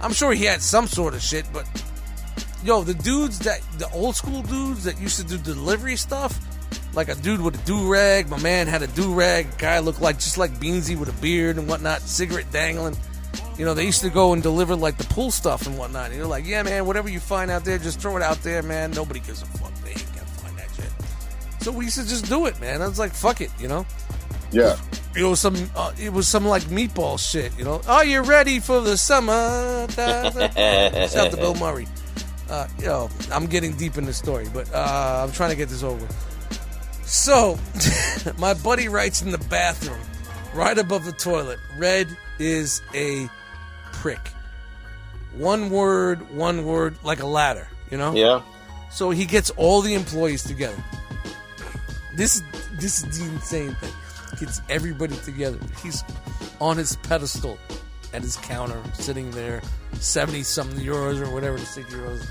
I'm 0.00 0.12
sure 0.12 0.32
he 0.34 0.44
had 0.44 0.60
some 0.60 0.86
sort 0.86 1.14
of 1.14 1.22
shit, 1.22 1.46
but 1.54 1.66
yo, 2.62 2.82
the 2.82 2.92
dudes 2.94 3.38
that 3.40 3.60
the 3.78 3.88
old 3.92 4.14
school 4.14 4.42
dudes 4.42 4.84
that 4.84 5.00
used 5.00 5.16
to 5.18 5.24
do 5.24 5.38
delivery 5.38 5.96
stuff, 5.96 6.38
like 6.94 7.08
a 7.08 7.14
dude 7.14 7.40
with 7.40 7.54
a 7.54 7.66
do 7.66 7.90
rag. 7.90 8.28
My 8.28 8.38
man 8.40 8.66
had 8.66 8.82
a 8.82 8.86
do 8.88 9.14
rag. 9.14 9.46
Guy 9.56 9.78
looked 9.78 10.02
like 10.02 10.16
just 10.18 10.36
like 10.36 10.52
Beansy 10.60 10.98
with 10.98 11.08
a 11.08 11.20
beard 11.22 11.56
and 11.56 11.66
whatnot, 11.66 12.02
cigarette 12.02 12.50
dangling. 12.52 12.94
You 13.58 13.64
know, 13.64 13.74
they 13.74 13.84
used 13.84 14.02
to 14.02 14.10
go 14.10 14.32
and 14.32 14.42
deliver 14.42 14.74
like 14.76 14.96
the 14.98 15.04
pool 15.04 15.30
stuff 15.30 15.66
and 15.66 15.78
whatnot. 15.78 16.06
And 16.06 16.16
you're 16.16 16.26
like, 16.26 16.46
yeah, 16.46 16.62
man, 16.62 16.84
whatever 16.86 17.08
you 17.08 17.20
find 17.20 17.50
out 17.50 17.64
there, 17.64 17.78
just 17.78 18.00
throw 18.00 18.16
it 18.16 18.22
out 18.22 18.42
there, 18.42 18.62
man. 18.62 18.90
Nobody 18.90 19.20
gives 19.20 19.42
a 19.42 19.46
fuck. 19.46 19.74
They 19.76 19.90
ain't 19.90 20.06
gonna 20.14 20.26
find 20.26 20.58
that 20.58 20.68
shit. 20.74 20.90
So 21.62 21.72
we 21.72 21.84
used 21.86 21.98
to 21.98 22.06
just 22.06 22.26
do 22.28 22.46
it, 22.46 22.60
man. 22.60 22.82
I 22.82 22.88
was 22.88 22.98
like, 22.98 23.12
fuck 23.12 23.40
it, 23.40 23.50
you 23.58 23.66
know 23.68 23.86
Yeah. 24.52 24.76
it 25.16 25.24
was 25.24 25.40
some 25.40 25.56
uh, 25.74 25.92
it 25.98 26.12
was 26.12 26.28
some 26.28 26.44
like 26.46 26.62
meatball 26.64 27.18
shit, 27.18 27.56
you 27.58 27.64
know. 27.64 27.80
Are 27.88 28.04
you 28.04 28.20
ready 28.22 28.60
for 28.60 28.80
the 28.82 28.96
summer? 28.96 29.86
Shout 29.96 31.16
out 31.16 31.30
to 31.30 31.36
Bill 31.36 31.54
Murray. 31.54 31.88
Uh, 32.48 32.68
you 32.78 32.84
know, 32.86 33.08
I'm 33.32 33.46
getting 33.46 33.72
deep 33.76 33.96
in 33.98 34.04
the 34.04 34.12
story, 34.12 34.46
but 34.54 34.72
uh, 34.72 35.24
I'm 35.26 35.32
trying 35.32 35.50
to 35.50 35.56
get 35.56 35.68
this 35.68 35.82
over. 35.82 36.00
with. 36.00 37.02
So, 37.04 37.58
my 38.38 38.54
buddy 38.54 38.88
writes 38.88 39.22
in 39.22 39.30
the 39.30 39.38
bathroom, 39.38 39.98
right 40.54 40.76
above 40.78 41.04
the 41.04 41.12
toilet, 41.12 41.58
red 41.78 42.08
is 42.38 42.82
a 42.94 43.28
prick. 43.92 44.32
One 45.36 45.70
word, 45.70 46.34
one 46.34 46.64
word, 46.64 46.96
like 47.02 47.20
a 47.20 47.26
ladder, 47.26 47.68
you 47.90 47.98
know? 47.98 48.14
Yeah. 48.14 48.42
So 48.90 49.10
he 49.10 49.26
gets 49.26 49.50
all 49.50 49.82
the 49.82 49.94
employees 49.94 50.42
together. 50.42 50.82
This 52.14 52.42
this 52.80 53.02
is 53.02 53.18
the 53.18 53.24
insane 53.24 53.74
thing. 53.74 53.92
Gets 54.38 54.62
everybody 54.68 55.16
together. 55.16 55.58
He's 55.82 56.02
on 56.60 56.76
his 56.78 56.96
pedestal 56.96 57.58
at 58.14 58.22
his 58.22 58.36
counter, 58.36 58.80
sitting 58.94 59.30
there, 59.32 59.60
seventy 59.94 60.42
something 60.42 60.78
euros 60.78 61.20
or 61.20 61.32
whatever 61.32 61.58
the 61.58 61.66
six 61.66 61.92
euros. 61.92 62.26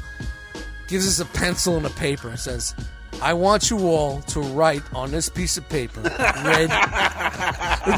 Gives 0.88 1.08
us 1.08 1.20
a 1.20 1.26
pencil 1.38 1.78
and 1.78 1.86
a 1.86 1.92
paper 1.92 2.30
and 2.30 2.40
says, 2.40 2.74
"I 3.22 3.34
want 3.34 3.70
you 3.70 3.88
all 3.88 4.22
to 4.22 4.40
write 4.40 4.84
on 4.94 5.12
this 5.12 5.30
piece 5.30 5.58
of 5.58 5.68
paper. 5.70 6.02
Red, 6.02 6.70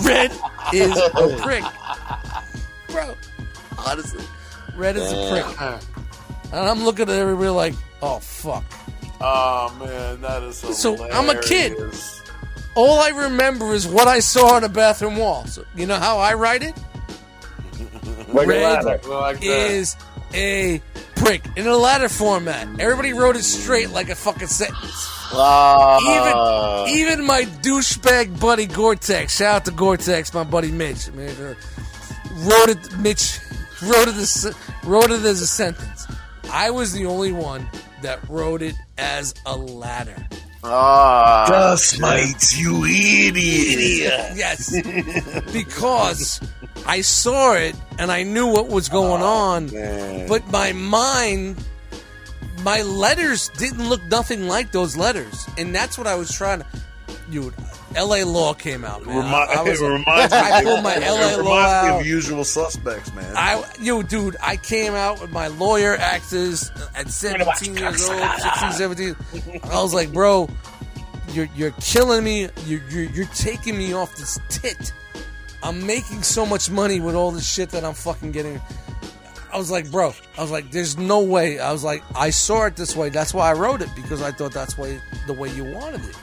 red 0.06 0.31
is 0.73 0.98
a 0.98 1.38
prick, 1.41 1.64
bro. 2.89 3.15
Honestly, 3.77 4.23
red 4.76 4.98
is 4.98 5.11
a 5.11 5.30
prick." 5.30 5.81
And 6.53 6.69
I'm 6.69 6.84
looking 6.84 7.10
at 7.10 7.15
everybody 7.15 7.49
like, 7.49 7.73
"Oh 8.02 8.19
fuck." 8.19 8.64
Oh 9.19 9.76
man, 9.80 10.22
that 10.22 10.44
is 10.44 10.57
So, 10.57 10.72
So, 10.72 11.11
I'm 11.11 11.30
a 11.30 11.41
kid. 11.41 11.76
All 12.76 12.99
I 12.99 13.10
remember 13.10 13.73
is 13.73 13.88
what 13.88 14.07
I 14.07 14.19
saw 14.19 14.56
on 14.56 14.61
the 14.61 14.69
bathroom 14.69 15.18
wall. 15.18 15.45
So 15.48 15.65
you 15.76 15.88
know 15.88 15.98
how 15.98 16.19
I 16.19 16.35
write 16.35 16.61
it? 16.61 16.76
Like 18.27 18.48
Red. 18.48 18.84
Like 19.06 19.39
is 19.41 19.95
a 20.33 20.81
prick 21.15 21.41
in 21.55 21.67
a 21.67 21.75
ladder 21.75 22.09
format. 22.09 22.67
Everybody 22.79 23.13
wrote 23.13 23.35
it 23.35 23.43
straight 23.43 23.89
like 23.91 24.09
a 24.09 24.15
fucking 24.15 24.47
sentence. 24.47 25.07
Uh, 25.33 25.99
Even 26.01 26.97
even 26.97 27.25
my 27.25 27.43
douchebag 27.61 28.39
buddy 28.39 28.65
Gore-Tex, 28.65 29.35
shout 29.37 29.55
out 29.55 29.65
to 29.65 29.71
Gore-Tex, 29.71 30.33
my 30.33 30.43
buddy 30.45 30.71
Mitch, 30.71 31.11
man, 31.11 31.29
uh, 31.37 31.53
wrote 32.35 32.69
it. 32.69 32.97
Mitch 32.99 33.39
wrote 33.83 34.07
it 34.07 34.15
as 34.15 34.55
wrote 34.83 35.11
it 35.11 35.23
as 35.25 35.41
a 35.41 35.47
sentence. 35.47 36.07
I 36.51 36.69
was 36.71 36.93
the 36.93 37.05
only 37.07 37.33
one 37.33 37.67
that 38.03 38.19
wrote 38.29 38.61
it 38.61 38.75
as 38.97 39.33
a 39.45 39.55
ladder. 39.57 40.15
uh, 40.63 41.47
Dust 41.49 41.99
mites, 41.99 42.57
you 42.57 42.85
idiot. 42.85 44.13
Yes, 44.35 44.71
because 45.51 46.39
I 46.85 47.01
saw 47.01 47.53
it 47.53 47.75
and 47.99 48.11
I 48.11 48.23
knew 48.23 48.47
what 48.47 48.67
was 48.67 48.89
going 48.89 49.21
oh, 49.21 49.25
on, 49.25 49.71
Man. 49.71 50.27
but 50.27 50.47
my 50.51 50.71
mind, 50.73 51.63
my 52.63 52.81
letters 52.81 53.49
didn't 53.49 53.87
look 53.89 54.03
nothing 54.05 54.47
like 54.47 54.71
those 54.71 54.95
letters, 54.95 55.47
and 55.57 55.73
that's 55.73 55.97
what 55.97 56.07
I 56.07 56.15
was 56.15 56.31
trying 56.31 56.59
to. 56.59 56.65
Dude, 57.29 57.53
L.A. 57.95 58.23
Law 58.23 58.53
came 58.53 58.85
out, 58.85 59.05
man. 59.05 59.17
Remi- 59.17 59.29
I, 59.29 59.55
I 59.57 59.61
was, 59.63 59.81
it 59.81 59.85
reminds 59.85 60.33
I 60.33 60.63
pulled 60.63 60.83
my 60.83 60.95
LA 60.97 61.15
reminds 61.15 61.37
law 61.39 61.83
me 61.83 61.89
out. 61.89 61.99
of 62.01 62.05
usual 62.05 62.43
suspects, 62.45 63.13
man. 63.13 63.35
I, 63.35 63.63
yo, 63.81 64.01
dude, 64.01 64.37
I 64.41 64.55
came 64.55 64.93
out 64.93 65.19
with 65.19 65.31
my 65.31 65.47
lawyer 65.47 65.95
actors 65.95 66.71
at 66.95 67.09
17 67.09 67.75
years 67.75 68.09
old, 68.09 68.21
16, 68.39 68.71
17. 68.71 69.15
I 69.63 69.81
was 69.81 69.93
like, 69.93 70.13
bro, 70.13 70.49
you're 71.33 71.49
you're 71.55 71.71
killing 71.81 72.23
me. 72.23 72.49
You're, 72.65 72.81
you're 72.89 73.03
you're 73.03 73.25
taking 73.27 73.77
me 73.77 73.93
off 73.93 74.15
this 74.15 74.39
tit. 74.49 74.93
I'm 75.63 75.85
making 75.85 76.23
so 76.23 76.45
much 76.45 76.69
money 76.69 76.99
with 76.99 77.15
all 77.15 77.31
this 77.31 77.49
shit 77.49 77.69
that 77.69 77.84
I'm 77.84 77.93
fucking 77.93 78.31
getting. 78.31 78.61
I 79.51 79.57
was 79.57 79.71
like, 79.71 79.89
bro, 79.91 80.13
I 80.38 80.41
was 80.41 80.51
like, 80.51 80.71
there's 80.71 80.97
no 80.97 81.21
way. 81.21 81.59
I 81.59 81.71
was 81.71 81.84
like, 81.84 82.03
I 82.15 82.29
saw 82.29 82.65
it 82.65 82.75
this 82.75 82.95
way. 82.95 83.09
That's 83.09 83.34
why 83.34 83.49
I 83.49 83.53
wrote 83.53 83.81
it 83.81 83.89
because 83.95 84.21
I 84.21 84.31
thought 84.31 84.51
that's 84.51 84.75
the 84.75 85.34
way 85.34 85.51
you 85.53 85.63
wanted 85.63 86.03
it. 86.05 86.15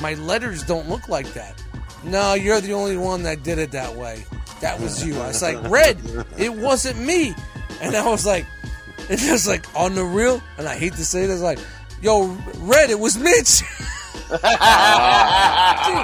My 0.00 0.14
letters 0.14 0.62
don't 0.62 0.88
look 0.88 1.08
like 1.08 1.32
that. 1.32 1.62
No, 2.04 2.34
you're 2.34 2.60
the 2.60 2.74
only 2.74 2.96
one 2.96 3.22
that 3.22 3.42
did 3.42 3.58
it 3.58 3.70
that 3.72 3.94
way. 3.94 4.24
That 4.60 4.78
was 4.80 5.04
you. 5.04 5.14
I 5.16 5.28
was 5.28 5.42
like, 5.42 5.70
Red, 5.70 5.98
it 6.38 6.52
wasn't 6.52 7.00
me. 7.00 7.34
And 7.80 7.96
I 7.96 8.08
was 8.08 8.26
like, 8.26 8.46
it's 9.08 9.24
just 9.26 9.46
like 9.46 9.64
on 9.74 9.94
the 9.94 10.04
real, 10.04 10.42
and 10.58 10.68
I 10.68 10.76
hate 10.76 10.94
to 10.94 11.04
say 11.04 11.26
this, 11.26 11.40
like, 11.40 11.58
yo, 12.02 12.36
Red, 12.58 12.90
it 12.90 12.98
was 12.98 13.16
Mitch. 13.16 13.62
Dude, 14.28 14.40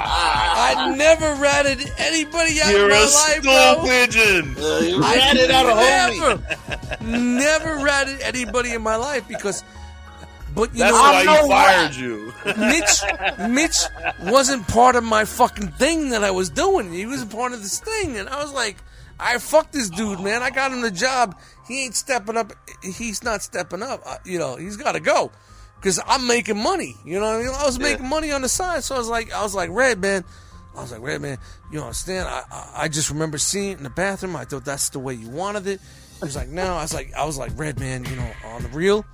I 0.05 0.93
never 0.97 1.35
ratted 1.41 1.91
anybody 1.97 2.61
out 2.61 2.71
You're 2.71 2.85
in 2.85 2.91
my 2.91 2.97
a 2.97 3.01
life, 3.01 3.41
stool 3.41 3.75
bro. 3.75 3.83
pigeon. 3.85 4.55
Uh, 4.57 4.79
you 4.79 5.01
I 5.03 5.15
ratted 5.15 5.51
out 5.51 5.65
a 5.65 5.73
homie. 5.75 7.01
never, 7.01 7.17
never 7.17 7.83
ratted 7.83 8.21
anybody 8.21 8.73
in 8.73 8.81
my 8.81 8.95
life 8.95 9.27
because, 9.27 9.63
but 10.55 10.71
you 10.73 10.79
That's 10.79 10.93
know, 10.93 11.01
why 11.01 11.25
I 11.27 11.41
he 11.43 11.47
fired 11.49 11.95
you. 11.95 12.33
Mitch, 12.57 13.49
Mitch 13.49 14.31
wasn't 14.31 14.67
part 14.67 14.95
of 14.95 15.03
my 15.03 15.25
fucking 15.25 15.69
thing 15.73 16.09
that 16.09 16.23
I 16.23 16.31
was 16.31 16.49
doing. 16.49 16.91
He 16.93 17.05
wasn't 17.05 17.31
part 17.31 17.51
of 17.53 17.61
this 17.61 17.79
thing, 17.79 18.17
and 18.17 18.29
I 18.29 18.41
was 18.41 18.53
like, 18.53 18.77
I 19.19 19.37
fuck 19.37 19.71
this 19.71 19.89
dude, 19.89 20.19
man. 20.21 20.41
I 20.43 20.49
got 20.49 20.71
him 20.71 20.81
the 20.81 20.91
job. 20.91 21.37
He 21.67 21.83
ain't 21.85 21.95
stepping 21.95 22.35
up. 22.37 22.51
He's 22.81 23.23
not 23.23 23.41
stepping 23.41 23.81
up. 23.83 24.01
Uh, 24.05 24.17
You 24.25 24.37
know, 24.39 24.55
he's 24.55 24.75
got 24.77 24.93
to 24.93 24.99
go 24.99 25.31
because 25.83 25.99
I'm 26.07 26.25
making 26.27 26.57
money. 26.57 26.95
You 27.03 27.19
know 27.19 27.25
what 27.25 27.35
I 27.35 27.39
mean? 27.39 27.49
I 27.53 27.65
was 27.65 27.77
making 27.77 28.07
money 28.07 28.31
on 28.31 28.41
the 28.41 28.47
side, 28.47 28.85
so 28.85 28.95
I 28.95 28.97
was 28.99 29.09
like, 29.09 29.33
I 29.33 29.43
was 29.43 29.53
like, 29.53 29.69
Red 29.69 29.99
man. 29.99 30.23
I 30.75 30.81
was 30.81 30.93
like, 30.93 31.01
Red 31.01 31.21
man, 31.21 31.37
you 31.73 31.81
understand? 31.81 32.29
I, 32.29 32.43
I 32.49 32.69
I 32.83 32.87
just 32.87 33.09
remember 33.09 33.37
seeing 33.37 33.71
it 33.73 33.77
in 33.79 33.83
the 33.83 33.89
bathroom. 33.89 34.37
I 34.37 34.45
thought 34.45 34.63
that's 34.63 34.89
the 34.89 34.99
way 34.99 35.13
you 35.13 35.29
wanted 35.29 35.67
it. 35.67 35.81
He 36.19 36.25
was 36.25 36.37
like, 36.37 36.47
no. 36.47 36.75
I 36.75 36.83
was 36.83 36.93
like, 36.93 37.13
I 37.13 37.25
was 37.25 37.37
like, 37.37 37.51
Red 37.57 37.81
man, 37.81 38.05
you 38.05 38.15
know, 38.15 38.31
on 38.45 38.63
the 38.63 38.69
real. 38.69 39.05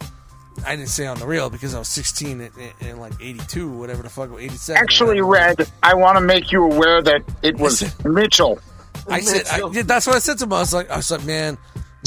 I 0.65 0.75
didn't 0.75 0.89
say 0.89 1.07
on 1.07 1.17
the 1.17 1.25
real 1.25 1.49
because 1.49 1.73
I 1.73 1.79
was 1.79 1.87
16 1.87 2.41
in, 2.41 2.51
in, 2.81 2.87
in 2.87 2.99
like 2.99 3.13
82, 3.19 3.67
whatever 3.71 4.03
the 4.03 4.09
fuck, 4.09 4.29
87. 4.37 4.79
Actually, 4.79 5.21
Red, 5.21 5.67
I 5.81 5.95
want 5.95 6.17
to 6.17 6.21
make 6.21 6.51
you 6.51 6.65
aware 6.65 7.01
that 7.01 7.23
it 7.41 7.57
was 7.57 7.81
Mitchell. 8.05 8.59
I 9.07 9.21
said 9.21 9.47
I, 9.51 9.67
yeah, 9.71 9.81
that's 9.81 10.05
what 10.05 10.17
I 10.17 10.19
said 10.19 10.37
to 10.37 10.43
him. 10.43 10.53
I 10.53 10.59
was 10.59 10.73
like, 10.73 10.89
I 10.91 10.97
was 10.97 11.09
like, 11.09 11.25
man, 11.25 11.57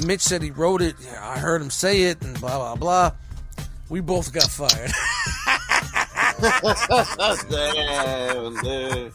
Mitch 0.07 0.21
said 0.21 0.41
he 0.43 0.53
wrote 0.53 0.83
it. 0.83 0.95
Yeah, 1.03 1.19
I 1.21 1.39
heard 1.39 1.61
him 1.63 1.71
say 1.71 2.03
it, 2.03 2.23
and 2.23 2.39
blah 2.41 2.59
blah 2.59 2.77
blah. 2.77 3.13
We 3.93 4.01
both 4.01 4.33
got 4.33 4.45
fired. 4.45 4.91
Damn, 7.51 8.55
dude. 8.63 9.13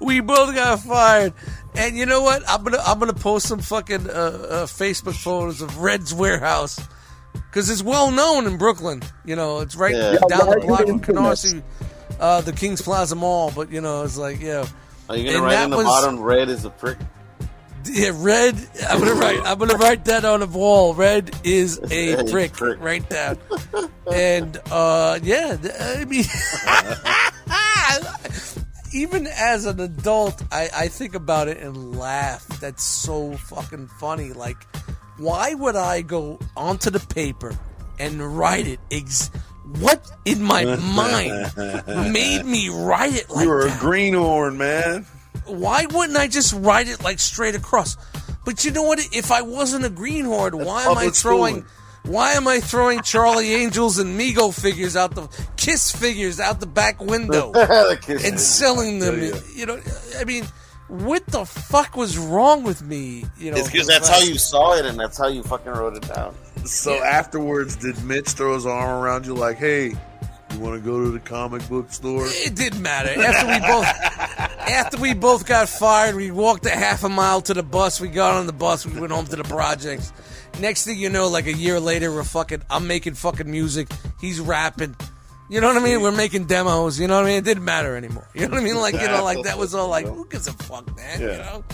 we 0.00 0.18
both 0.18 0.54
got 0.56 0.80
fired. 0.80 1.32
And 1.76 1.96
you 1.96 2.04
know 2.04 2.20
what? 2.20 2.42
I'm 2.48 2.64
gonna 2.64 2.82
I'm 2.84 2.98
gonna 2.98 3.12
post 3.12 3.46
some 3.46 3.60
fucking 3.60 4.10
uh, 4.10 4.12
uh, 4.12 4.66
Facebook 4.66 5.14
photos 5.14 5.62
of 5.62 5.78
Red's 5.78 6.12
warehouse 6.12 6.80
because 7.32 7.70
it's 7.70 7.80
well 7.80 8.10
known 8.10 8.48
in 8.48 8.58
Brooklyn. 8.58 9.02
You 9.24 9.36
know, 9.36 9.60
it's 9.60 9.76
right 9.76 9.94
Yeah. 9.94 10.16
down 10.28 10.50
the 10.50 10.58
Yeah, 10.62 10.66
block 10.66 10.86
from. 10.88 11.00
Canarsie, 11.00 11.62
uh, 12.18 12.40
the 12.40 12.52
Kings 12.52 12.82
Plaza 12.82 13.14
Mall. 13.14 13.52
But 13.54 13.70
you 13.70 13.80
know, 13.80 14.02
it's 14.02 14.16
like 14.18 14.40
yeah. 14.40 14.66
Are 15.08 15.16
you 15.16 15.26
gonna 15.26 15.36
And 15.36 15.44
write 15.46 15.62
in 15.62 15.70
the 15.70 15.76
was- 15.76 15.86
bottom? 15.86 16.18
Red 16.18 16.48
is 16.48 16.64
a 16.64 16.70
prick. 16.70 16.98
Yeah, 17.84 18.10
red. 18.14 18.56
I'm 18.88 18.98
gonna 18.98 19.14
write. 19.14 19.40
I'm 19.44 19.58
gonna 19.58 19.74
write 19.76 20.04
that 20.06 20.24
on 20.24 20.40
the 20.40 20.46
wall. 20.46 20.94
Red 20.94 21.30
is 21.44 21.78
a 21.90 22.22
brick. 22.30 22.52
prick. 22.52 22.80
Right 22.80 23.08
down. 23.08 23.38
And 24.12 24.56
uh, 24.70 25.18
yeah, 25.22 25.56
I 25.80 26.04
mean, 26.04 26.24
even 28.92 29.26
as 29.28 29.66
an 29.66 29.80
adult, 29.80 30.42
I, 30.52 30.68
I 30.74 30.88
think 30.88 31.14
about 31.14 31.48
it 31.48 31.58
and 31.58 31.98
laugh. 31.98 32.46
That's 32.60 32.84
so 32.84 33.32
fucking 33.34 33.86
funny. 33.98 34.32
Like, 34.32 34.66
why 35.18 35.54
would 35.54 35.76
I 35.76 36.02
go 36.02 36.38
onto 36.56 36.90
the 36.90 37.00
paper 37.00 37.56
and 37.98 38.36
write 38.36 38.66
it? 38.66 38.80
Ex- 38.90 39.30
what 39.78 40.10
in 40.24 40.42
my 40.42 40.64
mind 40.76 41.52
made 42.12 42.44
me 42.44 42.68
write 42.68 43.14
it 43.14 43.30
like 43.30 43.44
You 43.44 43.50
were 43.50 43.66
a 43.66 43.76
greenhorn, 43.78 44.58
man. 44.58 45.06
Why 45.50 45.86
wouldn't 45.86 46.18
I 46.18 46.26
just 46.28 46.52
write 46.54 46.88
it 46.88 47.02
like 47.02 47.18
straight 47.18 47.54
across? 47.54 47.96
But 48.44 48.64
you 48.64 48.70
know 48.70 48.82
what? 48.84 48.98
If 49.12 49.30
I 49.30 49.42
wasn't 49.42 49.84
a 49.84 49.90
greenhorn, 49.90 50.64
why 50.64 50.84
am 50.84 50.96
I 50.98 51.08
throwing? 51.10 51.54
schooling. 51.62 51.64
Why 52.04 52.32
am 52.32 52.48
I 52.48 52.60
throwing 52.60 53.02
Charlie 53.02 53.52
Angels 53.54 53.98
and 53.98 54.18
Mego 54.18 54.58
figures 54.58 54.96
out 54.96 55.14
the 55.14 55.28
Kiss 55.56 55.92
figures 55.94 56.40
out 56.40 56.58
the 56.58 56.66
back 56.66 57.00
window 57.02 57.52
The 57.52 58.22
and 58.24 58.40
selling 58.40 59.00
them? 59.00 59.16
tell 59.20 59.28
ya. 59.28 59.36
You 59.54 59.66
know, 59.66 59.80
I 60.18 60.24
mean, 60.24 60.44
what 60.88 61.26
the 61.26 61.44
fuck 61.44 61.96
was 61.96 62.16
wrong 62.16 62.62
with 62.64 62.82
me? 62.82 63.26
You 63.38 63.50
know, 63.50 63.58
It's 63.58 63.70
because 63.70 63.86
that's 63.86 64.08
the 64.08 64.14
how 64.14 64.20
you 64.20 64.38
saw 64.38 64.76
it, 64.78 64.86
and 64.86 64.98
that's 64.98 65.18
how 65.18 65.28
you 65.28 65.42
fucking 65.42 65.70
wrote 65.70 65.96
it 65.96 66.08
down. 66.14 66.34
So 66.64 67.02
afterwards, 67.04 67.76
did 67.76 68.02
Mitch 68.02 68.30
throw 68.30 68.54
his 68.54 68.64
arm 68.66 69.02
around 69.02 69.26
you 69.26 69.34
like, 69.34 69.58
"Hey, 69.58 69.94
you 70.52 70.60
want 70.60 70.74
to 70.74 70.80
go 70.80 71.02
to 71.04 71.10
the 71.10 71.20
comic 71.20 71.66
book 71.68 71.92
store?" 71.92 72.26
It 72.26 72.54
didn't 72.54 72.82
matter. 72.82 73.10
After 73.20 73.46
we 73.46 73.60
both 73.60 73.86
after 74.70 74.98
we 74.98 75.14
both 75.14 75.46
got 75.46 75.68
fired, 75.68 76.14
we 76.14 76.30
walked 76.30 76.66
a 76.66 76.70
half 76.70 77.04
a 77.04 77.08
mile 77.08 77.40
to 77.42 77.54
the 77.54 77.62
bus. 77.62 78.00
We 78.00 78.08
got 78.08 78.34
on 78.34 78.46
the 78.46 78.52
bus. 78.52 78.86
We 78.86 78.98
went 79.00 79.12
home 79.12 79.26
to 79.26 79.36
the 79.36 79.44
projects. 79.44 80.12
Next 80.60 80.84
thing 80.84 80.98
you 80.98 81.10
know, 81.10 81.28
like 81.28 81.46
a 81.46 81.52
year 81.52 81.80
later, 81.80 82.12
we're 82.12 82.24
fucking. 82.24 82.62
I'm 82.70 82.86
making 82.86 83.14
fucking 83.14 83.50
music. 83.50 83.88
He's 84.20 84.40
rapping. 84.40 84.96
You 85.48 85.60
know 85.60 85.66
what 85.66 85.76
I 85.76 85.84
mean? 85.84 86.00
We're 86.00 86.12
making 86.12 86.44
demos. 86.44 87.00
You 87.00 87.08
know 87.08 87.16
what 87.16 87.24
I 87.24 87.28
mean? 87.28 87.38
It 87.38 87.44
didn't 87.44 87.64
matter 87.64 87.96
anymore. 87.96 88.28
You 88.34 88.42
know 88.42 88.54
what 88.54 88.60
I 88.60 88.64
mean? 88.64 88.76
Like 88.76 88.94
you 88.94 89.08
know, 89.08 89.24
like 89.24 89.42
that 89.44 89.58
was 89.58 89.74
all 89.74 89.88
like, 89.88 90.06
who 90.06 90.26
gives 90.26 90.46
a 90.46 90.52
fuck, 90.52 90.96
man? 90.96 91.20
You 91.20 91.26
know? 91.26 91.64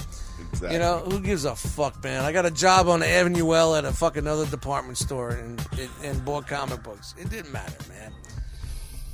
Exactly. 0.53 0.73
You 0.73 0.79
know, 0.79 0.99
who 1.01 1.21
gives 1.21 1.45
a 1.45 1.55
fuck, 1.55 2.03
man? 2.03 2.25
I 2.25 2.33
got 2.33 2.47
a 2.47 2.51
job 2.51 2.89
on 2.89 3.03
Avenue 3.03 3.55
L 3.55 3.77
at 3.77 3.85
a 3.85 3.93
fucking 3.93 4.27
other 4.27 4.47
department 4.47 4.97
store 4.97 5.31
and, 5.31 5.61
and, 5.79 5.91
and 6.03 6.25
bought 6.25 6.47
comic 6.47 6.83
books. 6.83 7.15
It 7.19 7.29
didn't 7.29 7.53
matter, 7.53 7.77
man. 7.91 8.13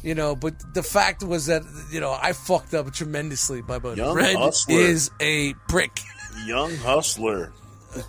You 0.03 0.15
know, 0.17 0.35
but 0.35 0.55
the 0.75 0.83
fact 0.83 1.23
was 1.23 1.47
that, 1.47 1.63
you 1.93 2.01
know, 2.01 2.17
I 2.21 2.33
fucked 2.33 2.75
up 2.75 2.93
tremendously 2.93 3.63
by 3.63 3.79
but 3.79 3.97
Young 3.97 4.17
Red 4.17 4.35
hustler. 4.37 4.81
is 4.81 5.11
a 5.21 5.55
prick. 5.69 6.01
young 6.47 6.75
hustler. 6.77 7.53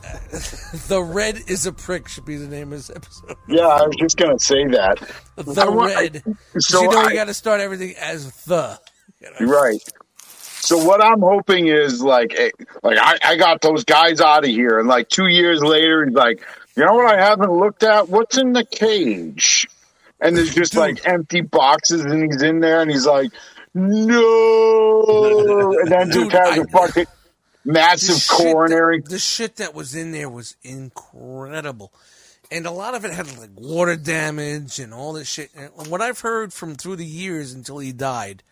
The 0.87 1.01
Red 1.03 1.37
is 1.47 1.65
a 1.65 1.73
prick 1.73 2.07
should 2.07 2.25
be 2.25 2.37
the 2.37 2.47
name 2.47 2.71
of 2.73 2.79
this 2.79 2.89
episode. 2.89 3.35
Yeah, 3.47 3.67
I 3.67 3.85
was 3.85 3.95
just 3.99 4.17
gonna 4.17 4.39
say 4.39 4.65
that. 4.67 4.97
The 5.35 5.61
I 5.61 5.69
wa- 5.69 5.85
Red. 5.85 6.23
So 6.57 6.81
you 6.81 6.89
know, 6.89 6.99
I- 7.01 7.09
you 7.09 7.13
got 7.15 7.27
to 7.27 7.33
start 7.33 7.59
everything 7.61 7.93
as 7.99 8.33
the. 8.45 8.79
you 9.21 9.29
know? 9.39 9.51
Right. 9.53 9.81
So 10.17 10.77
what 10.83 11.03
I'm 11.03 11.19
hoping 11.19 11.67
is 11.67 12.01
like, 12.01 12.33
eh, 12.39 12.49
like 12.81 12.97
I, 12.99 13.17
I 13.23 13.35
got 13.35 13.59
those 13.61 13.83
guys 13.83 14.21
out 14.21 14.45
of 14.45 14.49
here, 14.49 14.79
and 14.79 14.87
like 14.87 15.09
two 15.09 15.27
years 15.27 15.61
later, 15.61 16.05
he's 16.05 16.15
like, 16.15 16.41
you 16.77 16.85
know 16.85 16.93
what 16.95 17.13
I 17.13 17.21
haven't 17.21 17.51
looked 17.51 17.83
at? 17.83 18.07
What's 18.07 18.37
in 18.37 18.53
the 18.53 18.63
cage? 18.65 19.67
And 20.23 20.37
there's 20.37 20.55
just 20.55 20.75
like 20.75 21.05
empty 21.07 21.41
boxes, 21.41 22.05
and 22.05 22.23
he's 22.31 22.41
in 22.41 22.61
there, 22.61 22.81
and 22.81 22.89
he's 22.89 23.05
like, 23.05 23.31
no, 23.73 25.73
and 25.81 25.91
then 25.91 26.09
Dude, 26.09 26.31
has 26.31 26.57
a 26.57 26.65
fucking 26.67 27.05
massive 27.65 28.15
The 28.15 28.19
shit 28.21 28.37
that- 28.37 28.53
coronary. 28.53 29.01
the 29.01 29.19
shit 29.19 29.55
that 29.57 29.73
was 29.73 29.95
in 29.95 30.11
there 30.11 30.29
was 30.29 30.55
incredible. 30.63 31.91
And 32.51 32.65
a 32.67 32.71
lot 32.71 32.93
of 32.93 33.03
it 33.03 33.11
had 33.11 33.35
like 33.37 33.49
water 33.55 33.95
damage 33.95 34.79
and 34.79 34.93
all 34.93 35.13
this 35.13 35.27
shit. 35.27 35.49
And 35.55 35.71
what 35.87 36.01
I've 36.01 36.19
heard 36.19 36.53
from 36.53 36.75
through 36.75 36.97
the 36.97 37.05
years 37.05 37.51
until 37.53 37.79
he 37.79 37.91
died, 37.91 38.43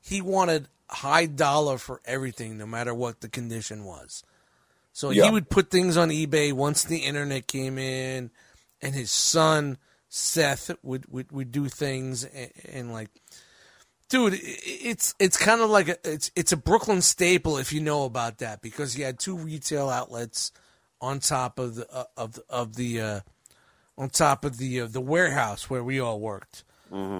he 0.00 0.22
wanted 0.22 0.68
high 0.88 1.26
dollar 1.26 1.76
for 1.76 2.00
everything, 2.06 2.56
no 2.56 2.66
matter 2.66 2.94
what 2.94 3.20
the 3.20 3.28
condition 3.28 3.84
was. 3.84 4.22
So 4.92 5.10
Yeah. 5.10 5.24
he 5.26 5.30
would 5.30 5.50
put 5.50 5.70
things 5.70 5.96
on 5.96 6.08
eBay 6.10 6.52
once 6.52 6.84
the 6.84 6.98
internet 6.98 7.46
came 7.46 7.78
in, 7.78 8.30
and 8.80 8.94
his 8.94 9.10
son 9.10 9.76
Seth 10.16 10.70
would 10.84 11.12
would, 11.12 11.32
would 11.32 11.50
do 11.50 11.68
things 11.68 12.22
and, 12.22 12.50
and 12.72 12.92
like 12.92 13.10
dude, 14.08 14.38
it's 14.40 15.12
it's 15.18 15.36
kind 15.36 15.60
of 15.60 15.70
like 15.70 15.88
a, 15.88 15.96
it's 16.04 16.30
it's 16.36 16.52
a 16.52 16.56
Brooklyn 16.56 17.02
staple 17.02 17.58
if 17.58 17.72
you 17.72 17.80
know 17.80 18.04
about 18.04 18.38
that 18.38 18.62
because 18.62 18.94
he 18.94 19.02
had 19.02 19.18
two 19.18 19.36
retail 19.36 19.90
outlets 19.90 20.52
on 21.00 21.18
top 21.18 21.58
of 21.58 21.74
the 21.74 21.92
uh, 21.92 22.04
of 22.16 22.38
of 22.48 22.76
the 22.76 23.00
uh, 23.00 23.20
on 23.98 24.08
top 24.08 24.44
of 24.44 24.58
the 24.58 24.82
uh, 24.82 24.86
the 24.86 25.00
warehouse 25.00 25.68
where 25.68 25.82
we 25.82 25.98
all 25.98 26.20
worked. 26.20 26.62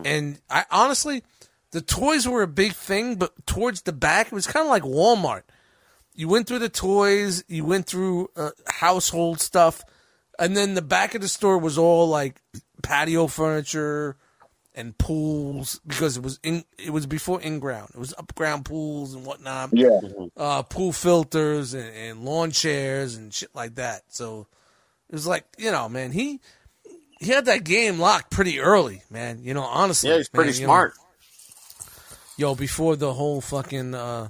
And 0.07 0.41
I 0.49 0.65
honestly, 0.71 1.25
the 1.73 1.81
toys 1.81 2.29
were 2.29 2.43
a 2.43 2.47
big 2.47 2.75
thing, 2.75 3.17
but 3.17 3.45
towards 3.45 3.83
the 3.83 3.93
back 3.93 4.29
it 4.29 4.33
was 4.33 4.47
kind 4.47 4.65
of 4.65 4.71
like 4.71 4.85
Walmart. 4.85 5.43
You 6.15 6.29
went 6.29 6.47
through 6.47 6.61
the 6.61 6.69
toys, 6.69 7.43
you 7.49 7.65
went 7.65 7.87
through 7.87 8.31
uh, 8.37 8.51
household 8.69 9.41
stuff, 9.41 9.83
and 10.39 10.57
then 10.57 10.75
the 10.75 10.83
back 10.83 11.17
of 11.17 11.23
the 11.23 11.29
store 11.29 11.59
was 11.59 11.77
all 11.77 12.07
like 12.07 12.41
patio 12.85 13.27
furniture 13.27 14.17
and 14.77 14.97
pools 14.99 15.81
because 15.87 16.17
it 16.17 16.23
was 16.23 16.39
in 16.43 16.65
it 16.79 16.91
was 16.91 17.07
before 17.07 17.41
in 17.41 17.59
ground. 17.59 17.91
It 17.95 17.99
was 17.99 18.13
up 18.15 18.35
ground 18.35 18.65
pools 18.65 19.15
and 19.15 19.25
whatnot. 19.25 19.71
Yeah, 19.73 20.01
Uh, 20.37 20.63
pool 20.63 20.93
filters 20.93 21.75
and, 21.75 21.95
and 21.95 22.25
lawn 22.25 22.51
chairs 22.51 23.17
and 23.17 23.33
shit 23.33 23.51
like 23.55 23.77
that. 23.77 24.03
So 24.09 24.47
it 25.09 25.13
was 25.15 25.27
like 25.27 25.45
you 25.59 25.71
know, 25.71 25.89
man, 25.89 26.13
he 26.13 26.41
he 27.21 27.31
had 27.31 27.45
that 27.47 27.65
game 27.65 27.99
locked 27.99 28.31
pretty 28.31 28.61
early, 28.61 29.03
man. 29.11 29.41
You 29.43 29.55
know, 29.55 29.63
honestly, 29.63 30.11
Yeah, 30.11 30.17
he's 30.19 30.29
pretty 30.29 30.51
man, 30.53 30.61
you 30.61 30.67
know, 30.67 30.73
smart. 30.73 30.95
yo, 32.37 32.55
before 32.55 32.97
the 32.97 33.13
whole 33.15 33.41
fucking. 33.41 33.95
Uh, 33.95 34.29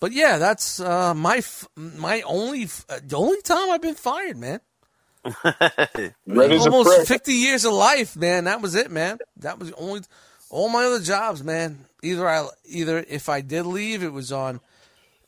but 0.00 0.12
yeah, 0.12 0.38
that's 0.38 0.80
uh, 0.80 1.14
my 1.14 1.42
my 1.76 2.22
only 2.22 2.64
uh, 2.88 2.98
the 3.02 3.16
only 3.16 3.40
time 3.42 3.70
I've 3.70 3.80
been 3.82 3.94
fired, 3.94 4.36
man. 4.36 4.60
red 6.26 6.52
is 6.52 6.66
Almost 6.66 6.88
prick. 6.88 7.08
fifty 7.08 7.34
years 7.34 7.64
of 7.64 7.72
life, 7.72 8.16
man. 8.16 8.44
That 8.44 8.60
was 8.60 8.74
it, 8.74 8.90
man. 8.90 9.18
That 9.38 9.58
was 9.58 9.70
the 9.70 9.76
only 9.76 10.02
all 10.50 10.68
my 10.68 10.84
other 10.84 11.00
jobs, 11.00 11.42
man. 11.42 11.84
Either 12.02 12.28
I 12.28 12.48
either 12.64 13.04
if 13.08 13.28
I 13.28 13.40
did 13.40 13.66
leave, 13.66 14.02
it 14.02 14.12
was 14.12 14.30
on 14.32 14.60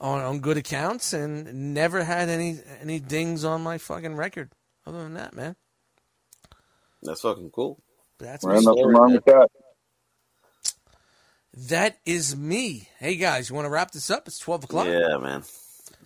on 0.01 0.21
on 0.21 0.41
good 0.41 0.57
accounts, 0.57 1.13
and 1.13 1.75
never 1.75 2.05
had 2.05 2.29
any 2.29 2.61
any 2.81 3.01
dings 3.01 3.45
on 3.45 3.63
my 3.63 3.79
fucking 3.79 4.17
record. 4.17 4.51
Other 4.87 5.03
than 5.03 5.15
that, 5.15 5.35
man. 5.35 5.57
That's 7.03 7.21
fucking 7.21 7.51
cool. 7.51 7.81
That's 8.19 8.45
my 8.45 8.59
story, 8.59 8.95
wrong 8.95 9.09
man. 9.09 9.15
with 9.15 9.25
that. 9.27 9.49
That 11.69 11.99
is 12.07 12.37
me. 12.37 12.89
Hey 12.99 13.17
guys, 13.17 13.49
you 13.49 13.55
want 13.57 13.67
to 13.67 13.71
wrap 13.71 13.91
this 13.91 14.11
up? 14.11 14.29
It's 14.29 14.39
twelve 14.39 14.65
o'clock. 14.65 14.87
Yeah, 14.87 15.19
man. 15.19 15.43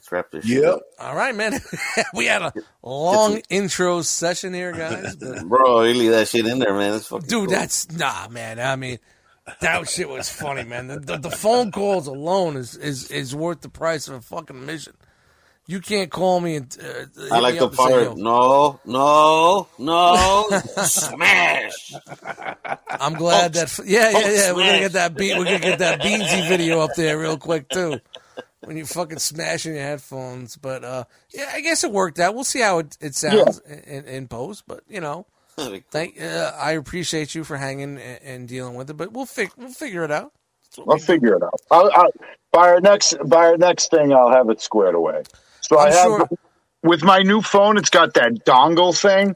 Let's 0.02 0.10
wrap 0.10 0.30
this 0.32 0.48
Yep. 0.48 0.64
up. 0.64 0.82
All 0.98 1.14
right, 1.14 1.32
man. 1.32 1.60
we 2.14 2.26
had 2.26 2.42
a 2.42 2.52
long 2.82 3.40
intro 3.48 4.02
session 4.02 4.52
here, 4.52 4.72
guys. 4.72 5.14
But, 5.20 5.46
Bro, 5.48 5.82
you 5.82 5.94
leave 5.94 6.10
that 6.10 6.26
shit 6.26 6.44
in 6.44 6.58
there, 6.58 6.74
man. 6.74 6.94
It's 6.94 7.06
fucking 7.06 7.28
dude, 7.28 7.48
cool. 7.48 7.56
that's 7.56 7.88
nah, 7.92 8.26
man. 8.28 8.58
I 8.58 8.74
mean, 8.74 8.98
that 9.60 9.88
shit 9.88 10.08
was 10.08 10.28
funny, 10.28 10.64
man. 10.64 10.88
The, 10.88 10.98
the, 10.98 11.18
the 11.18 11.30
phone 11.30 11.70
calls 11.70 12.08
alone 12.08 12.56
is, 12.56 12.74
is 12.74 13.12
is 13.12 13.32
worth 13.32 13.60
the 13.60 13.68
price 13.68 14.08
of 14.08 14.14
a 14.14 14.20
fucking 14.20 14.56
admission. 14.56 14.94
You 15.68 15.78
can't 15.78 16.10
call 16.10 16.40
me 16.40 16.56
and 16.56 16.76
uh, 16.82 17.34
I 17.34 17.38
like 17.38 17.60
the 17.60 17.66
up 17.66 17.78
and 17.78 17.78
say, 17.78 18.14
No, 18.20 18.80
no, 18.84 19.68
no. 19.78 20.48
Smash. 20.82 21.94
I'm 22.90 23.14
glad 23.14 23.52
that 23.52 23.78
yeah 23.86 24.10
yeah 24.10 24.30
yeah 24.30 24.52
we're 24.52 24.66
gonna 24.66 24.80
get 24.80 24.92
that 24.94 25.16
beat 25.16 25.38
we're 25.38 25.44
gonna 25.44 25.60
get 25.60 25.78
that 25.78 26.00
Beansy 26.00 26.48
video 26.48 26.80
up 26.80 26.90
there 26.96 27.16
real 27.20 27.38
quick 27.38 27.68
too. 27.68 28.00
When 28.64 28.76
you're 28.76 28.86
fucking 28.86 29.18
smashing 29.18 29.74
your 29.74 29.82
headphones, 29.82 30.56
but 30.56 30.84
uh, 30.84 31.04
yeah, 31.34 31.50
I 31.52 31.60
guess 31.62 31.82
it 31.82 31.90
worked 31.90 32.20
out. 32.20 32.34
We'll 32.34 32.44
see 32.44 32.60
how 32.60 32.78
it, 32.78 32.96
it 33.00 33.14
sounds 33.16 33.58
in, 33.60 34.04
in 34.04 34.28
post, 34.28 34.64
but 34.68 34.82
you 34.88 35.00
know, 35.00 35.26
thank 35.90 36.20
uh, 36.22 36.52
I 36.56 36.72
appreciate 36.72 37.34
you 37.34 37.42
for 37.42 37.56
hanging 37.56 37.98
and, 37.98 38.22
and 38.22 38.48
dealing 38.48 38.74
with 38.74 38.88
it, 38.88 38.94
but 38.96 39.12
we'll 39.12 39.26
fig- 39.26 39.50
we'll 39.56 39.72
figure 39.72 40.04
it 40.04 40.12
out. 40.12 40.32
That's 40.64 40.78
what 40.78 40.88
I'll 40.88 40.94
we 40.94 41.00
do. 41.00 41.04
figure 41.06 41.36
it 41.36 41.42
out. 41.42 41.60
I'll, 41.72 41.90
I'll, 41.92 42.10
by 42.52 42.68
our 42.68 42.80
next 42.80 43.16
by 43.26 43.46
our 43.46 43.56
next 43.56 43.90
thing, 43.90 44.12
I'll 44.12 44.30
have 44.32 44.48
it 44.48 44.60
squared 44.60 44.94
away. 44.94 45.22
So 45.60 45.78
i 45.78 45.86
I'm 45.86 45.92
have 45.92 46.02
sure- 46.04 46.28
with 46.84 47.02
my 47.02 47.18
new 47.18 47.40
phone, 47.42 47.76
it's 47.78 47.90
got 47.90 48.14
that 48.14 48.44
dongle 48.44 48.96
thing, 48.96 49.34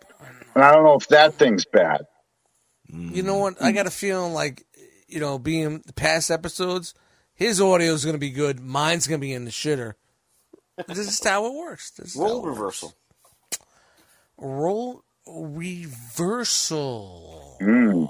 and 0.54 0.64
I 0.64 0.72
don't 0.72 0.84
know 0.84 0.94
if 0.94 1.08
that 1.08 1.34
thing's 1.34 1.64
bad. 1.64 2.06
You 2.88 3.22
know 3.24 3.38
what? 3.38 3.60
I 3.60 3.72
got 3.72 3.86
a 3.86 3.90
feeling 3.90 4.32
like, 4.32 4.64
you 5.08 5.18
know, 5.20 5.38
being 5.38 5.82
the 5.84 5.92
past 5.92 6.30
episodes, 6.30 6.94
his 7.36 7.60
audio 7.60 7.92
is 7.92 8.04
going 8.04 8.16
to 8.16 8.20
be 8.20 8.30
good. 8.30 8.58
Mine's 8.60 9.06
going 9.06 9.20
to 9.20 9.24
be 9.24 9.32
in 9.32 9.44
the 9.44 9.50
shitter. 9.52 9.94
This 10.88 10.98
is 10.98 11.24
how 11.24 11.46
it 11.46 11.54
works. 11.54 11.90
This 11.92 12.16
Role 12.16 12.38
it 12.38 12.42
works. 12.44 12.58
reversal. 12.58 12.94
Role 14.38 15.02
reversal. 15.26 15.96
Hmm. 17.60 18.04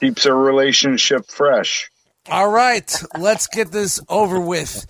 Keeps 0.00 0.26
a 0.26 0.34
relationship 0.34 1.26
fresh. 1.26 1.90
All 2.30 2.50
right, 2.50 2.94
let's 3.18 3.46
get 3.46 3.72
this 3.72 4.00
over 4.08 4.38
with. 4.38 4.86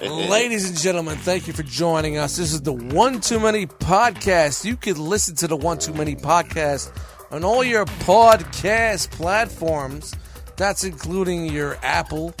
Ladies 0.00 0.68
and 0.68 0.78
gentlemen, 0.78 1.16
thank 1.18 1.48
you 1.48 1.52
for 1.52 1.64
joining 1.64 2.18
us. 2.18 2.36
This 2.36 2.52
is 2.52 2.62
the 2.62 2.72
One 2.72 3.20
Too 3.20 3.40
Many 3.40 3.66
podcast. 3.66 4.64
You 4.64 4.76
can 4.76 4.96
listen 4.96 5.34
to 5.36 5.48
the 5.48 5.56
One 5.56 5.78
Too 5.78 5.92
Many 5.92 6.14
podcast 6.14 6.96
on 7.32 7.42
all 7.42 7.64
your 7.64 7.84
podcast 7.84 9.10
platforms. 9.10 10.14
That's 10.58 10.82
including 10.82 11.46
your 11.46 11.78
Apple, 11.84 12.34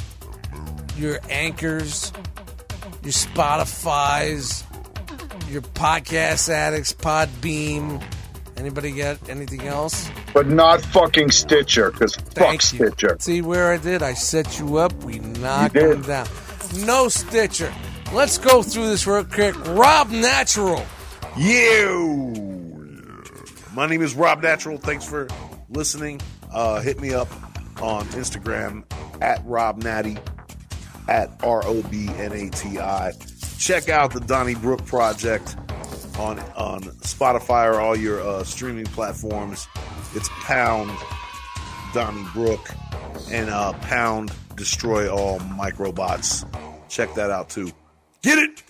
your 0.96 1.20
Anchors, 1.30 2.12
your 3.04 3.12
Spotify's, 3.12 4.64
your 5.48 5.62
Podcast 5.62 6.48
Addicts, 6.48 6.92
Podbean. 6.92 8.02
Anybody 8.56 8.90
get 8.90 9.28
anything 9.28 9.68
else? 9.68 10.10
But 10.34 10.48
not 10.48 10.82
fucking 10.82 11.30
Stitcher, 11.30 11.92
because 11.92 12.16
fuck 12.16 12.54
you. 12.54 12.58
Stitcher. 12.58 13.16
See 13.20 13.40
where 13.40 13.72
I 13.72 13.76
did? 13.76 14.02
I 14.02 14.14
set 14.14 14.58
you 14.58 14.78
up. 14.78 14.92
We 15.04 15.20
knocked 15.20 15.76
You 15.76 15.94
them 15.94 16.02
down. 16.02 16.26
No 16.84 17.08
Stitcher. 17.08 17.72
Let's 18.12 18.36
go 18.36 18.62
through 18.64 18.88
this 18.88 19.06
real 19.06 19.22
quick. 19.22 19.54
Rob 19.68 20.10
Natural. 20.10 20.84
You. 21.36 22.34
My 23.74 23.86
name 23.86 24.02
is 24.02 24.16
Rob 24.16 24.42
Natural. 24.42 24.76
Thanks 24.76 25.08
for 25.08 25.28
listening. 25.70 26.20
Uh, 26.52 26.80
hit 26.80 27.00
me 27.00 27.14
up 27.14 27.28
on 27.80 28.04
Instagram 28.08 28.84
at 29.22 29.44
Rob 29.44 29.82
Natty 29.82 30.18
at 31.08 31.30
R 31.42 31.62
O 31.64 31.82
B 31.84 32.08
N 32.16 32.32
A 32.32 32.50
T 32.50 32.78
I. 32.78 33.12
Check 33.58 33.88
out 33.88 34.12
the 34.12 34.20
Donnie 34.20 34.54
Brook 34.54 34.84
Project 34.86 35.56
on 36.18 36.38
on 36.56 36.82
Spotify 37.02 37.72
or 37.72 37.80
all 37.80 37.96
your 37.96 38.20
uh, 38.20 38.44
streaming 38.44 38.86
platforms. 38.86 39.66
It's 40.14 40.28
Pound 40.40 40.90
Donnie 41.94 42.26
Brook 42.32 42.68
and 43.30 43.50
uh, 43.50 43.72
Pound 43.74 44.32
Destroy 44.56 45.08
All 45.10 45.38
Microbots. 45.40 46.44
Check 46.88 47.14
that 47.14 47.30
out 47.30 47.50
too. 47.50 47.70
Get 48.22 48.38
it? 48.38 48.60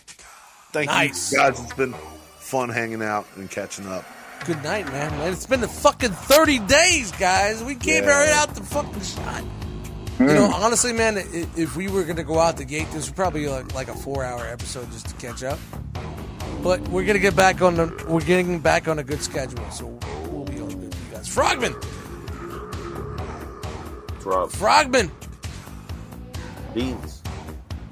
Thank 0.72 0.88
Nice. 0.90 1.32
you 1.32 1.38
guys. 1.38 1.60
It's 1.60 1.72
been 1.74 1.94
fun 2.38 2.68
hanging 2.68 3.02
out 3.02 3.26
and 3.36 3.50
catching 3.50 3.86
up. 3.86 4.04
Good 4.46 4.62
night, 4.62 4.86
man. 4.86 5.10
man. 5.18 5.32
It's 5.32 5.46
been 5.46 5.60
the 5.60 5.68
fucking 5.68 6.10
30 6.10 6.60
days, 6.60 7.12
guys. 7.12 7.62
We 7.62 7.74
came 7.74 8.04
Yeah. 8.04 8.18
right 8.18 8.30
out 8.30 8.54
the 8.54 8.62
fucking 8.62 9.02
shot. 9.02 9.42
You 10.18 10.26
know, 10.26 10.50
honestly, 10.52 10.92
man, 10.92 11.16
if 11.18 11.76
we 11.76 11.86
were 11.88 12.02
going 12.02 12.16
to 12.16 12.24
go 12.24 12.38
out 12.40 12.56
the 12.56 12.64
gate, 12.64 12.90
this 12.92 13.06
would 13.06 13.14
probably 13.16 13.42
be 13.42 13.48
like, 13.48 13.72
like 13.74 13.88
a 13.88 13.94
four 13.94 14.24
hour 14.24 14.46
episode 14.46 14.90
just 14.90 15.06
to 15.08 15.14
catch 15.16 15.42
up. 15.44 15.58
But 16.62 16.80
we're 16.88 17.04
going 17.04 17.14
to 17.14 17.20
get 17.20 17.36
back 17.36 17.62
on 17.62 17.74
the, 17.76 18.04
we're 18.08 18.20
getting 18.22 18.58
back 18.58 18.88
on 18.88 18.98
a 18.98 19.04
good 19.04 19.22
schedule. 19.22 19.64
So 19.70 19.86
we'll 20.30 20.44
be 20.44 20.60
all 20.60 20.66
good 20.66 20.92
for 20.94 21.04
you 21.10 21.12
guys. 21.14 21.28
Frogman. 21.28 21.74
It's 24.16 24.26
Rob. 24.26 24.50
Frogman. 24.50 25.10
Beans. 26.74 27.22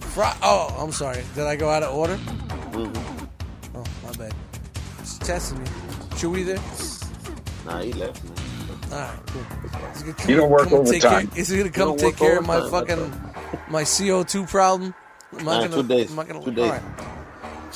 Fro- 0.00 0.32
oh, 0.42 0.74
I'm 0.80 0.90
sorry. 0.92 1.22
Did 1.34 1.44
I 1.44 1.54
go 1.56 1.68
out 1.68 1.82
of 1.84 1.94
order? 1.94 2.16
Mhm. 2.16 3.28
Oh, 3.74 3.84
my 4.04 4.12
bad. 4.16 4.34
She's 5.00 5.18
testing 5.18 5.62
me. 5.62 5.68
Chewy 6.16 6.44
there? 6.44 6.58
Nah, 7.66 7.82
he 7.82 7.92
left, 7.92 8.22
man. 8.24 8.32
All 8.92 8.98
right, 8.98 9.18
cool. 9.26 9.42
Gonna 10.00 10.12
come- 10.14 10.30
You 10.30 10.36
don't 10.36 10.50
work 10.50 10.60
come 10.62 10.70
care- 10.70 10.78
overtime. 10.80 11.30
Is 11.36 11.48
he 11.48 11.58
gonna 11.58 11.70
come 11.70 11.88
don't 11.88 11.98
take 12.00 12.16
care 12.16 12.38
of 12.38 12.46
my 12.46 12.56
overtime, 12.56 12.86
fucking 12.86 13.32
my 13.68 13.82
CO2 13.82 14.48
problem? 14.48 14.94
Am 15.38 15.40
I 15.40 15.42
Nah, 15.42 15.60
gonna, 15.66 15.76
two 15.76 15.82
days. 15.88 16.10
Am 16.12 16.18
I 16.18 16.24
gonna, 16.24 16.44
Two 16.44 16.50
days. 16.52 16.64
All 16.64 16.70
right. 16.70 16.82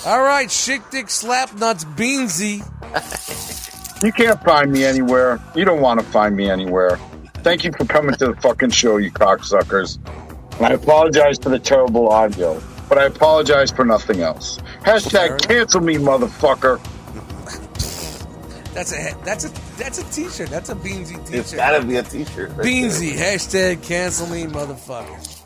All 0.06 0.22
right, 0.22 0.48
Chick 0.48 0.82
Dick 0.90 1.10
Slap 1.10 1.54
Nuts 1.56 1.84
Beansy. 1.84 2.64
You 4.02 4.12
can't 4.12 4.42
find 4.44 4.72
me 4.72 4.82
anywhere. 4.86 5.38
You 5.54 5.66
don't 5.66 5.82
want 5.82 6.00
to 6.00 6.06
find 6.06 6.34
me 6.34 6.48
anywhere. 6.48 6.98
Thank 7.42 7.64
you 7.64 7.72
for 7.72 7.84
coming 7.84 8.14
to 8.14 8.28
the 8.28 8.34
fucking 8.40 8.70
show, 8.70 8.96
you 8.96 9.10
cocksuckers. 9.10 9.98
And 10.56 10.64
I 10.64 10.70
apologize 10.70 11.36
for 11.38 11.50
the 11.50 11.58
terrible 11.58 12.08
audio, 12.08 12.62
but 12.88 12.96
I 12.96 13.04
apologize 13.04 13.70
for 13.70 13.84
nothing 13.84 14.22
else. 14.22 14.58
Hashtag 14.84 15.26
enough. 15.26 15.40
cancel 15.42 15.82
me, 15.82 15.96
motherfucker. 15.96 16.80
That's 18.74 18.92
a 18.92 19.14
that's 19.24 19.44
a 19.44 19.48
that's 19.76 19.98
a 19.98 20.04
T-shirt. 20.12 20.48
That's 20.48 20.68
a 20.70 20.74
Beansy 20.76 21.24
T-shirt. 21.26 21.56
gotta 21.56 21.84
be 21.84 21.96
a 21.96 22.02
t-shirt. 22.02 22.50
right 22.50 22.66
Beansy. 22.66 23.12
Hashtag 23.12 23.82
cancel 23.82 24.26
me, 24.28 24.44
motherfucker. 24.44 25.36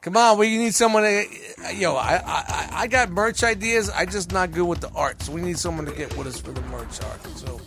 Come 0.00 0.16
on, 0.16 0.38
we 0.38 0.56
need 0.56 0.74
someone 0.74 1.02
to. 1.02 1.26
Yo, 1.74 1.96
I, 1.96 2.22
I 2.24 2.68
I 2.82 2.86
got 2.86 3.10
merch 3.10 3.42
ideas. 3.42 3.90
I 3.90 4.06
just 4.06 4.32
not 4.32 4.52
good 4.52 4.64
with 4.66 4.80
the 4.80 4.90
art, 4.94 5.20
so 5.20 5.32
we 5.32 5.40
need 5.42 5.58
someone 5.58 5.84
to 5.86 5.92
get 5.92 6.16
with 6.16 6.28
us 6.28 6.40
for 6.40 6.52
the 6.52 6.60
merch 6.62 7.02
art. 7.02 7.26
So, 7.36 7.60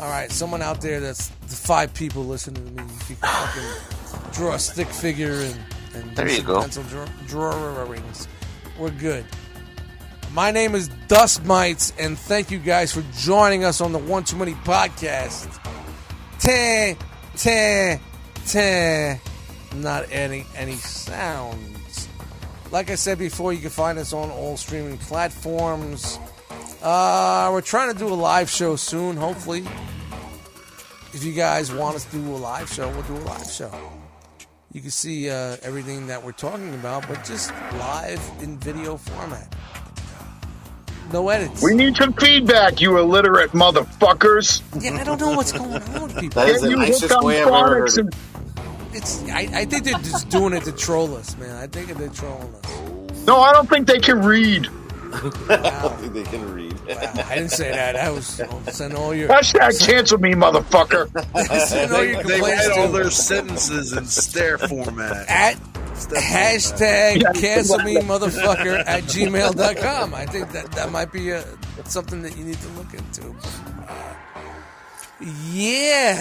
all 0.00 0.10
right, 0.10 0.30
someone 0.30 0.62
out 0.62 0.80
there 0.80 0.98
that's 1.00 1.28
the 1.28 1.54
five 1.56 1.94
people 1.94 2.24
listening 2.24 2.64
to 2.66 2.72
me. 2.82 2.90
If 3.00 3.08
you 3.10 3.16
can 3.16 3.28
fucking 3.30 4.32
draw 4.32 4.54
a 4.54 4.58
stick 4.58 4.88
figure 4.88 5.32
and, 5.40 5.58
and 5.94 6.16
There 6.16 6.28
you 6.28 6.42
there. 6.42 6.60
pencil 6.60 6.82
draw, 6.84 7.06
drawings, 7.28 8.26
we're 8.78 8.90
good. 8.90 9.24
My 10.34 10.50
name 10.50 10.74
is 10.74 10.88
Dust 11.06 11.44
Mites, 11.44 11.92
and 11.96 12.18
thank 12.18 12.50
you 12.50 12.58
guys 12.58 12.92
for 12.92 13.04
joining 13.16 13.62
us 13.62 13.80
on 13.80 13.92
the 13.92 14.00
One 14.00 14.24
Too 14.24 14.34
Many 14.34 14.54
podcast. 14.54 15.60
Ten, 16.40 16.96
ten, 17.36 18.00
ten. 18.44 19.20
Not 19.76 20.10
adding 20.10 20.44
any 20.56 20.74
sounds. 20.74 22.08
Like 22.72 22.90
I 22.90 22.96
said 22.96 23.16
before, 23.16 23.52
you 23.52 23.60
can 23.60 23.70
find 23.70 23.96
us 23.96 24.12
on 24.12 24.28
all 24.32 24.56
streaming 24.56 24.98
platforms. 24.98 26.18
Uh, 26.82 27.50
we're 27.52 27.60
trying 27.60 27.92
to 27.92 27.98
do 27.98 28.08
a 28.08 28.16
live 28.16 28.50
show 28.50 28.74
soon, 28.74 29.16
hopefully. 29.16 29.64
If 31.12 31.22
you 31.22 31.32
guys 31.32 31.72
want 31.72 31.94
us 31.94 32.06
to 32.06 32.16
do 32.16 32.34
a 32.34 32.38
live 32.38 32.68
show, 32.68 32.88
we'll 32.88 33.02
do 33.02 33.14
a 33.14 33.22
live 33.28 33.48
show. 33.48 33.70
You 34.72 34.80
can 34.80 34.90
see 34.90 35.30
uh, 35.30 35.58
everything 35.62 36.08
that 36.08 36.24
we're 36.24 36.32
talking 36.32 36.74
about, 36.74 37.06
but 37.06 37.22
just 37.24 37.52
live 37.74 38.20
in 38.42 38.58
video 38.58 38.96
format. 38.96 39.54
No 41.12 41.28
edits. 41.28 41.62
We 41.62 41.74
need 41.74 41.96
some 41.96 42.12
feedback, 42.14 42.80
you 42.80 42.96
illiterate 42.98 43.50
motherfuckers. 43.52 44.62
yeah, 44.82 44.92
I 45.00 45.04
don't 45.04 45.20
know 45.20 45.36
what's 45.36 45.52
going 45.52 45.74
on 45.82 46.02
with 46.02 46.18
people. 46.18 46.42
That 46.42 46.48
is 46.50 46.60
Can 46.62 46.64
the 46.64 46.70
you 46.70 46.78
hook 46.78 46.88
nicest 46.88 47.12
on 47.12 47.24
way 47.24 47.42
I've 47.42 47.48
ever 47.48 47.68
heard 47.68 47.88
it. 47.88 47.98
and 47.98 48.14
It's 48.92 49.22
I, 49.28 49.48
I 49.52 49.64
think 49.64 49.84
they're 49.84 49.98
just 49.98 50.28
doing 50.30 50.54
it 50.54 50.64
to 50.64 50.72
troll 50.72 51.14
us, 51.16 51.36
man. 51.36 51.54
I 51.56 51.66
think 51.66 51.88
they're 51.96 52.08
trolling 52.08 52.52
us. 52.54 53.26
No, 53.26 53.38
I 53.40 53.52
don't 53.52 53.68
think 53.68 53.86
they 53.86 54.00
can 54.00 54.22
read. 54.22 54.68
I 55.14 55.18
don't 55.82 56.00
think 56.00 56.12
they 56.14 56.22
can 56.24 56.52
read. 56.52 56.72
Wow, 56.88 57.12
I 57.28 57.34
didn't 57.36 57.50
say 57.52 57.70
that. 57.70 57.94
I 57.96 58.10
was 58.10 58.40
oh, 58.40 58.62
send 58.70 58.94
all 58.94 59.14
your 59.14 59.28
Hashtag 59.28 59.80
cancel 59.86 60.18
me, 60.18 60.32
motherfucker. 60.32 61.08
send 61.68 61.92
all 61.92 61.98
They, 62.00 62.10
your 62.12 62.22
they 62.24 62.30
complaints 62.38 62.68
write 62.68 62.78
all 62.78 62.88
their 62.88 63.10
sentences 63.10 63.92
in 63.92 64.04
stare 64.06 64.58
format. 64.58 65.28
at 65.28 65.54
Step 65.56 65.68
hashtag 65.94 67.22
Yeah. 67.22 67.32
cancel 67.32 67.78
me 67.78 67.96
motherfucker 67.96 68.82
at 68.86 69.04
gmail.com. 69.04 70.14
I 70.14 70.26
think 70.26 70.50
that 70.52 70.70
that 70.72 70.90
might 70.92 71.12
be 71.12 71.30
a, 71.30 71.44
something 71.84 72.22
that 72.22 72.36
you 72.36 72.44
need 72.44 72.58
to 72.60 72.68
look 72.70 72.92
into. 72.94 73.34
Yeah. 75.52 76.20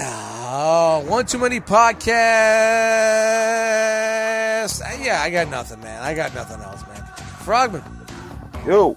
Oh, 0.55 1.03
one 1.07 1.25
too 1.25 1.39
many 1.39 1.59
podcasts. 1.59 2.11
Uh, 4.81 4.97
Yeah, 5.01 5.21
I 5.21 5.29
got 5.29 5.49
nothing, 5.49 5.79
man. 5.81 6.01
I 6.01 6.13
got 6.13 6.33
nothing 6.33 6.61
else, 6.61 6.81
man. 6.87 7.03
Frogman. 7.43 7.83
Yo, 8.65 8.95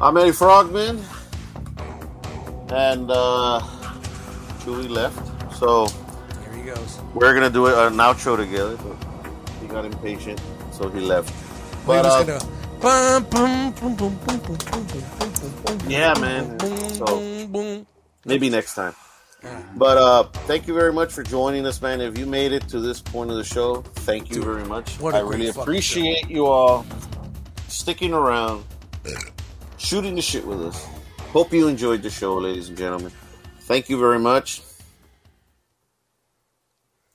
I'm 0.00 0.16
Eddie 0.16 0.32
Frogman, 0.32 1.00
and 2.70 3.08
uh, 3.10 3.60
Chewie 4.64 4.88
left, 4.90 5.16
so 5.56 5.86
Here 6.42 6.52
he 6.54 6.62
goes. 6.62 6.98
we're 7.14 7.32
gonna 7.34 7.50
do 7.50 7.66
an 7.66 7.94
outro 7.98 8.36
together. 8.36 8.76
He 9.66 9.72
got 9.72 9.84
impatient, 9.84 10.40
so 10.70 10.88
he 10.88 11.00
left. 11.00 11.34
But 11.84 12.06
uh, 12.06 12.22
gonna... 12.22 12.38
yeah, 15.88 16.14
man. 16.20 16.56
So 16.94 17.84
maybe 18.24 18.48
next 18.48 18.76
time. 18.76 18.94
But 19.74 19.98
uh, 19.98 20.22
thank 20.46 20.68
you 20.68 20.74
very 20.74 20.92
much 20.92 21.12
for 21.12 21.24
joining 21.24 21.66
us, 21.66 21.82
man. 21.82 22.00
If 22.00 22.16
you 22.16 22.26
made 22.26 22.52
it 22.52 22.68
to 22.68 22.78
this 22.78 23.02
point 23.02 23.30
of 23.30 23.36
the 23.36 23.42
show, 23.44 23.82
thank 23.82 24.30
you 24.30 24.36
Dude, 24.36 24.44
very 24.44 24.64
much. 24.66 25.02
I 25.02 25.18
really 25.18 25.48
appreciate 25.48 26.26
show. 26.26 26.30
you 26.30 26.46
all 26.46 26.86
sticking 27.66 28.12
around, 28.12 28.64
shooting 29.78 30.14
the 30.14 30.22
shit 30.22 30.46
with 30.46 30.62
us. 30.62 30.86
Hope 31.32 31.52
you 31.52 31.66
enjoyed 31.66 32.02
the 32.02 32.10
show, 32.10 32.36
ladies 32.36 32.68
and 32.68 32.78
gentlemen. 32.78 33.10
Thank 33.62 33.88
you 33.88 33.98
very 33.98 34.20
much. 34.20 34.62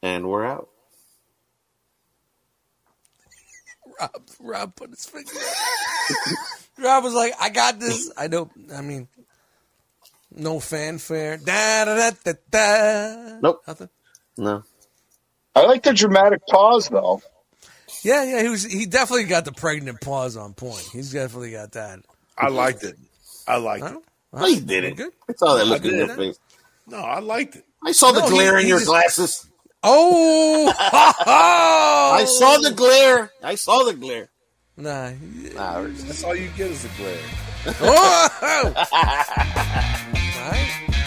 And 0.04 0.28
we're 0.28 0.46
out. 0.46 0.71
Rob, 4.02 4.22
Rob 4.40 4.76
put 4.76 4.90
his 4.92 5.06
finger. 5.06 5.32
Rob 6.80 7.04
was 7.04 7.14
like, 7.14 7.34
I 7.40 7.50
got 7.50 7.80
this. 7.80 8.12
I 8.18 8.28
don't. 8.28 8.52
I 8.74 8.82
mean, 8.82 9.08
no 10.36 10.60
fanfare. 10.60 11.38
Da, 11.38 11.86
da, 11.86 11.96
da, 11.96 12.12
da, 12.24 12.34
da. 12.50 13.40
Nope. 13.42 13.64
Nothing. 13.68 13.90
No. 14.38 14.64
I 15.56 15.66
like 15.66 15.84
the 15.84 15.94
dramatic 15.94 16.42
pause 16.48 16.88
though. 16.90 17.22
Yeah, 18.04 18.24
yeah. 18.24 18.42
He 18.42 18.50
was. 18.50 18.64
He 18.64 18.86
definitely 18.86 19.26
got 19.26 19.46
the 19.46 19.52
pregnant 19.52 20.02
pause 20.02 20.38
on 20.38 20.54
point. 20.54 20.88
He's 20.92 21.12
definitely 21.12 21.52
got 21.52 21.74
that. 21.74 22.00
I 22.38 22.48
liked 22.48 22.84
it. 22.84 22.96
I 23.48 23.58
liked 23.58 23.86
it. 23.86 23.92
Huh? 24.34 24.40
No, 24.48 24.60
didn't. 24.60 24.96
Good. 24.96 25.12
I 25.30 25.34
saw 25.34 25.56
that 25.56 25.68
look 25.68 25.84
in 25.84 25.96
your 25.96 26.08
face. 26.08 26.40
No, 26.88 26.98
I 26.98 27.20
liked 27.20 27.58
it. 27.58 27.66
I 27.86 27.92
saw 27.92 28.12
the 28.12 28.22
No, 28.22 28.28
he- 28.28 28.32
glare 28.34 28.58
in 28.58 28.64
he 28.64 28.70
your 28.70 28.80
just- 28.80 28.90
glasses. 28.90 29.48
Oh, 29.84 30.72
I 30.80 32.24
saw 32.26 32.58
the 32.58 32.72
glare. 32.72 33.32
I 33.44 33.56
saw 33.56 33.84
the 33.84 33.94
glare. 33.94 34.30
Nah. 34.78 35.12
Nah, 35.56 35.82
That's 35.84 36.24
all 36.24 36.36
you 36.36 36.50
get 36.56 36.70
is 36.72 36.84
the 36.84 36.90
glare. 36.98 37.18
Oh! 37.82 38.30
All 38.42 38.74
right. 40.52 41.01